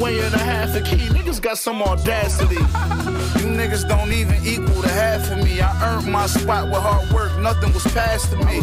weighing 0.00 0.32
a 0.32 0.38
half 0.38 0.74
a 0.74 0.80
key. 0.80 1.08
Niggas 1.16 1.40
got 1.40 1.58
some 1.58 1.82
audacity. 1.82 2.56
You 2.56 3.50
niggas 3.50 3.86
don't 3.88 4.12
even 4.12 4.36
equal 4.44 4.82
the 4.82 4.88
half 4.88 5.30
of 5.30 5.38
me. 5.44 5.60
I 5.60 5.70
earned 5.84 6.10
my 6.10 6.26
spot 6.26 6.66
with 6.66 6.80
hard 6.80 7.10
work. 7.12 7.36
Nothing 7.38 7.72
was 7.72 7.84
passed 7.92 8.30
to 8.30 8.36
me. 8.36 8.60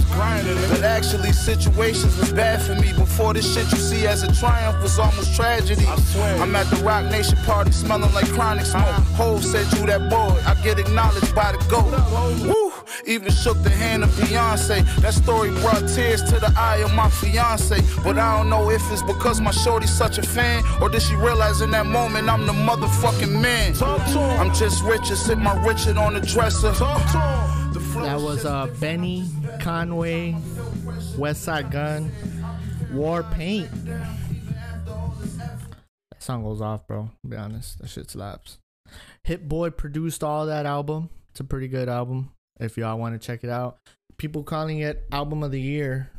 But 0.69 0.83
actually, 0.83 1.31
situations 1.31 2.17
was 2.17 2.31
bad 2.31 2.61
for 2.61 2.75
me. 2.75 2.93
Before 2.93 3.33
this 3.33 3.53
shit 3.53 3.71
you 3.71 3.77
see 3.77 4.07
as 4.07 4.23
a 4.23 4.33
triumph 4.35 4.81
was 4.81 4.97
almost 4.99 5.35
tragedy. 5.35 5.85
I 5.85 5.95
swear. 5.97 6.37
I'm 6.41 6.55
at 6.55 6.67
the 6.67 6.77
Roc 6.77 7.05
Nation 7.11 7.37
party 7.45 7.71
smelling 7.71 8.13
like 8.13 8.27
chronic 8.29 8.65
smoke. 8.65 8.85
Hove 9.15 9.43
said 9.43 9.71
you 9.77 9.85
that 9.87 10.09
boy. 10.09 10.35
I 10.45 10.55
get 10.63 10.79
acknowledged 10.79 11.33
by 11.35 11.51
the 11.51 11.59
GOAT. 11.69 11.91
Woo! 12.47 12.71
Even 13.05 13.31
shook 13.31 13.61
the 13.63 13.69
hand 13.69 14.03
of 14.03 14.09
Beyonce. 14.11 14.85
That 15.01 15.13
story 15.13 15.49
brought 15.61 15.87
tears 15.89 16.23
to 16.23 16.39
the 16.39 16.53
eye 16.57 16.77
of 16.77 16.93
my 16.93 17.09
fiance. 17.09 17.79
But 18.03 18.17
I 18.17 18.37
don't 18.37 18.49
know 18.49 18.69
if 18.69 18.81
it's 18.91 19.03
because 19.03 19.41
my 19.41 19.51
shorty's 19.51 19.91
such 19.91 20.17
a 20.17 20.23
fan, 20.23 20.63
or 20.81 20.89
did 20.89 21.01
she 21.01 21.15
realize 21.15 21.61
in 21.61 21.71
that 21.71 21.85
moment 21.85 22.29
I'm 22.29 22.45
the 22.45 22.53
motherfucking 22.53 23.41
man? 23.41 23.75
I'm 24.39 24.53
just 24.53 24.83
Richard, 24.83 25.17
sit 25.17 25.37
my 25.37 25.61
Richard 25.65 25.97
on 25.97 26.13
the 26.13 26.21
dresser. 26.21 26.71
That 26.71 28.19
was 28.19 28.45
uh 28.45 28.67
Benny 28.79 29.27
Conway, 29.59 30.35
Westside 31.17 31.71
Gunn, 31.71 32.11
War 32.93 33.23
Paint. 33.23 33.69
That 33.85 35.51
song 36.19 36.43
goes 36.43 36.61
off, 36.61 36.87
bro. 36.87 37.09
To 37.23 37.27
be 37.27 37.37
honest, 37.37 37.79
that 37.79 37.89
shit 37.89 38.09
slaps. 38.09 38.59
Hit-Boy 39.23 39.71
produced 39.71 40.23
all 40.23 40.45
that 40.47 40.65
album. 40.65 41.09
It's 41.31 41.39
a 41.39 41.43
pretty 41.43 41.67
good 41.67 41.89
album. 41.89 42.31
If 42.61 42.77
y'all 42.77 42.97
want 42.97 43.19
to 43.19 43.25
check 43.25 43.43
it 43.43 43.49
out, 43.49 43.77
people 44.17 44.43
calling 44.43 44.79
it 44.79 45.03
album 45.11 45.43
of 45.43 45.51
the 45.51 45.59
year. 45.59 46.11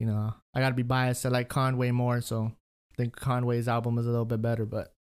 You 0.00 0.06
know, 0.06 0.34
I 0.54 0.60
gotta 0.60 0.74
be 0.74 0.82
biased. 0.82 1.24
I 1.24 1.30
like 1.30 1.48
Conway 1.48 1.90
more, 1.90 2.20
so 2.20 2.52
I 2.92 2.94
think 2.96 3.16
Conway's 3.16 3.68
album 3.68 3.96
is 3.98 4.06
a 4.06 4.10
little 4.10 4.24
bit 4.24 4.42
better. 4.42 4.66
But 4.66 4.92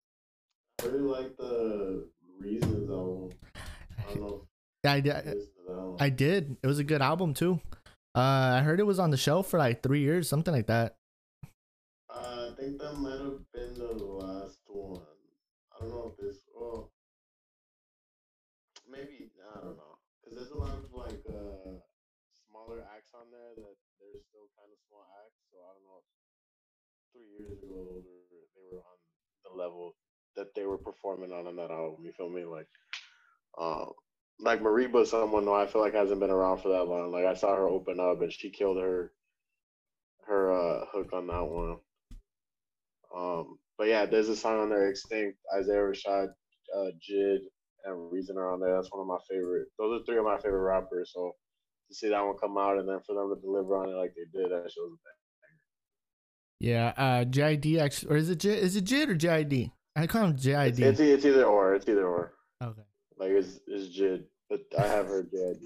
I 0.82 0.86
really 0.86 1.00
like 1.00 1.36
the 1.36 2.08
Reasons 2.38 2.90
album. 2.90 3.30
I 3.56 4.12
don't 4.12 4.20
know 4.20 4.42
I, 4.84 4.88
I, 4.88 4.96
you 4.96 5.02
listened 5.04 5.48
to 5.56 5.72
that 5.72 5.80
one. 5.80 5.96
I 5.98 6.08
did. 6.10 6.56
It 6.62 6.66
was 6.66 6.78
a 6.78 6.84
good 6.84 7.00
album 7.00 7.32
too. 7.34 7.60
Uh, 8.14 8.58
I 8.58 8.62
heard 8.62 8.80
it 8.80 8.86
was 8.86 8.98
on 8.98 9.10
the 9.10 9.16
shelf 9.16 9.48
for 9.48 9.58
like 9.58 9.82
three 9.82 10.00
years, 10.00 10.28
something 10.28 10.52
like 10.52 10.66
that. 10.66 10.94
Uh, 12.08 12.50
I 12.50 12.54
think 12.54 12.78
that 12.78 12.94
might 12.98 13.18
have 13.18 13.40
been 13.52 13.74
the 13.74 14.04
last 14.04 14.58
one. 14.68 15.00
I 15.72 15.80
don't 15.80 15.90
know 15.90 16.12
if 16.12 16.20
this. 16.22 16.44
Oh, 16.56 16.90
maybe 18.88 19.30
I 19.54 19.60
don't 19.60 19.76
know. 19.76 19.98
Cause 20.22 20.34
there's 20.36 20.50
a 20.50 20.58
lot 20.58 20.78
of 20.78 20.92
like 20.92 21.22
uh 21.28 21.80
smaller 22.48 22.86
acts 22.94 23.10
on 23.14 23.30
there 23.30 23.54
that 23.56 23.76
they're 23.98 24.22
still 24.22 24.46
kind 24.58 24.70
of 24.70 24.78
small 24.86 25.06
acts. 25.24 25.42
So 25.50 25.58
I 25.58 25.74
don't 25.74 25.86
know. 25.86 25.98
If 26.02 26.06
three 27.10 27.22
years 27.38 27.62
ago, 27.62 28.02
they 28.56 28.76
were 28.76 28.78
on 28.78 28.98
the 29.44 29.62
level 29.62 29.96
that 30.36 30.54
they 30.54 30.64
were 30.64 30.78
performing 30.78 31.32
on 31.32 31.46
on 31.46 31.56
that 31.56 31.70
album. 31.70 32.04
You 32.04 32.12
feel 32.12 32.28
me? 32.30 32.44
Like, 32.44 32.68
um, 33.58 33.92
like 34.40 34.60
Mereba, 34.60 35.06
someone 35.06 35.48
I 35.48 35.66
feel 35.66 35.82
like 35.82 35.94
hasn't 35.94 36.20
been 36.20 36.30
around 36.30 36.58
for 36.60 36.70
that 36.70 36.84
long. 36.84 37.12
Like 37.12 37.26
I 37.26 37.34
saw 37.34 37.54
her 37.54 37.68
open 37.68 38.00
up 38.00 38.22
and 38.22 38.32
she 38.32 38.50
killed 38.50 38.78
her 38.80 39.12
her 40.26 40.52
uh 40.52 40.86
hook 40.92 41.12
on 41.12 41.26
that 41.28 41.44
one. 41.44 41.78
Um, 43.16 43.58
but 43.78 43.88
yeah, 43.88 44.06
there's 44.06 44.28
a 44.28 44.36
song 44.36 44.60
on 44.60 44.70
there, 44.70 44.88
Extinct, 44.88 45.38
Isaiah 45.56 45.76
Rashad, 45.82 46.28
uh, 46.76 46.90
Jid, 46.98 47.38
and 47.84 48.12
Reason 48.12 48.36
are 48.36 48.52
on 48.52 48.60
there. 48.60 48.74
That's 48.74 48.90
one 48.90 49.02
of 49.02 49.06
my 49.06 49.18
favorite. 49.30 49.68
Those 49.78 50.00
are 50.00 50.04
three 50.04 50.18
of 50.18 50.24
my 50.24 50.38
favorite 50.38 50.62
rappers. 50.62 51.12
So 51.14 51.32
to 51.88 51.94
see 51.94 52.08
that 52.08 52.24
one 52.24 52.36
come 52.40 52.58
out 52.58 52.78
and 52.78 52.88
then 52.88 53.00
for 53.06 53.14
them 53.14 53.34
to 53.34 53.40
deliver 53.40 53.76
on 53.76 53.88
it 53.88 53.94
like 53.94 54.14
they 54.16 54.26
did, 54.36 54.50
that 54.50 54.70
shows 54.70 54.90
Yeah, 56.60 56.92
uh, 56.96 57.24
JID 57.24 57.78
actually, 57.78 58.12
or 58.12 58.16
is 58.16 58.30
it 58.30 58.38
J, 58.38 58.50
is 58.50 58.76
it 58.76 58.84
JID 58.84 59.08
or 59.10 59.16
JID? 59.16 59.70
I 59.96 60.06
call 60.06 60.24
him 60.24 60.30
it's, 60.32 60.44
JID. 60.44 60.80
it's, 60.80 61.00
it's 61.00 61.24
either 61.24 61.44
or. 61.44 61.74
It's 61.74 61.88
either 61.88 62.06
or. 62.06 62.32
okay. 62.62 62.82
Like 63.16 63.30
it's 63.30 63.60
it's 63.66 63.96
Jid, 63.96 64.24
but 64.50 64.60
I 64.78 64.86
have 64.86 65.06
heard 65.06 65.30
JID. 65.30 65.58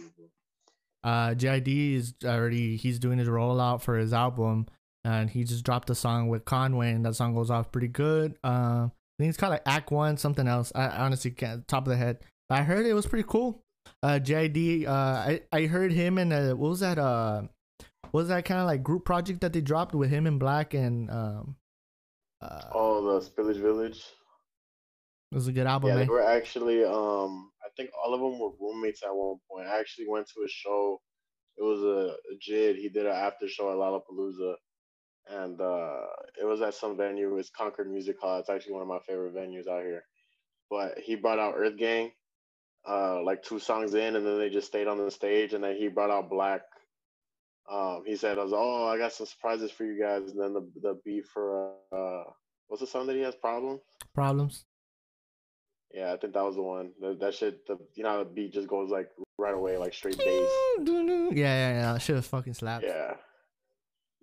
Uh, 1.05 1.35
JID 1.35 1.94
is 1.94 2.15
already 2.24 2.77
he's 2.77 2.98
doing 2.98 3.19
his 3.19 3.28
rollout 3.28 3.82
for 3.82 3.97
his 3.97 4.12
album, 4.12 4.66
and 5.05 5.31
he 5.31 5.44
just 5.44 5.65
dropped 5.65 5.89
a 5.90 5.94
song 5.94 6.28
with 6.28 6.44
Conway, 6.44 6.93
and 6.93 7.05
that 7.06 7.15
song 7.15 7.35
goes 7.35 7.51
off 7.51 7.73
pretty 7.73 7.89
good. 7.89 8.36
Uh, 8.44 8.89
I 8.89 8.90
think 9.19 9.31
it's 9.31 9.39
called 9.39 9.52
like 9.52 9.62
Act 9.66 9.90
One, 9.90 10.16
something 10.16 10.47
else. 10.47 10.73
I 10.74 10.89
honestly 10.89 11.31
can't 11.31 11.66
top 11.66 11.86
of 11.86 11.90
the 11.90 11.97
head. 11.97 12.19
But 12.48 12.59
I 12.59 12.62
heard 12.62 12.86
it 12.86 12.94
was 12.94 13.06
pretty 13.06 13.27
cool. 13.28 13.62
Uh, 14.02 14.19
JID, 14.23 14.86
uh, 14.86 14.90
I 14.90 15.40
I 15.52 15.66
heard 15.66 15.93
him 15.93 16.19
and 16.19 16.31
what 16.59 16.70
was 16.70 16.81
that? 16.81 16.98
Uh, 16.98 17.43
was 18.12 18.28
that 18.28 18.44
kind 18.44 18.60
of 18.60 18.66
like 18.66 18.82
group 18.82 19.05
project 19.05 19.40
that 19.43 19.52
they 19.52 19.60
dropped 19.60 19.94
with 19.94 20.10
him 20.10 20.26
and 20.26 20.40
6LACK 20.40 20.74
and 20.74 21.10
um, 21.10 21.56
uh, 22.40 22.62
Oh, 22.72 23.20
the 23.20 23.26
Spillage 23.26 23.60
Village. 23.60 23.98
it 25.30 25.35
was 25.35 25.48
a 25.48 25.52
good 25.52 25.66
album, 25.66 25.89
Yeah, 25.90 25.94
they 25.97 26.01
man. 26.02 26.09
were 26.09 26.22
actually. 26.26 26.85
Um, 26.85 27.51
I 27.64 27.68
think 27.76 27.90
all 28.02 28.14
of 28.14 28.20
them 28.20 28.39
were 28.40 28.51
roommates 28.60 29.02
at 29.02 29.14
one 29.14 29.36
point. 29.51 29.68
I 29.68 29.78
actually 29.78 30.06
went 30.09 30.26
to 30.28 30.43
a 30.44 30.48
show. 30.48 31.01
It 31.56 31.62
was 31.62 31.80
a, 31.82 32.14
a 32.14 32.36
Jid. 32.39 32.76
He 32.76 32.89
did 32.89 33.06
an 33.06 33.12
after 33.12 33.48
show 33.48 33.70
at 33.70 33.76
Lollapalooza, 33.76 34.55
and 35.28 35.60
uh, 35.60 36.06
it 36.40 36.44
was 36.47 36.60
at 36.62 36.74
some 36.74 36.97
venue. 36.97 37.36
It's 37.36 37.51
Concord 37.51 37.90
Music 37.90 38.16
Hall. 38.20 38.39
It's 38.39 38.48
actually 38.48 38.72
one 38.74 38.82
of 38.82 38.89
my 38.89 39.01
favorite 39.06 39.35
venues 39.35 39.68
out 39.68 39.82
here. 39.85 40.02
But 40.70 40.98
he 40.98 41.16
brought 41.16 41.39
out 41.39 41.56
EarthGang, 41.56 42.12
uh, 42.89 43.22
like 43.22 43.43
two 43.43 43.59
songs 43.59 43.94
in, 43.94 44.16
and 44.16 44.24
then 44.26 44.39
they 44.39 44.51
just 44.51 44.66
stayed 44.68 44.86
on 44.86 44.98
the 44.98 45.10
stage. 45.10 45.52
And 45.52 45.62
then 45.64 45.76
he 45.76 45.89
brought 45.89 46.10
out 46.10 46.30
6LACK. 46.30 46.60
Um, 47.70 48.02
he 48.06 48.16
said, 48.16 48.38
"I 48.38 48.44
was 48.44 48.52
oh, 48.54 48.86
I 48.88 48.96
got 48.96 49.12
some 49.12 49.26
surprises 49.26 49.70
for 49.70 49.84
you 49.84 50.00
guys." 50.00 50.30
And 50.30 50.40
then 50.40 50.54
the 50.54 50.68
the 50.80 51.00
beat 51.04 51.26
for 51.26 51.72
uh, 51.92 52.24
what's 52.68 52.80
the 52.80 52.86
song 52.86 53.06
that 53.06 53.16
he 53.16 53.22
has 53.22 53.34
problems? 53.34 53.80
Problems. 54.14 54.64
Yeah, 55.92 56.12
I 56.12 56.16
think 56.16 56.34
that 56.34 56.44
was 56.44 56.56
the 56.56 56.62
one. 56.62 56.92
That, 57.00 57.18
that 57.20 57.34
shit, 57.34 57.66
the 57.66 57.78
you 57.94 58.04
know, 58.04 58.18
the 58.18 58.30
beat 58.30 58.52
just 58.52 58.68
goes 58.68 58.90
like 58.90 59.08
right 59.38 59.54
away, 59.54 59.76
like 59.76 59.94
straight 59.94 60.18
bass. 60.18 60.50
Yeah, 60.78 61.32
yeah, 61.32 61.72
yeah. 61.72 61.92
That 61.92 62.02
shit 62.02 62.16
was 62.16 62.26
fucking 62.26 62.54
slaps. 62.54 62.84
Yeah, 62.86 63.14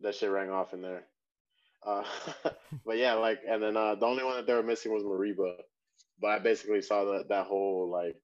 that 0.01 0.15
shit 0.15 0.29
rang 0.29 0.49
off 0.49 0.73
in 0.73 0.81
there. 0.81 1.03
Uh, 1.85 2.03
but 2.85 2.97
yeah, 2.97 3.13
like, 3.13 3.39
and 3.47 3.61
then 3.61 3.77
uh, 3.77 3.95
the 3.95 4.05
only 4.05 4.23
one 4.23 4.35
that 4.35 4.47
they 4.47 4.53
were 4.53 4.63
missing 4.63 4.91
was 4.91 5.03
Mereba. 5.03 5.55
But 6.19 6.27
I 6.27 6.39
basically 6.39 6.81
saw 6.81 7.05
that 7.13 7.29
that 7.29 7.45
whole 7.45 7.89
like 7.91 8.15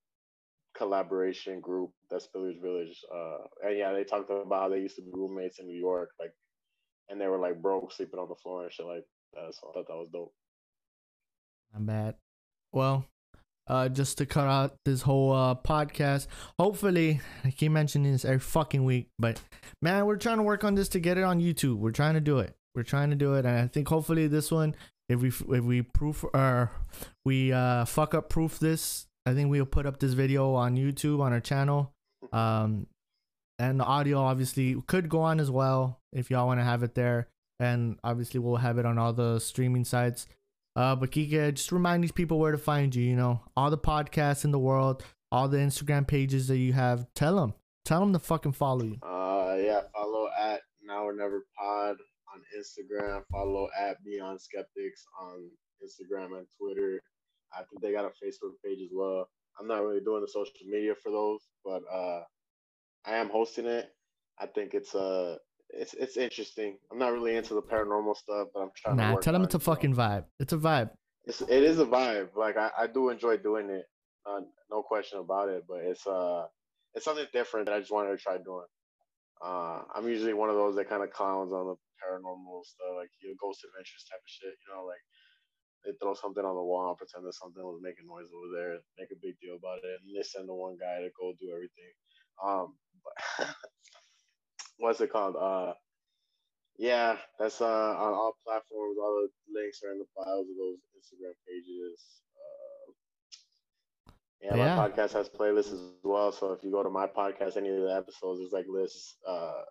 collaboration 0.75 1.59
group, 1.59 1.91
that's 2.09 2.27
Spillage 2.27 2.61
Village. 2.61 2.99
Uh, 3.13 3.37
and 3.67 3.77
yeah, 3.77 3.93
they 3.93 4.03
talked 4.03 4.29
about 4.29 4.61
how 4.61 4.69
they 4.69 4.79
used 4.79 4.95
to 4.95 5.01
be 5.01 5.11
roommates 5.13 5.59
in 5.59 5.67
New 5.67 5.79
York, 5.79 6.09
like, 6.19 6.33
and 7.09 7.19
they 7.19 7.27
were 7.27 7.39
like 7.39 7.61
broke, 7.61 7.91
sleeping 7.91 8.19
on 8.19 8.29
the 8.29 8.35
floor 8.35 8.63
and 8.63 8.71
shit 8.71 8.85
like 8.85 9.03
that. 9.33 9.53
So 9.53 9.69
I 9.69 9.73
thought 9.73 9.87
that 9.87 9.95
was 9.95 10.09
dope. 10.11 10.33
Not 11.73 11.85
bad. 11.85 12.15
Well, 12.73 13.05
uh, 13.67 13.89
just 13.89 14.17
to 14.17 14.25
cut 14.25 14.47
out 14.47 14.75
this 14.85 15.01
whole 15.01 15.31
uh 15.31 15.55
podcast. 15.55 16.27
Hopefully, 16.59 17.21
I 17.43 17.51
keep 17.51 17.71
mentioning 17.71 18.11
this 18.11 18.25
every 18.25 18.39
fucking 18.39 18.83
week, 18.83 19.07
but 19.19 19.41
man, 19.81 20.05
we're 20.05 20.17
trying 20.17 20.37
to 20.37 20.43
work 20.43 20.63
on 20.63 20.75
this 20.75 20.89
to 20.89 20.99
get 20.99 21.17
it 21.17 21.23
on 21.23 21.39
YouTube. 21.39 21.77
We're 21.77 21.91
trying 21.91 22.15
to 22.15 22.21
do 22.21 22.39
it. 22.39 22.55
We're 22.75 22.83
trying 22.83 23.09
to 23.09 23.15
do 23.15 23.35
it, 23.35 23.45
and 23.45 23.59
I 23.59 23.67
think 23.67 23.87
hopefully 23.87 24.27
this 24.27 24.51
one, 24.51 24.75
if 25.09 25.21
we 25.21 25.29
if 25.29 25.63
we 25.63 25.81
proof 25.81 26.23
or 26.33 26.71
we 27.25 27.53
uh 27.53 27.85
fuck 27.85 28.13
up 28.13 28.29
proof 28.29 28.59
this, 28.59 29.07
I 29.25 29.33
think 29.33 29.49
we'll 29.49 29.65
put 29.65 29.85
up 29.85 29.99
this 29.99 30.13
video 30.13 30.53
on 30.55 30.75
YouTube 30.75 31.21
on 31.21 31.33
our 31.33 31.41
channel. 31.41 31.93
Um, 32.31 32.85
and 33.59 33.79
the 33.79 33.83
audio 33.83 34.19
obviously 34.19 34.75
could 34.87 35.09
go 35.09 35.21
on 35.21 35.39
as 35.39 35.51
well 35.51 35.99
if 36.13 36.31
y'all 36.31 36.47
want 36.47 36.59
to 36.59 36.63
have 36.63 36.81
it 36.81 36.95
there, 36.95 37.27
and 37.59 37.97
obviously 38.03 38.39
we'll 38.39 38.55
have 38.55 38.77
it 38.77 38.85
on 38.85 38.97
all 38.97 39.11
the 39.11 39.39
streaming 39.39 39.85
sites. 39.85 40.27
Uh, 40.75 40.95
but 40.95 41.11
Kike, 41.11 41.53
just 41.53 41.71
remind 41.71 42.03
these 42.03 42.11
people 42.11 42.39
where 42.39 42.51
to 42.51 42.57
find 42.57 42.95
you. 42.95 43.03
You 43.03 43.15
know, 43.15 43.41
all 43.57 43.69
the 43.69 43.77
podcasts 43.77 44.45
in 44.45 44.51
the 44.51 44.59
world, 44.59 45.03
all 45.31 45.47
the 45.47 45.57
Instagram 45.57 46.07
pages 46.07 46.47
that 46.47 46.57
you 46.57 46.73
have. 46.73 47.05
Tell 47.13 47.35
them, 47.35 47.53
tell 47.85 47.99
them 47.99 48.13
to 48.13 48.19
fucking 48.19 48.53
follow 48.53 48.83
you. 48.83 48.97
Uh, 49.03 49.57
yeah, 49.59 49.81
follow 49.93 50.29
at 50.39 50.61
Now 50.83 51.03
or 51.03 51.13
Never 51.13 51.45
Pod 51.59 51.97
on 52.33 52.41
Instagram. 52.57 53.23
Follow 53.31 53.67
at 53.79 54.03
Beyond 54.03 54.41
Skeptics 54.41 55.05
on 55.21 55.49
Instagram 55.83 56.37
and 56.37 56.47
Twitter. 56.57 57.01
I 57.53 57.63
think 57.63 57.81
they 57.81 57.91
got 57.91 58.05
a 58.05 58.09
Facebook 58.09 58.53
page 58.63 58.79
as 58.83 58.89
well. 58.93 59.27
I'm 59.59 59.67
not 59.67 59.83
really 59.83 59.99
doing 60.01 60.21
the 60.21 60.27
social 60.27 60.53
media 60.67 60.93
for 61.01 61.11
those, 61.11 61.39
but 61.63 61.81
uh, 61.91 62.21
I 63.05 63.15
am 63.15 63.29
hosting 63.29 63.65
it. 63.65 63.89
I 64.39 64.47
think 64.47 64.73
it's 64.73 64.95
uh 64.95 65.37
it's 65.69 65.93
it's 65.93 66.17
interesting. 66.17 66.77
I'm 66.91 66.97
not 66.97 67.13
really 67.13 67.35
into 67.35 67.53
the 67.53 67.61
paranormal 67.61 68.15
stuff, 68.17 68.47
but 68.53 68.61
I'm 68.61 68.71
trying 68.75 68.97
to 68.97 69.03
Nah, 69.03 69.13
work 69.13 69.21
tell 69.21 69.33
them 69.33 69.43
it's 69.43 69.55
a 69.55 69.59
fucking 69.59 69.95
vibe. 69.95 70.25
It's 70.39 70.53
a 70.53 70.57
vibe. 70.57 70.89
it's 71.25 71.41
it 71.41 71.63
is 71.63 71.79
a 71.79 71.85
vibe. 71.85 72.29
Like 72.35 72.57
I, 72.57 72.71
I 72.77 72.87
do 72.87 73.09
enjoy 73.09 73.37
doing 73.37 73.69
it. 73.69 73.85
Uh, 74.25 74.41
no 74.69 74.81
question 74.83 75.19
about 75.19 75.49
it. 75.49 75.63
But 75.67 75.79
it's 75.83 76.05
uh 76.07 76.45
it's 76.93 77.05
something 77.05 77.25
different 77.33 77.67
that 77.67 77.75
I 77.75 77.79
just 77.79 77.91
wanted 77.91 78.11
to 78.11 78.17
try 78.17 78.37
doing. 78.37 78.65
Uh, 79.43 79.81
I'm 79.95 80.07
usually 80.07 80.33
one 80.33 80.49
of 80.49 80.55
those 80.55 80.75
that 80.75 80.89
kind 80.89 81.03
of 81.03 81.11
clowns 81.11 81.51
on 81.51 81.65
the 81.67 81.75
paranormal 82.01 82.63
stuff, 82.65 82.93
like 82.97 83.09
you 83.21 83.29
know, 83.29 83.35
ghost 83.41 83.63
adventures 83.65 84.05
type 84.09 84.19
of 84.21 84.29
shit. 84.29 84.53
You 84.67 84.75
know, 84.75 84.85
like 84.85 85.01
they 85.85 85.91
throw 86.01 86.13
something 86.13 86.43
on 86.45 86.55
the 86.55 86.63
wall 86.63 86.89
and 86.89 86.97
pretend 86.97 87.25
that 87.25 87.33
something 87.33 87.63
was 87.63 87.79
making 87.81 88.07
noise 88.07 88.29
over 88.33 88.49
there, 88.55 88.79
make 88.99 89.11
a 89.11 89.19
big 89.21 89.39
deal 89.39 89.55
about 89.57 89.79
it, 89.83 89.93
and 89.93 90.05
they 90.15 90.23
send 90.23 90.47
the 90.49 90.53
one 90.53 90.77
guy 90.77 91.01
to 91.01 91.09
go 91.19 91.33
do 91.39 91.51
everything. 91.51 91.93
Um, 92.43 92.75
but 93.03 93.47
what's 94.77 95.01
it 95.01 95.11
called? 95.11 95.35
Uh, 95.35 95.73
yeah, 96.77 97.17
that's 97.39 97.61
uh 97.61 97.65
on 97.97 98.13
all 98.13 98.35
platforms. 98.45 98.97
All 98.99 99.27
the 99.27 99.29
links 99.59 99.81
are 99.83 99.91
in 99.91 99.99
the 99.99 100.07
bios 100.15 100.47
of 100.49 100.57
those 100.57 100.79
Instagram 100.97 101.35
pages. 101.47 102.21
Uh, 102.35 102.93
yeah, 104.41 104.55
Yeah. 104.55 104.85
my 104.85 104.89
podcast 104.89 105.13
has 105.13 105.29
playlists 105.29 105.73
as 105.73 106.05
well. 106.05 106.31
So 106.31 106.53
if 106.53 106.63
you 106.63 106.71
go 106.71 106.83
to 106.83 106.89
my 106.89 107.07
podcast, 107.07 107.57
any 107.57 107.69
of 107.69 107.81
the 107.81 107.95
episodes, 107.95 108.39
there's 108.39 108.53
like 108.53 108.67
lists, 108.67 109.17
uh, 109.27 109.61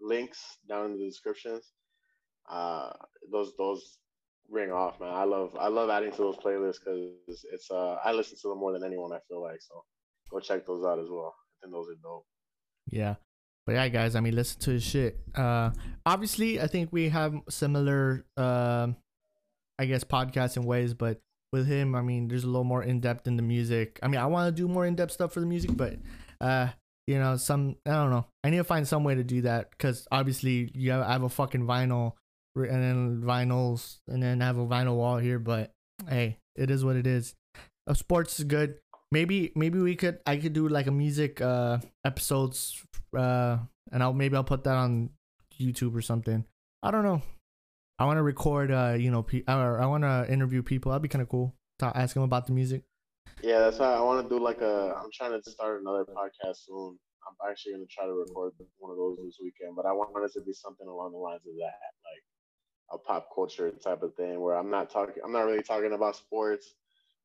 links 0.00 0.58
down 0.68 0.86
in 0.92 0.98
the 0.98 1.04
descriptions. 1.06 1.72
Uh, 2.48 2.92
those 3.30 3.52
those 3.56 3.98
ring 4.50 4.70
off, 4.70 5.00
man. 5.00 5.14
I 5.14 5.24
love 5.24 5.56
I 5.58 5.68
love 5.68 5.90
adding 5.90 6.10
to 6.12 6.18
those 6.18 6.36
playlists 6.36 6.78
because 6.84 7.44
it's 7.52 7.70
uh 7.70 7.96
I 8.04 8.12
listen 8.12 8.36
to 8.42 8.48
them 8.48 8.58
more 8.58 8.72
than 8.72 8.84
anyone. 8.84 9.12
I 9.12 9.18
feel 9.28 9.42
like 9.42 9.60
so. 9.60 9.84
Go 10.30 10.40
check 10.40 10.66
those 10.66 10.84
out 10.84 10.98
as 10.98 11.08
well. 11.08 11.34
I 11.36 11.66
think 11.66 11.74
those 11.74 11.88
are 11.88 11.98
dope. 12.02 12.26
Yeah. 12.90 13.14
But 13.66 13.74
yeah, 13.74 13.88
guys, 13.88 14.16
I 14.16 14.20
mean, 14.20 14.34
listen 14.34 14.60
to 14.62 14.70
his 14.70 14.82
shit. 14.82 15.20
Uh, 15.34 15.70
obviously, 16.06 16.60
I 16.60 16.66
think 16.66 16.90
we 16.92 17.08
have 17.10 17.34
similar, 17.48 18.24
um, 18.36 18.96
I 19.78 19.86
guess, 19.86 20.02
podcasts 20.02 20.56
in 20.56 20.64
ways, 20.64 20.94
but 20.94 21.20
with 21.52 21.66
him, 21.66 21.94
I 21.94 22.00
mean, 22.00 22.28
there's 22.28 22.44
a 22.44 22.48
little 22.48 22.64
more 22.64 22.82
in 22.82 23.00
depth 23.00 23.26
in 23.26 23.36
the 23.36 23.42
music. 23.42 23.98
I 24.02 24.08
mean, 24.08 24.20
I 24.20 24.26
want 24.26 24.54
to 24.54 24.62
do 24.62 24.66
more 24.66 24.86
in 24.86 24.94
depth 24.94 25.12
stuff 25.12 25.32
for 25.32 25.40
the 25.40 25.46
music, 25.46 25.76
but, 25.76 25.94
uh, 26.40 26.68
you 27.06 27.18
know, 27.18 27.36
some, 27.36 27.76
I 27.86 27.90
don't 27.90 28.10
know. 28.10 28.26
I 28.42 28.50
need 28.50 28.56
to 28.56 28.64
find 28.64 28.88
some 28.88 29.04
way 29.04 29.14
to 29.14 29.24
do 29.24 29.42
that 29.42 29.70
because 29.70 30.08
obviously, 30.10 30.70
you 30.74 30.92
have, 30.92 31.02
I 31.02 31.12
have 31.12 31.22
a 31.22 31.28
fucking 31.28 31.66
vinyl 31.66 32.14
and 32.54 32.82
then 32.82 33.22
vinyls 33.24 33.98
and 34.08 34.22
then 34.22 34.42
I 34.42 34.46
have 34.46 34.58
a 34.58 34.66
vinyl 34.66 34.96
wall 34.96 35.18
here, 35.18 35.38
but 35.38 35.70
hey, 36.08 36.38
it 36.56 36.70
is 36.70 36.84
what 36.84 36.96
it 36.96 37.06
is. 37.06 37.34
Uh, 37.86 37.94
sports 37.94 38.38
is 38.38 38.44
good 38.44 38.78
maybe 39.12 39.52
maybe 39.54 39.78
we 39.78 39.96
could 39.96 40.18
I 40.26 40.36
could 40.36 40.52
do 40.52 40.68
like 40.68 40.86
a 40.86 40.92
music 40.92 41.40
uh 41.40 41.78
episodes 42.04 42.82
uh 43.16 43.58
and 43.92 44.02
I'll 44.02 44.12
maybe 44.12 44.36
I'll 44.36 44.44
put 44.44 44.64
that 44.64 44.76
on 44.76 45.10
YouTube 45.58 45.94
or 45.94 46.02
something. 46.02 46.44
I 46.82 46.90
don't 46.90 47.04
know. 47.04 47.22
I 47.98 48.06
want 48.06 48.18
to 48.18 48.22
record 48.22 48.70
uh 48.70 48.96
you 48.98 49.10
know 49.10 49.22
pe- 49.22 49.44
or 49.48 49.80
I 49.80 49.86
want 49.86 50.04
to 50.04 50.26
interview 50.30 50.62
people. 50.62 50.92
That'd 50.92 51.02
be 51.02 51.08
kind 51.08 51.22
of 51.22 51.28
cool. 51.28 51.54
Talk, 51.78 51.96
ask 51.96 52.14
them 52.14 52.22
about 52.22 52.46
the 52.46 52.52
music. 52.52 52.82
Yeah, 53.42 53.60
that's 53.60 53.78
why 53.78 53.94
I 53.94 54.00
want 54.00 54.22
to 54.22 54.28
do 54.28 54.42
like 54.42 54.60
a. 54.60 54.94
I'm 55.00 55.10
trying 55.12 55.32
to 55.32 55.50
start 55.50 55.80
another 55.80 56.04
podcast 56.04 56.68
soon. 56.68 56.98
I'm 57.24 57.50
actually 57.50 57.72
gonna 57.72 57.88
try 57.88 58.04
to 58.04 58.12
record 58.12 58.52
one 58.78 58.90
of 58.92 58.96
those 58.96 59.18
this 59.24 59.38
weekend, 59.42 59.76
but 59.76 59.86
I 59.86 59.92
want 59.92 60.12
it 60.12 60.32
to 60.38 60.44
be 60.44 60.52
something 60.52 60.86
along 60.86 61.12
the 61.12 61.18
lines 61.18 61.40
of 61.46 61.56
that, 61.56 61.92
like 62.04 62.24
a 62.90 62.98
pop 62.98 63.28
culture 63.34 63.70
type 63.70 64.02
of 64.02 64.14
thing, 64.14 64.40
where 64.40 64.56
I'm 64.56 64.70
not 64.70 64.90
talking. 64.90 65.22
I'm 65.24 65.32
not 65.32 65.46
really 65.46 65.62
talking 65.62 65.92
about 65.92 66.16
sports, 66.16 66.74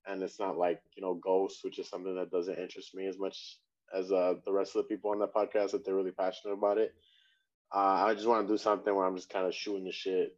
and 0.05 0.21
it's 0.21 0.39
not 0.39 0.57
like 0.57 0.81
you 0.95 1.01
know 1.01 1.15
ghosts, 1.15 1.63
which 1.63 1.79
is 1.79 1.89
something 1.89 2.15
that 2.15 2.31
doesn't 2.31 2.59
interest 2.59 2.95
me 2.95 3.07
as 3.07 3.17
much 3.17 3.57
as 3.93 4.11
uh, 4.11 4.35
the 4.45 4.51
rest 4.51 4.75
of 4.75 4.83
the 4.83 4.89
people 4.89 5.11
on 5.11 5.19
that 5.19 5.33
podcast 5.33 5.71
that 5.71 5.85
they're 5.85 5.95
really 5.95 6.11
passionate 6.11 6.53
about 6.53 6.77
it. 6.77 6.93
Uh, 7.73 8.05
I 8.07 8.13
just 8.13 8.27
want 8.27 8.47
to 8.47 8.53
do 8.53 8.57
something 8.57 8.93
where 8.93 9.05
I'm 9.05 9.15
just 9.15 9.29
kind 9.29 9.45
of 9.45 9.53
shooting 9.53 9.85
the 9.85 9.91
shit, 9.91 10.37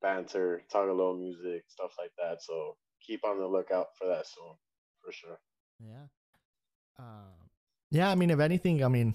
banter, 0.00 0.62
talk 0.70 0.88
a 0.88 0.92
little 0.92 1.16
music, 1.16 1.64
stuff 1.68 1.92
like 1.98 2.12
that. 2.18 2.42
So 2.42 2.76
keep 3.00 3.24
on 3.24 3.38
the 3.38 3.46
lookout 3.46 3.96
for 3.98 4.08
that 4.08 4.26
soon, 4.26 4.54
for 5.04 5.12
sure. 5.12 5.38
Yeah. 5.80 6.06
Um. 6.98 7.48
Yeah, 7.90 8.10
I 8.10 8.14
mean, 8.14 8.30
if 8.30 8.40
anything, 8.40 8.82
I 8.82 8.88
mean, 8.88 9.14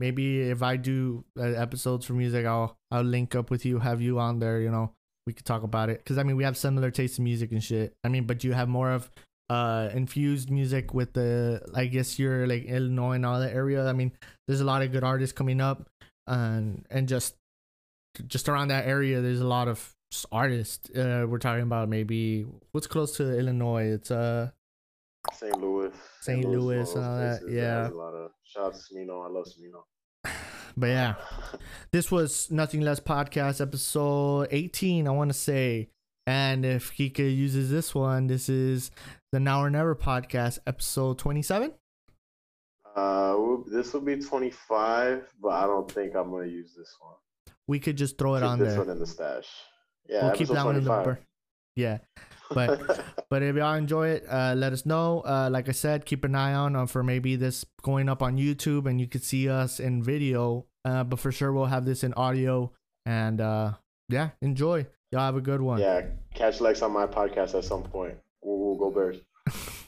maybe 0.00 0.40
if 0.40 0.62
I 0.62 0.76
do 0.76 1.24
uh, 1.38 1.42
episodes 1.42 2.06
for 2.06 2.14
music, 2.14 2.46
I'll 2.46 2.76
I'll 2.90 3.04
link 3.04 3.34
up 3.34 3.50
with 3.50 3.64
you, 3.64 3.78
have 3.78 4.00
you 4.00 4.18
on 4.18 4.40
there. 4.40 4.60
You 4.60 4.70
know, 4.70 4.94
we 5.26 5.32
could 5.32 5.44
talk 5.44 5.62
about 5.62 5.90
it 5.90 5.98
because 5.98 6.18
I 6.18 6.24
mean, 6.24 6.36
we 6.36 6.44
have 6.44 6.56
similar 6.56 6.90
tastes 6.90 7.18
in 7.18 7.24
music 7.24 7.52
and 7.52 7.62
shit. 7.62 7.94
I 8.02 8.08
mean, 8.08 8.24
but 8.24 8.42
you 8.42 8.54
have 8.54 8.68
more 8.68 8.90
of 8.90 9.10
uh 9.50 9.90
infused 9.92 10.50
music 10.50 10.94
with 10.94 11.12
the 11.12 11.60
I 11.74 11.86
guess 11.86 12.18
you're 12.18 12.46
like 12.46 12.64
Illinois 12.64 13.12
and 13.12 13.26
all 13.26 13.38
that 13.38 13.54
area. 13.54 13.86
I 13.86 13.92
mean, 13.92 14.12
there's 14.48 14.60
a 14.60 14.64
lot 14.64 14.82
of 14.82 14.90
good 14.90 15.04
artists 15.04 15.32
coming 15.32 15.60
up, 15.60 15.88
and 16.26 16.84
and 16.90 17.06
just 17.06 17.36
just 18.26 18.48
around 18.48 18.68
that 18.68 18.86
area, 18.86 19.20
there's 19.20 19.40
a 19.40 19.46
lot 19.46 19.68
of 19.68 19.94
artists. 20.32 20.90
Uh, 20.90 21.26
we're 21.28 21.38
talking 21.38 21.62
about 21.62 21.88
maybe 21.88 22.44
what's 22.72 22.86
close 22.86 23.16
to 23.18 23.38
Illinois. 23.38 23.92
It's 23.92 24.10
uh 24.10 24.50
St. 25.34 25.60
Louis. 25.60 25.92
St. 26.22 26.40
is 26.40 26.46
one 26.46 26.54
of 26.54 26.62
Louis 26.62 26.94
and 26.94 27.04
all 27.04 27.18
that, 27.18 27.40
places 27.40 27.54
yeah. 27.54 27.88
Has 28.56 28.56
A 28.56 28.60
lot 28.60 28.74
shout 28.74 28.74
out 28.74 28.74
to 28.74 28.94
Smino. 28.94 29.26
I 29.26 29.30
love 29.30 29.46
Smino. 29.46 30.32
but 30.76 30.86
yeah. 30.86 31.14
this 31.92 32.10
was 32.10 32.50
nothing 32.50 32.80
less 32.80 33.00
podcast 33.00 33.60
episode 33.60 34.48
18 34.50 35.08
i 35.08 35.10
want 35.10 35.30
to 35.30 35.34
say 35.34 35.88
and 36.26 36.64
if 36.64 36.92
kika 36.94 37.18
uses 37.18 37.70
this 37.70 37.94
one 37.94 38.26
this 38.26 38.48
is 38.48 38.90
the 39.32 39.40
now 39.40 39.62
or 39.62 39.70
never 39.70 39.94
podcast 39.94 40.58
episode 40.66 41.18
27 41.18 41.72
Uh, 42.96 43.56
this 43.70 43.92
will 43.92 44.00
be 44.00 44.16
25, 44.16 45.32
but 45.40 45.48
I 45.48 45.62
don't 45.62 45.90
think 45.90 46.14
I'm 46.16 46.30
gonna 46.30 46.46
use 46.46 46.74
this 46.76 46.96
one. 47.00 47.14
we 47.68 47.78
could 47.78 47.96
just 47.96 48.18
throw 48.18 48.34
it 48.34 48.40
Keep 48.40 48.48
on 48.48 48.58
this 48.58 48.68
there 48.70 48.78
one 48.78 48.90
in 48.90 48.98
the 48.98 49.06
stash. 49.06 49.46
Yeah, 50.08 50.24
we'll 50.24 50.34
keep 50.34 50.48
that 50.48 50.64
one 50.64 50.76
in 50.76 50.84
the 50.84 50.90
25. 50.90 51.24
Yeah. 51.80 51.98
But 52.50 53.04
but 53.30 53.42
if 53.42 53.56
y'all 53.56 53.74
enjoy 53.74 54.08
it 54.08 54.24
uh 54.28 54.54
let 54.56 54.72
us 54.72 54.84
know. 54.84 55.20
Uh 55.20 55.48
like 55.50 55.68
i 55.68 55.72
said 55.72 56.04
keep 56.04 56.24
an 56.24 56.34
eye 56.34 56.54
on 56.54 56.76
uh, 56.76 56.86
for 56.86 57.02
maybe 57.02 57.36
this 57.36 57.64
going 57.82 58.08
up 58.08 58.22
on 58.22 58.36
youtube 58.36 58.86
and 58.88 59.00
you 59.00 59.06
could 59.06 59.24
see 59.24 59.48
us 59.48 59.80
in 59.80 60.02
video. 60.02 60.66
Uh 60.84 61.04
but 61.04 61.18
for 61.18 61.32
sure 61.32 61.52
we'll 61.52 61.66
have 61.66 61.84
this 61.84 62.04
in 62.04 62.12
audio 62.14 62.72
and 63.06 63.40
uh 63.40 63.72
yeah 64.08 64.30
enjoy. 64.42 64.86
Y'all 65.12 65.22
have 65.22 65.36
a 65.36 65.40
good 65.40 65.60
one. 65.60 65.80
Yeah, 65.80 66.06
catch 66.34 66.60
Lex 66.60 66.82
on 66.82 66.92
my 66.92 67.06
podcast 67.06 67.56
at 67.56 67.64
some 67.64 67.82
point. 67.82 68.14
We'll, 68.42 68.58
we'll 68.58 68.76
go 68.76 68.90
Bears. 68.90 69.16